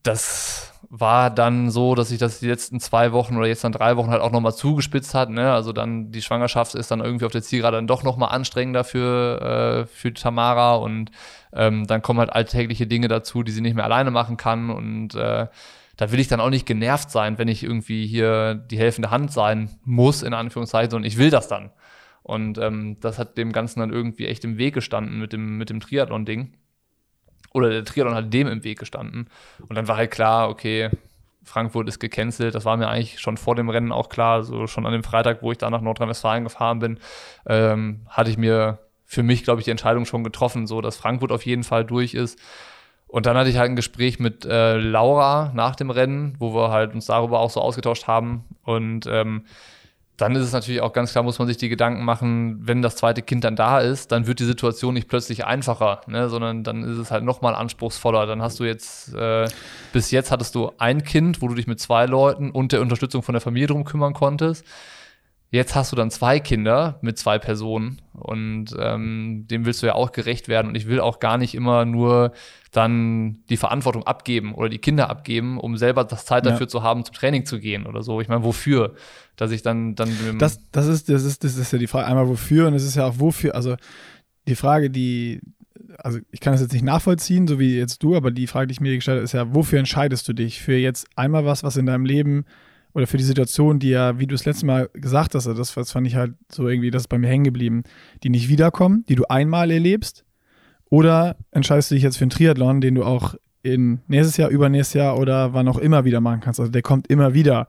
das 0.02 0.72
war 0.90 1.28
dann 1.30 1.70
so, 1.70 1.94
dass 1.94 2.08
sich 2.08 2.18
das 2.18 2.40
die 2.40 2.46
letzten 2.48 2.80
zwei 2.80 3.12
Wochen 3.12 3.36
oder 3.36 3.46
jetzt 3.46 3.62
dann 3.62 3.72
drei 3.72 3.96
Wochen 3.96 4.10
halt 4.10 4.22
auch 4.22 4.32
nochmal 4.32 4.54
zugespitzt 4.54 5.14
hat. 5.14 5.28
Ne? 5.28 5.52
Also 5.52 5.72
dann 5.72 6.12
die 6.12 6.22
Schwangerschaft 6.22 6.74
ist 6.74 6.90
dann 6.90 7.00
irgendwie 7.00 7.26
auf 7.26 7.32
der 7.32 7.42
Zielgerade 7.42 7.76
dann 7.76 7.86
doch 7.86 8.02
nochmal 8.02 8.30
anstrengender 8.30 8.84
für, 8.84 9.84
äh, 9.84 9.86
für 9.86 10.14
Tamara 10.14 10.76
und 10.76 11.10
ähm, 11.52 11.86
dann 11.86 12.00
kommen 12.00 12.20
halt 12.20 12.32
alltägliche 12.32 12.86
Dinge 12.86 13.08
dazu, 13.08 13.42
die 13.42 13.52
sie 13.52 13.60
nicht 13.60 13.74
mehr 13.74 13.84
alleine 13.84 14.10
machen 14.10 14.38
kann 14.38 14.70
und 14.70 15.14
äh, 15.14 15.48
da 15.98 16.12
will 16.12 16.20
ich 16.20 16.28
dann 16.28 16.40
auch 16.40 16.50
nicht 16.50 16.64
genervt 16.64 17.10
sein, 17.10 17.38
wenn 17.38 17.48
ich 17.48 17.64
irgendwie 17.64 18.06
hier 18.06 18.54
die 18.54 18.78
helfende 18.78 19.10
Hand 19.10 19.32
sein 19.32 19.68
muss, 19.84 20.22
in 20.22 20.32
Anführungszeichen, 20.32 20.90
sondern 20.90 21.08
ich 21.08 21.18
will 21.18 21.30
das 21.30 21.48
dann. 21.48 21.70
Und 22.22 22.56
ähm, 22.58 22.98
das 23.00 23.18
hat 23.18 23.36
dem 23.36 23.52
Ganzen 23.52 23.80
dann 23.80 23.90
irgendwie 23.90 24.26
echt 24.26 24.44
im 24.44 24.58
Weg 24.58 24.74
gestanden 24.74 25.18
mit 25.18 25.32
dem, 25.32 25.58
mit 25.58 25.70
dem 25.70 25.80
Triathlon-Ding 25.80 26.52
oder 27.58 27.70
der 27.70 27.84
Triathlon 27.84 28.14
hat 28.14 28.32
dem 28.32 28.46
im 28.46 28.64
Weg 28.64 28.78
gestanden. 28.78 29.28
Und 29.68 29.76
dann 29.76 29.88
war 29.88 29.96
halt 29.96 30.10
klar, 30.10 30.48
okay, 30.48 30.90
Frankfurt 31.44 31.88
ist 31.88 31.98
gecancelt. 31.98 32.54
Das 32.54 32.64
war 32.64 32.76
mir 32.76 32.88
eigentlich 32.88 33.20
schon 33.20 33.36
vor 33.36 33.54
dem 33.54 33.68
Rennen 33.68 33.92
auch 33.92 34.08
klar. 34.08 34.42
So 34.42 34.66
schon 34.66 34.86
an 34.86 34.92
dem 34.92 35.02
Freitag, 35.02 35.42
wo 35.42 35.50
ich 35.50 35.58
da 35.58 35.70
nach 35.70 35.80
Nordrhein-Westfalen 35.80 36.44
gefahren 36.44 36.78
bin, 36.78 36.98
ähm, 37.46 38.02
hatte 38.08 38.30
ich 38.30 38.38
mir 38.38 38.78
für 39.04 39.22
mich, 39.22 39.42
glaube 39.42 39.60
ich, 39.60 39.64
die 39.64 39.70
Entscheidung 39.70 40.04
schon 40.04 40.22
getroffen, 40.22 40.66
so 40.66 40.80
dass 40.80 40.96
Frankfurt 40.96 41.32
auf 41.32 41.46
jeden 41.46 41.64
Fall 41.64 41.84
durch 41.84 42.14
ist. 42.14 42.38
Und 43.06 43.24
dann 43.24 43.38
hatte 43.38 43.48
ich 43.48 43.56
halt 43.56 43.70
ein 43.70 43.76
Gespräch 43.76 44.18
mit 44.18 44.44
äh, 44.44 44.76
Laura 44.76 45.50
nach 45.54 45.74
dem 45.74 45.88
Rennen, 45.88 46.34
wo 46.38 46.54
wir 46.54 46.70
halt 46.70 46.92
uns 46.92 47.06
darüber 47.06 47.40
auch 47.40 47.48
so 47.48 47.60
ausgetauscht 47.60 48.06
haben. 48.06 48.44
Und 48.64 49.06
ähm, 49.06 49.44
dann 50.18 50.34
ist 50.34 50.42
es 50.42 50.52
natürlich 50.52 50.80
auch 50.80 50.92
ganz 50.92 51.12
klar, 51.12 51.22
muss 51.22 51.38
man 51.38 51.46
sich 51.46 51.56
die 51.56 51.68
Gedanken 51.68 52.04
machen, 52.04 52.58
wenn 52.66 52.82
das 52.82 52.96
zweite 52.96 53.22
Kind 53.22 53.44
dann 53.44 53.54
da 53.54 53.78
ist, 53.78 54.10
dann 54.10 54.26
wird 54.26 54.40
die 54.40 54.44
Situation 54.44 54.92
nicht 54.94 55.08
plötzlich 55.08 55.46
einfacher, 55.46 56.00
ne, 56.08 56.28
sondern 56.28 56.64
dann 56.64 56.82
ist 56.82 56.98
es 56.98 57.12
halt 57.12 57.22
nochmal 57.22 57.54
anspruchsvoller. 57.54 58.26
Dann 58.26 58.42
hast 58.42 58.58
du 58.58 58.64
jetzt, 58.64 59.14
äh, 59.14 59.46
bis 59.92 60.10
jetzt 60.10 60.32
hattest 60.32 60.56
du 60.56 60.72
ein 60.78 61.04
Kind, 61.04 61.40
wo 61.40 61.46
du 61.46 61.54
dich 61.54 61.68
mit 61.68 61.78
zwei 61.78 62.06
Leuten 62.06 62.50
und 62.50 62.72
der 62.72 62.80
Unterstützung 62.80 63.22
von 63.22 63.32
der 63.32 63.40
Familie 63.40 63.68
drum 63.68 63.84
kümmern 63.84 64.12
konntest. 64.12 64.66
Jetzt 65.50 65.74
hast 65.74 65.92
du 65.92 65.96
dann 65.96 66.10
zwei 66.10 66.40
Kinder 66.40 66.98
mit 67.00 67.16
zwei 67.16 67.38
Personen 67.38 68.02
und 68.12 68.66
ähm, 68.78 69.46
dem 69.50 69.64
willst 69.64 69.82
du 69.82 69.86
ja 69.86 69.94
auch 69.94 70.12
gerecht 70.12 70.46
werden. 70.48 70.68
Und 70.68 70.74
ich 70.74 70.86
will 70.86 71.00
auch 71.00 71.20
gar 71.20 71.38
nicht 71.38 71.54
immer 71.54 71.86
nur 71.86 72.32
dann 72.70 73.38
die 73.48 73.56
Verantwortung 73.56 74.02
abgeben 74.06 74.54
oder 74.54 74.68
die 74.68 74.78
Kinder 74.78 75.08
abgeben, 75.08 75.58
um 75.58 75.78
selber 75.78 76.04
das 76.04 76.26
Zeit 76.26 76.44
dafür 76.44 76.66
ja. 76.66 76.68
zu 76.68 76.82
haben, 76.82 77.02
zum 77.04 77.14
Training 77.14 77.46
zu 77.46 77.60
gehen 77.60 77.86
oder 77.86 78.02
so. 78.02 78.20
Ich 78.20 78.28
meine, 78.28 78.44
wofür? 78.44 78.94
Dass 79.36 79.50
ich 79.50 79.62
dann 79.62 79.94
dann 79.94 80.10
das, 80.38 80.70
das 80.70 80.86
ist 80.86 81.08
das 81.08 81.24
ist 81.24 81.44
das 81.44 81.56
ist 81.56 81.72
ja 81.72 81.78
die 81.78 81.86
Frage 81.86 82.06
einmal 82.06 82.28
wofür 82.28 82.66
und 82.66 82.74
es 82.74 82.84
ist 82.84 82.96
ja 82.96 83.06
auch 83.06 83.18
wofür. 83.18 83.54
Also 83.54 83.76
die 84.46 84.56
Frage, 84.56 84.90
die 84.90 85.40
also 85.98 86.18
ich 86.30 86.40
kann 86.40 86.52
das 86.52 86.60
jetzt 86.60 86.72
nicht 86.72 86.84
nachvollziehen, 86.84 87.48
so 87.48 87.58
wie 87.58 87.78
jetzt 87.78 88.02
du, 88.02 88.16
aber 88.16 88.30
die 88.30 88.46
Frage, 88.46 88.66
die 88.66 88.72
ich 88.72 88.80
mir 88.80 88.94
gestellt 88.94 89.16
habe, 89.16 89.24
ist 89.24 89.32
ja, 89.32 89.54
wofür 89.54 89.78
entscheidest 89.78 90.28
du 90.28 90.32
dich? 90.32 90.60
Für 90.60 90.74
jetzt 90.74 91.06
einmal 91.16 91.46
was, 91.46 91.64
was 91.64 91.76
in 91.76 91.86
deinem 91.86 92.04
Leben 92.04 92.44
oder 92.98 93.06
für 93.06 93.16
die 93.16 93.24
Situation, 93.24 93.78
die 93.78 93.90
ja, 93.90 94.18
wie 94.18 94.26
du 94.26 94.34
es 94.34 94.44
letzte 94.44 94.66
Mal 94.66 94.90
gesagt 94.92 95.36
hast, 95.36 95.46
das, 95.46 95.72
das 95.72 95.92
fand 95.92 96.06
ich 96.08 96.16
halt 96.16 96.34
so 96.50 96.66
irgendwie, 96.66 96.90
das 96.90 97.02
ist 97.02 97.08
bei 97.08 97.16
mir 97.16 97.28
hängen 97.28 97.44
geblieben, 97.44 97.84
die 98.24 98.28
nicht 98.28 98.48
wiederkommen, 98.48 99.04
die 99.08 99.14
du 99.14 99.24
einmal 99.28 99.70
erlebst, 99.70 100.24
oder 100.90 101.36
entscheidest 101.52 101.92
du 101.92 101.94
dich 101.94 102.02
jetzt 102.02 102.16
für 102.16 102.24
einen 102.24 102.30
Triathlon, 102.30 102.80
den 102.80 102.96
du 102.96 103.04
auch 103.04 103.36
in 103.62 104.00
nächstes 104.08 104.36
Jahr, 104.36 104.50
übernächstes 104.50 104.94
Jahr 104.94 105.16
oder 105.16 105.54
wann 105.54 105.68
auch 105.68 105.78
immer 105.78 106.04
wieder 106.04 106.20
machen 106.20 106.40
kannst. 106.40 106.58
Also 106.58 106.72
der 106.72 106.82
kommt 106.82 107.06
immer 107.06 107.34
wieder. 107.34 107.68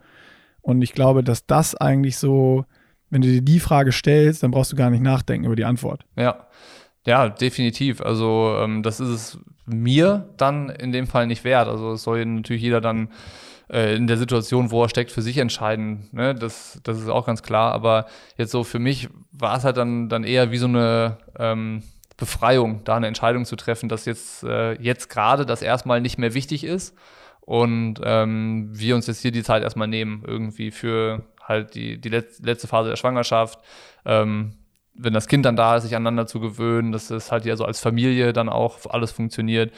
Und 0.62 0.82
ich 0.82 0.94
glaube, 0.94 1.24
dass 1.24 1.46
das 1.46 1.76
eigentlich 1.76 2.18
so, 2.18 2.66
wenn 3.12 3.22
du 3.22 3.28
dir 3.28 3.44
die 3.44 3.60
Frage 3.60 3.92
stellst, 3.92 4.42
dann 4.42 4.50
brauchst 4.50 4.72
du 4.72 4.76
gar 4.76 4.90
nicht 4.90 5.04
nachdenken 5.04 5.46
über 5.46 5.56
die 5.56 5.66
Antwort. 5.66 6.06
Ja. 6.16 6.48
Ja, 7.06 7.30
definitiv. 7.30 8.02
Also 8.02 8.56
ähm, 8.60 8.82
das 8.82 9.00
ist 9.00 9.10
es 9.10 9.40
mir 9.66 10.30
dann 10.38 10.70
in 10.70 10.92
dem 10.92 11.06
Fall 11.06 11.28
nicht 11.28 11.44
wert. 11.44 11.68
Also 11.68 11.92
es 11.92 12.04
soll 12.04 12.26
natürlich 12.26 12.64
jeder 12.64 12.82
dann 12.82 13.10
äh, 13.72 13.96
in 13.96 14.08
der 14.08 14.18
Situation, 14.18 14.72
wo 14.72 14.84
er 14.84 14.90
steckt, 14.90 15.12
für 15.12 15.22
sich 15.22 15.38
entscheiden. 15.38 16.10
Ne? 16.12 16.36
Das, 16.36 16.80
das 16.84 17.00
ist 17.00 17.10
auch 17.10 17.26
ganz 17.26 17.44
klar. 17.44 17.72
Aber 17.74 18.06
jetzt 18.38 18.52
so 18.52 18.64
für 18.64 18.80
mich 18.80 19.10
war 19.32 19.58
es 19.58 19.64
halt 19.64 19.78
dann, 19.78 20.10
dann 20.10 20.24
eher 20.24 20.52
wie 20.52 20.58
so 20.58 20.68
eine 20.68 21.18
ähm, 21.38 21.84
Befreiung, 22.18 22.84
da 22.84 22.96
eine 22.96 23.08
Entscheidung 23.08 23.46
zu 23.46 23.56
treffen, 23.56 23.90
dass 23.90 24.06
jetzt, 24.06 24.44
äh, 24.44 24.74
jetzt 24.82 25.10
gerade 25.10 25.46
das 25.46 25.62
erstmal 25.62 26.02
nicht 26.02 26.18
mehr 26.18 26.34
wichtig 26.34 26.64
ist 26.64 26.96
und 27.42 27.96
ähm, 28.04 28.70
wir 28.72 28.96
uns 28.96 29.08
jetzt 29.08 29.22
hier 29.22 29.32
die 29.32 29.44
Zeit 29.44 29.64
erstmal 29.64 29.88
nehmen, 29.88 30.24
irgendwie 30.28 30.72
für 30.72 31.26
halt 31.42 31.74
die, 31.74 32.00
die 32.00 32.10
letzte 32.10 32.68
Phase 32.68 32.90
der 32.90 32.96
Schwangerschaft. 32.96 33.60
Ähm, 34.06 34.56
wenn 34.94 35.14
das 35.14 35.28
Kind 35.28 35.46
dann 35.46 35.56
da 35.56 35.78
ist, 35.78 35.84
sich 35.84 35.96
aneinander 35.96 36.28
zu 36.28 36.40
gewöhnen, 36.40 36.92
dass 36.92 37.10
es 37.10 37.32
halt 37.32 37.46
ja 37.46 37.56
so 37.56 37.66
als 37.66 37.80
Familie 37.80 38.34
dann 38.34 38.50
auch 38.50 38.86
alles 38.90 39.12
funktioniert. 39.12 39.74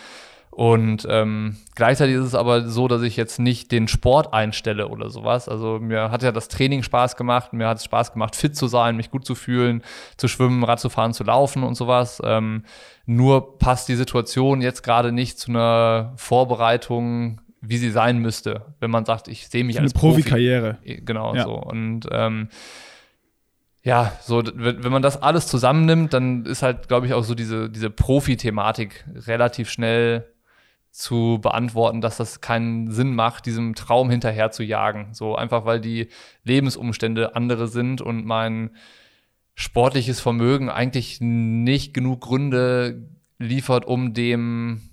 Und 0.52 1.08
ähm, 1.10 1.56
gleichzeitig 1.76 2.16
ist 2.16 2.26
es 2.26 2.36
aber 2.36 2.68
so, 2.68 2.90
dass 2.90 3.04
ich 3.04 3.16
jetzt 3.16 3.40
nicht 3.40 3.72
den 3.72 3.88
Sport 3.88 4.34
einstelle 4.34 4.90
oder 4.90 5.10
sowas. 5.10 5.48
Also 5.48 5.80
mir 5.80 6.12
hat 6.12 6.24
ja 6.24 6.34
das 6.34 6.50
Training 6.50 6.84
Spaß 6.84 7.16
gemacht, 7.16 7.54
mir 7.54 7.70
hat 7.70 7.78
es 7.78 7.86
Spaß 7.86 8.12
gemacht, 8.12 8.36
fit 8.36 8.56
zu 8.56 8.68
sein, 8.68 8.98
mich 8.98 9.12
gut 9.12 9.26
zu 9.26 9.34
fühlen, 9.34 9.82
zu 10.18 10.28
schwimmen, 10.28 10.66
Rad 10.66 10.82
zu 10.82 10.90
fahren, 10.90 11.14
zu 11.14 11.24
laufen 11.24 11.64
und 11.64 11.76
sowas. 11.76 12.22
Ähm, 12.26 12.66
nur 13.06 13.60
passt 13.60 13.88
die 13.88 13.96
Situation 13.96 14.62
jetzt 14.62 14.84
gerade 14.84 15.14
nicht 15.14 15.40
zu 15.40 15.52
einer 15.52 16.12
Vorbereitung, 16.18 17.40
wie 17.62 17.78
sie 17.78 17.92
sein 17.92 18.18
müsste, 18.18 18.66
wenn 18.82 18.92
man 18.92 19.06
sagt, 19.06 19.30
ich 19.30 19.48
sehe 19.48 19.64
mich 19.64 19.78
Eine 19.78 19.86
als 19.86 19.94
Profikarriere. 19.94 20.80
Profi. 20.82 21.02
Genau 21.06 21.34
ja. 21.34 21.44
so. 21.44 21.54
Und 21.54 22.08
ähm, 22.12 22.50
ja, 23.84 24.12
so, 24.22 24.44
wenn 24.54 24.92
man 24.92 25.02
das 25.02 25.22
alles 25.22 25.48
zusammennimmt, 25.48 26.14
dann 26.14 26.46
ist 26.46 26.62
halt, 26.62 26.90
glaube 26.90 27.08
ich, 27.08 27.14
auch 27.14 27.24
so 27.24 27.36
diese, 27.36 27.70
diese 27.70 27.90
Profi-Thematik 27.90 29.06
relativ 29.28 29.70
schnell 29.70 30.28
zu 30.92 31.40
beantworten, 31.42 32.02
dass 32.02 32.18
das 32.18 32.42
keinen 32.42 32.92
Sinn 32.92 33.16
macht, 33.16 33.46
diesem 33.46 33.76
Traum 33.76 34.10
hinterher 34.10 34.52
zu 34.52 34.64
jagen. 34.64 35.14
So 35.14 35.36
einfach, 35.36 35.66
weil 35.66 35.80
die 35.80 36.10
Lebensumstände 36.44 37.36
andere 37.36 37.68
sind 37.68 38.02
und 38.02 38.26
mein 38.26 38.72
sportliches 39.56 40.20
Vermögen 40.20 40.70
eigentlich 40.70 41.20
nicht 41.22 41.94
genug 41.94 42.22
Gründe 42.22 43.10
liefert, 43.40 43.86
um 43.86 44.14
dem 44.14 44.91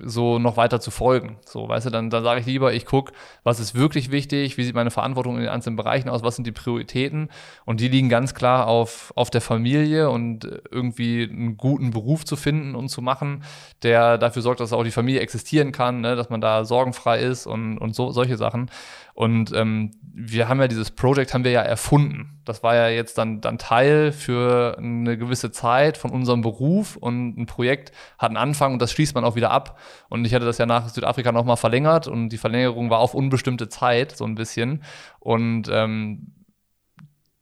so 0.00 0.38
noch 0.38 0.56
weiter 0.56 0.80
zu 0.80 0.90
folgen. 0.90 1.38
So, 1.44 1.68
weißt 1.68 1.86
du, 1.86 1.90
dann, 1.90 2.10
dann 2.10 2.24
sage 2.24 2.40
ich 2.40 2.46
lieber, 2.46 2.72
ich 2.72 2.86
gucke, 2.86 3.12
was 3.42 3.60
ist 3.60 3.74
wirklich 3.74 4.10
wichtig, 4.10 4.56
wie 4.56 4.64
sieht 4.64 4.74
meine 4.74 4.90
Verantwortung 4.90 5.36
in 5.36 5.42
den 5.42 5.50
einzelnen 5.50 5.76
Bereichen 5.76 6.08
aus, 6.08 6.22
was 6.22 6.36
sind 6.36 6.46
die 6.46 6.52
Prioritäten 6.52 7.28
und 7.64 7.80
die 7.80 7.88
liegen 7.88 8.08
ganz 8.08 8.34
klar 8.34 8.66
auf, 8.66 9.12
auf 9.16 9.30
der 9.30 9.40
Familie 9.40 10.10
und 10.10 10.44
irgendwie 10.70 11.28
einen 11.30 11.56
guten 11.56 11.90
Beruf 11.90 12.24
zu 12.24 12.36
finden 12.36 12.74
und 12.74 12.88
zu 12.88 13.02
machen, 13.02 13.44
der 13.82 14.18
dafür 14.18 14.42
sorgt, 14.42 14.60
dass 14.60 14.72
auch 14.72 14.84
die 14.84 14.90
Familie 14.90 15.20
existieren 15.20 15.72
kann, 15.72 16.00
ne, 16.00 16.16
dass 16.16 16.30
man 16.30 16.40
da 16.40 16.64
sorgenfrei 16.64 17.20
ist 17.20 17.46
und, 17.46 17.78
und 17.78 17.94
so, 17.94 18.10
solche 18.10 18.36
Sachen. 18.36 18.70
Und 19.14 19.52
ähm, 19.52 19.92
wir 20.12 20.48
haben 20.48 20.60
ja 20.60 20.66
dieses 20.66 20.90
Projekt 20.90 21.34
haben 21.34 21.44
wir 21.44 21.52
ja 21.52 21.62
erfunden. 21.62 22.40
Das 22.44 22.64
war 22.64 22.74
ja 22.74 22.88
jetzt 22.88 23.16
dann, 23.16 23.40
dann 23.40 23.58
Teil 23.58 24.10
für 24.10 24.76
eine 24.76 25.16
gewisse 25.16 25.52
Zeit 25.52 25.96
von 25.96 26.10
unserem 26.10 26.40
Beruf 26.40 26.96
und 26.96 27.38
ein 27.38 27.46
Projekt 27.46 27.92
hat 28.18 28.30
einen 28.30 28.36
Anfang 28.36 28.72
und 28.72 28.82
das 28.82 28.90
schließt 28.90 29.14
man 29.14 29.24
auch 29.24 29.36
wieder 29.36 29.52
ab. 29.52 29.73
Und 30.08 30.24
ich 30.24 30.34
hatte 30.34 30.44
das 30.44 30.58
ja 30.58 30.66
nach 30.66 30.88
Südafrika 30.88 31.32
nochmal 31.32 31.56
verlängert 31.56 32.06
und 32.08 32.28
die 32.28 32.38
Verlängerung 32.38 32.90
war 32.90 32.98
auf 32.98 33.14
unbestimmte 33.14 33.68
Zeit, 33.68 34.16
so 34.16 34.24
ein 34.24 34.34
bisschen. 34.34 34.82
Und 35.20 35.68
ähm, 35.70 36.32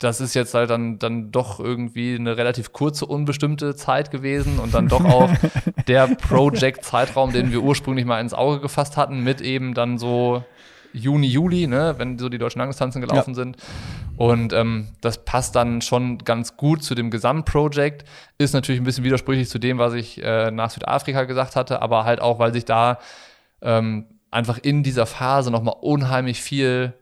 das 0.02 0.20
ist 0.20 0.34
jetzt 0.34 0.54
halt 0.54 0.70
dann, 0.70 0.98
dann 0.98 1.30
doch 1.30 1.60
irgendwie 1.60 2.14
eine 2.14 2.36
relativ 2.36 2.72
kurze, 2.72 3.06
unbestimmte 3.06 3.76
Zeit 3.76 4.10
gewesen 4.10 4.58
und 4.58 4.74
dann 4.74 4.88
doch 4.88 5.04
auch 5.04 5.30
der 5.86 6.08
Project-Zeitraum, 6.08 7.32
den 7.32 7.52
wir 7.52 7.62
ursprünglich 7.62 8.04
mal 8.04 8.20
ins 8.20 8.34
Auge 8.34 8.60
gefasst 8.60 8.96
hatten, 8.96 9.22
mit 9.22 9.40
eben 9.40 9.74
dann 9.74 9.98
so 9.98 10.44
Juni, 10.92 11.26
Juli, 11.26 11.66
ne, 11.66 11.94
wenn 11.98 12.18
so 12.18 12.28
die 12.28 12.38
deutschen 12.38 12.58
Langdistanzen 12.58 13.00
gelaufen 13.00 13.30
ja. 13.30 13.34
sind. 13.34 13.56
Und 14.16 14.52
ähm, 14.52 14.88
das 15.00 15.24
passt 15.24 15.56
dann 15.56 15.80
schon 15.80 16.18
ganz 16.18 16.56
gut 16.56 16.82
zu 16.82 16.94
dem 16.94 17.10
Gesamtprojekt. 17.10 18.04
Ist 18.38 18.52
natürlich 18.52 18.80
ein 18.80 18.84
bisschen 18.84 19.04
widersprüchlich 19.04 19.48
zu 19.48 19.58
dem, 19.58 19.78
was 19.78 19.94
ich 19.94 20.22
äh, 20.22 20.50
nach 20.50 20.70
Südafrika 20.70 21.24
gesagt 21.24 21.56
hatte, 21.56 21.82
aber 21.82 22.04
halt 22.04 22.20
auch, 22.20 22.38
weil 22.38 22.52
sich 22.52 22.64
da 22.64 22.98
ähm, 23.62 24.06
einfach 24.30 24.58
in 24.58 24.82
dieser 24.82 25.06
Phase 25.06 25.50
nochmal 25.50 25.76
unheimlich 25.80 26.40
viel 26.42 26.94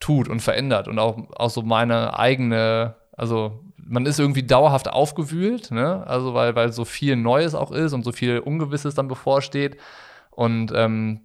tut 0.00 0.28
und 0.28 0.40
verändert 0.40 0.88
und 0.88 0.98
auch, 0.98 1.16
auch 1.36 1.50
so 1.50 1.62
meine 1.62 2.18
eigene, 2.18 2.94
also 3.16 3.60
man 3.76 4.04
ist 4.04 4.18
irgendwie 4.18 4.42
dauerhaft 4.42 4.88
aufgewühlt, 4.88 5.70
ne? 5.70 6.04
Also 6.06 6.34
weil, 6.34 6.54
weil 6.56 6.72
so 6.72 6.84
viel 6.84 7.16
Neues 7.16 7.54
auch 7.54 7.70
ist 7.70 7.92
und 7.92 8.04
so 8.04 8.12
viel 8.12 8.40
Ungewisses 8.40 8.94
dann 8.94 9.08
bevorsteht. 9.08 9.78
Und 10.30 10.72
ähm, 10.74 11.20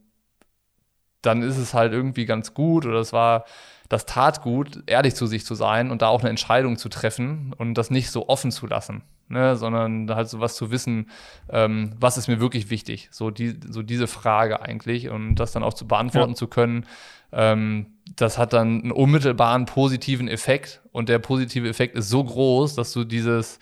dann 1.22 1.42
ist 1.42 1.58
es 1.58 1.74
halt 1.74 1.94
irgendwie 1.94 2.26
ganz 2.26 2.54
gut 2.54 2.86
oder 2.86 3.00
es 3.00 3.14
war, 3.14 3.46
das 3.90 4.06
tat 4.06 4.42
gut, 4.42 4.84
ehrlich 4.88 5.16
zu 5.16 5.28
sich 5.28 5.46
zu 5.46 5.54
sein 5.54 5.92
und 5.92 6.02
da 6.02 6.08
auch 6.08 6.22
eine 6.22 6.30
Entscheidung 6.30 6.78
zu 6.78 6.88
treffen 6.88 7.54
und 7.58 7.74
das 7.74 7.92
nicht 7.92 8.10
so 8.10 8.30
offen 8.30 8.52
zu 8.52 8.66
lassen, 8.66 9.04
ne, 9.28 9.58
sondern 9.58 10.10
halt 10.16 10.30
so 10.30 10.40
was 10.40 10.56
zu 10.56 10.72
wissen, 10.72 11.10
ähm, 11.50 11.94
was 12.00 12.18
ist 12.18 12.28
mir 12.28 12.40
wirklich 12.40 12.70
wichtig, 12.70 13.10
so, 13.12 13.32
die, 13.32 13.60
so 13.70 13.84
diese 13.84 14.08
Frage 14.08 14.62
eigentlich 14.62 15.10
und 15.10 15.36
das 15.36 15.52
dann 15.52 15.64
auch 15.64 15.74
zu 15.74 15.88
beantworten 15.88 16.32
ja. 16.32 16.36
zu 16.38 16.48
können, 16.48 16.86
ähm, 17.34 17.88
das 18.16 18.38
hat 18.38 18.54
dann 18.54 18.82
einen 18.82 18.92
unmittelbaren 18.92 19.66
positiven 19.66 20.28
Effekt 20.28 20.82
und 20.92 21.10
der 21.10 21.20
positive 21.20 21.68
Effekt 21.68 21.96
ist 21.96 22.10
so 22.10 22.24
groß, 22.24 22.76
dass 22.76 22.94
du 22.94 23.04
dieses 23.04 23.60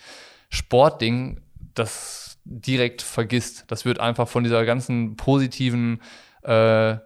Sportding, 0.50 1.42
das 1.76 2.40
direkt 2.46 3.02
vergisst. 3.02 3.66
Das 3.68 3.86
wird 3.86 4.00
einfach 4.00 4.28
von 4.28 4.44
dieser 4.44 4.66
ganzen 4.66 5.16
positiven 5.16 6.02
äh, 6.44 6.98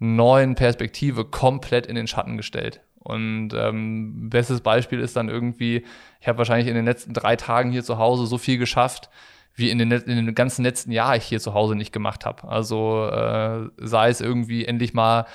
neuen 0.00 0.56
Perspektive 0.56 1.24
komplett 1.24 1.86
in 1.86 1.94
den 1.94 2.08
Schatten 2.08 2.36
gestellt. 2.36 2.80
Und 2.98 3.50
ähm, 3.54 4.28
bestes 4.28 4.60
Beispiel 4.60 4.98
ist 5.00 5.16
dann 5.16 5.28
irgendwie, 5.28 5.84
ich 6.20 6.28
habe 6.28 6.38
wahrscheinlich 6.38 6.68
in 6.68 6.74
den 6.74 6.84
letzten 6.84 7.14
drei 7.14 7.36
Tagen 7.36 7.70
hier 7.70 7.84
zu 7.84 7.98
Hause 7.98 8.26
so 8.26 8.36
viel 8.36 8.58
geschafft, 8.58 9.08
wie 9.54 9.70
in 9.70 9.78
den, 9.78 9.90
in 9.90 10.26
den 10.26 10.34
ganzen 10.34 10.64
letzten 10.64 10.90
Jahren 10.90 11.16
ich 11.16 11.24
hier 11.24 11.40
zu 11.40 11.54
Hause 11.54 11.76
nicht 11.76 11.92
gemacht 11.92 12.26
habe. 12.26 12.48
Also 12.48 13.06
äh, 13.06 13.68
sei 13.78 14.08
es 14.08 14.20
irgendwie 14.20 14.64
endlich 14.64 14.94
mal 14.94 15.26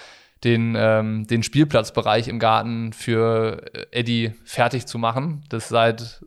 den, 0.43 0.75
ähm, 0.77 1.25
den 1.27 1.43
Spielplatzbereich 1.43 2.27
im 2.27 2.39
Garten 2.39 2.93
für 2.93 3.65
Eddie 3.91 4.33
fertig 4.43 4.85
zu 4.85 4.99
machen. 4.99 5.43
Das 5.49 5.69
seit 5.69 6.23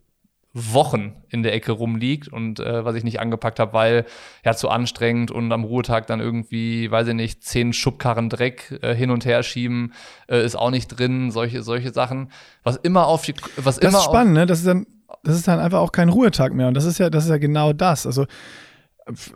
Wochen 0.55 1.15
in 1.29 1.43
der 1.43 1.53
Ecke 1.53 1.73
rumliegt 1.73 2.29
und 2.29 2.59
äh, 2.59 2.85
was 2.85 2.95
ich 2.95 3.05
nicht 3.05 3.21
angepackt 3.21 3.61
habe, 3.61 3.73
weil 3.75 4.07
ja 4.45 4.55
zu 4.55 4.71
anstrengend 4.71 5.31
und 5.31 5.53
am 5.53 5.65
Ruhetag 5.65 6.07
dann 6.07 6.21
irgendwie, 6.21 6.91
weiß 6.91 7.09
ich 7.09 7.15
nicht, 7.15 7.45
zehn 7.45 7.73
Schubkarren 7.73 8.29
Dreck 8.31 8.79
äh, 8.83 8.95
hin 8.95 9.11
und 9.11 9.27
her 9.27 9.43
schieben, 9.43 9.93
äh, 10.29 10.45
ist 10.45 10.57
auch 10.57 10.71
nicht 10.71 10.89
drin, 10.89 11.31
solche, 11.31 11.63
solche 11.63 11.93
Sachen. 11.93 12.31
Was 12.63 12.77
immer 12.77 13.07
auf 13.07 13.23
die, 13.23 13.35
was 13.57 13.79
das 13.79 13.91
immer 13.91 13.99
ist 13.99 14.05
spannend, 14.05 14.35
ne? 14.35 14.47
Das 14.47 14.59
ist 14.59 14.67
dann, 14.67 14.87
das 15.23 15.37
ist 15.37 15.47
dann 15.47 15.61
einfach 15.61 15.81
auch 15.81 15.93
kein 15.93 16.09
Ruhetag 16.09 16.55
mehr 16.55 16.69
und 16.69 16.75
das 16.75 16.85
ist 16.85 16.99
ja, 16.99 17.11
das 17.11 17.25
ist 17.25 17.31
ja 17.31 17.39
genau 17.39 17.73
das. 17.75 18.07
Also 18.07 18.27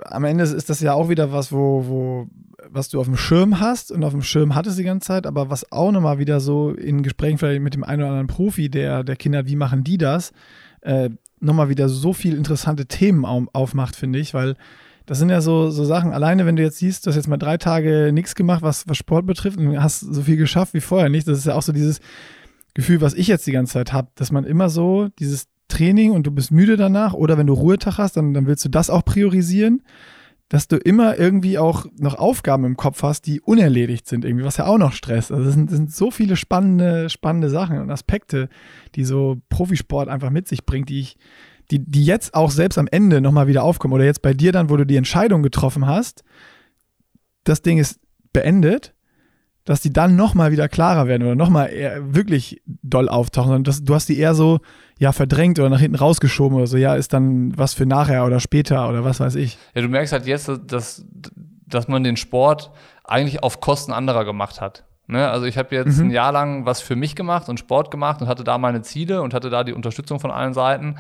am 0.05 0.25
Ende 0.25 0.45
ist 0.45 0.71
das 0.71 0.81
ja 0.81 0.95
auch 0.95 1.09
wieder 1.09 1.33
was, 1.33 1.53
wo, 1.53 1.85
wo, 1.87 2.27
was 2.71 2.89
du 2.89 3.01
auf 3.01 3.07
dem 3.07 3.17
Schirm 3.17 3.61
hast 3.61 3.93
und 3.93 4.05
auf 4.05 4.13
dem 4.13 4.23
Schirm 4.23 4.55
hattest 4.55 4.79
die 4.79 4.85
ganze 4.85 5.09
Zeit, 5.09 5.27
aber 5.27 5.51
was 5.51 5.71
auch 5.73 5.93
nochmal 5.93 6.19
wieder 6.19 6.41
so 6.41 6.71
in 6.71 7.03
Gesprächen 7.03 7.39
vielleicht 7.39 7.63
mit 7.63 7.75
dem 7.75 7.85
einen 7.85 8.03
oder 8.03 8.11
anderen 8.11 8.27
Profi, 8.29 8.71
der, 8.71 9.05
der 9.05 9.17
Kinder, 9.17 9.47
wie 9.47 9.57
machen 9.57 9.85
die 9.85 9.99
das? 9.99 10.33
Äh, 10.83 11.11
nochmal 11.41 11.69
wieder 11.69 11.89
so 11.89 12.13
viel 12.13 12.37
interessante 12.37 12.87
Themen 12.87 13.25
aufmacht, 13.25 13.97
finde 13.97 14.19
ich, 14.19 14.35
weil 14.35 14.57
das 15.07 15.19
sind 15.19 15.31
ja 15.31 15.41
so, 15.41 15.71
so 15.71 15.85
Sachen, 15.85 16.13
alleine 16.13 16.47
wenn 16.47 16.57
du 16.57 16.63
jetzt 16.63 16.79
siehst, 16.79 17.05
du 17.05 17.11
hast 17.11 17.17
jetzt 17.17 17.29
mal 17.29 17.37
drei 17.37 17.57
Tage 17.57 18.11
nichts 18.13 18.35
gemacht, 18.35 18.63
was, 18.63 18.89
was 18.89 18.97
Sport 18.97 19.27
betrifft 19.27 19.59
und 19.59 19.83
hast 19.83 20.01
so 20.01 20.23
viel 20.23 20.37
geschafft 20.37 20.75
wie 20.75 20.81
vorher 20.81 21.09
nicht, 21.09 21.27
das 21.27 21.39
ist 21.39 21.47
ja 21.47 21.55
auch 21.55 21.63
so 21.63 21.73
dieses 21.73 22.01
Gefühl, 22.75 23.01
was 23.01 23.15
ich 23.15 23.27
jetzt 23.27 23.47
die 23.47 23.53
ganze 23.53 23.73
Zeit 23.75 23.93
habe, 23.93 24.09
dass 24.15 24.31
man 24.31 24.45
immer 24.45 24.71
so 24.71 25.09
dieses 25.19 25.49
Training 25.69 26.13
und 26.13 26.27
du 26.27 26.31
bist 26.31 26.53
müde 26.53 26.77
danach 26.77 27.15
oder 27.15 27.37
wenn 27.37 27.47
du 27.47 27.55
Ruhetag 27.55 27.99
hast, 27.99 28.17
dann, 28.17 28.35
dann 28.35 28.47
willst 28.47 28.65
du 28.65 28.69
das 28.69 28.91
auch 28.91 29.05
priorisieren 29.05 29.83
dass 30.53 30.69
du 30.69 30.77
immer 30.77 31.19
irgendwie 31.19 31.57
auch 31.57 31.87
noch 31.99 32.17
Aufgaben 32.17 32.67
im 32.67 32.77
Kopf 32.77 33.03
hast, 33.03 33.23
die 33.23 33.41
unerledigt 33.41 34.07
sind, 34.07 34.27
irgendwie, 34.27 34.45
was 34.45 34.59
ja 34.59 34.67
auch 34.67 34.77
noch 34.77 34.93
Stress. 34.93 35.33
Also 35.33 35.49
es 35.49 35.55
sind, 35.55 35.71
sind, 35.71 35.95
so 35.95 36.11
viele 36.11 36.37
spannende, 36.37 37.09
spannende 37.09 37.49
Sachen 37.49 37.79
und 37.79 37.91
Aspekte, 37.91 38.51
die 38.95 39.05
so 39.05 39.39
Profisport 39.49 40.11
einfach 40.11 40.29
mit 40.29 40.47
sich 40.47 40.67
bringt, 40.67 40.91
die 40.91 41.01
ich, 41.01 41.17
die, 41.71 41.79
die 41.79 42.05
jetzt 42.05 42.35
auch 42.35 42.51
selbst 42.51 42.77
am 42.77 42.87
Ende 42.87 43.23
nochmal 43.23 43.47
wieder 43.47 43.63
aufkommen. 43.63 43.95
Oder 43.95 44.05
jetzt 44.05 44.21
bei 44.21 44.35
dir 44.35 44.53
dann, 44.53 44.69
wo 44.69 44.77
du 44.77 44.85
die 44.85 44.97
Entscheidung 44.97 45.43
getroffen 45.43 45.87
hast, 45.87 46.23
das 47.45 47.63
Ding 47.63 47.79
ist 47.79 47.99
beendet 48.35 48.93
dass 49.65 49.81
die 49.81 49.93
dann 49.93 50.17
nochmal 50.17 50.51
wieder 50.51 50.69
klarer 50.69 51.07
werden 51.07 51.23
oder 51.23 51.37
nochmal 51.37 51.71
wirklich 52.01 52.63
doll 52.67 53.09
auftauchen. 53.09 53.55
Und 53.55 53.69
das, 53.69 53.85
du 53.85 53.95
hast 53.95 54.09
die 54.09 54.19
eher 54.19 54.35
so, 54.35 54.61
ja, 54.99 55.13
verdrängt 55.13 55.59
oder 55.59 55.71
nach 55.71 55.81
hinten 55.81 55.97
rausgeschoben 55.97 56.57
oder 56.57 56.67
so, 56.67 56.77
ja, 56.77 56.95
ist 56.95 57.13
dann 57.13 57.57
was 57.57 57.75
für 57.75 57.87
nachher 57.87 58.25
oder 58.25 58.41
später 58.41 58.89
oder 58.89 59.05
was 59.05 59.21
weiß 59.21 59.37
ich. 59.37 59.59
Ja, 59.75 59.83
du 59.83 59.89
merkst 59.89 60.13
halt 60.13 60.27
jetzt, 60.27 60.51
dass, 60.67 61.05
dass 61.67 61.89
man 61.89 62.05
den 62.05 62.17
Sport 62.17 62.71
eigentlich 63.05 63.43
auf 63.43 63.61
Kosten 63.61 63.93
anderer 63.93 64.25
gemacht 64.25 64.61
hat. 64.61 64.85
Ne? 65.07 65.29
Also 65.29 65.47
ich 65.47 65.59
habe 65.59 65.75
jetzt 65.75 65.99
mhm. 65.99 66.07
ein 66.07 66.11
Jahr 66.11 66.33
lang 66.33 66.67
was 66.67 66.81
für 66.81 66.97
mich 66.97 67.17
gemacht 67.17 67.49
und 67.49 67.59
Sport 67.59 67.91
gemacht 67.91 68.23
und 68.23 68.29
hatte 68.29 68.45
da 68.45 68.59
meine 68.59 68.83
Ziele 68.83 69.23
und 69.23 69.35
hatte 69.35 69.51
da 69.51 69.65
die 69.65 69.73
Unterstützung 69.73 70.21
von 70.21 70.31
allen 70.31 70.55
Seiten. 70.55 70.97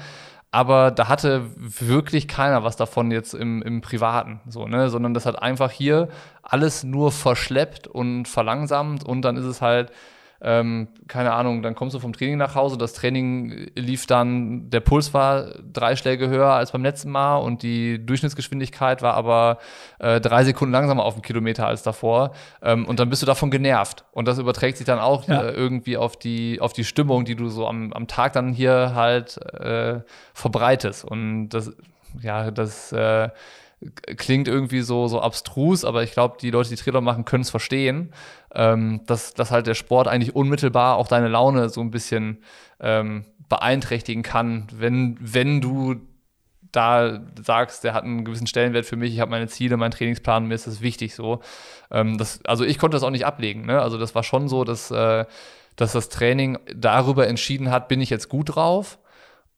Aber 0.52 0.90
da 0.90 1.08
hatte 1.08 1.50
wirklich 1.56 2.28
keiner 2.28 2.62
was 2.62 2.76
davon 2.76 3.10
jetzt 3.10 3.32
im, 3.34 3.62
im 3.62 3.80
Privaten, 3.80 4.40
so, 4.46 4.68
ne? 4.68 4.90
Sondern 4.90 5.14
das 5.14 5.24
hat 5.24 5.42
einfach 5.42 5.70
hier 5.70 6.08
alles 6.42 6.84
nur 6.84 7.10
verschleppt 7.10 7.88
und 7.88 8.28
verlangsamt 8.28 9.02
und 9.02 9.22
dann 9.22 9.36
ist 9.36 9.46
es 9.46 9.62
halt 9.62 9.90
ähm, 10.44 10.88
keine 11.06 11.32
Ahnung, 11.32 11.62
dann 11.62 11.76
kommst 11.76 11.94
du 11.94 12.00
vom 12.00 12.12
Training 12.12 12.36
nach 12.36 12.56
Hause, 12.56 12.76
das 12.76 12.94
Training 12.94 13.70
lief 13.76 14.06
dann, 14.06 14.70
der 14.70 14.80
Puls 14.80 15.14
war 15.14 15.54
drei 15.72 15.94
Schläge 15.94 16.28
höher 16.28 16.48
als 16.48 16.72
beim 16.72 16.82
letzten 16.82 17.10
Mal 17.10 17.36
und 17.36 17.62
die 17.62 18.04
Durchschnittsgeschwindigkeit 18.04 19.02
war 19.02 19.14
aber 19.14 19.58
äh, 20.00 20.20
drei 20.20 20.42
Sekunden 20.42 20.72
langsamer 20.72 21.04
auf 21.04 21.14
dem 21.14 21.22
Kilometer 21.22 21.68
als 21.68 21.84
davor. 21.84 22.32
Ähm, 22.60 22.86
und 22.86 22.98
dann 22.98 23.08
bist 23.08 23.22
du 23.22 23.26
davon 23.26 23.52
genervt. 23.52 24.04
Und 24.10 24.26
das 24.26 24.38
überträgt 24.38 24.78
sich 24.78 24.86
dann 24.86 24.98
auch 24.98 25.28
ja. 25.28 25.42
äh, 25.42 25.52
irgendwie 25.52 25.96
auf 25.96 26.16
die, 26.16 26.60
auf 26.60 26.72
die 26.72 26.84
Stimmung, 26.84 27.24
die 27.24 27.36
du 27.36 27.48
so 27.48 27.68
am, 27.68 27.92
am 27.92 28.08
Tag 28.08 28.32
dann 28.32 28.52
hier 28.52 28.92
halt 28.94 29.38
äh, 29.54 30.00
verbreitest. 30.34 31.04
Und 31.04 31.50
das, 31.50 31.72
ja, 32.20 32.50
das 32.50 32.92
äh, 32.92 33.28
klingt 34.16 34.48
irgendwie 34.48 34.82
so, 34.82 35.08
so 35.08 35.20
abstrus, 35.20 35.84
aber 35.84 36.02
ich 36.02 36.12
glaube, 36.12 36.36
die 36.40 36.50
Leute, 36.50 36.70
die 36.70 36.76
Trailer 36.76 37.00
machen, 37.00 37.24
können 37.24 37.42
es 37.42 37.50
verstehen, 37.50 38.12
ähm, 38.54 39.00
dass, 39.06 39.34
dass 39.34 39.50
halt 39.50 39.66
der 39.66 39.74
Sport 39.74 40.08
eigentlich 40.08 40.34
unmittelbar 40.34 40.96
auch 40.96 41.08
deine 41.08 41.28
Laune 41.28 41.68
so 41.68 41.80
ein 41.80 41.90
bisschen 41.90 42.38
ähm, 42.80 43.24
beeinträchtigen 43.48 44.22
kann, 44.22 44.66
wenn, 44.72 45.16
wenn 45.20 45.60
du 45.60 45.96
da 46.72 47.20
sagst, 47.44 47.84
der 47.84 47.92
hat 47.92 48.04
einen 48.04 48.24
gewissen 48.24 48.46
Stellenwert 48.46 48.86
für 48.86 48.96
mich, 48.96 49.12
ich 49.12 49.20
habe 49.20 49.30
meine 49.30 49.46
Ziele, 49.46 49.76
meinen 49.76 49.90
Trainingsplan, 49.90 50.46
mir 50.46 50.54
ist 50.54 50.66
das 50.66 50.80
wichtig 50.80 51.14
so. 51.14 51.40
Ähm, 51.90 52.16
das, 52.16 52.42
also 52.46 52.64
ich 52.64 52.78
konnte 52.78 52.96
das 52.96 53.02
auch 53.02 53.10
nicht 53.10 53.26
ablegen. 53.26 53.66
Ne? 53.66 53.80
Also 53.80 53.98
das 53.98 54.14
war 54.14 54.22
schon 54.22 54.48
so, 54.48 54.64
dass, 54.64 54.90
äh, 54.90 55.26
dass 55.76 55.92
das 55.92 56.08
Training 56.08 56.58
darüber 56.74 57.28
entschieden 57.28 57.70
hat, 57.70 57.88
bin 57.88 58.00
ich 58.00 58.08
jetzt 58.08 58.30
gut 58.30 58.54
drauf 58.54 58.98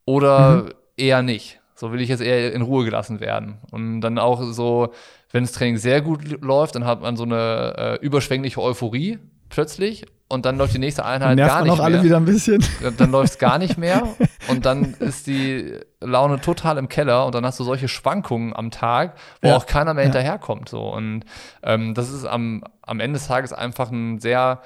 oder 0.04 0.64
mhm. 0.64 0.70
eher 0.96 1.22
nicht. 1.22 1.60
So 1.74 1.92
will 1.92 2.00
ich 2.00 2.08
jetzt 2.08 2.22
eher 2.22 2.52
in 2.52 2.62
Ruhe 2.62 2.84
gelassen 2.84 3.20
werden. 3.20 3.58
Und 3.70 4.00
dann 4.00 4.18
auch 4.18 4.42
so, 4.42 4.92
wenn 5.32 5.42
das 5.42 5.52
Training 5.52 5.76
sehr 5.76 6.00
gut 6.02 6.40
läuft, 6.40 6.74
dann 6.76 6.84
hat 6.84 7.00
man 7.00 7.16
so 7.16 7.24
eine 7.24 7.74
äh, 7.76 8.04
überschwängliche 8.04 8.60
Euphorie 8.60 9.18
plötzlich 9.48 10.06
und 10.28 10.46
dann 10.46 10.56
läuft 10.56 10.74
die 10.74 10.78
nächste 10.78 11.04
Einheit 11.04 11.36
gar 11.36 11.62
nicht 11.62 11.72
auch 11.72 11.76
mehr. 11.76 11.84
alle 11.84 12.02
wieder 12.02 12.16
ein 12.16 12.24
bisschen. 12.24 12.64
Dann 12.96 13.10
läuft 13.10 13.32
es 13.34 13.38
gar 13.38 13.58
nicht 13.58 13.76
mehr 13.76 14.08
und 14.48 14.66
dann 14.66 14.94
ist 14.94 15.26
die 15.26 15.78
Laune 16.00 16.40
total 16.40 16.78
im 16.78 16.88
Keller 16.88 17.26
und 17.26 17.34
dann 17.34 17.44
hast 17.44 17.60
du 17.60 17.64
solche 17.64 17.88
Schwankungen 17.88 18.54
am 18.54 18.70
Tag, 18.70 19.16
wo 19.42 19.48
ja. 19.48 19.56
auch 19.56 19.66
keiner 19.66 19.94
mehr 19.94 20.04
ja. 20.04 20.10
hinterherkommt. 20.10 20.68
So. 20.68 20.88
Und 20.92 21.24
ähm, 21.62 21.94
das 21.94 22.10
ist 22.10 22.24
am, 22.24 22.64
am 22.82 23.00
Ende 23.00 23.18
des 23.18 23.28
Tages 23.28 23.52
einfach 23.52 23.90
ein 23.90 24.18
sehr 24.18 24.62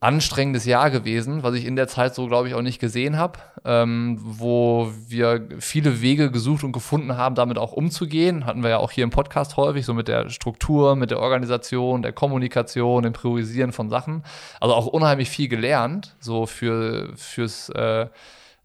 anstrengendes 0.00 0.64
Jahr 0.64 0.90
gewesen, 0.90 1.42
was 1.42 1.54
ich 1.54 1.64
in 1.64 1.76
der 1.76 1.88
Zeit 1.88 2.14
so, 2.14 2.26
glaube 2.26 2.48
ich, 2.48 2.54
auch 2.54 2.62
nicht 2.62 2.80
gesehen 2.80 3.16
habe, 3.16 3.38
ähm, 3.64 4.18
wo 4.20 4.85
wir 5.16 5.48
viele 5.58 6.00
Wege 6.02 6.30
gesucht 6.30 6.62
und 6.64 6.72
gefunden 6.72 7.16
haben, 7.16 7.34
damit 7.34 7.58
auch 7.58 7.72
umzugehen. 7.72 8.44
Hatten 8.44 8.62
wir 8.62 8.70
ja 8.70 8.78
auch 8.78 8.90
hier 8.90 9.04
im 9.04 9.10
Podcast 9.10 9.56
häufig, 9.56 9.86
so 9.86 9.94
mit 9.94 10.08
der 10.08 10.28
Struktur, 10.28 10.96
mit 10.96 11.10
der 11.10 11.20
Organisation, 11.20 12.02
der 12.02 12.12
Kommunikation, 12.12 13.02
dem 13.02 13.12
Priorisieren 13.12 13.72
von 13.72 13.88
Sachen. 13.88 14.22
Also 14.60 14.74
auch 14.74 14.86
unheimlich 14.86 15.30
viel 15.30 15.48
gelernt, 15.48 16.14
so 16.20 16.46
für, 16.46 17.12
fürs 17.16 17.70
äh, 17.70 18.06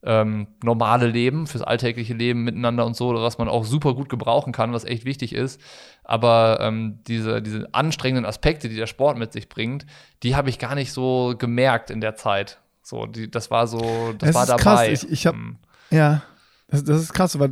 ähm, 0.03 0.47
normale 0.63 1.07
Leben, 1.07 1.47
fürs 1.47 1.63
alltägliche 1.63 2.13
Leben 2.13 2.43
miteinander 2.43 2.85
und 2.85 2.95
so, 2.95 3.13
was 3.13 3.37
man 3.37 3.47
auch 3.47 3.65
super 3.65 3.93
gut 3.93 4.09
gebrauchen 4.09 4.51
kann, 4.51 4.73
was 4.73 4.83
echt 4.83 5.05
wichtig 5.05 5.33
ist. 5.33 5.61
Aber 6.03 6.59
ähm, 6.61 6.99
diese, 7.07 7.41
diese 7.41 7.73
anstrengenden 7.73 8.25
Aspekte, 8.25 8.67
die 8.67 8.75
der 8.75 8.87
Sport 8.87 9.17
mit 9.17 9.31
sich 9.31 9.47
bringt, 9.47 9.85
die 10.23 10.35
habe 10.35 10.49
ich 10.49 10.59
gar 10.59 10.75
nicht 10.75 10.91
so 10.91 11.35
gemerkt 11.37 11.89
in 11.89 12.01
der 12.01 12.15
Zeit. 12.15 12.59
So, 12.81 13.05
die, 13.05 13.29
das 13.29 13.51
war 13.51 13.67
so, 13.67 14.13
das, 14.17 14.31
das 14.31 14.35
war 14.35 14.45
dabei. 14.45 14.87
Krass. 14.87 15.03
Ich, 15.03 15.11
ich 15.11 15.27
hab, 15.27 15.35
hm. 15.35 15.57
ja, 15.91 16.23
das, 16.71 16.83
das, 16.83 17.01
ist 17.01 17.13
krass, 17.13 17.37
weil 17.37 17.51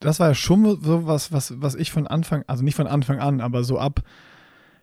das 0.00 0.18
war 0.18 0.28
ja 0.28 0.34
schon 0.34 0.64
so 0.82 1.06
was, 1.06 1.30
was, 1.30 1.60
was 1.60 1.74
ich 1.74 1.92
von 1.92 2.06
Anfang, 2.06 2.42
also 2.46 2.64
nicht 2.64 2.74
von 2.74 2.86
Anfang 2.86 3.20
an, 3.20 3.40
aber 3.40 3.62
so 3.62 3.78
ab 3.78 4.02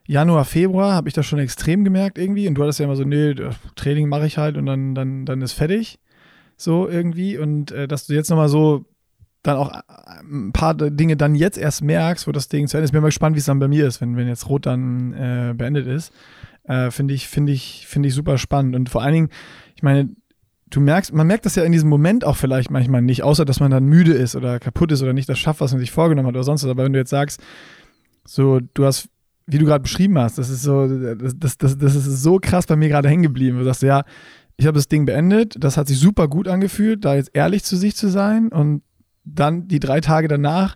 Januar, 0.06 0.46
Februar 0.46 0.94
habe 0.94 1.08
ich 1.08 1.14
das 1.14 1.26
schon 1.26 1.40
extrem 1.40 1.84
gemerkt 1.84 2.18
irgendwie. 2.18 2.48
Und 2.48 2.56
du 2.56 2.64
hattest 2.64 2.80
ja 2.80 2.86
immer 2.86 2.96
so, 2.96 3.04
nee, 3.04 3.36
Training 3.76 4.10
mache 4.10 4.28
ich 4.28 4.38
halt 4.38 4.58
und 4.58 4.66
dann, 4.66 4.96
dann, 4.96 5.26
dann 5.26 5.42
ist 5.42 5.54
fertig 5.54 6.00
so 6.56 6.88
irgendwie 6.88 7.38
und 7.38 7.72
äh, 7.72 7.88
dass 7.88 8.08
du 8.08 8.14
jetzt 8.14 8.30
nochmal 8.30 8.50
so 8.50 8.86
dann 9.44 9.58
auch 9.58 9.74
äh, 9.74 9.82
ein 10.22 10.54
paar 10.54 10.74
Dinge 10.76 11.18
dann 11.18 11.36
jetzt 11.36 11.58
erst 11.58 11.84
merkst, 11.84 12.28
wo 12.28 12.32
das 12.32 12.48
Ding 12.48 12.68
zu 12.68 12.78
Ende 12.78 12.86
ist. 12.86 12.92
Bin 12.92 13.02
mal 13.02 13.08
gespannt, 13.08 13.36
wie 13.36 13.40
es 13.40 13.46
dann 13.46 13.60
bei 13.60 13.68
mir 13.68 13.88
ist, 13.88 14.02
wenn, 14.02 14.16
wenn 14.16 14.28
jetzt 14.28 14.50
Rot 14.50 14.66
dann 14.66 15.14
äh, 15.14 15.54
beendet 15.56 15.88
ist. 15.88 16.14
Äh, 16.64 16.92
finde 16.92 17.14
ich, 17.14 17.28
finde 17.28 17.52
ich, 17.52 17.86
finde 17.88 18.08
ich 18.08 18.16
super 18.16 18.38
spannend. 18.38 18.76
Und 18.76 18.90
vor 18.90 19.02
allen 19.02 19.14
Dingen, 19.14 19.30
ich 19.76 19.84
meine, 19.84 20.10
du 20.74 20.82
merkst, 20.82 21.14
man 21.14 21.28
merkt 21.28 21.46
das 21.46 21.56
ja 21.56 21.64
in 21.64 21.72
diesem 21.72 21.90
Moment 21.90 22.26
auch 22.26 22.36
vielleicht 22.36 22.72
manchmal 22.72 23.02
nicht, 23.02 23.24
außer 23.24 23.46
dass 23.46 23.60
man 23.60 23.72
dann 23.72 23.86
müde 23.86 24.14
ist 24.14 24.36
oder 24.36 24.60
kaputt 24.60 24.92
ist 24.92 25.04
oder 25.04 25.14
nicht 25.14 25.30
das 25.30 25.38
schafft, 25.38 25.62
was 25.62 25.72
man 25.72 25.80
sich 25.80 25.92
vorgenommen 25.92 26.28
hat 26.28 26.36
oder 26.36 26.44
sonst 26.44 26.64
was. 26.64 26.70
Aber 26.72 26.84
wenn 26.84 26.94
du 26.94 27.00
jetzt 27.00 27.12
sagst, 27.12 27.42
so, 28.26 28.60
du 28.74 28.86
hast, 28.86 29.10
wie 29.46 29.60
du 29.60 29.66
gerade 29.66 29.84
beschrieben 29.84 30.18
hast, 30.18 30.38
das 30.38 30.50
ist 30.50 30.64
so, 30.64 30.88
das, 30.88 31.38
das, 31.38 31.58
das, 31.58 31.78
das 31.78 31.96
ist 31.96 32.24
so 32.24 32.40
krass 32.40 32.66
bei 32.66 32.76
mir 32.76 32.90
gerade 32.90 33.08
hängen 33.08 33.24
geblieben. 33.24 33.60
Du 33.60 33.64
sagst, 33.66 33.84
ja, 33.84 34.04
ich 34.58 34.66
habe 34.66 34.76
das 34.76 34.88
Ding 34.88 35.06
beendet, 35.06 35.56
das 35.60 35.78
hat 35.78 35.88
sich 35.88 36.00
super 36.00 36.28
gut 36.28 36.48
angefühlt, 36.48 37.06
da 37.06 37.16
jetzt 37.16 37.32
ehrlich 37.34 37.64
zu 37.64 37.76
sich 37.76 37.96
zu 37.96 38.08
sein 38.08 38.50
und 38.50 38.82
dann 39.26 39.68
die 39.68 39.80
drei 39.80 40.02
Tage 40.02 40.28
danach 40.28 40.76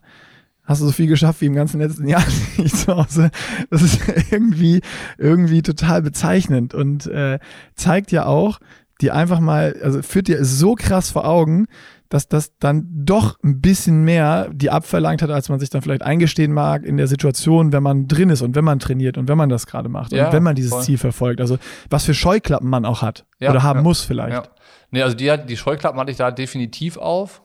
hast 0.64 0.82
du 0.82 0.86
so 0.86 0.91
viel 0.91 1.08
geschafft 1.08 1.41
wie 1.41 1.45
im 1.45 1.56
ganzen 1.56 1.80
letzten 1.80 2.08
Jahr 2.10 2.24
nicht 2.58 2.76
zu 2.78 2.95
Hause. 2.95 3.32
Das 3.70 3.82
ist 3.82 4.00
irgendwie, 4.32 4.82
irgendwie 5.18 5.64
total 5.64 6.02
bezeichnend 6.04 6.74
und 6.74 7.08
äh, 7.08 7.39
zeigt 7.76 8.12
ja 8.12 8.26
auch, 8.26 8.60
die 9.02 9.12
einfach 9.12 9.39
mal, 9.39 9.76
also 9.82 10.02
führt 10.02 10.28
dir 10.28 10.43
so 10.43 10.76
krass 10.76 11.12
vor 11.12 11.26
Augen, 11.26 11.68
dass 12.10 12.28
das 12.28 12.58
dann 12.60 12.88
doch 12.89 13.38
ein 13.43 13.62
bisschen 13.62 14.04
mehr 14.04 14.50
die 14.54 14.70
abverlangt 14.70 15.22
hat, 15.22 15.30
als 15.30 15.50
man 15.50 15.60
sich 15.60 15.70
dann 15.70 15.82
vielleicht 15.82 16.04
eingestehen 16.04 16.54
mag 16.54 16.84
in 16.84 16.98
der 16.98 17.08
Situation, 17.08 17.74
wenn 17.74 17.84
man 17.84 18.08
drin 18.08 18.30
ist 18.30 18.41
und 18.41 18.56
wenn 18.56 18.64
man 18.64 18.80
trainiert 18.80 19.18
und 19.18 19.28
wenn 19.28 19.38
man 19.38 19.50
das 19.50 19.68
gerade 19.68 19.89
macht 19.89 20.14
ja, 20.14 20.28
und 20.28 20.34
wenn 20.34 20.43
man 20.43 20.56
dieses 20.56 20.72
voll. 20.72 20.84
Ziel 20.84 20.98
verfolgt. 20.98 21.41
Also 21.41 21.58
was 21.89 22.06
für 22.06 22.14
Scheuklappen 22.14 22.70
man 22.70 22.86
auch 22.86 23.02
hat 23.02 23.26
ja, 23.39 23.50
oder 23.50 23.64
haben 23.64 23.80
ja, 23.80 23.84
muss 23.84 24.02
vielleicht. 24.02 24.34
Ja. 24.34 24.43
Nee, 24.91 25.02
also 25.02 25.18
die, 25.18 25.34
die 25.48 25.58
Scheuklappen 25.58 26.00
hatte 26.00 26.12
ich 26.12 26.18
da 26.18 26.32
definitiv 26.32 26.98
auf 26.98 27.41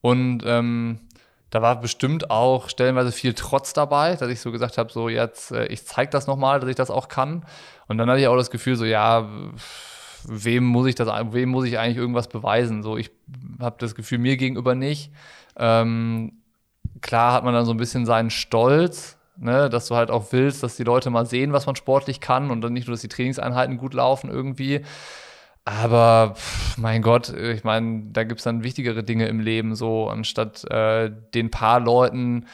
und 0.00 0.42
ähm, 0.46 1.00
da 1.50 1.62
war 1.62 1.80
bestimmt 1.80 2.30
auch 2.30 2.68
stellenweise 2.68 3.12
viel 3.12 3.32
Trotz 3.32 3.72
dabei, 3.72 4.16
dass 4.16 4.28
ich 4.30 4.40
so 4.40 4.52
gesagt 4.52 4.76
habe, 4.78 4.92
so 4.92 5.08
jetzt, 5.08 5.50
äh, 5.50 5.66
ich 5.66 5.86
zeige 5.86 6.10
das 6.10 6.26
nochmal, 6.26 6.60
dass 6.60 6.68
ich 6.68 6.76
das 6.76 6.90
auch 6.90 7.08
kann. 7.08 7.44
Und 7.86 7.96
dann 7.96 8.08
hatte 8.10 8.20
ich 8.20 8.28
auch 8.28 8.36
das 8.36 8.50
Gefühl, 8.50 8.76
so 8.76 8.84
ja, 8.84 9.26
wem 10.28 10.64
muss 10.64 10.86
ich 10.86 10.94
das, 10.94 11.08
wem 11.32 11.48
muss 11.48 11.64
ich 11.64 11.78
eigentlich 11.78 11.96
irgendwas 11.96 12.28
beweisen? 12.28 12.82
So, 12.82 12.96
ich 12.96 13.10
habe 13.60 13.76
das 13.78 13.94
Gefühl, 13.94 14.18
mir 14.18 14.36
gegenüber 14.36 14.74
nicht. 14.74 15.10
Ähm, 15.56 16.32
klar 17.00 17.32
hat 17.32 17.44
man 17.44 17.54
dann 17.54 17.64
so 17.64 17.72
ein 17.72 17.78
bisschen 17.78 18.06
seinen 18.06 18.30
Stolz, 18.30 19.16
ne, 19.36 19.70
dass 19.70 19.86
du 19.86 19.96
halt 19.96 20.10
auch 20.10 20.32
willst, 20.32 20.62
dass 20.62 20.76
die 20.76 20.84
Leute 20.84 21.10
mal 21.10 21.26
sehen, 21.26 21.52
was 21.52 21.66
man 21.66 21.76
sportlich 21.76 22.20
kann 22.20 22.50
und 22.50 22.60
dann 22.60 22.72
nicht 22.72 22.86
nur, 22.86 22.94
dass 22.94 23.00
die 23.00 23.08
Trainingseinheiten 23.08 23.78
gut 23.78 23.94
laufen 23.94 24.30
irgendwie. 24.30 24.82
Aber 25.64 26.34
mein 26.76 27.02
Gott, 27.02 27.28
ich 27.28 27.62
meine, 27.62 28.04
da 28.12 28.24
gibt 28.24 28.40
es 28.40 28.44
dann 28.44 28.64
wichtigere 28.64 29.04
Dinge 29.04 29.26
im 29.28 29.40
Leben, 29.40 29.74
so 29.74 30.08
anstatt 30.08 30.64
äh, 30.70 31.10
den 31.34 31.50
paar 31.50 31.80
Leuten, 31.80 32.46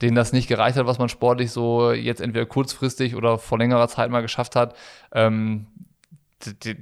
denen 0.00 0.16
das 0.16 0.32
nicht 0.32 0.48
gereicht 0.48 0.78
hat, 0.78 0.86
was 0.86 0.98
man 0.98 1.08
sportlich 1.08 1.52
so 1.52 1.92
jetzt 1.92 2.20
entweder 2.20 2.46
kurzfristig 2.46 3.16
oder 3.16 3.38
vor 3.38 3.58
längerer 3.58 3.88
Zeit 3.88 4.10
mal 4.10 4.22
geschafft 4.22 4.56
hat, 4.56 4.74
ähm, 5.12 5.66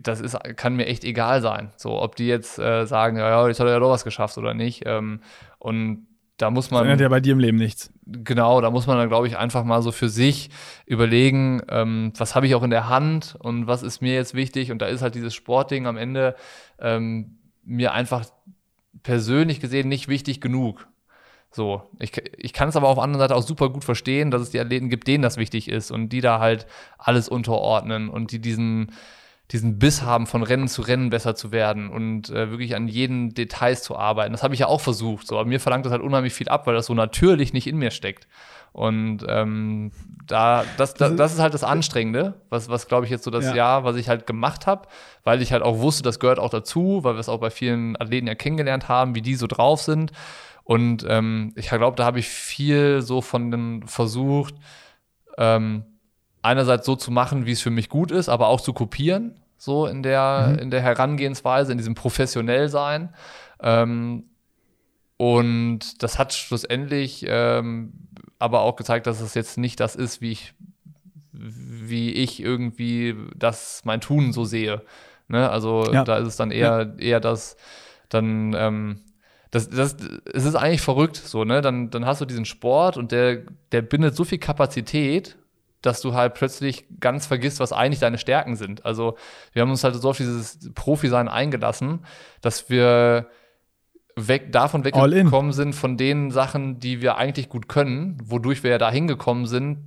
das 0.03 0.21
ist, 0.21 0.39
kann 0.57 0.77
mir 0.77 0.87
echt 0.87 1.05
egal 1.05 1.41
sein. 1.41 1.73
So, 1.77 2.01
ob 2.01 2.17
die 2.17 2.27
jetzt 2.27 2.59
äh, 2.59 2.87
sagen, 2.87 3.17
ja, 3.17 3.47
jetzt 3.49 3.61
hat 3.61 3.67
er 3.67 3.75
ja 3.75 3.79
doch 3.79 3.91
was 3.91 4.05
geschafft 4.05 4.39
oder 4.39 4.55
nicht. 4.55 4.83
Ähm, 4.87 5.21
und 5.59 6.07
da 6.37 6.51
muss 6.51 6.71
man. 6.71 6.81
Das 6.81 6.93
ändert 6.93 7.01
ja 7.03 7.09
bei 7.09 7.21
dir 7.21 7.33
im 7.33 7.39
Leben 7.39 7.59
nichts. 7.59 7.93
Genau, 8.07 8.61
da 8.61 8.71
muss 8.71 8.87
man 8.87 8.99
dann, 8.99 9.09
glaube 9.09 9.29
ich, 9.29 9.39
einfach 9.39 9.65
mal 9.65 9.83
so 9.83 9.93
für 9.93 10.09
sich 10.09 10.51
überlegen, 10.87 11.63
ähm, 11.69 12.13
was 12.17 12.35
habe 12.35 12.47
ich 12.47 12.55
auch 12.55 12.63
in 12.63 12.71
der 12.71 12.89
Hand 12.89 13.37
und 13.39 13.67
was 13.67 13.83
ist 13.83 14.01
mir 14.01 14.15
jetzt 14.15 14.35
wichtig. 14.35 14.73
Und 14.73 14.81
da 14.81 14.87
ist 14.87 15.03
halt 15.03 15.15
dieses 15.15 15.35
Sportding 15.35 15.87
am 15.87 15.97
Ende 15.97 16.35
ähm, 16.81 17.39
mir 17.65 17.93
einfach 17.93 18.25
persönlich 19.03 19.61
gesehen 19.61 19.89
nicht 19.89 20.09
wichtig 20.09 20.41
genug. 20.41 20.89
So, 21.51 21.83
ich, 21.99 22.13
ich 22.39 22.55
kann 22.55 22.71
es 22.71 22.77
aber 22.77 22.89
auf 22.89 22.97
der 22.97 23.05
anderen 23.05 23.21
Seite 23.21 23.37
auch 23.37 23.43
super 23.43 23.69
gut 23.69 23.85
verstehen, 23.85 24.31
dass 24.31 24.41
es 24.41 24.51
die 24.51 24.59
Athleten 24.59 24.89
gibt, 24.89 25.07
denen 25.07 25.23
das 25.23 25.37
wichtig 25.37 25.69
ist 25.69 25.91
und 25.91 26.09
die 26.09 26.23
da 26.23 26.41
halt 26.41 26.67
alles 26.97 27.29
unterordnen 27.29 28.09
und 28.09 28.33
die 28.33 28.41
diesen 28.41 28.93
diesen 29.53 29.79
Biss 29.79 30.03
haben, 30.03 30.27
von 30.27 30.43
Rennen 30.43 30.67
zu 30.67 30.81
Rennen 30.81 31.11
besser 31.11 31.35
zu 31.35 31.53
werden 31.53 31.91
und 31.91 32.31
äh, 32.31 32.51
wirklich 32.51 32.75
an 32.75 32.89
jeden 32.89 33.35
Details 33.35 33.83
zu 33.83 33.97
arbeiten. 33.97 34.33
Das 34.33 34.43
habe 34.43 34.55
ich 34.55 34.61
ja 34.61 34.67
auch 34.67 34.81
versucht. 34.81 35.27
So. 35.27 35.39
Aber 35.39 35.47
mir 35.47 35.61
verlangt 35.61 35.85
das 35.85 35.93
halt 35.93 36.03
unheimlich 36.03 36.33
viel 36.33 36.49
ab, 36.49 36.67
weil 36.67 36.75
das 36.75 36.87
so 36.87 36.95
natürlich 36.95 37.53
nicht 37.53 37.67
in 37.67 37.77
mir 37.77 37.91
steckt. 37.91 38.27
Und 38.73 39.27
ähm, 39.29 39.93
da, 40.27 40.65
das, 40.79 40.95
das, 40.95 41.15
das 41.17 41.35
ist 41.35 41.41
halt 41.41 41.53
das 41.53 41.65
Anstrengende, 41.65 42.41
was, 42.49 42.71
was 42.71 42.89
glaube 42.89 43.05
ich 43.05 43.11
jetzt 43.11 43.25
so 43.25 43.31
das 43.31 43.45
ja. 43.45 43.55
Jahr, 43.55 43.85
was 43.85 43.97
ich 43.97 44.09
halt 44.09 44.27
gemacht 44.27 44.67
habe, 44.67 44.89
weil 45.25 45.43
ich 45.43 45.53
halt 45.53 45.63
auch 45.63 45.79
wusste, 45.81 46.03
das 46.03 46.19
gehört 46.19 46.39
auch 46.39 46.49
dazu, 46.49 47.01
weil 47.05 47.15
wir 47.15 47.21
es 47.21 47.29
auch 47.29 47.41
bei 47.41 47.51
vielen 47.51 48.01
Athleten 48.01 48.27
ja 48.27 48.35
kennengelernt 48.35 48.89
haben, 48.89 49.15
wie 49.15 49.21
die 49.21 49.35
so 49.35 49.47
drauf 49.47 49.83
sind. 49.83 50.13
Und 50.65 51.05
ähm, 51.07 51.53
ich 51.57 51.69
glaube, 51.69 51.97
da 51.97 52.07
habe 52.07 52.19
ich 52.19 52.29
viel 52.29 53.03
so 53.03 53.21
von 53.21 53.51
dem 53.51 53.87
versucht, 53.87 54.55
ähm, 55.37 55.85
einerseits 56.41 56.87
so 56.87 56.97
zu 56.97 57.11
machen, 57.11 57.45
wie 57.45 57.53
es 57.53 57.61
für 57.61 57.71
mich 57.71 57.91
gut 57.91 58.11
ist, 58.11 58.31
aber 58.31 58.49
auch 58.49 58.63
zu 58.63 58.73
kopieren 58.73 59.42
so 59.63 59.87
in 59.87 60.03
der, 60.03 60.53
mhm. 60.53 60.59
in 60.59 60.71
der 60.71 60.81
Herangehensweise, 60.81 61.73
in 61.73 61.79
diesem 61.79 61.95
professionell 61.95 62.69
sein. 62.69 63.15
Ähm, 63.61 64.25
Und 65.19 66.03
das 66.03 66.19
hat 66.19 66.33
schlussendlich 66.35 67.25
ähm, 67.29 67.93
aber 68.41 68.63
auch 68.63 68.75
gezeigt, 68.75 69.07
dass 69.07 69.21
es 69.21 69.35
jetzt 69.35 69.57
nicht 69.57 69.79
das 69.79 69.95
ist, 69.95 70.21
wie 70.21 70.33
ich, 70.33 70.55
wie 71.31 72.11
ich 72.11 72.43
irgendwie 72.43 73.15
das 73.37 73.83
mein 73.85 74.01
Tun 74.01 74.33
so 74.33 74.45
sehe. 74.45 74.83
Ne? 75.29 75.49
Also 75.49 75.93
ja. 75.93 76.03
da 76.03 76.17
ist 76.17 76.27
es 76.27 76.37
dann 76.37 76.51
eher, 76.51 76.95
ja. 76.99 76.99
eher 76.99 77.21
das, 77.21 77.57
dann, 78.09 78.53
ähm, 78.55 79.01
das, 79.53 79.71
das, 79.71 79.97
es 80.33 80.45
ist 80.45 80.57
eigentlich 80.57 80.81
verrückt, 80.81 81.17
so, 81.17 81.45
ne? 81.45 81.61
Dann, 81.61 81.91
dann 81.91 82.05
hast 82.05 82.21
du 82.21 82.25
diesen 82.25 82.47
Sport 82.47 82.97
und 82.97 83.13
der, 83.13 83.43
der 83.71 83.83
bindet 83.83 84.17
so 84.17 84.25
viel 84.25 84.39
Kapazität, 84.39 85.37
dass 85.83 86.01
du 86.01 86.15
halt 86.15 86.35
plötzlich 86.35 86.87
ganz 87.01 87.27
vergisst, 87.27 87.61
was 87.61 87.73
eigentlich 87.73 88.01
deine 88.01 88.19
Stärken 88.19 88.57
sind. 88.57 88.85
Also 88.85 89.17
wir 89.53 89.63
haben 89.63 89.71
uns 89.71 89.85
halt 89.85 89.95
so 89.97 90.11
auf 90.11 90.17
dieses 90.17 90.73
Profi-Sein 90.75 91.29
eingelassen, 91.29 92.01
dass 92.41 92.71
wir 92.71 93.27
weg, 94.17 94.53
davon 94.53 94.85
weggekommen 94.85 95.53
sind, 95.53 95.75
von 95.75 95.97
den 95.97 96.31
Sachen, 96.31 96.79
die 96.79 97.03
wir 97.03 97.17
eigentlich 97.17 97.49
gut 97.49 97.69
können, 97.69 98.19
wodurch 98.25 98.63
wir 98.63 98.71
ja 98.71 98.79
da 98.79 98.91
hingekommen 98.91 99.47
sind, 99.47 99.79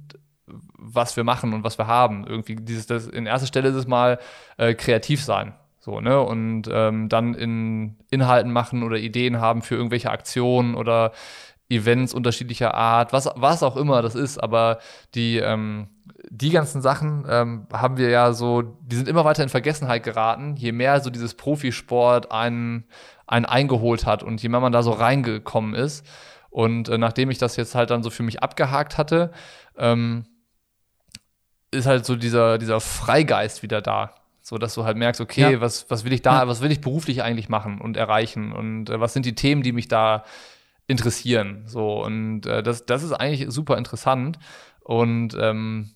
was 0.78 1.16
wir 1.18 1.24
machen 1.24 1.54
und 1.54 1.64
was 1.64 1.78
wir 1.78 1.88
haben. 1.88 2.26
Irgendwie 2.28 2.56
dieses, 2.56 2.88
das, 2.88 3.08
in 3.08 3.26
erster 3.26 3.48
Stelle 3.48 3.70
ist 3.70 3.76
es 3.76 3.88
mal 3.88 4.20
äh, 4.58 4.74
kreativ 4.74 5.24
sein. 5.24 5.54
So, 5.80 6.02
ne? 6.02 6.20
Und 6.20 6.64
ähm, 6.72 7.10
dann 7.10 7.36
in 7.36 7.98
Inhalten 8.10 8.52
machen 8.52 8.82
oder 8.82 8.98
Ideen 8.98 9.40
haben 9.40 9.62
für 9.62 9.76
irgendwelche 9.76 10.10
Aktionen 10.10 10.74
oder 10.74 11.12
Events 11.70 12.14
unterschiedlicher 12.14 12.76
Art, 12.76 13.12
was, 13.12 13.30
was 13.36 13.64
auch 13.64 13.76
immer 13.76 14.02
das 14.02 14.16
ist, 14.16 14.38
aber 14.38 14.80
die, 15.16 15.38
ähm, 15.38 15.88
die 16.30 16.52
ganzen 16.52 16.82
Sachen 16.82 17.26
ähm, 17.28 17.68
haben 17.74 17.98
wir 17.98 18.10
ja 18.10 18.34
so, 18.34 18.62
die 18.62 18.96
sind 18.96 19.08
immer 19.08 19.26
weiter 19.26 19.44
in 19.44 19.50
Vergessenheit 19.50 20.04
geraten, 20.04 20.56
je 20.56 20.72
mehr 20.72 21.00
so 21.02 21.10
dieses 21.10 21.34
Profisport 21.34 22.32
einen, 22.32 22.86
einen 23.26 23.46
eingeholt 23.46 24.06
hat 24.06 24.22
und 24.22 24.42
je 24.42 24.50
mehr 24.50 24.60
man 24.60 24.72
da 24.72 24.84
so 24.84 24.92
reingekommen 24.92 25.74
ist. 25.74 26.06
Und 26.52 26.88
äh, 26.88 26.98
nachdem 26.98 27.32
ich 27.32 27.38
das 27.38 27.56
jetzt 27.56 27.76
halt 27.76 27.90
dann 27.90 28.04
so 28.04 28.10
für 28.10 28.24
mich 28.24 28.44
abgehakt 28.44 28.98
hatte, 28.98 29.32
ähm, 29.78 30.26
ist 31.72 31.88
halt 31.88 32.06
so 32.06 32.16
dieser, 32.16 32.58
dieser 32.58 32.80
Freigeist 32.80 33.64
wieder 33.64 33.82
da. 33.82 34.16
So 34.42 34.60
dass 34.60 34.76
du 34.76 34.86
halt 34.86 34.96
merkst, 34.96 35.22
okay, 35.22 35.54
ja. 35.54 35.62
was, 35.62 35.90
was 35.90 36.06
will 36.06 36.14
ich 36.14 36.22
da, 36.22 36.42
ja. 36.42 36.48
was 36.48 36.62
will 36.62 36.72
ich 36.72 36.80
beruflich 36.80 37.24
eigentlich 37.24 37.50
machen 37.50 37.82
und 37.82 37.98
erreichen? 37.98 38.52
Und 38.52 38.92
äh, 38.92 39.00
was 39.00 39.14
sind 39.14 39.26
die 39.26 39.34
Themen, 39.34 39.64
die 39.64 39.72
mich 39.72 39.88
da 39.88 40.24
interessieren? 40.88 41.64
So, 41.68 42.04
und 42.04 42.46
äh, 42.46 42.64
das, 42.64 42.86
das 42.86 43.04
ist 43.04 43.14
eigentlich 43.14 43.52
super 43.52 43.78
interessant. 43.78 44.40
Und 44.82 45.36
ähm, 45.40 45.96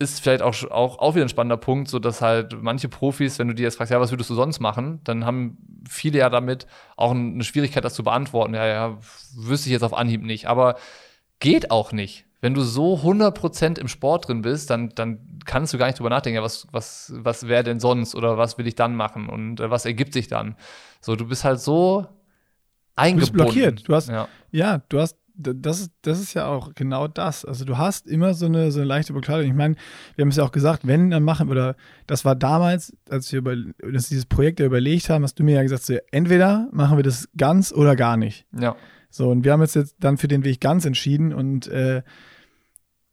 ist 0.00 0.20
vielleicht 0.20 0.42
auch, 0.42 0.54
auch, 0.70 0.98
auch 0.98 1.14
wieder 1.14 1.26
ein 1.26 1.28
spannender 1.28 1.58
Punkt, 1.58 1.88
so 1.88 1.98
dass 1.98 2.22
halt 2.22 2.60
manche 2.60 2.88
Profis, 2.88 3.38
wenn 3.38 3.48
du 3.48 3.54
dir 3.54 3.64
jetzt 3.64 3.76
fragst, 3.76 3.92
ja, 3.92 4.00
was 4.00 4.10
würdest 4.10 4.30
du 4.30 4.34
sonst 4.34 4.58
machen, 4.58 5.00
dann 5.04 5.26
haben 5.26 5.58
viele 5.88 6.18
ja 6.18 6.30
damit 6.30 6.66
auch 6.96 7.10
eine 7.10 7.44
Schwierigkeit, 7.44 7.84
das 7.84 7.94
zu 7.94 8.02
beantworten. 8.02 8.54
Ja, 8.54 8.66
ja, 8.66 8.98
wüsste 9.36 9.68
ich 9.68 9.72
jetzt 9.72 9.82
auf 9.82 9.92
Anhieb 9.92 10.22
nicht. 10.22 10.46
Aber 10.46 10.76
geht 11.38 11.70
auch 11.70 11.92
nicht. 11.92 12.24
Wenn 12.40 12.54
du 12.54 12.62
so 12.62 12.96
100% 12.96 13.78
im 13.78 13.88
Sport 13.88 14.28
drin 14.28 14.40
bist, 14.40 14.70
dann, 14.70 14.88
dann 14.94 15.38
kannst 15.44 15.74
du 15.74 15.78
gar 15.78 15.86
nicht 15.86 15.98
drüber 15.98 16.08
nachdenken, 16.08 16.36
ja, 16.36 16.42
was, 16.42 16.66
was, 16.70 17.12
was 17.16 17.46
wäre 17.46 17.62
denn 17.62 17.78
sonst 17.78 18.14
oder 18.14 18.38
was 18.38 18.56
will 18.56 18.66
ich 18.66 18.76
dann 18.76 18.96
machen 18.96 19.28
und 19.28 19.60
äh, 19.60 19.70
was 19.70 19.84
ergibt 19.84 20.14
sich 20.14 20.28
dann. 20.28 20.56
So, 21.02 21.14
du 21.16 21.26
bist 21.26 21.44
halt 21.44 21.60
so 21.60 22.06
eingebunden. 22.96 23.36
Du 23.36 23.44
bist 23.44 23.52
blockiert. 23.54 23.88
Du 23.88 23.94
hast, 23.94 24.08
ja, 24.08 24.28
ja 24.50 24.82
du 24.88 25.00
hast 25.00 25.16
das 25.42 25.80
ist, 25.80 25.92
das 26.02 26.20
ist 26.20 26.34
ja 26.34 26.46
auch 26.46 26.74
genau 26.74 27.08
das. 27.08 27.44
Also 27.44 27.64
du 27.64 27.78
hast 27.78 28.06
immer 28.06 28.34
so 28.34 28.46
eine, 28.46 28.70
so 28.70 28.80
eine 28.80 28.86
leichte 28.86 29.12
Bekleidung. 29.12 29.46
Ich 29.46 29.56
meine, 29.56 29.76
wir 30.14 30.22
haben 30.22 30.28
es 30.28 30.36
ja 30.36 30.44
auch 30.44 30.52
gesagt, 30.52 30.86
wenn 30.86 31.10
dann 31.10 31.22
machen, 31.22 31.48
oder 31.48 31.76
das 32.06 32.24
war 32.24 32.36
damals, 32.36 32.94
als 33.08 33.32
wir 33.32 33.38
über, 33.38 33.56
dass 33.92 34.08
dieses 34.08 34.26
Projekt 34.26 34.60
ja 34.60 34.66
überlegt 34.66 35.08
haben, 35.08 35.24
hast 35.24 35.38
du 35.38 35.44
mir 35.44 35.56
ja 35.56 35.62
gesagt, 35.62 35.84
so, 35.84 35.96
entweder 36.10 36.68
machen 36.72 36.98
wir 36.98 37.02
das 37.02 37.28
ganz 37.36 37.72
oder 37.72 37.96
gar 37.96 38.16
nicht. 38.16 38.46
Ja. 38.58 38.76
So, 39.10 39.30
und 39.30 39.44
wir 39.44 39.52
haben 39.52 39.60
uns 39.60 39.74
jetzt 39.74 39.96
dann 40.00 40.18
für 40.18 40.28
den 40.28 40.44
Weg 40.44 40.60
ganz 40.60 40.84
entschieden 40.84 41.32
und 41.32 41.66
äh, 41.68 42.02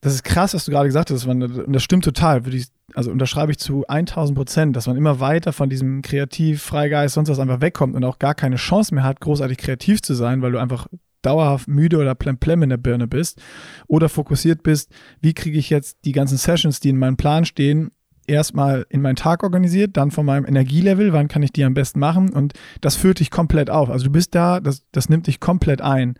das 0.01 0.13
ist 0.13 0.23
krass, 0.23 0.53
was 0.53 0.65
du 0.65 0.71
gerade 0.71 0.87
gesagt 0.87 1.09
hast, 1.09 1.25
man, 1.25 1.41
und 1.41 1.73
das 1.73 1.83
stimmt 1.83 2.03
total, 2.03 2.45
würde 2.45 2.57
ich, 2.57 2.67
also 2.93 3.11
unterschreibe 3.11 3.51
ich 3.51 3.57
zu 3.57 3.85
1000 3.87 4.37
Prozent, 4.37 4.75
dass 4.75 4.87
man 4.87 4.97
immer 4.97 5.19
weiter 5.19 5.53
von 5.53 5.69
diesem 5.69 6.01
Kreativ, 6.01 6.63
Freigeist, 6.63 7.15
sonst 7.15 7.29
was 7.29 7.39
einfach 7.39 7.61
wegkommt 7.61 7.95
und 7.95 8.03
auch 8.03 8.19
gar 8.19 8.33
keine 8.33 8.55
Chance 8.55 8.93
mehr 8.95 9.03
hat, 9.03 9.19
großartig 9.19 9.57
kreativ 9.57 10.01
zu 10.01 10.13
sein, 10.13 10.41
weil 10.41 10.51
du 10.51 10.59
einfach 10.59 10.87
dauerhaft 11.21 11.67
müde 11.67 11.97
oder 11.97 12.15
plemplem 12.15 12.63
in 12.63 12.69
der 12.69 12.77
Birne 12.77 13.07
bist 13.07 13.41
oder 13.87 14.07
fokussiert 14.07 14.63
bist, 14.63 14.91
wie 15.19 15.33
kriege 15.33 15.57
ich 15.57 15.69
jetzt 15.69 15.97
die 16.05 16.13
ganzen 16.13 16.37
Sessions, 16.37 16.79
die 16.79 16.89
in 16.89 16.97
meinem 16.97 17.17
Plan 17.17 17.43
stehen, 17.43 17.91
erstmal 18.27 18.85
in 18.89 19.01
meinen 19.01 19.15
Tag 19.15 19.43
organisiert, 19.43 19.97
dann 19.97 20.11
von 20.11 20.25
meinem 20.25 20.45
Energielevel, 20.45 21.13
wann 21.13 21.27
kann 21.27 21.43
ich 21.43 21.51
die 21.51 21.63
am 21.63 21.73
besten 21.73 21.99
machen 21.99 22.29
und 22.29 22.53
das 22.81 22.95
führt 22.95 23.19
dich 23.19 23.31
komplett 23.31 23.69
auf. 23.69 23.89
Also 23.89 24.05
du 24.05 24.11
bist 24.11 24.35
da, 24.35 24.59
das, 24.59 24.83
das 24.91 25.09
nimmt 25.09 25.27
dich 25.27 25.39
komplett 25.39 25.81
ein. 25.81 26.15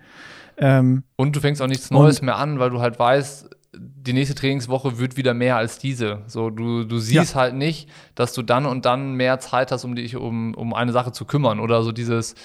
Ähm, 0.58 1.04
und 1.16 1.36
du 1.36 1.40
fängst 1.40 1.62
auch 1.62 1.68
nichts 1.68 1.92
Neues 1.92 2.22
mehr 2.22 2.38
an, 2.38 2.60
weil 2.60 2.72
du 2.72 2.80
halt 2.80 2.98
weißt, 2.98 3.50
die 3.80 4.14
nächste 4.14 4.36
Trainingswoche 4.36 5.00
wird 5.00 5.18
wieder 5.18 5.34
mehr 5.34 5.58
als 5.58 5.80
diese. 5.80 6.22
So, 6.28 6.50
du, 6.50 6.84
du 6.84 6.98
siehst 6.98 7.34
ja. 7.34 7.42
halt 7.42 7.56
nicht, 7.56 7.90
dass 8.16 8.34
du 8.34 8.42
dann 8.42 8.66
und 8.66 8.86
dann 8.86 9.14
mehr 9.14 9.40
Zeit 9.40 9.72
hast, 9.72 9.84
um 9.84 9.96
dich 9.96 10.16
um, 10.16 10.54
um 10.54 10.74
eine 10.74 10.92
Sache 10.92 11.12
zu 11.12 11.26
kümmern. 11.26 11.60
Oder 11.60 11.84
so 11.84 11.92
dieses, 11.92 12.36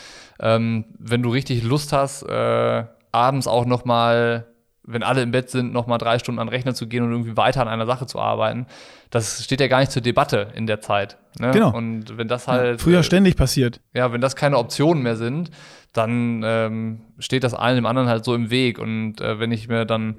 ähm, 0.40 0.84
wenn 0.98 1.22
du 1.22 1.30
richtig 1.30 1.62
Lust 1.62 1.92
hast, 1.92 2.22
äh, 2.22 2.84
abends 3.12 3.46
auch 3.46 3.64
noch 3.64 3.84
mal, 3.84 4.46
wenn 4.84 5.02
alle 5.02 5.22
im 5.22 5.30
Bett 5.30 5.50
sind, 5.50 5.72
noch 5.72 5.86
mal 5.86 5.98
drei 5.98 6.18
Stunden 6.18 6.40
an 6.40 6.48
den 6.48 6.54
Rechner 6.54 6.74
zu 6.74 6.88
gehen 6.88 7.04
und 7.04 7.12
irgendwie 7.12 7.36
weiter 7.36 7.60
an 7.60 7.68
einer 7.68 7.86
Sache 7.86 8.06
zu 8.06 8.18
arbeiten. 8.18 8.66
Das 9.10 9.44
steht 9.44 9.60
ja 9.60 9.68
gar 9.68 9.80
nicht 9.80 9.92
zur 9.92 10.02
Debatte 10.02 10.48
in 10.54 10.66
der 10.66 10.80
Zeit. 10.80 11.18
Ne? 11.38 11.50
Genau. 11.52 11.74
Und 11.74 12.16
wenn 12.16 12.28
das 12.28 12.48
halt. 12.48 12.80
Ja, 12.80 12.84
früher 12.84 13.00
äh, 13.00 13.04
ständig 13.04 13.36
passiert. 13.36 13.80
Ja, 13.94 14.12
wenn 14.12 14.20
das 14.20 14.36
keine 14.36 14.58
Optionen 14.58 15.02
mehr 15.02 15.16
sind, 15.16 15.50
dann 15.92 16.42
ähm, 16.44 17.02
steht 17.18 17.44
das 17.44 17.54
allen 17.54 17.76
dem 17.76 17.86
anderen 17.86 18.08
halt 18.08 18.24
so 18.24 18.34
im 18.34 18.50
Weg. 18.50 18.78
Und 18.78 19.20
äh, 19.20 19.38
wenn 19.38 19.52
ich 19.52 19.68
mir 19.68 19.84
dann 19.84 20.16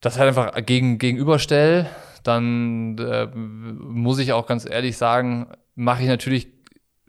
das 0.00 0.18
halt 0.18 0.28
einfach 0.28 0.54
gegen, 0.64 0.98
gegenüberstelle, 0.98 1.86
dann 2.22 2.98
äh, 2.98 3.26
muss 3.26 4.18
ich 4.18 4.32
auch 4.32 4.46
ganz 4.46 4.68
ehrlich 4.68 4.96
sagen, 4.96 5.48
mache 5.74 6.02
ich 6.02 6.08
natürlich 6.08 6.48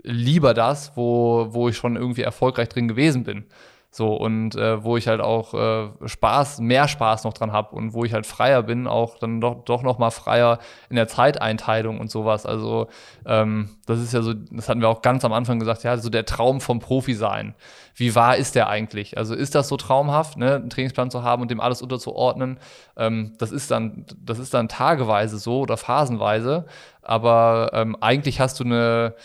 lieber 0.03 0.53
das, 0.53 0.95
wo, 0.95 1.47
wo 1.51 1.69
ich 1.69 1.77
schon 1.77 1.95
irgendwie 1.95 2.21
erfolgreich 2.21 2.69
drin 2.69 2.87
gewesen 2.87 3.23
bin. 3.23 3.45
So, 3.91 4.13
und 4.13 4.55
äh, 4.55 4.83
wo 4.83 4.97
ich 4.97 5.07
halt 5.07 5.19
auch 5.19 5.55
äh, 5.55 5.89
Spaß, 6.05 6.59
mehr 6.59 6.87
Spaß 6.87 7.23
noch 7.23 7.33
dran 7.33 7.51
habe 7.51 7.75
und 7.75 7.93
wo 7.93 8.05
ich 8.05 8.13
halt 8.13 8.27
freier 8.27 8.61
bin, 8.61 8.85
auch 8.85 9.17
dann 9.17 9.41
doch, 9.41 9.63
doch 9.63 9.81
noch 9.81 9.97
mal 9.97 10.11
freier 10.11 10.59
in 10.91 10.95
der 10.95 11.07
Zeiteinteilung 11.07 11.99
und 11.99 12.11
sowas. 12.11 12.45
Also 12.45 12.87
ähm, 13.25 13.77
das 13.87 13.99
ist 13.99 14.13
ja 14.13 14.21
so, 14.21 14.33
das 14.35 14.69
hatten 14.69 14.81
wir 14.81 14.89
auch 14.89 15.01
ganz 15.01 15.25
am 15.25 15.33
Anfang 15.33 15.57
gesagt, 15.57 15.83
ja, 15.83 15.97
so 15.97 16.09
der 16.09 16.25
Traum 16.25 16.61
vom 16.61 16.79
Profi 16.79 17.15
sein. 17.15 17.55
Wie 17.99 18.15
wahr 18.15 18.37
ist 18.37 18.55
der 18.55 18.69
eigentlich? 18.69 19.17
Also 19.17 19.35
ist 19.35 19.55
das 19.55 19.67
so 19.67 19.77
traumhaft, 19.77 20.37
ne, 20.37 20.55
einen 20.55 20.69
Trainingsplan 20.69 21.11
zu 21.11 21.23
haben 21.23 21.41
und 21.41 21.51
dem 21.51 21.59
alles 21.59 21.81
unterzuordnen? 21.81 22.59
Ähm, 22.95 23.33
das 23.37 23.51
ist 23.51 23.69
dann, 23.71 24.05
das 24.23 24.39
ist 24.39 24.53
dann 24.53 24.69
tageweise 24.69 25.37
so 25.37 25.59
oder 25.59 25.77
phasenweise, 25.77 26.65
aber 27.01 27.71
ähm, 27.73 27.97
eigentlich 28.01 28.39
hast 28.39 28.59
du 28.59 28.63
eine 28.63 29.15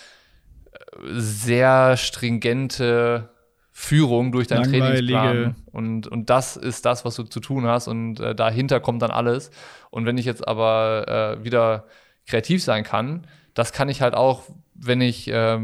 sehr 1.12 1.97
stringente 1.97 3.31
Führung 3.77 4.31
durch 4.31 4.47
deinen 4.47 4.64
Trainingsplan. 4.64 5.57
Und, 5.72 6.07
und 6.07 6.31
das 6.31 6.57
ist 6.57 6.85
das, 6.85 7.05
was 7.05 7.16
du 7.16 7.25
zu 7.25 7.41
tun 7.41 7.66
hast. 7.66 7.89
Und 7.89 8.20
äh, 8.20 8.35
dahinter 8.35 8.79
kommt 8.81 9.03
dann 9.03 9.11
alles. 9.11 9.51
Und 9.91 10.07
wenn 10.07 10.16
ich 10.16 10.25
jetzt 10.25 10.47
aber 10.47 11.39
äh, 11.41 11.45
wieder 11.45 11.85
kreativ 12.27 12.62
sein 12.62 12.85
kann, 12.85 13.27
das 13.53 13.72
kann 13.72 13.89
ich 13.89 14.01
halt 14.01 14.14
auch, 14.14 14.43
wenn 14.75 15.01
ich, 15.01 15.29
äh, 15.29 15.59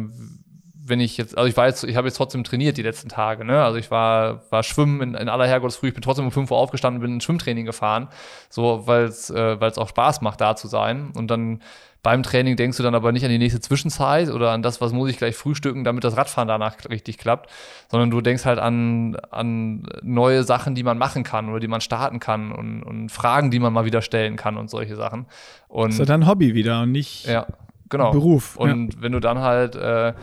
wenn 0.91 1.01
ich 1.01 1.17
jetzt, 1.17 1.39
also 1.39 1.49
ich 1.49 1.57
war 1.57 1.67
jetzt, 1.67 1.85
ich 1.85 1.97
habe 1.97 2.07
jetzt 2.09 2.17
trotzdem 2.17 2.45
trainiert 2.45 2.77
die 2.77 2.83
letzten 2.83 3.09
Tage, 3.09 3.45
ne? 3.45 3.63
Also 3.63 3.79
ich 3.79 3.91
war, 3.91 4.43
war 4.51 4.63
schwimmen 4.63 5.01
in, 5.01 5.15
in 5.15 5.29
aller 5.29 5.47
Herrgottsfrüh, 5.47 5.89
ich 5.89 5.95
bin 5.95 6.03
trotzdem 6.03 6.27
um 6.27 6.33
5 6.33 6.51
Uhr 6.51 6.59
aufgestanden, 6.59 7.01
bin 7.01 7.15
ins 7.15 7.25
Schwimmtraining 7.25 7.65
gefahren, 7.65 8.09
so, 8.51 8.87
weil 8.87 9.05
es 9.05 9.31
äh, 9.31 9.57
auch 9.61 9.89
Spaß 9.89 10.21
macht, 10.21 10.41
da 10.41 10.57
zu 10.57 10.69
sein. 10.69 11.13
Und 11.17 11.31
dann 11.31 11.61
beim 12.03 12.23
Training 12.23 12.57
denkst 12.57 12.79
du 12.79 12.83
dann 12.83 12.95
aber 12.95 13.13
nicht 13.13 13.25
an 13.25 13.31
die 13.31 13.39
nächste 13.39 13.61
Zwischenzeit 13.61 14.31
oder 14.31 14.53
an 14.53 14.63
das, 14.63 14.81
was 14.81 14.93
muss 14.93 15.11
ich 15.11 15.19
gleich 15.19 15.37
frühstücken, 15.37 15.85
damit 15.85 16.03
das 16.03 16.17
Radfahren 16.17 16.49
danach 16.49 16.77
richtig 16.89 17.19
klappt, 17.19 17.51
sondern 17.89 18.11
du 18.11 18.21
denkst 18.23 18.47
halt 18.47 18.59
an, 18.59 19.17
an 19.31 19.87
neue 20.03 20.45
Sachen, 20.45 20.75
die 20.75 20.83
man 20.83 20.97
machen 20.97 21.25
kann 21.25 21.51
oder 21.51 21.61
die 21.61 21.69
man 21.69 21.83
starten 21.83 22.19
kann 22.19 22.53
und, 22.53 22.83
und 22.83 23.11
Fragen, 23.11 23.51
die 23.51 23.59
man 23.59 23.73
mal 23.73 23.85
wieder 23.85 24.01
stellen 24.01 24.37
kann 24.37 24.57
und 24.57 24.71
solche 24.71 24.97
Sachen. 24.97 25.27
Und, 25.69 25.89
das 25.89 25.95
ist 25.97 25.99
ja 26.01 26.05
dein 26.07 26.27
Hobby 26.27 26.55
wieder 26.55 26.83
und 26.83 26.93
nicht 26.93 27.27
ja, 27.27 27.47
genau. 27.91 28.13
Beruf. 28.13 28.57
Und 28.57 28.95
ja. 28.95 29.03
wenn 29.03 29.13
du 29.13 29.21
dann 29.21 29.41
halt 29.41 29.77
äh, 29.77 30.15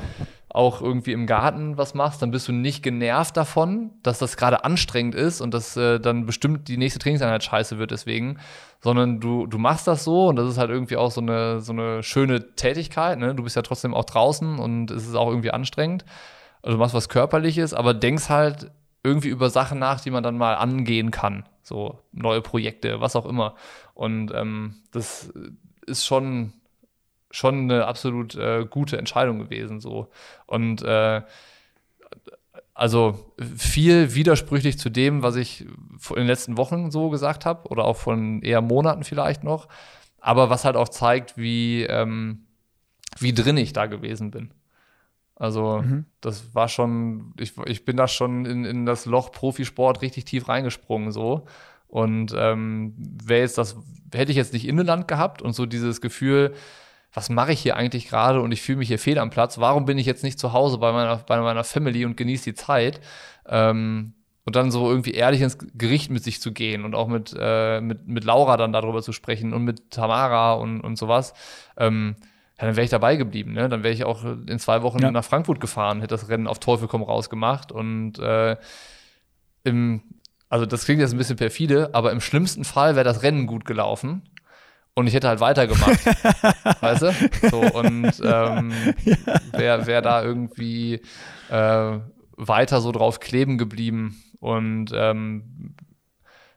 auch 0.57 0.81
irgendwie 0.81 1.11
im 1.11 1.27
Garten 1.27 1.77
was 1.77 1.93
machst, 1.93 2.21
dann 2.21 2.31
bist 2.31 2.47
du 2.47 2.51
nicht 2.51 2.81
genervt 2.81 3.37
davon, 3.37 3.91
dass 4.01 4.17
das 4.17 4.37
gerade 4.37 4.63
anstrengend 4.65 5.13
ist 5.13 5.39
und 5.39 5.53
dass 5.53 5.77
äh, 5.77 5.99
dann 5.99 6.25
bestimmt 6.25 6.67
die 6.67 6.77
nächste 6.77 6.99
Trainingseinheit 6.99 7.43
scheiße 7.43 7.77
wird 7.77 7.91
deswegen, 7.91 8.39
sondern 8.81 9.19
du, 9.19 9.45
du 9.45 9.59
machst 9.59 9.87
das 9.87 10.03
so 10.03 10.27
und 10.27 10.35
das 10.35 10.49
ist 10.49 10.57
halt 10.57 10.71
irgendwie 10.71 10.97
auch 10.97 11.11
so 11.11 11.21
eine, 11.21 11.61
so 11.61 11.71
eine 11.71 12.01
schöne 12.01 12.55
Tätigkeit. 12.55 13.19
Ne? 13.19 13.35
Du 13.35 13.43
bist 13.43 13.55
ja 13.55 13.61
trotzdem 13.61 13.93
auch 13.93 14.05
draußen 14.05 14.57
und 14.57 14.89
es 14.89 15.07
ist 15.07 15.15
auch 15.15 15.29
irgendwie 15.29 15.51
anstrengend. 15.51 16.05
Also 16.63 16.75
du 16.75 16.79
machst 16.79 16.95
was 16.95 17.07
Körperliches, 17.07 17.75
aber 17.75 17.93
denkst 17.93 18.29
halt 18.29 18.71
irgendwie 19.03 19.29
über 19.29 19.51
Sachen 19.51 19.77
nach, 19.77 20.01
die 20.01 20.11
man 20.11 20.23
dann 20.23 20.37
mal 20.37 20.55
angehen 20.55 21.11
kann. 21.11 21.47
So 21.61 21.99
neue 22.11 22.41
Projekte, 22.41 22.99
was 22.99 23.15
auch 23.15 23.27
immer. 23.27 23.53
Und 23.93 24.33
ähm, 24.33 24.77
das 24.91 25.31
ist 25.85 26.05
schon 26.05 26.53
schon 27.31 27.63
eine 27.63 27.85
absolut 27.85 28.35
äh, 28.35 28.65
gute 28.69 28.97
Entscheidung 28.97 29.39
gewesen. 29.39 29.79
So. 29.79 30.09
Und 30.45 30.81
äh, 30.81 31.21
also 32.73 33.33
viel 33.57 34.13
widersprüchlich 34.13 34.77
zu 34.77 34.89
dem, 34.89 35.23
was 35.23 35.35
ich 35.35 35.61
in 35.61 36.15
den 36.15 36.27
letzten 36.27 36.57
Wochen 36.57 36.91
so 36.91 37.09
gesagt 37.09 37.45
habe 37.45 37.67
oder 37.69 37.85
auch 37.85 37.97
von 37.97 38.41
eher 38.43 38.61
Monaten 38.61 39.03
vielleicht 39.03 39.43
noch. 39.43 39.67
Aber 40.19 40.49
was 40.49 40.63
halt 40.63 40.75
auch 40.75 40.89
zeigt, 40.89 41.37
wie, 41.37 41.83
ähm, 41.83 42.45
wie 43.17 43.33
drin 43.33 43.57
ich 43.57 43.73
da 43.73 43.87
gewesen 43.87 44.31
bin. 44.31 44.51
Also 45.35 45.81
mhm. 45.83 46.05
das 46.21 46.53
war 46.55 46.67
schon, 46.67 47.33
ich, 47.39 47.53
ich 47.65 47.85
bin 47.85 47.97
da 47.97 48.07
schon 48.07 48.45
in, 48.45 48.65
in 48.65 48.85
das 48.85 49.05
Loch 49.05 49.31
Profisport 49.31 50.01
richtig 50.01 50.25
tief 50.25 50.47
reingesprungen 50.47 51.11
so. 51.11 51.45
Und 51.87 52.33
ähm, 52.37 52.93
wäre 52.97 53.41
jetzt 53.41 53.57
das, 53.57 53.77
hätte 54.13 54.31
ich 54.31 54.37
jetzt 54.37 54.53
nicht 54.53 54.67
Innenland 54.67 55.07
gehabt 55.07 55.41
und 55.41 55.53
so 55.53 55.65
dieses 55.65 56.01
Gefühl, 56.01 56.53
was 57.13 57.29
mache 57.29 57.51
ich 57.51 57.61
hier 57.61 57.75
eigentlich 57.75 58.07
gerade 58.07 58.41
und 58.41 58.51
ich 58.51 58.61
fühle 58.61 58.79
mich 58.79 58.87
hier 58.89 58.99
fehl 58.99 59.17
am 59.17 59.29
Platz, 59.29 59.57
warum 59.57 59.85
bin 59.85 59.97
ich 59.97 60.05
jetzt 60.05 60.23
nicht 60.23 60.39
zu 60.39 60.53
Hause 60.53 60.77
bei 60.77 60.91
meiner, 60.91 61.17
bei 61.17 61.39
meiner 61.41 61.63
Family 61.63 62.05
und 62.05 62.17
genieße 62.17 62.43
die 62.45 62.55
Zeit? 62.55 62.99
Ähm, 63.47 64.13
und 64.47 64.55
dann 64.55 64.71
so 64.71 64.89
irgendwie 64.89 65.11
ehrlich 65.11 65.41
ins 65.41 65.57
Gericht 65.73 66.09
mit 66.09 66.23
sich 66.23 66.39
zu 66.39 66.53
gehen 66.53 66.85
und 66.85 66.95
auch 66.95 67.09
mit, 67.09 67.35
äh, 67.37 67.81
mit, 67.81 68.07
mit 68.07 68.23
Laura 68.23 68.55
dann 68.55 68.71
darüber 68.71 69.01
zu 69.01 69.11
sprechen 69.11 69.53
und 69.53 69.65
mit 69.65 69.91
Tamara 69.91 70.53
und, 70.53 70.79
und 70.79 70.97
sowas. 70.97 71.33
Ähm, 71.75 72.15
ja, 72.57 72.65
dann 72.65 72.77
wäre 72.77 72.85
ich 72.85 72.89
dabei 72.89 73.17
geblieben. 73.17 73.51
Ne? 73.51 73.67
Dann 73.67 73.83
wäre 73.83 73.93
ich 73.93 74.05
auch 74.05 74.23
in 74.23 74.57
zwei 74.57 74.83
Wochen 74.83 74.99
ja. 74.99 75.11
nach 75.11 75.25
Frankfurt 75.25 75.59
gefahren, 75.59 75.99
hätte 75.99 76.15
das 76.15 76.29
Rennen 76.29 76.47
auf 76.47 76.59
Teufel 76.59 76.87
komm 76.87 77.03
raus 77.03 77.29
gemacht. 77.29 77.73
Und 77.73 78.19
äh, 78.19 78.55
im, 79.65 80.01
also 80.47 80.65
das 80.65 80.85
klingt 80.85 81.01
jetzt 81.01 81.11
ein 81.11 81.17
bisschen 81.17 81.35
perfide, 81.35 81.89
aber 81.91 82.13
im 82.13 82.21
schlimmsten 82.21 82.63
Fall 82.63 82.95
wäre 82.95 83.03
das 83.03 83.23
Rennen 83.23 83.47
gut 83.47 83.65
gelaufen. 83.65 84.23
Und 84.97 85.05
ich 85.05 85.13
hätte 85.13 85.27
halt 85.27 85.39
weitergemacht. 85.41 86.05
weißt 86.81 87.03
du? 87.03 87.11
So, 87.51 87.59
und 87.59 88.03
ähm, 88.25 88.73
ja. 89.05 89.15
wäre 89.51 89.85
wär 89.85 90.01
da 90.01 90.23
irgendwie 90.23 91.01
äh, 91.51 91.99
weiter 92.35 92.81
so 92.81 92.91
drauf 92.91 93.19
kleben 93.19 93.59
geblieben. 93.59 94.19
Und 94.39 94.87
ähm, 94.95 95.75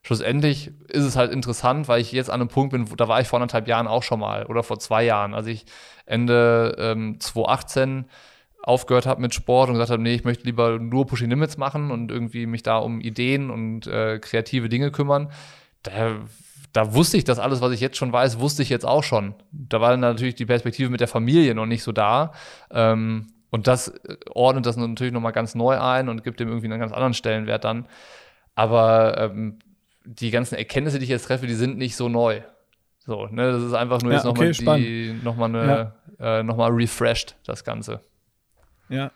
schlussendlich 0.00 0.72
ist 0.88 1.04
es 1.04 1.16
halt 1.16 1.32
interessant, 1.32 1.86
weil 1.86 2.00
ich 2.00 2.12
jetzt 2.12 2.30
an 2.30 2.40
einem 2.40 2.48
Punkt 2.48 2.72
bin, 2.72 2.90
wo, 2.90 2.96
da 2.96 3.08
war 3.08 3.20
ich 3.20 3.28
vor 3.28 3.36
anderthalb 3.36 3.68
Jahren 3.68 3.86
auch 3.86 4.02
schon 4.02 4.20
mal 4.20 4.46
oder 4.46 4.62
vor 4.62 4.78
zwei 4.78 5.04
Jahren, 5.04 5.34
als 5.34 5.46
ich 5.46 5.66
Ende 6.06 6.76
ähm, 6.78 7.20
2018 7.20 8.06
aufgehört 8.62 9.04
habe 9.04 9.20
mit 9.20 9.34
Sport 9.34 9.68
und 9.68 9.74
gesagt 9.74 9.90
habe, 9.90 10.02
nee, 10.02 10.14
ich 10.14 10.24
möchte 10.24 10.44
lieber 10.44 10.78
nur 10.78 11.06
Pushing 11.06 11.28
Limits 11.28 11.58
machen 11.58 11.90
und 11.90 12.10
irgendwie 12.10 12.46
mich 12.46 12.62
da 12.62 12.78
um 12.78 13.02
Ideen 13.02 13.50
und 13.50 13.86
äh, 13.86 14.18
kreative 14.18 14.70
Dinge 14.70 14.90
kümmern. 14.90 15.30
Da, 15.82 16.20
da 16.72 16.94
wusste 16.94 17.16
ich 17.16 17.24
das 17.24 17.38
alles, 17.38 17.60
was 17.60 17.72
ich 17.72 17.80
jetzt 17.80 17.96
schon 17.96 18.12
weiß, 18.12 18.38
wusste 18.38 18.62
ich 18.62 18.68
jetzt 18.68 18.86
auch 18.86 19.02
schon. 19.02 19.34
Da 19.50 19.80
war 19.80 19.90
dann 19.90 20.00
natürlich 20.00 20.34
die 20.34 20.46
Perspektive 20.46 20.90
mit 20.90 21.00
der 21.00 21.08
Familie 21.08 21.54
noch 21.54 21.66
nicht 21.66 21.82
so 21.82 21.92
da. 21.92 22.32
Ähm, 22.70 23.28
und 23.50 23.66
das 23.66 23.88
äh, 23.88 24.16
ordnet 24.30 24.66
das 24.66 24.76
natürlich 24.76 25.12
nochmal 25.12 25.32
ganz 25.32 25.54
neu 25.54 25.78
ein 25.78 26.08
und 26.08 26.22
gibt 26.22 26.40
dem 26.40 26.48
irgendwie 26.48 26.66
einen 26.66 26.80
ganz 26.80 26.92
anderen 26.92 27.14
Stellenwert 27.14 27.64
dann. 27.64 27.86
Aber 28.54 29.18
ähm, 29.18 29.58
die 30.04 30.30
ganzen 30.30 30.54
Erkenntnisse, 30.56 30.98
die 30.98 31.04
ich 31.04 31.10
jetzt 31.10 31.26
treffe, 31.26 31.46
die 31.46 31.54
sind 31.54 31.76
nicht 31.78 31.96
so 31.96 32.08
neu. 32.08 32.42
So, 32.98 33.26
ne, 33.26 33.52
das 33.52 33.62
ist 33.62 33.72
einfach 33.72 34.02
nur 34.02 34.12
ja, 34.12 34.18
jetzt 34.18 34.24
nochmal 34.24 34.50
okay, 34.50 35.14
noch 35.22 35.36
mal 35.36 35.46
eine, 35.46 35.92
ja. 36.18 36.38
äh, 36.38 36.42
noch 36.42 36.58
refreshed, 36.58 37.36
das 37.44 37.64
Ganze. 37.64 38.00
Ja. 38.88 39.10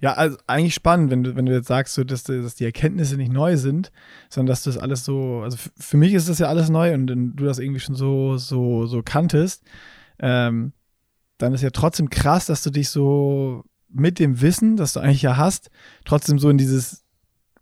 Ja, 0.00 0.14
also 0.14 0.36
eigentlich 0.46 0.74
spannend, 0.74 1.10
wenn 1.10 1.22
du, 1.22 1.36
wenn 1.36 1.46
du 1.46 1.52
jetzt 1.52 1.68
sagst, 1.68 1.94
so, 1.94 2.04
dass, 2.04 2.24
dass 2.24 2.54
die 2.54 2.64
Erkenntnisse 2.64 3.16
nicht 3.16 3.32
neu 3.32 3.56
sind, 3.56 3.92
sondern 4.28 4.52
dass 4.52 4.64
das 4.64 4.78
alles 4.78 5.04
so, 5.04 5.40
also 5.42 5.56
für 5.76 5.96
mich 5.96 6.14
ist 6.14 6.28
das 6.28 6.38
ja 6.38 6.48
alles 6.48 6.68
neu 6.70 6.94
und, 6.94 7.10
und 7.10 7.36
du 7.36 7.44
das 7.44 7.58
irgendwie 7.58 7.80
schon 7.80 7.94
so, 7.94 8.36
so, 8.36 8.86
so 8.86 9.02
kanntest, 9.02 9.62
ähm, 10.18 10.72
dann 11.38 11.54
ist 11.54 11.62
ja 11.62 11.70
trotzdem 11.70 12.10
krass, 12.10 12.46
dass 12.46 12.62
du 12.62 12.70
dich 12.70 12.88
so 12.88 13.64
mit 13.88 14.18
dem 14.18 14.40
Wissen, 14.40 14.76
das 14.76 14.92
du 14.92 15.00
eigentlich 15.00 15.22
ja 15.22 15.36
hast, 15.36 15.70
trotzdem 16.04 16.38
so 16.38 16.48
in 16.48 16.58
dieses 16.58 17.04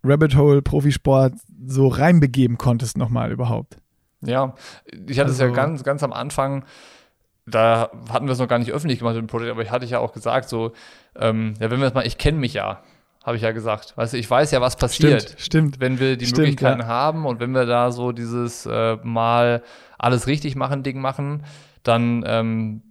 Rabbit 0.04 0.36
Hole 0.36 0.62
Profisport 0.62 1.34
so 1.66 1.88
reinbegeben 1.88 2.58
konntest 2.58 2.96
nochmal 2.96 3.32
überhaupt. 3.32 3.78
Ja, 4.22 4.54
ich 4.86 5.18
hatte 5.18 5.30
also, 5.30 5.32
es 5.32 5.38
ja 5.38 5.46
also 5.46 5.54
ganz, 5.54 5.84
ganz 5.84 6.02
am 6.02 6.12
Anfang, 6.12 6.64
da 7.46 7.90
hatten 8.10 8.26
wir 8.26 8.32
es 8.32 8.38
noch 8.38 8.48
gar 8.48 8.58
nicht 8.58 8.72
öffentlich 8.72 8.98
gemacht 8.98 9.16
im 9.16 9.26
Projekt, 9.26 9.50
aber 9.50 9.62
ich 9.62 9.70
hatte 9.70 9.86
ja 9.86 9.98
auch 9.98 10.12
gesagt, 10.12 10.48
so, 10.48 10.72
ähm, 11.18 11.54
ja, 11.60 11.70
wenn 11.70 11.80
wir 11.80 11.88
es 11.88 11.94
mal, 11.94 12.06
ich 12.06 12.18
kenne 12.18 12.38
mich 12.38 12.54
ja, 12.54 12.82
habe 13.24 13.36
ich 13.36 13.42
ja 13.42 13.52
gesagt. 13.52 13.96
Weißt 13.96 14.12
du, 14.12 14.18
ich 14.18 14.30
weiß 14.30 14.50
ja, 14.50 14.60
was 14.60 14.76
passiert, 14.76 15.22
stimmt, 15.22 15.40
stimmt. 15.40 15.80
wenn 15.80 15.98
wir 15.98 16.16
die 16.16 16.26
stimmt, 16.26 16.38
Möglichkeiten 16.38 16.80
ja. 16.80 16.86
haben 16.86 17.26
und 17.26 17.40
wenn 17.40 17.52
wir 17.52 17.66
da 17.66 17.90
so 17.90 18.12
dieses 18.12 18.66
äh, 18.66 18.96
mal 19.02 19.62
alles 19.98 20.26
richtig 20.26 20.56
machen 20.56 20.82
Ding 20.82 21.00
machen, 21.00 21.44
dann 21.82 22.24
ähm, 22.26 22.82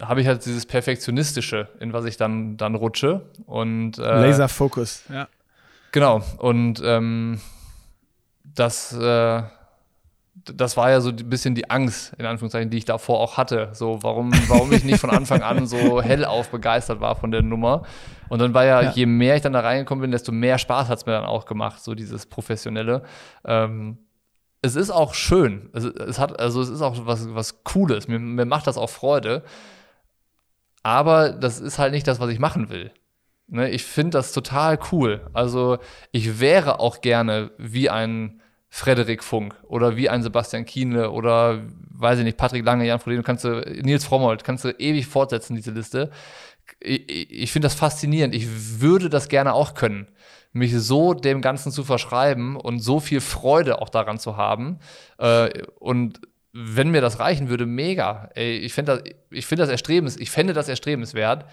habe 0.00 0.20
ich 0.20 0.26
halt 0.26 0.44
dieses 0.44 0.66
Perfektionistische, 0.66 1.68
in 1.80 1.92
was 1.92 2.04
ich 2.04 2.16
dann, 2.16 2.56
dann 2.56 2.74
rutsche. 2.74 3.30
Und, 3.46 3.98
äh, 3.98 4.02
Laserfokus, 4.02 5.04
ja. 5.08 5.28
Genau. 5.92 6.22
Und 6.38 6.82
ähm, 6.84 7.40
das, 8.42 8.92
äh, 8.92 9.42
das 10.44 10.76
war 10.76 10.90
ja 10.90 11.00
so 11.00 11.10
ein 11.10 11.16
bisschen 11.16 11.54
die 11.54 11.70
Angst, 11.70 12.12
in 12.18 12.26
Anführungszeichen, 12.26 12.70
die 12.70 12.78
ich 12.78 12.84
davor 12.84 13.20
auch 13.20 13.36
hatte. 13.36 13.70
So, 13.72 14.02
warum, 14.02 14.32
warum 14.48 14.72
ich 14.72 14.84
nicht 14.84 14.98
von 14.98 15.10
Anfang 15.10 15.42
an 15.42 15.66
so 15.66 16.02
hellauf 16.02 16.50
begeistert 16.50 17.00
war 17.00 17.16
von 17.16 17.30
der 17.30 17.42
Nummer. 17.42 17.82
Und 18.28 18.40
dann 18.40 18.52
war 18.52 18.64
ja, 18.64 18.82
ja. 18.82 18.90
je 18.90 19.06
mehr 19.06 19.36
ich 19.36 19.42
dann 19.42 19.52
da 19.52 19.60
reingekommen 19.60 20.02
bin, 20.02 20.10
desto 20.10 20.32
mehr 20.32 20.58
Spaß 20.58 20.88
hat 20.88 20.98
es 20.98 21.06
mir 21.06 21.12
dann 21.12 21.24
auch 21.24 21.46
gemacht, 21.46 21.82
so 21.82 21.94
dieses 21.94 22.26
Professionelle. 22.26 23.02
Ähm, 23.44 23.98
es 24.60 24.76
ist 24.76 24.90
auch 24.90 25.14
schön. 25.14 25.70
Es, 25.72 25.84
es, 25.84 26.18
hat, 26.18 26.38
also 26.38 26.60
es 26.60 26.68
ist 26.68 26.82
auch 26.82 27.06
was, 27.06 27.34
was 27.34 27.64
Cooles. 27.64 28.08
Mir, 28.08 28.18
mir 28.18 28.46
macht 28.46 28.66
das 28.66 28.76
auch 28.76 28.90
Freude. 28.90 29.42
Aber 30.82 31.30
das 31.30 31.60
ist 31.60 31.78
halt 31.78 31.92
nicht 31.92 32.06
das, 32.06 32.20
was 32.20 32.30
ich 32.30 32.38
machen 32.38 32.68
will. 32.68 32.90
Ne, 33.46 33.70
ich 33.70 33.84
finde 33.84 34.18
das 34.18 34.32
total 34.32 34.78
cool. 34.92 35.26
Also 35.32 35.78
ich 36.12 36.40
wäre 36.40 36.80
auch 36.80 37.00
gerne 37.00 37.50
wie 37.58 37.90
ein 37.90 38.40
Frederik 38.76 39.22
Funk 39.22 39.54
oder 39.68 39.96
wie 39.96 40.10
ein 40.10 40.24
Sebastian 40.24 40.64
Kienle 40.64 41.12
oder 41.12 41.62
weiß 41.90 42.18
ich 42.18 42.24
nicht, 42.24 42.36
Patrick 42.36 42.64
Lange, 42.64 42.84
Jan 42.84 42.98
Frodeno, 42.98 43.22
kannst 43.22 43.44
du, 43.44 43.60
Nils 43.82 44.04
Frommold, 44.04 44.42
kannst 44.42 44.64
du 44.64 44.70
ewig 44.70 45.06
fortsetzen, 45.06 45.54
diese 45.54 45.70
Liste. 45.70 46.10
Ich, 46.80 47.08
ich 47.08 47.52
finde 47.52 47.66
das 47.66 47.76
faszinierend. 47.76 48.34
Ich 48.34 48.80
würde 48.80 49.08
das 49.10 49.28
gerne 49.28 49.54
auch 49.54 49.74
können, 49.74 50.08
mich 50.52 50.74
so 50.74 51.14
dem 51.14 51.40
Ganzen 51.40 51.70
zu 51.70 51.84
verschreiben 51.84 52.56
und 52.56 52.80
so 52.80 52.98
viel 52.98 53.20
Freude 53.20 53.80
auch 53.80 53.90
daran 53.90 54.18
zu 54.18 54.36
haben. 54.36 54.80
Äh, 55.18 55.62
und 55.78 56.22
wenn 56.52 56.90
mir 56.90 57.00
das 57.00 57.20
reichen 57.20 57.48
würde, 57.48 57.66
mega. 57.66 58.28
Ey, 58.34 58.56
ich 58.56 58.72
finde 58.72 58.96
das, 58.96 59.14
ich 59.30 59.46
finde 59.46 59.62
das 59.62 59.70
erstrebens, 59.70 60.16
ich 60.16 60.32
fände 60.32 60.52
das 60.52 60.68
erstrebenswert. 60.68 61.46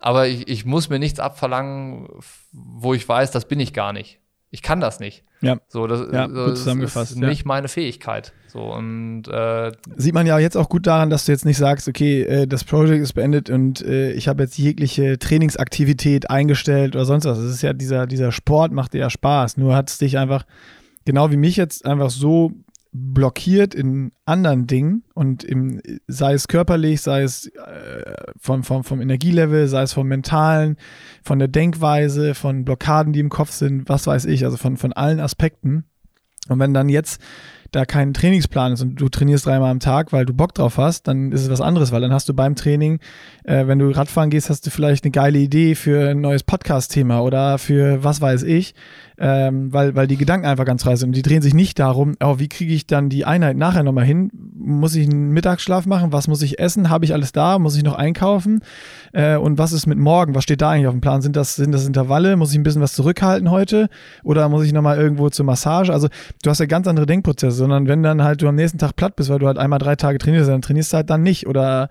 Aber 0.00 0.26
ich, 0.26 0.48
ich 0.48 0.64
muss 0.64 0.88
mir 0.88 0.98
nichts 0.98 1.20
abverlangen, 1.20 2.08
wo 2.50 2.94
ich 2.94 3.08
weiß, 3.08 3.30
das 3.30 3.46
bin 3.46 3.60
ich 3.60 3.72
gar 3.72 3.92
nicht 3.92 4.18
ich 4.50 4.62
kann 4.62 4.80
das 4.80 5.00
nicht. 5.00 5.24
Ja. 5.40 5.58
So, 5.68 5.86
das, 5.86 6.00
ja, 6.12 6.26
gut 6.26 6.56
zusammengefasst, 6.56 7.12
ist 7.12 7.18
nicht 7.18 7.40
ja. 7.40 7.46
meine 7.46 7.68
Fähigkeit. 7.68 8.32
So 8.48 8.72
und 8.72 9.28
äh, 9.28 9.72
sieht 9.96 10.14
man 10.14 10.26
ja 10.26 10.38
jetzt 10.38 10.56
auch 10.56 10.68
gut 10.68 10.86
daran, 10.86 11.10
dass 11.10 11.26
du 11.26 11.32
jetzt 11.32 11.44
nicht 11.44 11.58
sagst, 11.58 11.86
okay, 11.86 12.22
äh, 12.22 12.46
das 12.46 12.64
Projekt 12.64 13.02
ist 13.02 13.12
beendet 13.12 13.50
und 13.50 13.82
äh, 13.82 14.12
ich 14.12 14.26
habe 14.26 14.42
jetzt 14.42 14.56
jegliche 14.56 15.18
Trainingsaktivität 15.18 16.30
eingestellt 16.30 16.96
oder 16.96 17.04
sonst 17.04 17.26
was. 17.26 17.38
Es 17.38 17.54
ist 17.54 17.62
ja 17.62 17.72
dieser 17.72 18.06
dieser 18.06 18.32
Sport 18.32 18.72
macht 18.72 18.94
dir 18.94 19.00
ja 19.00 19.10
Spaß. 19.10 19.58
Nur 19.58 19.76
hat 19.76 19.90
es 19.90 19.98
dich 19.98 20.16
einfach 20.18 20.44
genau 21.04 21.30
wie 21.30 21.36
mich 21.36 21.56
jetzt 21.56 21.84
einfach 21.84 22.10
so 22.10 22.52
blockiert 22.92 23.74
in 23.74 24.12
anderen 24.24 24.66
Dingen 24.66 25.04
und 25.14 25.44
im, 25.44 25.80
sei 26.06 26.32
es 26.32 26.48
körperlich, 26.48 27.02
sei 27.02 27.22
es 27.22 27.46
äh, 27.46 28.14
vom, 28.38 28.64
vom, 28.64 28.84
vom 28.84 29.00
Energielevel, 29.00 29.68
sei 29.68 29.82
es 29.82 29.92
vom 29.92 30.08
Mentalen, 30.08 30.76
von 31.22 31.38
der 31.38 31.48
Denkweise, 31.48 32.34
von 32.34 32.64
Blockaden, 32.64 33.12
die 33.12 33.20
im 33.20 33.28
Kopf 33.28 33.50
sind, 33.50 33.88
was 33.88 34.06
weiß 34.06 34.24
ich, 34.24 34.44
also 34.44 34.56
von, 34.56 34.76
von 34.76 34.92
allen 34.92 35.20
Aspekten. 35.20 35.84
Und 36.48 36.58
wenn 36.58 36.72
dann 36.72 36.88
jetzt 36.88 37.20
da 37.70 37.84
kein 37.84 38.14
Trainingsplan 38.14 38.72
ist 38.72 38.82
und 38.82 38.96
du 38.96 39.08
trainierst 39.08 39.46
dreimal 39.46 39.70
am 39.70 39.80
Tag, 39.80 40.12
weil 40.12 40.24
du 40.24 40.32
Bock 40.32 40.54
drauf 40.54 40.78
hast, 40.78 41.06
dann 41.06 41.32
ist 41.32 41.42
es 41.42 41.50
was 41.50 41.60
anderes, 41.60 41.92
weil 41.92 42.00
dann 42.00 42.12
hast 42.12 42.28
du 42.28 42.34
beim 42.34 42.54
Training, 42.54 42.98
äh, 43.44 43.66
wenn 43.66 43.78
du 43.78 43.90
Radfahren 43.90 44.30
gehst, 44.30 44.48
hast 44.50 44.66
du 44.66 44.70
vielleicht 44.70 45.04
eine 45.04 45.10
geile 45.10 45.38
Idee 45.38 45.74
für 45.74 46.10
ein 46.10 46.20
neues 46.20 46.42
Podcast-Thema 46.42 47.20
oder 47.20 47.58
für 47.58 48.02
was 48.02 48.20
weiß 48.20 48.44
ich, 48.44 48.74
ähm, 49.20 49.72
weil, 49.72 49.96
weil 49.96 50.06
die 50.06 50.16
Gedanken 50.16 50.46
einfach 50.46 50.64
ganz 50.64 50.84
frei 50.84 50.96
sind. 50.96 51.08
Und 51.08 51.16
die 51.16 51.22
drehen 51.22 51.42
sich 51.42 51.52
nicht 51.52 51.78
darum, 51.78 52.14
oh, 52.22 52.38
wie 52.38 52.48
kriege 52.48 52.72
ich 52.72 52.86
dann 52.86 53.08
die 53.08 53.24
Einheit 53.24 53.56
nachher 53.56 53.82
nochmal 53.82 54.04
hin? 54.04 54.30
Muss 54.56 54.94
ich 54.94 55.08
einen 55.08 55.30
Mittagsschlaf 55.32 55.86
machen? 55.86 56.12
Was 56.12 56.28
muss 56.28 56.40
ich 56.42 56.58
essen? 56.58 56.88
Habe 56.88 57.04
ich 57.04 57.12
alles 57.12 57.32
da? 57.32 57.58
Muss 57.58 57.76
ich 57.76 57.82
noch 57.82 57.96
einkaufen? 57.96 58.60
Äh, 59.12 59.36
und 59.36 59.58
was 59.58 59.72
ist 59.72 59.86
mit 59.86 59.98
morgen? 59.98 60.34
Was 60.34 60.44
steht 60.44 60.62
da 60.62 60.70
eigentlich 60.70 60.86
auf 60.86 60.94
dem 60.94 61.00
Plan? 61.00 61.20
Sind 61.20 61.34
das, 61.34 61.56
sind 61.56 61.72
das 61.72 61.86
Intervalle? 61.86 62.36
Muss 62.36 62.52
ich 62.52 62.58
ein 62.58 62.62
bisschen 62.62 62.82
was 62.82 62.92
zurückhalten 62.92 63.50
heute? 63.50 63.88
Oder 64.22 64.48
muss 64.48 64.64
ich 64.64 64.72
nochmal 64.72 64.98
irgendwo 64.98 65.30
zur 65.30 65.44
Massage? 65.44 65.92
Also 65.92 66.08
du 66.42 66.50
hast 66.50 66.60
ja 66.60 66.66
ganz 66.66 66.86
andere 66.86 67.06
Denkprozesse, 67.06 67.57
sondern 67.58 67.88
wenn 67.88 68.02
dann 68.02 68.22
halt 68.22 68.40
du 68.40 68.48
am 68.48 68.54
nächsten 68.54 68.78
Tag 68.78 68.96
platt 68.96 69.16
bist, 69.16 69.28
weil 69.28 69.38
du 69.38 69.46
halt 69.46 69.58
einmal 69.58 69.78
drei 69.78 69.96
Tage 69.96 70.18
trainierst, 70.18 70.48
dann 70.48 70.62
trainierst 70.62 70.92
du 70.92 70.96
halt 70.96 71.10
dann 71.10 71.22
nicht 71.22 71.46
oder 71.46 71.88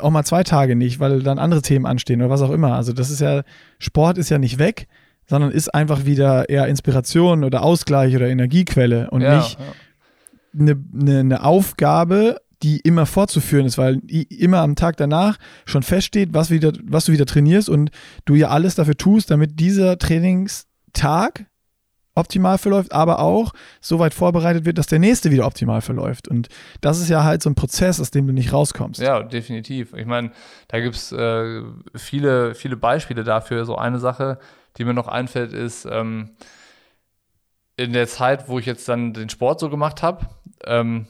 auch 0.00 0.10
mal 0.10 0.24
zwei 0.24 0.42
Tage 0.42 0.74
nicht, 0.74 0.98
weil 0.98 1.22
dann 1.22 1.38
andere 1.38 1.62
Themen 1.62 1.86
anstehen 1.86 2.20
oder 2.20 2.30
was 2.30 2.42
auch 2.42 2.50
immer. 2.50 2.74
Also 2.74 2.92
das 2.92 3.10
ist 3.10 3.20
ja, 3.20 3.42
Sport 3.78 4.18
ist 4.18 4.30
ja 4.30 4.38
nicht 4.38 4.58
weg 4.58 4.88
sondern 5.30 5.52
ist 5.52 5.72
einfach 5.72 6.06
wieder 6.06 6.48
eher 6.48 6.66
Inspiration 6.66 7.44
oder 7.44 7.62
Ausgleich 7.62 8.16
oder 8.16 8.28
Energiequelle 8.28 9.10
und 9.10 9.20
ja, 9.22 9.38
nicht 9.38 9.58
ja. 9.58 9.66
Eine, 10.58 10.84
eine, 10.92 11.20
eine, 11.20 11.44
Aufgabe, 11.44 12.40
die 12.64 12.80
immer 12.80 13.06
fortzuführen 13.06 13.64
ist, 13.64 13.78
weil 13.78 14.00
immer 14.08 14.58
am 14.58 14.74
Tag 14.74 14.96
danach 14.96 15.38
schon 15.64 15.84
feststeht, 15.84 16.34
was, 16.34 16.50
wieder, 16.50 16.72
was 16.82 17.04
du 17.04 17.12
wieder 17.12 17.26
trainierst 17.26 17.68
und 17.68 17.92
du 18.24 18.34
ja 18.34 18.48
alles 18.48 18.74
dafür 18.74 18.96
tust, 18.96 19.30
damit 19.30 19.60
dieser 19.60 19.96
Trainingstag 19.98 21.46
optimal 22.14 22.58
verläuft, 22.58 22.92
aber 22.92 23.20
auch 23.20 23.52
so 23.80 23.98
weit 23.98 24.14
vorbereitet 24.14 24.64
wird, 24.64 24.78
dass 24.78 24.86
der 24.86 24.98
nächste 24.98 25.30
wieder 25.30 25.46
optimal 25.46 25.80
verläuft. 25.80 26.28
Und 26.28 26.48
das 26.80 27.00
ist 27.00 27.08
ja 27.08 27.24
halt 27.24 27.42
so 27.42 27.50
ein 27.50 27.54
Prozess, 27.54 28.00
aus 28.00 28.10
dem 28.10 28.26
du 28.26 28.32
nicht 28.32 28.52
rauskommst. 28.52 29.00
Ja, 29.00 29.22
definitiv. 29.22 29.94
Ich 29.94 30.06
meine, 30.06 30.32
da 30.68 30.80
gibt 30.80 30.96
es 30.96 31.12
äh, 31.12 31.62
viele, 31.94 32.54
viele 32.54 32.76
Beispiele 32.76 33.24
dafür. 33.24 33.64
So 33.64 33.76
eine 33.76 33.98
Sache, 33.98 34.38
die 34.76 34.84
mir 34.84 34.94
noch 34.94 35.08
einfällt, 35.08 35.52
ist 35.52 35.86
ähm, 35.90 36.30
in 37.76 37.92
der 37.92 38.08
Zeit, 38.08 38.48
wo 38.48 38.58
ich 38.58 38.66
jetzt 38.66 38.88
dann 38.88 39.12
den 39.12 39.30
Sport 39.30 39.60
so 39.60 39.70
gemacht 39.70 40.02
habe, 40.02 40.26
ähm, 40.66 41.06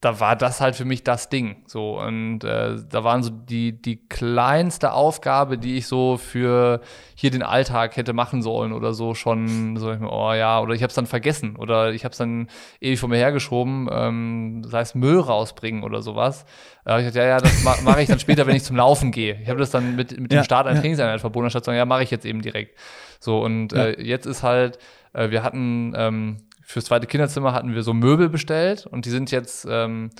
da 0.00 0.18
war 0.18 0.34
das 0.34 0.62
halt 0.62 0.76
für 0.76 0.86
mich 0.86 1.04
das 1.04 1.28
Ding. 1.28 1.62
So, 1.66 2.00
und 2.00 2.42
äh, 2.42 2.76
da 2.88 3.04
waren 3.04 3.22
so 3.22 3.30
die, 3.30 3.80
die 3.80 3.96
kleinste 4.08 4.94
Aufgabe, 4.94 5.58
die 5.58 5.76
ich 5.76 5.86
so 5.86 6.16
für 6.16 6.80
hier 7.14 7.30
den 7.30 7.42
Alltag 7.42 7.98
hätte 7.98 8.14
machen 8.14 8.40
sollen 8.40 8.72
oder 8.72 8.94
so 8.94 9.14
schon, 9.14 9.76
so, 9.76 9.90
oh 9.90 10.32
ja, 10.32 10.58
oder 10.60 10.72
ich 10.72 10.82
habe 10.82 10.88
es 10.88 10.94
dann 10.94 11.04
vergessen 11.04 11.56
oder 11.56 11.92
ich 11.92 12.04
habe 12.04 12.12
es 12.12 12.18
dann 12.18 12.48
ewig 12.80 12.98
vor 12.98 13.10
mir 13.10 13.18
hergeschoben, 13.18 13.90
ähm, 13.92 14.62
das 14.64 14.72
heißt 14.72 14.96
Müll 14.96 15.20
rausbringen 15.20 15.82
oder 15.82 16.00
sowas. 16.00 16.46
Äh, 16.86 17.00
ich 17.00 17.06
dachte, 17.06 17.18
ja, 17.18 17.26
ja, 17.26 17.38
das 17.38 17.62
ma 17.62 17.76
mache 17.84 18.00
ich 18.00 18.08
dann 18.08 18.20
später, 18.20 18.46
wenn 18.46 18.56
ich 18.56 18.64
zum 18.64 18.76
Laufen 18.76 19.12
gehe. 19.12 19.38
Ich 19.42 19.50
habe 19.50 19.58
das 19.58 19.70
dann 19.70 19.96
mit, 19.96 20.18
mit 20.18 20.32
dem 20.32 20.38
ja, 20.38 20.44
Start 20.44 20.66
einer 20.66 20.76
ja. 20.76 20.80
Trainingseinheit 20.80 21.20
verbunden, 21.20 21.46
anstatt 21.46 21.64
zu 21.64 21.68
sagen, 21.68 21.78
ja, 21.78 21.84
mache 21.84 22.04
ich 22.04 22.10
jetzt 22.10 22.24
eben 22.24 22.40
direkt. 22.40 22.78
So, 23.18 23.42
und 23.44 23.72
ja. 23.72 23.88
äh, 23.88 24.02
jetzt 24.02 24.24
ist 24.24 24.42
halt, 24.42 24.78
äh, 25.12 25.28
wir 25.28 25.42
hatten 25.42 25.92
ähm, 25.94 26.38
fürs 26.70 26.84
zweite 26.86 27.06
Kinderzimmer 27.06 27.52
hatten 27.52 27.74
wir 27.74 27.82
so 27.82 27.92
Möbel 27.92 28.28
bestellt 28.28 28.86
und 28.86 29.04
die 29.04 29.10
sind 29.10 29.30
jetzt, 29.30 29.66
ähm, 29.68 30.10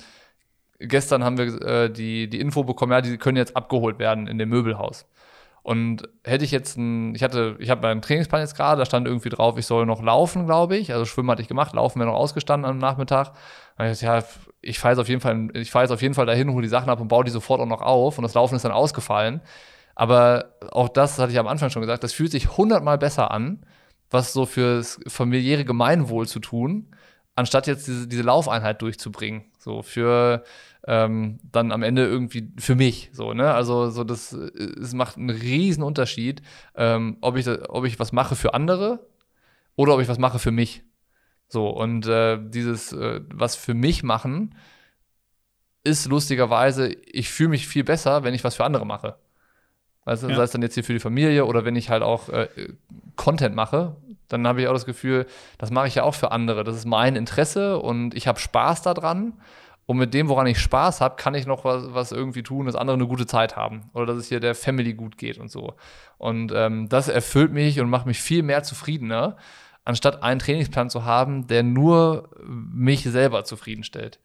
gestern 0.79 1.23
haben 1.23 1.37
wir 1.37 1.61
äh, 1.61 1.89
die, 1.89 2.29
die 2.29 2.39
Info 2.39 2.63
bekommen, 2.63 2.91
ja, 2.91 3.01
die 3.01 3.17
können 3.17 3.37
jetzt 3.37 3.55
abgeholt 3.55 3.99
werden 3.99 4.27
in 4.27 4.37
dem 4.37 4.49
Möbelhaus. 4.49 5.05
Und 5.63 6.09
hätte 6.23 6.43
ich 6.43 6.51
jetzt 6.51 6.75
ein, 6.75 7.13
ich 7.13 7.21
hatte, 7.21 7.55
ich 7.59 7.69
habe 7.69 7.81
meinen 7.81 8.01
Trainingsplan 8.01 8.41
jetzt 8.41 8.55
gerade, 8.55 8.79
da 8.79 8.85
stand 8.85 9.07
irgendwie 9.07 9.29
drauf, 9.29 9.57
ich 9.59 9.67
soll 9.67 9.85
noch 9.85 10.01
laufen, 10.01 10.47
glaube 10.47 10.75
ich. 10.75 10.91
Also 10.91 11.05
Schwimmen 11.05 11.29
hatte 11.29 11.43
ich 11.43 11.47
gemacht, 11.47 11.73
Laufen 11.73 11.99
wäre 11.99 12.09
noch 12.09 12.17
ausgestanden 12.17 12.69
am 12.69 12.79
Nachmittag. 12.79 13.33
Und 13.77 13.85
ich 13.85 13.99
dachte, 13.99 14.05
ja, 14.05 14.23
ich 14.61 14.79
fahre 14.79 14.93
jetzt 14.93 14.99
auf 14.99 15.07
jeden 15.07 15.21
Fall, 15.21 15.49
ich 15.53 15.69
fahre 15.69 15.85
jetzt 15.85 15.91
auf 15.91 16.01
jeden 16.01 16.15
Fall 16.15 16.25
dahin, 16.25 16.51
hole 16.51 16.63
die 16.63 16.67
Sachen 16.67 16.89
ab 16.89 16.99
und 16.99 17.09
baue 17.09 17.23
die 17.23 17.31
sofort 17.31 17.61
auch 17.61 17.67
noch 17.67 17.81
auf. 17.81 18.17
Und 18.17 18.23
das 18.23 18.33
Laufen 18.33 18.55
ist 18.55 18.65
dann 18.65 18.71
ausgefallen. 18.71 19.41
Aber 19.93 20.55
auch 20.71 20.89
das 20.89 21.19
hatte 21.19 21.31
ich 21.31 21.37
am 21.37 21.47
Anfang 21.47 21.69
schon 21.69 21.81
gesagt, 21.81 22.03
das 22.03 22.13
fühlt 22.13 22.31
sich 22.31 22.57
hundertmal 22.57 22.97
besser 22.97 23.29
an, 23.29 23.63
was 24.11 24.33
so 24.33 24.45
fürs 24.45 24.99
familiäre 25.07 25.65
Gemeinwohl 25.65 26.27
zu 26.27 26.39
tun, 26.39 26.95
anstatt 27.35 27.67
jetzt 27.67 27.87
diese, 27.87 28.07
diese 28.07 28.23
Laufeinheit 28.23 28.81
durchzubringen. 28.81 29.45
So 29.57 29.81
für 29.81 30.43
ähm, 30.87 31.39
dann 31.43 31.71
am 31.71 31.83
Ende 31.83 32.05
irgendwie 32.05 32.51
für 32.57 32.75
mich. 32.75 33.09
So, 33.13 33.33
ne? 33.33 33.53
Also 33.53 33.89
so 33.89 34.03
das 34.03 34.33
es 34.33 34.93
macht 34.93 35.17
einen 35.17 35.29
riesen 35.29 35.83
Unterschied, 35.83 36.41
ähm, 36.75 37.17
ob, 37.21 37.37
ich, 37.37 37.47
ob 37.47 37.85
ich 37.85 37.99
was 37.99 38.11
mache 38.11 38.35
für 38.35 38.53
andere 38.53 39.07
oder 39.75 39.95
ob 39.95 40.01
ich 40.01 40.07
was 40.07 40.19
mache 40.19 40.39
für 40.39 40.51
mich. 40.51 40.83
So, 41.47 41.69
und 41.69 42.07
äh, 42.07 42.39
dieses 42.41 42.93
äh, 42.93 43.21
was 43.33 43.55
für 43.55 43.73
mich 43.73 44.03
machen, 44.03 44.55
ist 45.83 46.07
lustigerweise, 46.07 46.89
ich 46.89 47.29
fühle 47.29 47.49
mich 47.49 47.67
viel 47.67 47.83
besser, 47.83 48.23
wenn 48.23 48.33
ich 48.33 48.43
was 48.43 48.55
für 48.55 48.65
andere 48.65 48.85
mache. 48.85 49.17
Weißt 50.05 50.23
du, 50.23 50.29
ja. 50.29 50.35
sei 50.35 50.43
es 50.43 50.51
dann 50.51 50.61
jetzt 50.61 50.73
hier 50.73 50.83
für 50.83 50.93
die 50.93 50.99
Familie 50.99 51.45
oder 51.45 51.63
wenn 51.63 51.75
ich 51.75 51.89
halt 51.89 52.03
auch 52.03 52.29
äh, 52.29 52.47
Content 53.15 53.55
mache, 53.55 53.95
dann 54.27 54.47
habe 54.47 54.61
ich 54.61 54.67
auch 54.67 54.73
das 54.73 54.85
Gefühl, 54.85 55.25
das 55.57 55.71
mache 55.71 55.87
ich 55.87 55.95
ja 55.95 56.03
auch 56.03 56.15
für 56.15 56.31
andere. 56.31 56.63
Das 56.63 56.75
ist 56.75 56.85
mein 56.85 57.15
Interesse 57.15 57.79
und 57.79 58.15
ich 58.15 58.27
habe 58.27 58.39
Spaß 58.39 58.81
daran. 58.81 59.33
Und 59.87 59.97
mit 59.97 60.13
dem, 60.13 60.29
woran 60.29 60.47
ich 60.47 60.59
Spaß 60.59 61.01
habe, 61.01 61.17
kann 61.17 61.33
ich 61.33 61.45
noch 61.45 61.65
was, 61.65 61.93
was 61.93 62.11
irgendwie 62.13 62.43
tun, 62.43 62.65
dass 62.65 62.75
andere 62.75 62.95
eine 62.95 63.07
gute 63.07 63.25
Zeit 63.25 63.57
haben. 63.57 63.89
Oder 63.93 64.05
dass 64.05 64.17
es 64.17 64.29
hier 64.29 64.39
der 64.39 64.55
Family 64.55 64.93
gut 64.93 65.17
geht 65.17 65.37
und 65.37 65.51
so. 65.51 65.73
Und 66.17 66.53
ähm, 66.55 66.87
das 66.87 67.09
erfüllt 67.09 67.51
mich 67.51 67.79
und 67.81 67.89
macht 67.89 68.05
mich 68.05 68.21
viel 68.21 68.41
mehr 68.41 68.63
zufriedener, 68.63 69.35
anstatt 69.83 70.23
einen 70.23 70.39
Trainingsplan 70.39 70.89
zu 70.89 71.03
haben, 71.03 71.47
der 71.47 71.63
nur 71.63 72.29
mich 72.45 73.03
selber 73.03 73.43
zufriedenstellt. 73.43 74.19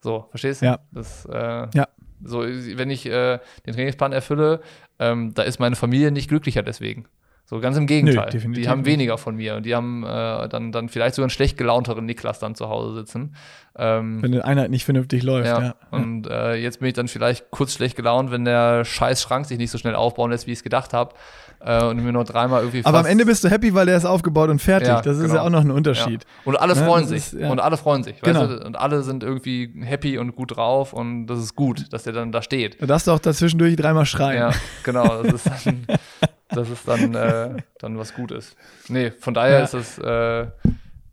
So, 0.00 0.26
verstehst 0.30 0.62
du? 0.62 0.66
Ja. 0.66 0.78
Das, 0.90 1.26
äh, 1.26 1.66
ja. 1.74 1.88
So, 2.22 2.42
wenn 2.42 2.90
ich 2.90 3.06
äh, 3.06 3.38
den 3.66 3.74
Trainingsplan 3.74 4.12
erfülle, 4.12 4.60
ähm, 4.98 5.32
da 5.34 5.42
ist 5.42 5.58
meine 5.58 5.76
Familie 5.76 6.10
nicht 6.10 6.28
glücklicher 6.28 6.62
deswegen. 6.62 7.06
So 7.50 7.58
ganz 7.58 7.76
im 7.76 7.88
Gegenteil. 7.88 8.30
Nö, 8.32 8.52
die 8.52 8.68
haben 8.68 8.84
weniger 8.84 9.18
von 9.18 9.34
mir 9.34 9.56
und 9.56 9.66
die 9.66 9.74
haben 9.74 10.04
äh, 10.04 10.48
dann, 10.48 10.70
dann 10.70 10.88
vielleicht 10.88 11.16
sogar 11.16 11.24
einen 11.24 11.30
schlecht 11.30 11.58
gelaunteren 11.58 12.06
Niklas 12.06 12.38
dann 12.38 12.54
zu 12.54 12.68
Hause 12.68 12.94
sitzen. 12.94 13.34
Ähm, 13.76 14.22
wenn 14.22 14.30
die 14.30 14.40
Einheit 14.40 14.70
nicht 14.70 14.84
vernünftig 14.84 15.24
läuft, 15.24 15.48
ja. 15.48 15.60
ja. 15.60 15.74
Und 15.90 16.28
äh, 16.28 16.54
jetzt 16.54 16.78
bin 16.78 16.86
ich 16.86 16.94
dann 16.94 17.08
vielleicht 17.08 17.50
kurz 17.50 17.74
schlecht 17.74 17.96
gelaunt, 17.96 18.30
wenn 18.30 18.44
der 18.44 18.84
scheiß 18.84 19.20
Schrank 19.20 19.46
sich 19.46 19.58
nicht 19.58 19.72
so 19.72 19.78
schnell 19.78 19.96
aufbauen 19.96 20.30
lässt, 20.30 20.46
wie 20.46 20.52
ich 20.52 20.58
es 20.58 20.62
gedacht 20.62 20.92
habe. 20.92 21.16
Äh, 21.62 21.84
und 21.84 22.02
mir 22.02 22.12
nur 22.12 22.24
dreimal 22.24 22.62
irgendwie. 22.62 22.84
Aber 22.84 23.00
am 23.00 23.06
Ende 23.06 23.26
bist 23.26 23.44
du 23.44 23.50
happy, 23.50 23.74
weil 23.74 23.84
der 23.84 23.96
ist 23.96 24.06
aufgebaut 24.06 24.48
und 24.48 24.60
fertig. 24.60 24.88
Ja, 24.88 25.02
das 25.02 25.18
ist 25.18 25.24
genau. 25.24 25.34
ja 25.34 25.42
auch 25.42 25.50
noch 25.50 25.60
ein 25.60 25.70
Unterschied. 25.70 26.24
Ja. 26.24 26.30
Und 26.44 26.56
alle 26.56 26.74
ne, 26.74 26.86
freuen 26.86 27.06
sich. 27.06 27.34
Ist, 27.34 27.34
und 27.34 27.60
alle 27.60 27.76
freuen 27.76 28.02
sich. 28.02 28.20
Genau. 28.22 28.46
Du? 28.46 28.64
Und 28.64 28.76
alle 28.76 29.02
sind 29.02 29.22
irgendwie 29.22 29.70
happy 29.82 30.16
und 30.16 30.34
gut 30.34 30.56
drauf 30.56 30.94
und 30.94 31.26
das 31.26 31.38
ist 31.38 31.56
gut, 31.56 31.92
dass 31.92 32.04
der 32.04 32.14
dann 32.14 32.32
da 32.32 32.40
steht. 32.40 32.80
Du 32.80 32.86
darfst 32.86 33.08
auch 33.10 33.18
dazwischendurch 33.18 33.76
dreimal 33.76 34.06
schreien. 34.06 34.38
Ja, 34.38 34.50
genau. 34.84 35.22
Das 35.22 35.46
ist 35.46 35.66
dann, 35.66 35.86
dass 36.48 36.70
es 36.70 36.82
dann, 36.84 37.14
äh, 37.14 37.56
dann 37.78 37.98
was 37.98 38.14
Gutes. 38.14 38.56
Nee, 38.88 39.10
von 39.10 39.34
daher 39.34 39.62
ist 39.62 39.74
es 39.74 39.98
äh, 39.98 40.46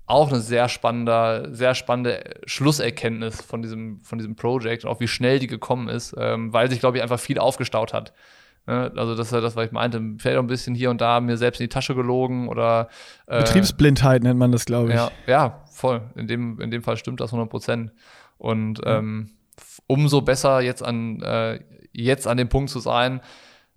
auch 0.06 0.30
eine 0.30 0.40
sehr 0.40 0.70
spannende, 0.70 1.50
sehr 1.52 1.76
spannende 1.76 2.24
Schlusserkenntnis 2.46 3.42
von 3.42 3.62
diesem, 3.62 4.00
von 4.00 4.18
diesem 4.18 4.38
Projekt 4.38 4.86
und 4.86 4.92
auch 4.92 5.02
wie 5.02 5.10
schnell 5.10 5.40
die 5.40 5.48
gekommen 5.48 5.90
ist, 5.90 6.16
ähm, 6.18 6.54
weil 6.54 6.70
sich, 6.70 6.80
glaube 6.80 6.98
ich, 6.98 7.04
einfach 7.04 7.20
viel 7.20 7.38
aufgestaut 7.38 7.94
hat. 7.94 8.14
Ne? 8.68 8.92
Also 8.96 9.16
das 9.16 9.28
ist 9.28 9.34
ja 9.34 9.42
das, 9.42 9.56
was 9.56 9.66
ich 9.66 9.72
meinte. 9.72 10.02
Fällt 10.20 10.38
auch 10.38 10.44
ein 10.44 10.48
bisschen 10.48 10.76
hier 10.76 10.90
und 10.90 11.02
da 11.02 11.20
mir 11.20 11.38
selbst 11.38 11.60
in 11.60 11.66
die 11.66 11.70
Tasche 11.70 11.96
gelogen 11.96 12.50
oder 12.50 12.90
äh, 13.26 13.40
Betriebsblindheit 13.40 14.24
nennt 14.24 14.38
man 14.38 14.52
das, 14.52 14.66
glaube 14.66 14.90
ich. 14.90 14.96
Ja, 14.96 15.12
ja, 15.26 15.64
voll. 15.72 16.02
In 16.16 16.28
dem, 16.28 16.60
in 16.60 16.70
dem 16.70 16.84
Fall 16.84 16.98
stimmt 16.98 17.22
das 17.22 17.32
100 17.32 17.50
Prozent. 17.50 17.92
Und 18.38 18.82
ähm, 18.86 19.32
umso 19.88 20.22
besser 20.22 20.62
jetzt 20.62 20.84
an, 20.84 21.22
äh, 21.22 21.60
jetzt 21.94 22.28
an 22.28 22.38
dem 22.38 22.50
Punkt 22.50 22.70
zu 22.70 22.80
sein, 22.80 23.22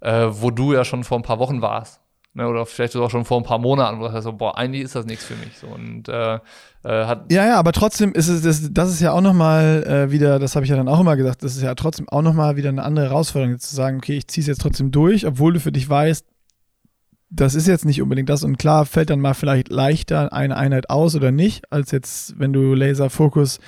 äh, 0.00 0.26
wo 0.28 0.50
du 0.50 0.72
ja 0.72 0.84
schon 0.84 1.04
vor 1.04 1.18
ein 1.18 1.22
paar 1.22 1.38
Wochen 1.38 1.62
warst. 1.62 2.00
Ne, 2.32 2.46
oder 2.46 2.64
vielleicht 2.64 2.94
auch 2.94 3.10
schon 3.10 3.24
vor 3.24 3.38
ein 3.38 3.42
paar 3.42 3.58
Monaten, 3.58 3.98
wo 3.98 4.06
du 4.06 4.12
sagst, 4.12 4.38
boah, 4.38 4.56
eigentlich 4.56 4.84
ist 4.84 4.94
das 4.94 5.04
nichts 5.04 5.24
für 5.24 5.34
mich. 5.34 5.58
So, 5.58 5.66
und, 5.66 6.08
äh, 6.08 6.34
äh, 6.84 7.04
hat 7.04 7.32
ja, 7.32 7.44
ja, 7.44 7.58
aber 7.58 7.72
trotzdem 7.72 8.12
ist 8.12 8.28
es, 8.28 8.42
das, 8.42 8.72
das 8.72 8.90
ist 8.90 9.00
ja 9.00 9.10
auch 9.10 9.20
nochmal 9.20 9.82
äh, 9.82 10.12
wieder, 10.12 10.38
das 10.38 10.54
habe 10.54 10.64
ich 10.64 10.70
ja 10.70 10.76
dann 10.76 10.86
auch 10.86 11.00
immer 11.00 11.16
gesagt, 11.16 11.42
das 11.42 11.56
ist 11.56 11.62
ja 11.62 11.74
trotzdem 11.74 12.08
auch 12.08 12.22
nochmal 12.22 12.54
wieder 12.54 12.68
eine 12.68 12.84
andere 12.84 13.06
Herausforderung, 13.06 13.58
zu 13.58 13.74
sagen, 13.74 13.96
okay, 13.96 14.16
ich 14.16 14.28
ziehe 14.28 14.42
es 14.42 14.46
jetzt 14.46 14.60
trotzdem 14.60 14.92
durch, 14.92 15.26
obwohl 15.26 15.54
du 15.54 15.60
für 15.60 15.72
dich 15.72 15.90
weißt, 15.90 16.24
das 17.30 17.56
ist 17.56 17.66
jetzt 17.66 17.84
nicht 17.84 18.00
unbedingt 18.00 18.28
das 18.28 18.44
und 18.44 18.58
klar 18.58 18.86
fällt 18.86 19.10
dann 19.10 19.20
mal 19.20 19.34
vielleicht 19.34 19.68
leichter 19.68 20.32
eine 20.32 20.56
Einheit 20.56 20.88
aus 20.88 21.16
oder 21.16 21.32
nicht, 21.32 21.72
als 21.72 21.90
jetzt, 21.90 22.38
wenn 22.38 22.52
du 22.52 22.74
Laserfokus 22.74 23.58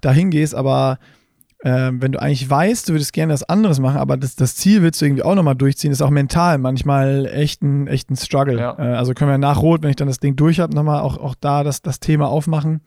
dahin 0.00 0.30
gehst, 0.30 0.54
aber 0.54 0.98
ähm, 1.62 2.00
wenn 2.00 2.12
du 2.12 2.22
eigentlich 2.22 2.48
weißt, 2.48 2.88
du 2.88 2.94
würdest 2.94 3.12
gerne 3.12 3.32
was 3.34 3.42
anderes 3.42 3.80
machen, 3.80 3.98
aber 3.98 4.16
das, 4.16 4.34
das 4.34 4.56
Ziel 4.56 4.82
willst 4.82 5.00
du 5.00 5.04
irgendwie 5.04 5.22
auch 5.22 5.34
nochmal 5.34 5.56
durchziehen, 5.56 5.92
ist 5.92 6.00
auch 6.00 6.10
mental 6.10 6.56
manchmal 6.58 7.26
echt 7.26 7.62
ein, 7.62 7.86
echt 7.86 8.10
ein 8.10 8.16
Struggle. 8.16 8.58
Ja. 8.58 8.78
Äh, 8.78 8.94
also 8.94 9.12
können 9.12 9.30
wir 9.30 9.38
nach 9.38 9.60
Rot, 9.60 9.82
wenn 9.82 9.90
ich 9.90 9.96
dann 9.96 10.08
das 10.08 10.20
Ding 10.20 10.36
durch 10.36 10.58
habe, 10.58 10.74
nochmal 10.74 11.00
auch, 11.00 11.18
auch 11.18 11.34
da 11.38 11.62
das, 11.62 11.82
das 11.82 12.00
Thema 12.00 12.28
aufmachen. 12.28 12.80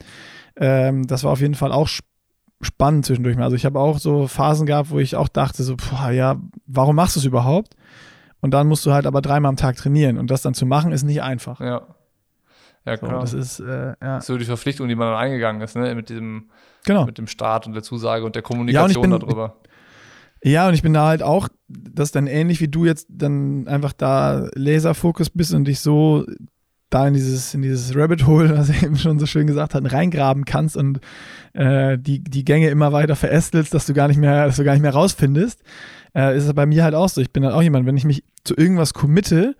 Ähm, 0.56 1.06
das 1.06 1.24
war 1.24 1.32
auf 1.32 1.42
jeden 1.42 1.54
Fall 1.54 1.72
auch 1.72 1.88
spannend 2.62 3.06
zwischendurch 3.06 3.38
Also 3.38 3.56
ich 3.56 3.66
habe 3.66 3.80
auch 3.80 4.00
so 4.00 4.28
Phasen 4.28 4.66
gehabt, 4.66 4.90
wo 4.90 4.98
ich 4.98 5.16
auch 5.16 5.28
dachte, 5.28 5.62
so, 5.64 5.76
boah, 5.76 6.10
ja, 6.10 6.38
warum 6.66 6.96
machst 6.96 7.16
du 7.16 7.20
es 7.20 7.26
überhaupt? 7.26 7.76
Und 8.42 8.52
dann 8.54 8.68
musst 8.68 8.86
du 8.86 8.92
halt 8.92 9.06
aber 9.06 9.22
dreimal 9.22 9.50
am 9.50 9.56
Tag 9.56 9.76
trainieren 9.76 10.18
und 10.18 10.32
das 10.32 10.42
dann 10.42 10.54
zu 10.54 10.66
machen, 10.66 10.92
ist 10.92 11.04
nicht 11.04 11.22
einfach. 11.22 11.60
Ja. 11.60 11.88
Ja, 12.86 12.98
klar. 12.98 13.26
So, 13.26 13.38
das 13.38 13.60
ist, 13.60 13.60
äh, 13.62 13.94
ja. 14.02 14.20
So 14.20 14.38
die 14.38 14.46
Verpflichtung, 14.46 14.88
die 14.88 14.96
man 14.96 15.10
dann 15.10 15.18
eingegangen 15.18 15.62
ist, 15.62 15.76
ne, 15.76 15.94
mit 15.96 16.10
diesem 16.10 16.50
Genau. 16.84 17.06
Mit 17.06 17.18
dem 17.18 17.28
Start 17.28 17.66
und 17.66 17.74
der 17.74 17.84
Zusage 17.84 18.26
und 18.26 18.36
der 18.36 18.42
Kommunikation 18.42 19.04
ja, 19.04 19.16
und 19.16 19.20
bin, 19.20 19.28
darüber. 19.28 19.58
Ja, 20.44 20.68
und 20.68 20.74
ich 20.74 20.82
bin 20.82 20.94
da 20.94 21.08
halt 21.08 21.24
auch, 21.24 21.48
das 21.68 22.10
ist 22.10 22.16
dann 22.16 22.28
ähnlich 22.28 22.60
wie 22.60 22.68
du 22.68 22.86
jetzt 22.86 23.08
dann 23.10 23.68
einfach 23.68 23.94
da 23.94 24.50
Laserfokus 24.56 25.30
bist 25.30 25.54
und 25.54 25.66
dich 25.66 25.80
so 25.80 26.26
da 26.90 27.08
in 27.08 27.14
dieses, 27.14 27.54
in 27.54 27.62
dieses 27.64 27.96
Rabbit 27.96 28.28
Hole, 28.28 28.56
was 28.56 28.70
er 28.70 28.84
eben 28.84 28.98
schon 28.98 29.18
so 29.18 29.26
schön 29.26 29.48
gesagt 29.48 29.74
hat, 29.74 29.92
reingraben 29.92 30.46
kannst 30.46 30.78
und 30.78 31.00
äh, 31.54 31.98
die, 31.98 32.24
die 32.24 32.46
Gänge 32.46 32.70
immer 32.70 32.92
weiter 32.92 33.16
verästelst, 33.16 33.74
dass 33.74 33.86
du 33.86 33.94
gar 33.94 34.08
nicht 34.08 34.18
mehr, 34.18 34.46
dass 34.46 34.58
du 34.58 34.64
gar 34.64 34.74
nicht 34.74 34.82
mehr 34.82 34.94
rausfindest, 34.94 35.64
äh, 36.16 36.38
ist 36.38 36.46
es 36.46 36.54
bei 36.54 36.66
mir 36.66 36.84
halt 36.84 36.94
auch 36.94 37.10
so. 37.10 37.22
Ich 37.22 37.32
bin 37.32 37.44
halt 37.44 37.56
auch 37.56 37.64
jemand, 37.64 37.86
wenn 37.86 37.98
ich 37.98 38.06
mich 38.06 38.24
zu 38.44 38.56
irgendwas 38.56 38.94
committe 38.94 39.56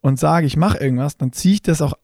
und 0.00 0.18
sage, 0.18 0.46
ich 0.46 0.56
mache 0.56 0.78
irgendwas, 0.78 1.16
dann 1.16 1.32
ziehe 1.32 1.54
ich 1.54 1.62
das 1.62 1.82
auch 1.82 1.94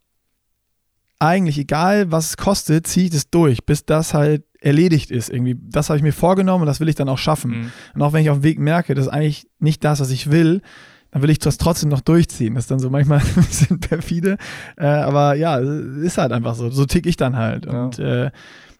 eigentlich, 1.19 1.59
egal 1.59 2.11
was 2.13 2.31
es 2.31 2.37
kostet, 2.37 2.87
ziehe 2.87 3.07
ich 3.07 3.13
das 3.13 3.31
durch, 3.31 3.65
bis 3.65 3.85
das 3.85 4.15
halt 4.15 4.45
erledigt 4.61 5.11
ist. 5.11 5.31
Irgendwie, 5.31 5.57
das 5.61 5.89
habe 5.89 5.97
ich 5.97 6.03
mir 6.03 6.13
vorgenommen 6.13 6.63
und 6.63 6.67
das 6.67 6.81
will 6.81 6.89
ich 6.89 6.95
dann 6.95 7.09
auch 7.09 7.19
schaffen. 7.19 7.51
Mhm. 7.51 7.73
Und 7.95 8.03
auch 8.03 8.13
wenn 8.13 8.23
ich 8.23 8.31
auf 8.31 8.39
dem 8.39 8.45
Weg 8.45 8.59
merke, 8.59 8.95
das 8.95 9.07
ist 9.07 9.13
eigentlich 9.13 9.49
nicht 9.59 9.85
das, 9.85 10.01
was 10.01 10.11
ich 10.11 10.31
will, 10.31 10.63
dann 11.11 11.23
will 11.23 11.31
ich 11.31 11.39
das 11.39 11.59
trotzdem 11.59 11.89
noch 11.89 12.01
durchziehen. 12.01 12.55
Das 12.55 12.65
ist 12.65 12.71
dann 12.71 12.79
so 12.79 12.91
manchmal 12.91 13.19
ein 13.37 13.45
bisschen 13.45 13.81
perfide. 13.81 14.37
Äh, 14.77 14.87
aber 14.87 15.35
ja, 15.35 15.59
ist 15.59 16.19
halt 16.19 16.33
einfach 16.33 16.55
so. 16.55 16.71
So 16.71 16.85
tick 16.85 17.07
ich 17.07 17.17
dann 17.17 17.37
halt. 17.37 17.67
Ja. 17.67 17.85
Und 17.85 17.99
äh, 17.99 18.31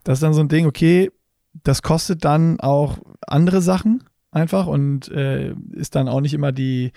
das 0.05 0.19
ist 0.19 0.23
dann 0.23 0.35
so 0.35 0.41
ein 0.41 0.49
Ding, 0.49 0.67
okay, 0.67 1.11
das 1.65 1.83
kostet 1.83 2.25
dann 2.25 2.61
auch 2.61 2.99
andere 3.27 3.63
Sachen 3.63 4.05
einfach 4.31 4.67
und 4.67 5.09
äh, 5.09 5.55
ist 5.73 5.95
dann 5.95 6.09
auch 6.09 6.21
nicht 6.21 6.35
immer 6.35 6.53
die, 6.53 6.93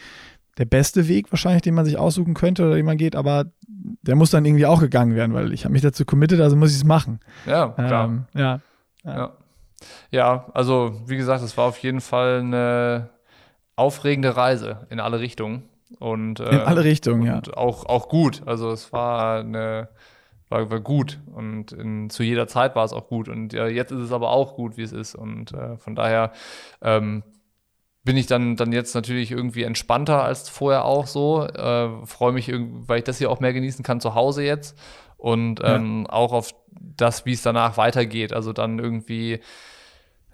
der 0.57 0.65
beste 0.65 1.07
Weg 1.07 1.32
wahrscheinlich, 1.32 1.61
den 1.61 1.73
man 1.73 1.86
sich 1.86 1.98
aussuchen 1.98 2.34
könnte 2.34 2.65
oder 2.65 2.76
den 2.76 2.86
man 2.86 2.98
geht, 2.98 3.15
aber 3.15 3.45
der 3.68 4.15
muss 4.15 4.32
dann 4.32 4.45
irgendwie 4.45 4.65
auch 4.65 4.80
gegangen 4.80 5.15
werden, 5.15 5.34
weil 5.34 5.53
ich 5.53 5.64
habe 5.64 5.73
mich 5.73 5.82
dazu 5.82 6.06
committed, 6.06 6.40
also 6.41 6.56
muss 6.56 6.72
ich 6.72 6.78
es 6.78 6.84
machen. 6.84 7.19
Ja, 7.45 7.69
klar. 7.69 8.06
Ähm, 8.06 8.26
ja. 8.34 8.60
Ja. 9.03 9.15
ja. 9.15 9.32
ja, 10.11 10.45
also 10.53 11.02
wie 11.07 11.18
gesagt, 11.18 11.44
es 11.44 11.57
war 11.57 11.65
auf 11.65 11.78
jeden 11.80 12.02
Fall 12.02 12.40
eine 12.40 13.10
aufregende 13.76 14.36
Reise 14.36 14.86
in 14.90 14.99
alle 14.99 15.19
Richtungen. 15.19 15.64
Und, 15.99 16.40
äh, 16.40 16.49
in 16.49 16.60
alle 16.60 16.84
Richtungen, 16.84 17.23
ja. 17.23 17.41
Auch, 17.53 17.86
auch 17.86 18.07
gut. 18.07 18.44
Also 18.45 18.72
es 18.72 18.94
war 18.94 19.40
eine 19.40 19.90
war, 20.52 20.69
war 20.69 20.80
gut 20.82 21.19
und 21.34 21.72
in, 21.72 22.10
zu 22.10 22.23
jeder 22.23 22.48
Zeit 22.48 22.76
war 22.76 22.84
es 22.84 22.94
auch 22.94 23.07
gut 23.07 23.30
und 23.30 23.53
ja, 23.53 23.68
jetzt 23.68 23.91
ist 23.91 24.02
es 24.02 24.11
aber 24.11 24.32
auch 24.32 24.56
gut, 24.56 24.78
wie 24.78 24.84
es 24.84 24.91
ist 24.91 25.15
und 25.15 25.53
äh, 25.53 25.78
von 25.78 25.95
daher 25.95 26.34
ähm, 26.82 27.23
bin 28.03 28.18
ich 28.18 28.26
dann, 28.26 28.56
dann 28.56 28.72
jetzt 28.72 28.95
natürlich 28.95 29.32
irgendwie 29.32 29.64
entspannter 29.64 30.23
als 30.23 30.49
vorher 30.49 30.86
auch 30.86 31.07
so. 31.07 31.45
Äh, 31.45 32.06
Freue 32.06 32.32
mich, 32.32 32.52
weil 32.52 32.99
ich 32.99 33.03
das 33.03 33.19
hier 33.19 33.30
auch 33.30 33.40
mehr 33.40 33.53
genießen 33.53 33.84
kann 33.84 34.02
zu 34.02 34.15
Hause 34.15 34.44
jetzt 34.44 34.78
und 35.18 35.61
ähm, 35.64 36.06
ja. 36.07 36.14
auch 36.14 36.34
auf 36.34 36.56
das, 36.73 37.26
wie 37.26 37.34
es 37.34 37.44
danach 37.44 37.78
weitergeht. 37.78 38.34
Also 38.34 38.53
dann 38.53 38.80
irgendwie 38.80 39.40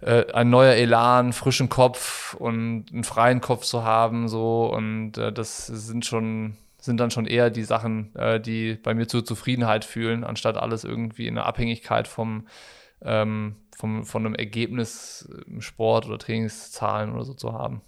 äh, 0.02 0.31
ein 0.31 0.49
neuer 0.49 0.73
Elan, 0.73 1.34
frischen 1.34 1.69
Kopf 1.69 2.35
und 2.35 2.85
einen 2.94 3.03
freien 3.03 3.41
Kopf 3.41 3.65
zu 3.65 3.84
haben 3.84 4.30
so 4.30 4.72
und 4.73 5.18
äh, 5.18 5.34
das 5.34 5.68
sind 5.68 6.06
schon 6.06 6.56
sind 6.80 6.99
dann 6.99 7.11
schon 7.11 7.26
eher 7.26 7.49
die 7.49 7.64
Sachen, 7.64 8.15
äh, 8.15 8.39
die 8.39 8.76
bei 8.76 8.94
mir 8.94 9.07
zur 9.07 9.26
Zufriedenheit 9.26 9.84
fühlen, 9.84 10.23
anstatt 10.23 10.56
alles 10.56 10.85
irgendwie 10.85 11.27
in 11.27 11.35
der 11.35 11.45
Abhängigkeit 11.45 12.07
vom 12.07 12.48
ähm, 13.02 13.56
vom, 13.77 14.05
von 14.05 14.25
einem 14.25 14.33
Ergebnis 14.33 15.29
im 15.45 15.61
Sport 15.61 16.07
oder 16.07 16.17
Trainingszahlen 16.17 17.13
oder 17.13 17.23
so 17.23 17.35
zu 17.35 17.53
haben. 17.53 17.81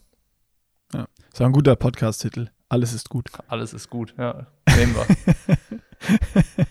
Ja, 0.94 1.07
das 1.32 1.40
war 1.40 1.48
ein 1.48 1.53
guter 1.53 1.76
Podcast-Titel. 1.76 2.49
Alles 2.70 2.94
ist 2.94 3.10
gut. 3.10 3.32
Alles 3.48 3.74
ist 3.74 3.90
gut, 3.90 4.14
ja. 4.18 4.45
Nehmen 4.78 4.95
wir. 4.95 5.57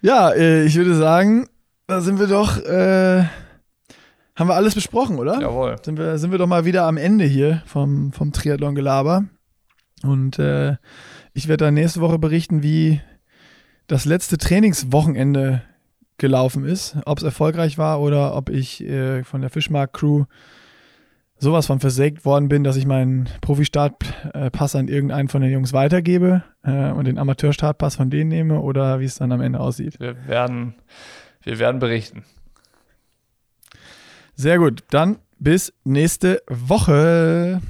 ja, 0.00 0.30
äh, 0.30 0.64
ich 0.64 0.76
würde 0.76 0.94
sagen, 0.94 1.46
da 1.86 2.00
sind 2.00 2.18
wir 2.18 2.26
doch, 2.26 2.56
äh, 2.56 3.24
haben 4.34 4.48
wir 4.48 4.54
alles 4.54 4.74
besprochen, 4.74 5.18
oder? 5.18 5.38
Jawohl. 5.38 5.76
Sind 5.82 5.98
wir, 5.98 6.16
sind 6.16 6.30
wir 6.30 6.38
doch 6.38 6.46
mal 6.46 6.64
wieder 6.64 6.84
am 6.84 6.96
Ende 6.96 7.26
hier 7.26 7.62
vom, 7.66 8.14
vom 8.14 8.32
Triathlon-Gelaber. 8.32 9.26
Und 10.02 10.38
äh, 10.38 10.78
ich 11.34 11.48
werde 11.48 11.66
dann 11.66 11.74
nächste 11.74 12.00
Woche 12.00 12.18
berichten, 12.18 12.62
wie 12.62 13.02
das 13.88 14.06
letzte 14.06 14.38
Trainingswochenende 14.38 15.62
gelaufen 16.18 16.64
ist, 16.64 16.96
ob 17.06 17.18
es 17.18 17.24
erfolgreich 17.24 17.78
war 17.78 18.00
oder 18.00 18.36
ob 18.36 18.50
ich 18.50 18.82
äh, 18.82 19.24
von 19.24 19.40
der 19.40 19.50
Fischmarkt-Crew 19.50 20.24
sowas 21.38 21.66
von 21.66 21.80
versägt 21.80 22.24
worden 22.24 22.48
bin, 22.48 22.64
dass 22.64 22.76
ich 22.76 22.86
meinen 22.86 23.28
Profi-Startpass 23.40 24.76
an 24.76 24.88
irgendeinen 24.88 25.28
von 25.28 25.42
den 25.42 25.52
Jungs 25.52 25.72
weitergebe 25.72 26.44
äh, 26.62 26.90
und 26.90 27.06
den 27.06 27.18
Amateur-Startpass 27.18 27.96
von 27.96 28.10
denen 28.10 28.28
nehme 28.28 28.60
oder 28.60 29.00
wie 29.00 29.04
es 29.04 29.16
dann 29.16 29.32
am 29.32 29.40
Ende 29.40 29.60
aussieht. 29.60 29.98
Wir 30.00 30.26
werden, 30.26 30.74
wir 31.42 31.58
werden 31.58 31.80
berichten. 31.80 32.24
Sehr 34.36 34.58
gut, 34.58 34.84
dann 34.90 35.18
bis 35.38 35.72
nächste 35.84 36.42
Woche. 36.48 37.60